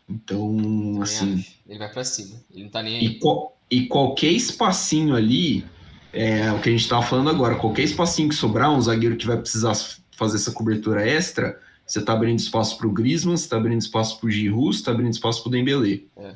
Então, 0.08 1.00
assim. 1.02 1.44
Ele 1.68 1.78
vai 1.78 1.88
pra 1.88 2.02
cima. 2.04 2.36
Ele 2.52 2.64
não 2.64 2.70
tá 2.70 2.82
nem 2.82 2.96
aí. 2.98 3.04
E, 3.06 3.18
qual- 3.20 3.56
e 3.70 3.86
qualquer 3.86 4.32
espacinho 4.32 5.14
ali, 5.14 5.64
é 6.12 6.50
o 6.52 6.58
que 6.60 6.68
a 6.68 6.72
gente 6.72 6.88
tava 6.88 7.02
falando 7.02 7.30
agora, 7.30 7.54
qualquer 7.54 7.82
espacinho 7.84 8.28
que 8.28 8.34
sobrar, 8.34 8.72
um 8.72 8.80
zagueiro 8.80 9.16
que 9.16 9.26
vai 9.26 9.36
precisar 9.36 9.74
fazer 10.16 10.36
essa 10.36 10.50
cobertura 10.50 11.06
extra, 11.06 11.58
você 11.86 12.02
tá 12.02 12.12
abrindo 12.12 12.38
espaço 12.38 12.76
pro 12.78 12.90
Griezmann, 12.90 13.36
você 13.36 13.48
tá 13.48 13.56
abrindo 13.56 13.78
espaço 13.80 14.18
pro 14.18 14.28
Giroud, 14.30 14.76
você 14.76 14.82
tá 14.84 14.90
abrindo 14.90 15.12
espaço 15.12 15.40
pro 15.42 15.52
Dembélé. 15.52 16.00
É. 16.16 16.32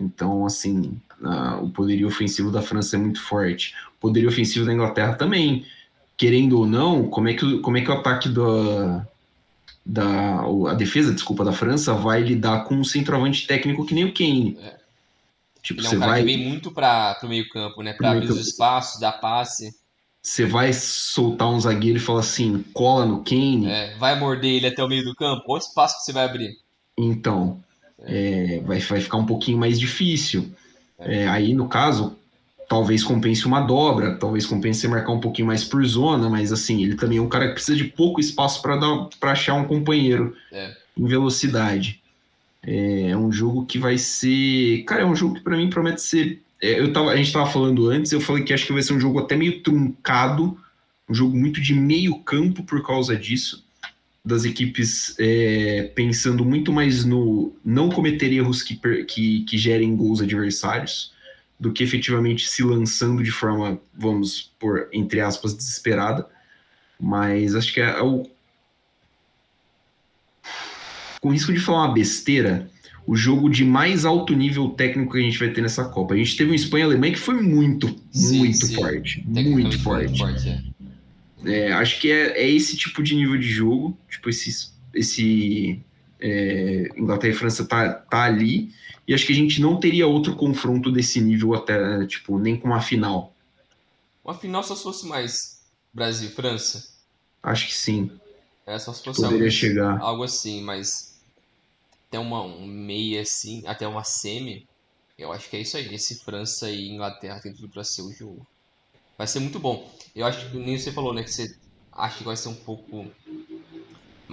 Então, 0.00 0.46
assim, 0.46 0.98
a- 1.22 1.58
o 1.60 1.68
poderio 1.68 2.06
ofensivo 2.08 2.50
da 2.50 2.62
França 2.62 2.96
é 2.96 2.98
muito 2.98 3.20
forte. 3.20 3.74
O 3.98 4.00
poderio 4.00 4.28
ofensivo 4.30 4.64
da 4.64 4.72
Inglaterra 4.72 5.14
também. 5.14 5.66
Querendo 6.16 6.58
ou 6.60 6.66
não, 6.66 7.08
como 7.08 7.28
é 7.28 7.34
que, 7.34 7.44
o- 7.44 7.60
como 7.60 7.76
é 7.76 7.80
que 7.80 7.90
o 7.90 7.94
ataque 7.94 8.28
da, 8.28 9.06
da 9.84 10.46
o- 10.46 10.66
a 10.68 10.74
defesa, 10.74 11.12
desculpa, 11.12 11.44
da 11.44 11.52
França 11.52 11.92
vai 11.94 12.22
lidar 12.22 12.64
com 12.64 12.74
um 12.76 12.84
centroavante 12.84 13.46
técnico 13.46 13.84
que 13.84 13.94
nem 13.94 14.04
o 14.04 14.14
Kane? 14.14 14.56
É. 14.60 14.74
Tipo, 15.62 15.80
Ele 15.80 15.86
é 15.86 15.90
você 15.90 15.96
um 15.96 16.00
cara 16.00 16.12
vai 16.12 16.20
que 16.20 16.26
vem 16.26 16.48
muito 16.48 16.70
pra, 16.70 17.14
pro 17.14 17.28
meio 17.28 17.48
campo, 17.48 17.82
né? 17.82 17.92
Pra 17.94 18.10
Pro 18.10 18.18
abrir 18.18 18.30
os 18.30 18.46
espaços, 18.46 19.00
dar 19.00 19.12
passe. 19.12 19.74
você 20.22 20.44
vai 20.46 20.72
soltar 20.72 21.48
um 21.48 21.58
zagueiro 21.60 21.98
e 21.98 22.00
falar 22.00 22.20
assim, 22.20 22.62
cola 22.72 23.04
no 23.06 23.24
Kane, 23.24 23.66
é, 23.66 23.96
vai 23.96 24.18
morder 24.18 24.50
ele 24.52 24.66
até 24.66 24.84
o 24.84 24.88
meio 24.88 25.04
do 25.04 25.14
campo. 25.14 25.42
Quantos 25.44 25.68
passos 25.68 25.98
que 25.98 26.04
você 26.04 26.12
vai 26.12 26.24
abrir? 26.24 26.56
então 26.96 27.58
é, 28.06 28.60
vai, 28.60 28.78
vai 28.78 29.00
ficar 29.00 29.16
um 29.16 29.26
pouquinho 29.26 29.58
mais 29.58 29.80
difícil. 29.80 30.52
É, 30.98 31.26
aí, 31.26 31.54
no 31.54 31.66
caso, 31.68 32.16
talvez 32.74 33.04
compense 33.04 33.46
uma 33.46 33.60
dobra, 33.60 34.16
talvez 34.16 34.44
compense 34.44 34.80
você 34.80 34.88
marcar 34.88 35.12
um 35.12 35.20
pouquinho 35.20 35.46
mais 35.46 35.62
por 35.62 35.84
zona, 35.86 36.28
mas 36.28 36.50
assim, 36.52 36.82
ele 36.82 36.96
também 36.96 37.18
é 37.18 37.22
um 37.22 37.28
cara 37.28 37.46
que 37.46 37.54
precisa 37.54 37.76
de 37.78 37.84
pouco 37.84 38.18
espaço 38.18 38.60
para 38.60 39.30
achar 39.30 39.54
um 39.54 39.62
companheiro 39.62 40.34
É. 40.50 40.74
em 40.98 41.06
velocidade. 41.06 42.00
É, 42.66 43.10
é 43.10 43.16
um 43.16 43.30
jogo 43.30 43.64
que 43.64 43.78
vai 43.78 43.96
ser. 43.96 44.82
Cara, 44.88 45.02
é 45.02 45.06
um 45.06 45.14
jogo 45.14 45.36
que 45.36 45.40
para 45.40 45.56
mim 45.56 45.70
promete 45.70 46.02
ser. 46.02 46.42
é, 46.60 46.80
eu 46.80 46.92
tava, 46.92 47.10
a 47.12 47.16
gente 47.16 47.32
tava 47.32 47.48
falando 47.48 47.88
antes, 47.88 48.10
eu 48.10 48.20
falei 48.20 48.42
que 48.42 48.52
acho 48.52 48.66
que 48.66 48.72
vai 48.72 48.82
ser 48.82 48.94
um 48.94 48.98
jogo 49.00 49.20
até 49.20 49.36
meio 49.36 49.60
truncado, 49.62 50.58
um 51.08 51.14
jogo 51.14 51.36
muito 51.36 51.60
de 51.60 51.74
meio 51.76 52.16
campo 52.24 52.64
por 52.64 52.84
causa 52.84 53.14
disso, 53.14 53.62
das 54.24 54.44
equipes 54.44 55.14
é, 55.20 55.92
pensando 55.94 56.44
muito 56.44 56.72
mais 56.72 57.04
no 57.04 57.52
não 57.64 57.88
cometer 57.88 58.32
erros 58.32 58.62
que, 58.62 58.74
que, 59.06 59.42
que 59.42 59.56
gerem 59.58 59.94
gols 59.94 60.20
adversários, 60.20 61.13
do 61.64 61.72
que 61.72 61.82
efetivamente 61.82 62.46
se 62.46 62.62
lançando 62.62 63.22
de 63.22 63.30
forma, 63.30 63.80
vamos 63.94 64.52
por 64.58 64.86
entre 64.92 65.22
aspas, 65.22 65.56
desesperada. 65.56 66.28
Mas 67.00 67.54
acho 67.54 67.72
que 67.72 67.80
é 67.80 68.02
o. 68.02 68.28
Com 71.22 71.30
risco 71.32 71.54
de 71.54 71.58
falar 71.58 71.86
uma 71.86 71.94
besteira, 71.94 72.70
o 73.06 73.16
jogo 73.16 73.48
de 73.48 73.64
mais 73.64 74.04
alto 74.04 74.34
nível 74.36 74.68
técnico 74.68 75.12
que 75.12 75.18
a 75.18 75.22
gente 75.22 75.38
vai 75.38 75.48
ter 75.48 75.62
nessa 75.62 75.86
Copa. 75.86 76.12
A 76.12 76.16
gente 76.18 76.36
teve 76.36 76.50
um 76.50 76.54
Espanha 76.54 76.84
e 76.84 76.88
Alemanha 76.88 77.14
que 77.14 77.18
foi 77.18 77.40
muito, 77.40 77.98
Sim, 78.10 78.38
muito 78.40 78.66
sim. 78.66 78.74
forte. 78.74 79.24
Muito 79.26 79.78
foi 79.80 80.06
forte. 80.14 80.48
é. 80.50 80.74
É, 81.46 81.72
acho 81.72 81.98
que 81.98 82.10
é, 82.10 82.42
é 82.42 82.50
esse 82.50 82.76
tipo 82.76 83.02
de 83.02 83.14
nível 83.14 83.38
de 83.38 83.48
jogo, 83.48 83.98
tipo 84.08 84.28
esse, 84.28 84.70
esse 84.94 85.80
é, 86.24 86.88
Inglaterra 86.96 87.32
e 87.34 87.36
França 87.36 87.66
tá, 87.66 87.92
tá 87.92 88.22
ali, 88.24 88.72
e 89.06 89.12
acho 89.14 89.26
que 89.26 89.32
a 89.32 89.36
gente 89.36 89.60
não 89.60 89.78
teria 89.78 90.06
outro 90.06 90.34
confronto 90.34 90.90
desse 90.90 91.20
nível 91.20 91.54
até, 91.54 92.06
tipo, 92.06 92.38
nem 92.38 92.56
com 92.58 92.68
uma 92.68 92.80
final. 92.80 93.34
Uma 94.24 94.34
final 94.34 94.62
só 94.64 94.74
se 94.74 94.82
fosse 94.82 95.06
mais 95.06 95.60
Brasil 95.92 96.30
e 96.30 96.32
França. 96.32 96.88
Acho 97.42 97.66
que 97.68 97.74
sim, 97.74 98.10
É 98.66 98.78
só 98.78 98.92
se 98.94 99.04
fosse 99.04 99.20
poderia 99.20 99.44
algo, 99.44 99.50
chegar. 99.50 100.00
algo 100.00 100.22
assim, 100.24 100.62
mas 100.62 101.20
até 102.08 102.18
uma, 102.18 102.42
um 102.42 102.66
meia 102.66 103.20
assim, 103.20 103.62
até 103.66 103.86
uma 103.86 104.02
semi, 104.04 104.66
eu 105.18 105.30
acho 105.32 105.50
que 105.50 105.56
é 105.56 105.60
isso 105.60 105.76
aí. 105.76 105.94
Esse 105.94 106.20
França 106.24 106.70
e 106.70 106.88
Inglaterra 106.88 107.40
tem 107.40 107.52
tudo 107.52 107.68
pra 107.68 107.84
ser 107.84 108.02
o 108.02 108.12
jogo. 108.12 108.46
Vai 109.18 109.26
ser 109.26 109.40
muito 109.40 109.58
bom. 109.60 109.88
Eu 110.16 110.26
acho 110.26 110.50
que 110.50 110.56
nem 110.56 110.78
você 110.78 110.90
falou, 110.90 111.12
né, 111.12 111.22
que 111.22 111.30
você 111.32 111.54
acha 111.92 112.18
que 112.18 112.24
vai 112.24 112.36
ser 112.36 112.48
um 112.48 112.54
pouco 112.54 113.06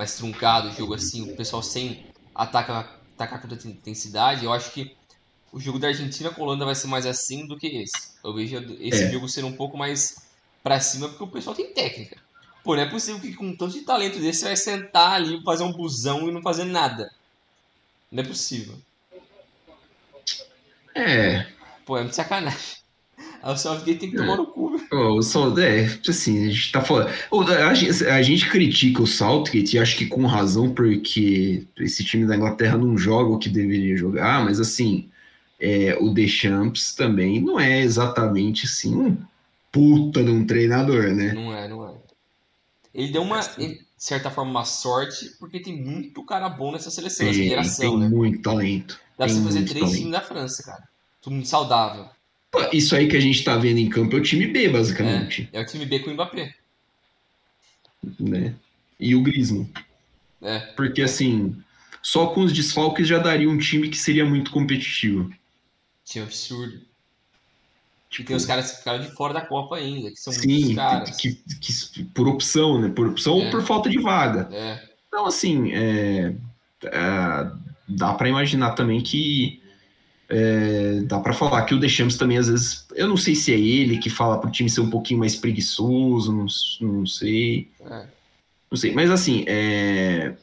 mais 0.02 0.16
truncado 0.16 0.70
o 0.70 0.72
jogo 0.72 0.96
assim, 0.96 1.22
o 1.32 1.36
pessoal 1.36 1.62
sem 1.62 2.04
atacar, 2.34 3.00
atacar 3.14 3.40
com 3.40 3.48
tanta 3.48 3.68
intensidade. 3.68 4.44
Eu 4.44 4.52
acho 4.52 4.72
que 4.72 4.96
o 5.54 5.60
jogo 5.60 5.78
da 5.78 5.90
Argentina 5.90 6.32
com 6.32 6.42
a 6.42 6.46
Holanda 6.46 6.66
vai 6.66 6.74
ser 6.74 6.88
mais 6.88 7.06
assim 7.06 7.46
do 7.46 7.56
que 7.56 7.68
esse. 7.68 8.14
Eu 8.24 8.34
vejo 8.34 8.58
esse 8.80 9.04
É. 9.04 9.12
jogo 9.12 9.30
sendo 9.30 9.46
um 9.46 9.56
pouco 9.56 9.78
mais 9.78 10.16
pra 10.64 10.80
cima 10.80 11.08
porque 11.08 11.24
o 11.24 11.28
pessoal 11.28 11.56
tem 11.56 11.72
técnica. 11.72 12.20
Pô, 12.64 12.76
não 12.76 12.82
é 12.82 12.90
possível 12.90 13.22
que 13.22 13.36
com 13.36 13.56
tanto 13.56 13.74
de 13.74 13.82
talento 13.82 14.20
desse 14.20 14.40
você 14.40 14.46
vai 14.46 14.58
sentar 14.58 15.14
ali, 15.14 15.40
fazer 15.44 15.64
um 15.64 15.72
busão 15.72 16.28
e 16.28 16.32
não 16.32 16.42
fazer 16.42 16.64
nada. 16.64 17.08
Não 18.12 18.24
é 18.24 18.26
possível. 18.26 18.76
É, 20.96 21.46
Pô, 21.86 21.96
é 21.96 22.02
muito 22.02 22.16
sacanagem. 22.16 22.81
O 23.44 23.56
Southgate 23.58 24.00
tem 24.00 24.10
que 24.12 24.16
tomar 24.16 24.38
no 24.38 24.48
cu. 24.48 24.76
Ó, 24.94 25.16
o 25.16 25.22
Sal- 25.22 25.58
é, 25.60 25.86
assim, 26.08 26.46
a 26.48 26.50
gente 26.50 26.72
tá 26.72 26.82
falando. 26.82 27.10
A 27.68 27.74
gente, 27.74 28.06
a 28.06 28.22
gente 28.22 28.50
critica 28.50 29.02
o 29.02 29.08
Southgate, 29.08 29.76
e 29.76 29.80
acho 29.80 29.98
que 29.98 30.06
com 30.06 30.26
razão, 30.26 30.74
porque 30.74 31.66
esse 31.78 32.04
time 32.04 32.26
da 32.26 32.36
Inglaterra 32.36 32.78
não 32.78 32.98
joga 32.98 33.32
o 33.32 33.40
que 33.40 33.50
deveria 33.50 33.96
jogar, 33.96 34.44
mas 34.44 34.60
assim, 34.60 35.10
é, 35.60 35.98
o 36.00 36.10
Deschamps 36.10 36.94
também 36.94 37.42
não 37.42 37.60
é 37.60 37.82
exatamente 37.82 38.66
assim 38.66 38.96
um 38.96 39.18
puta 39.72 40.24
de 40.24 40.30
um 40.30 40.46
treinador, 40.46 41.14
né? 41.14 41.34
Não 41.34 41.56
é, 41.56 41.68
não 41.68 41.88
é. 41.88 41.94
Ele 42.94 43.12
deu 43.12 43.22
uma, 43.22 43.40
de 43.40 43.80
certa 43.98 44.30
forma, 44.30 44.52
uma 44.52 44.66
sorte, 44.66 45.32
porque 45.40 45.62
tem 45.62 45.82
muito 45.82 46.26
cara 46.26 46.50
bom 46.50 46.74
nessa 46.74 46.92
seleção, 46.92 47.26
nessa 47.26 47.40
Tem, 47.40 47.50
geração, 47.50 47.92
tem 47.92 48.00
né? 48.00 48.10
muito 48.10 48.42
talento. 48.42 49.00
Dá 49.18 49.26
pra 49.26 49.34
você 49.34 49.42
fazer 49.42 49.66
três 49.66 49.92
times 49.92 50.12
da 50.12 50.22
França, 50.22 50.64
cara. 50.64 50.84
Mundo 51.28 51.46
saudável. 51.46 52.10
Isso 52.74 52.96
aí 52.96 53.08
que 53.08 53.16
a 53.16 53.20
gente 53.20 53.44
tá 53.44 53.56
vendo 53.58 53.78
em 53.78 53.90
campo 53.90 54.16
é 54.16 54.20
o 54.20 54.24
time 54.24 54.46
B, 54.48 54.68
basicamente, 54.70 55.50
É 55.54 55.62
o 55.62 55.66
time 55.66 55.86
B 55.86 56.00
com 56.00 56.10
o 56.10 56.14
Mbappé. 56.14 56.54
né? 58.20 58.54
E 59.00 59.16
o 59.16 59.22
Griezmann. 59.22 59.70
É. 60.42 60.60
Porque 60.76 61.02
assim, 61.02 61.56
só 62.02 62.28
com 62.28 62.42
os 62.42 62.52
desfalques 62.54 63.08
já 63.08 63.20
daria 63.20 63.50
um 63.50 63.58
time 63.58 63.90
que 63.90 63.98
seria 63.98 64.26
muito 64.26 64.52
competitivo. 64.52 65.32
Time 66.06 66.26
absurdo. 66.26 66.76
E 66.76 66.82
Tipo, 68.10 68.28
tem 68.28 68.36
os 68.36 68.46
caras 68.46 68.72
que 68.72 68.78
ficaram 68.80 69.00
de 69.02 69.12
fora 69.16 69.34
da 69.34 69.42
Copa 69.42 69.78
ainda, 69.78 70.10
que 70.12 70.20
são 70.20 70.34
sim, 70.34 70.76
caras. 70.76 71.16
que, 71.16 71.36
que- 71.62 72.04
por 72.14 72.28
opção, 72.28 72.82
né? 72.82 72.90
Por 72.90 73.08
opção 73.08 73.40
É. 73.42 73.46
ou 73.46 73.52
por 73.52 73.64
falta 73.64 73.90
de 73.90 73.98
vaga. 74.00 74.50
É, 74.54 74.90
Então, 75.08 75.26
assim, 75.26 75.72
é, 75.72 76.34
é, 76.84 77.52
dá 77.88 78.14
para 78.14 78.28
imaginar 78.28 78.72
também 78.72 79.00
que 79.02 79.61
é, 80.34 81.02
dá 81.04 81.20
para 81.20 81.34
falar 81.34 81.64
que 81.64 81.76
o 81.76 81.80
Deschamps 81.80 82.16
também 82.16 82.38
às 82.38 82.48
vezes, 82.48 82.86
eu 82.96 83.08
não 83.08 83.18
sei 83.18 83.36
se 83.36 83.54
é 83.54 83.60
ele 83.60 83.98
que 83.98 84.10
fala 84.10 84.40
pro 84.40 84.50
time 84.50 84.70
ser 84.70 84.80
um 84.80 84.90
pouquinho 84.90 85.20
mais 85.20 85.36
preguiçoso, 85.36 86.32
não, 86.32 86.46
não 86.80 87.06
sei. 87.06 87.68
é. 87.82 88.06
Não 88.72 88.78
sei, 88.78 88.94
mas 88.94 89.12
assim, 89.12 89.44
é... 89.46 90.34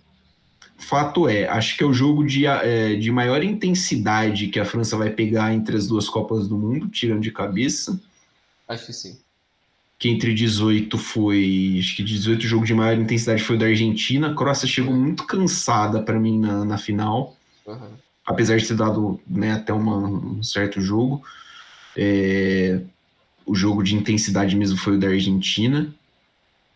fato 0.77 1.27
é, 1.27 1.49
acho 1.49 1.79
que 1.79 1.83
é 1.83 1.87
o 1.87 1.95
jogo 1.95 2.27
de, 2.27 2.45
é, 2.45 2.97
de 2.97 3.11
maior 3.11 3.43
intensidade 3.43 4.49
que 4.49 4.61
a 4.61 4.67
França 4.67 4.95
vai 4.99 5.09
pegar 5.09 5.55
entre 5.55 5.75
as 5.75 5.87
duas 5.87 6.07
Copas 6.07 6.47
do 6.47 6.59
Mundo, 6.59 6.89
tirando 6.89 7.23
de 7.23 7.33
cabeça. 7.33 7.99
Acho 8.69 8.85
que 8.85 8.93
sim. 8.93 9.19
Que 9.99 10.11
entre 10.11 10.35
18 10.35 10.99
foi. 10.99 11.79
Acho 11.81 11.97
que 11.97 12.05
18 12.05 12.47
jogo 12.47 12.67
de 12.67 12.75
maior 12.75 12.99
intensidade 12.99 13.43
foi 13.43 13.57
o 13.57 13.59
da 13.59 13.65
Argentina. 13.65 14.31
A 14.31 14.35
Croácia 14.35 14.69
chegou 14.69 14.95
muito 14.95 15.25
cansada 15.25 16.03
para 16.03 16.21
mim 16.21 16.39
na, 16.39 16.67
na 16.67 16.77
final. 16.77 17.35
Uhum. 17.67 17.89
Apesar 18.29 18.59
de 18.59 18.69
ter 18.69 18.75
dado 18.75 19.19
né, 19.27 19.53
até 19.53 19.73
uma, 19.73 19.97
um 19.97 20.43
certo 20.43 20.83
jogo. 20.83 21.23
É, 21.97 22.83
o 23.47 23.55
jogo 23.55 23.83
de 23.83 23.95
intensidade 23.95 24.55
mesmo 24.55 24.77
foi 24.77 24.97
o 24.97 24.99
da 24.99 25.09
Argentina. 25.09 25.93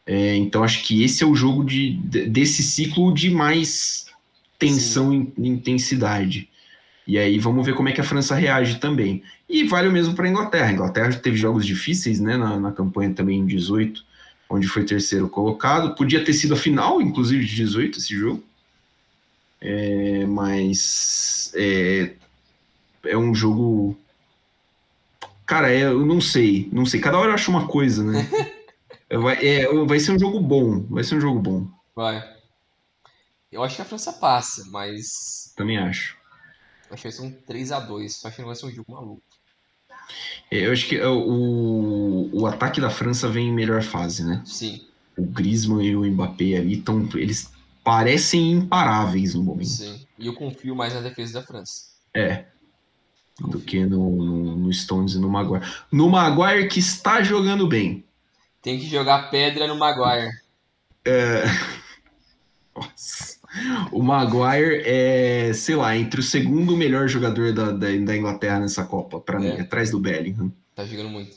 É, 0.07 0.35
então 0.35 0.65
acho 0.65 0.83
que 0.83 1.05
esse 1.05 1.23
é 1.23 1.27
o 1.27 1.35
jogo 1.35 1.63
de, 1.63 1.93
desse 2.29 2.63
ciclo 2.63 3.13
de 3.13 3.31
mais 3.31 4.07
tensão 4.59 5.13
e 5.13 5.47
intensidade. 5.47 6.49
E 7.07 7.19
aí 7.19 7.39
vamos 7.39 7.67
ver 7.67 7.75
como 7.75 7.91
é 7.91 7.93
que 7.93 8.01
a 8.01 8.05
França 8.05 8.35
reage 8.35 8.79
também. 8.79 9.23
E 9.47 9.65
vale 9.65 9.89
o 9.89 9.93
mesmo 9.93 10.15
para 10.15 10.27
a 10.27 10.31
Inglaterra. 10.31 10.69
A 10.71 10.73
Inglaterra 10.73 11.13
teve 11.13 11.37
jogos 11.37 11.67
difíceis 11.67 12.19
né, 12.19 12.39
na, 12.39 12.59
na 12.59 12.73
campanha 12.73 13.13
também 13.13 13.41
em 13.41 13.47
18, 13.47 14.03
onde 14.49 14.67
foi 14.67 14.85
terceiro 14.85 15.29
colocado. 15.29 15.95
Podia 15.95 16.25
ter 16.25 16.33
sido 16.33 16.55
a 16.55 16.57
final, 16.57 17.03
inclusive, 17.03 17.45
de 17.45 17.55
18 17.57 17.99
esse 17.99 18.17
jogo. 18.17 18.43
É, 19.65 20.27
mas 20.27 21.53
é, 21.55 22.15
é 23.05 23.17
um 23.17 23.33
jogo. 23.33 23.97
Cara, 25.47 25.73
é, 25.73 25.85
eu 25.85 26.05
não 26.05 26.21
sei, 26.21 26.69
não 26.73 26.85
sei. 26.85 27.01
Cada 27.01 27.17
hora 27.17 27.31
eu 27.31 27.35
acho 27.35 27.51
uma 27.51 27.69
coisa, 27.69 28.03
né? 28.03 28.29
vai, 29.23 29.37
é, 29.47 29.73
vai 29.85 30.01
ser 30.01 30.13
um 30.13 30.19
jogo 30.19 30.41
bom. 30.41 30.81
Vai 30.91 31.05
ser 31.05 31.15
um 31.15 31.21
jogo 31.21 31.39
bom. 31.39 31.69
Vai. 31.95 32.29
Eu 33.53 33.63
acho 33.63 33.77
que 33.77 33.83
a 33.83 33.85
França 33.85 34.13
passa, 34.13 34.65
mas. 34.71 35.53
Também 35.57 35.79
acho. 35.79 36.17
Acho 36.91 37.03
que 37.03 37.09
vai 37.09 37.13
ser 37.13 37.23
um 37.23 37.33
3x2, 37.49 38.09
só 38.09 38.31
que 38.31 38.41
não 38.41 38.49
vai 38.49 38.57
ser 38.57 38.67
um 38.67 38.73
jogo 38.73 38.93
maluco. 38.93 39.23
É, 40.51 40.67
eu 40.67 40.73
acho 40.73 40.89
que 40.89 40.97
é, 40.97 41.07
o, 41.07 42.31
o 42.33 42.47
ataque 42.47 42.81
da 42.81 42.91
França 42.91 43.29
vem 43.29 43.49
em 43.49 43.53
melhor 43.53 43.83
fase, 43.83 44.25
né? 44.25 44.43
Sim. 44.45 44.85
O 45.17 45.23
Griezmann 45.23 45.87
e 45.87 45.95
o 45.95 46.05
Mbappé 46.05 46.57
ali 46.57 46.79
estão. 46.79 47.09
Eles 47.15 47.53
parecem 47.83 48.53
imparáveis 48.53 49.35
no 49.35 49.43
momento. 49.43 49.69
Sim. 49.69 50.07
E 50.19 50.27
eu 50.27 50.35
confio 50.35 50.75
mais 50.75 50.95
na 50.95 51.01
defesa 51.01 51.41
da 51.41 51.47
França. 51.47 51.87
É. 52.15 52.45
Confio. 53.41 53.59
Do 53.59 53.61
que 53.61 53.85
no, 53.85 54.11
no, 54.11 54.57
no, 54.57 54.73
Stones 54.73 55.15
e 55.15 55.19
no 55.19 55.29
Maguire. 55.29 55.65
No 55.91 56.09
Maguire 56.09 56.69
que 56.69 56.79
está 56.79 57.23
jogando 57.23 57.67
bem. 57.67 58.05
Tem 58.61 58.79
que 58.79 58.87
jogar 58.87 59.31
pedra 59.31 59.67
no 59.67 59.77
Maguire. 59.77 60.31
É. 61.05 61.43
Nossa. 62.77 63.41
O 63.91 64.03
Maguire 64.03 64.83
é, 64.87 65.53
sei 65.53 65.77
lá, 65.77 65.97
entre 65.97 66.21
o 66.21 66.23
segundo 66.23 66.77
melhor 66.77 67.07
jogador 67.09 67.53
da, 67.53 67.71
da, 67.71 67.89
da 67.89 68.17
Inglaterra 68.17 68.61
nessa 68.61 68.85
Copa, 68.85 69.21
para 69.21 69.37
é. 69.37 69.41
mim, 69.41 69.61
atrás 69.61 69.91
do 69.91 70.01
Bellingham. 70.01 70.51
Tá 70.75 70.85
jogando 70.85 71.11
muito. 71.11 71.37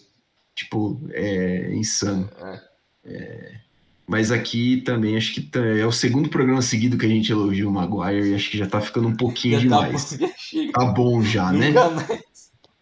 Tipo, 0.54 1.02
é 1.12 1.74
insano. 1.76 2.30
É. 2.42 2.62
é. 3.04 3.65
Mas 4.08 4.32
aqui 4.32 4.82
também 4.82 5.18
acho 5.18 5.34
que 5.34 5.42
tá, 5.42 5.60
é 5.60 5.86
o 5.86 5.92
segundo 5.92 6.30
programa 6.30 6.62
seguido 6.62 6.98
que 6.98 7.06
a 7.06 7.10
gente 7.10 7.32
elogia 7.32 7.68
o 7.68 7.72
Maguire 7.72 8.30
e 8.30 8.36
acho 8.36 8.52
que 8.52 8.58
já 8.58 8.68
tá 8.68 8.80
ficando 8.80 9.08
um 9.08 9.16
pouquinho 9.16 9.60
já 9.60 9.70
tá 9.70 9.86
demais. 9.86 10.12
Tá 10.12 10.18
bom, 10.18 10.72
tá 10.72 10.86
bom 10.86 11.22
já, 11.24 11.52
né? 11.52 11.74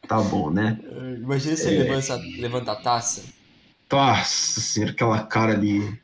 Tá 0.06 0.22
bom, 0.22 0.50
né? 0.50 0.78
Imagina 1.22 1.56
se 1.56 1.68
ele 1.68 1.78
é. 1.78 1.84
levanta, 1.84 2.22
levanta 2.38 2.72
a 2.74 2.76
taça. 2.76 3.24
Nossa 3.90 4.60
senhora, 4.60 4.92
aquela 4.92 5.24
cara 5.24 5.56
de 5.56 5.98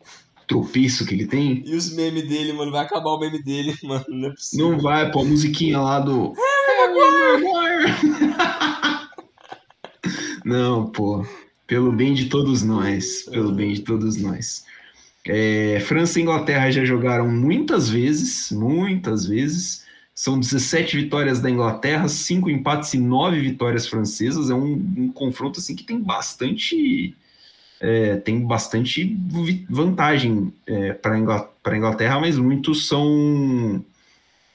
tropeço 0.48 1.06
que 1.06 1.14
ele 1.14 1.28
tem. 1.28 1.64
E 1.66 1.76
os 1.76 1.94
memes 1.94 2.28
dele, 2.28 2.54
mano, 2.54 2.72
vai 2.72 2.86
acabar 2.86 3.12
o 3.12 3.20
meme 3.20 3.42
dele, 3.42 3.76
mano, 3.84 4.06
não 4.08 4.30
é 4.30 4.32
possível. 4.32 4.72
Não 4.72 4.80
vai, 4.80 5.12
pô, 5.12 5.22
a 5.22 5.26
musiquinha 5.26 5.80
lá 5.80 6.00
do... 6.00 6.34
não, 10.46 10.88
pô, 10.88 11.26
pelo 11.68 11.92
bem 11.92 12.14
de 12.14 12.26
todos 12.26 12.64
nós, 12.64 13.24
pelo 13.24 13.52
bem 13.52 13.74
de 13.74 13.82
todos 13.82 14.18
nós. 14.18 14.64
É, 15.28 15.80
França 15.82 16.20
e 16.20 16.24
Inglaterra 16.24 16.72
já 16.72 16.84
jogaram 16.86 17.28
muitas 17.28 17.90
vezes, 17.90 18.52
muitas 18.52 19.26
vezes. 19.26 19.86
São 20.14 20.40
17 20.40 20.98
vitórias 20.98 21.40
da 21.40 21.50
Inglaterra, 21.50 22.08
5 22.08 22.50
empates 22.50 22.94
e 22.94 22.98
9 22.98 23.40
vitórias 23.40 23.88
francesas. 23.88 24.50
É 24.50 24.54
um, 24.54 24.74
um 24.98 25.12
confronto 25.12 25.60
assim 25.60 25.76
que 25.76 25.84
tem 25.84 26.00
bastante 26.02 27.16
é, 27.80 28.18
tem 28.18 28.46
bastante 28.46 29.18
vantagem 29.70 30.54
é, 30.68 30.94
para 30.94 31.16
a 31.16 31.78
Inglaterra, 31.78 32.20
mas 32.20 32.38
muitos 32.38 32.88
são 32.88 33.84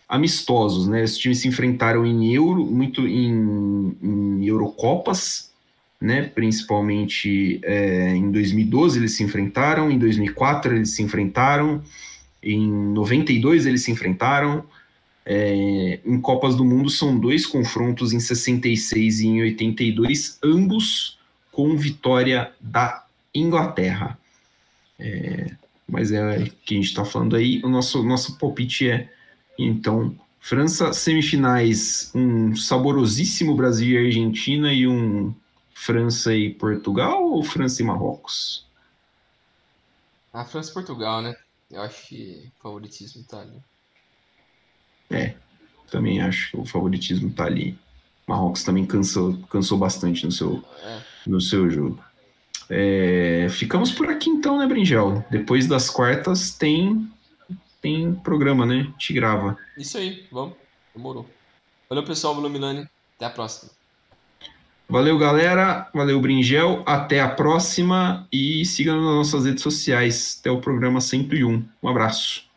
amistosos, 0.06 0.86
né? 0.86 1.02
Os 1.02 1.16
times 1.16 1.38
se 1.38 1.48
enfrentaram 1.48 2.04
em 2.04 2.34
Euro, 2.34 2.64
muito 2.66 3.06
em, 3.06 3.96
em 4.02 4.46
Eurocopas, 4.46 5.53
né? 6.04 6.24
Principalmente 6.34 7.58
é, 7.64 8.14
em 8.14 8.30
2012 8.30 8.98
eles 8.98 9.16
se 9.16 9.22
enfrentaram, 9.22 9.90
em 9.90 9.98
2004 9.98 10.76
eles 10.76 10.90
se 10.90 11.02
enfrentaram, 11.02 11.82
em 12.42 12.70
92 12.92 13.64
eles 13.64 13.84
se 13.84 13.90
enfrentaram. 13.90 14.66
É, 15.24 15.98
em 16.04 16.20
Copas 16.20 16.54
do 16.54 16.62
Mundo 16.62 16.90
são 16.90 17.18
dois 17.18 17.46
confrontos 17.46 18.12
em 18.12 18.20
66 18.20 19.20
e 19.20 19.26
em 19.28 19.40
82, 19.40 20.38
ambos 20.44 21.18
com 21.50 21.74
vitória 21.74 22.52
da 22.60 23.06
Inglaterra. 23.34 24.18
É, 24.98 25.52
mas 25.88 26.12
é 26.12 26.50
que 26.66 26.74
a 26.74 26.76
gente 26.76 26.88
está 26.88 27.06
falando 27.06 27.34
aí. 27.34 27.62
O 27.64 27.68
nosso, 27.70 28.02
nosso 28.02 28.38
palpite 28.38 28.90
é, 28.90 29.08
então, 29.58 30.14
França, 30.38 30.92
semifinais, 30.92 32.12
um 32.14 32.54
saborosíssimo 32.54 33.56
Brasil 33.56 34.02
e 34.02 34.06
Argentina 34.06 34.70
e 34.70 34.86
um 34.86 35.34
França 35.84 36.34
e 36.34 36.48
Portugal 36.48 37.22
ou 37.22 37.42
França 37.42 37.82
e 37.82 37.84
Marrocos? 37.84 38.66
A 40.32 40.42
França 40.42 40.70
e 40.70 40.72
Portugal, 40.72 41.20
né? 41.20 41.36
Eu 41.70 41.82
acho 41.82 42.08
que 42.08 42.50
o 42.58 42.62
favoritismo 42.62 43.22
tá 43.24 43.40
ali. 43.42 43.62
É, 45.10 45.34
também 45.90 46.22
acho 46.22 46.52
que 46.52 46.56
o 46.56 46.64
favoritismo 46.64 47.30
tá 47.30 47.44
ali. 47.44 47.78
Marrocos 48.26 48.64
também 48.64 48.86
cansou, 48.86 49.36
cansou 49.50 49.76
bastante 49.76 50.24
no 50.24 50.32
seu, 50.32 50.64
é. 50.82 51.02
no 51.26 51.38
seu 51.38 51.68
jogo. 51.68 52.02
É, 52.70 53.46
ficamos 53.50 53.92
por 53.92 54.08
aqui 54.08 54.30
então, 54.30 54.58
né, 54.58 54.66
Bringel? 54.66 55.22
Depois 55.30 55.66
das 55.66 55.90
quartas 55.90 56.50
tem 56.54 57.10
tem 57.82 58.14
programa, 58.14 58.64
né? 58.64 58.90
Te 58.96 59.12
grava. 59.12 59.58
Isso 59.76 59.98
aí, 59.98 60.26
vamos. 60.32 60.56
Demorou. 60.94 61.28
Valeu, 61.90 62.04
pessoal. 62.06 62.34
Valeu, 62.34 62.48
Milani. 62.48 62.88
Até 63.16 63.26
a 63.26 63.30
próxima. 63.30 63.70
Valeu, 64.88 65.18
galera. 65.18 65.88
Valeu, 65.94 66.20
Bringel. 66.20 66.82
Até 66.86 67.20
a 67.20 67.28
próxima 67.28 68.26
e 68.32 68.64
siga 68.64 68.94
nas 68.94 69.02
nossas 69.02 69.44
redes 69.44 69.62
sociais. 69.62 70.38
Até 70.40 70.50
o 70.50 70.60
programa 70.60 71.00
101. 71.00 71.64
Um 71.82 71.88
abraço. 71.88 72.53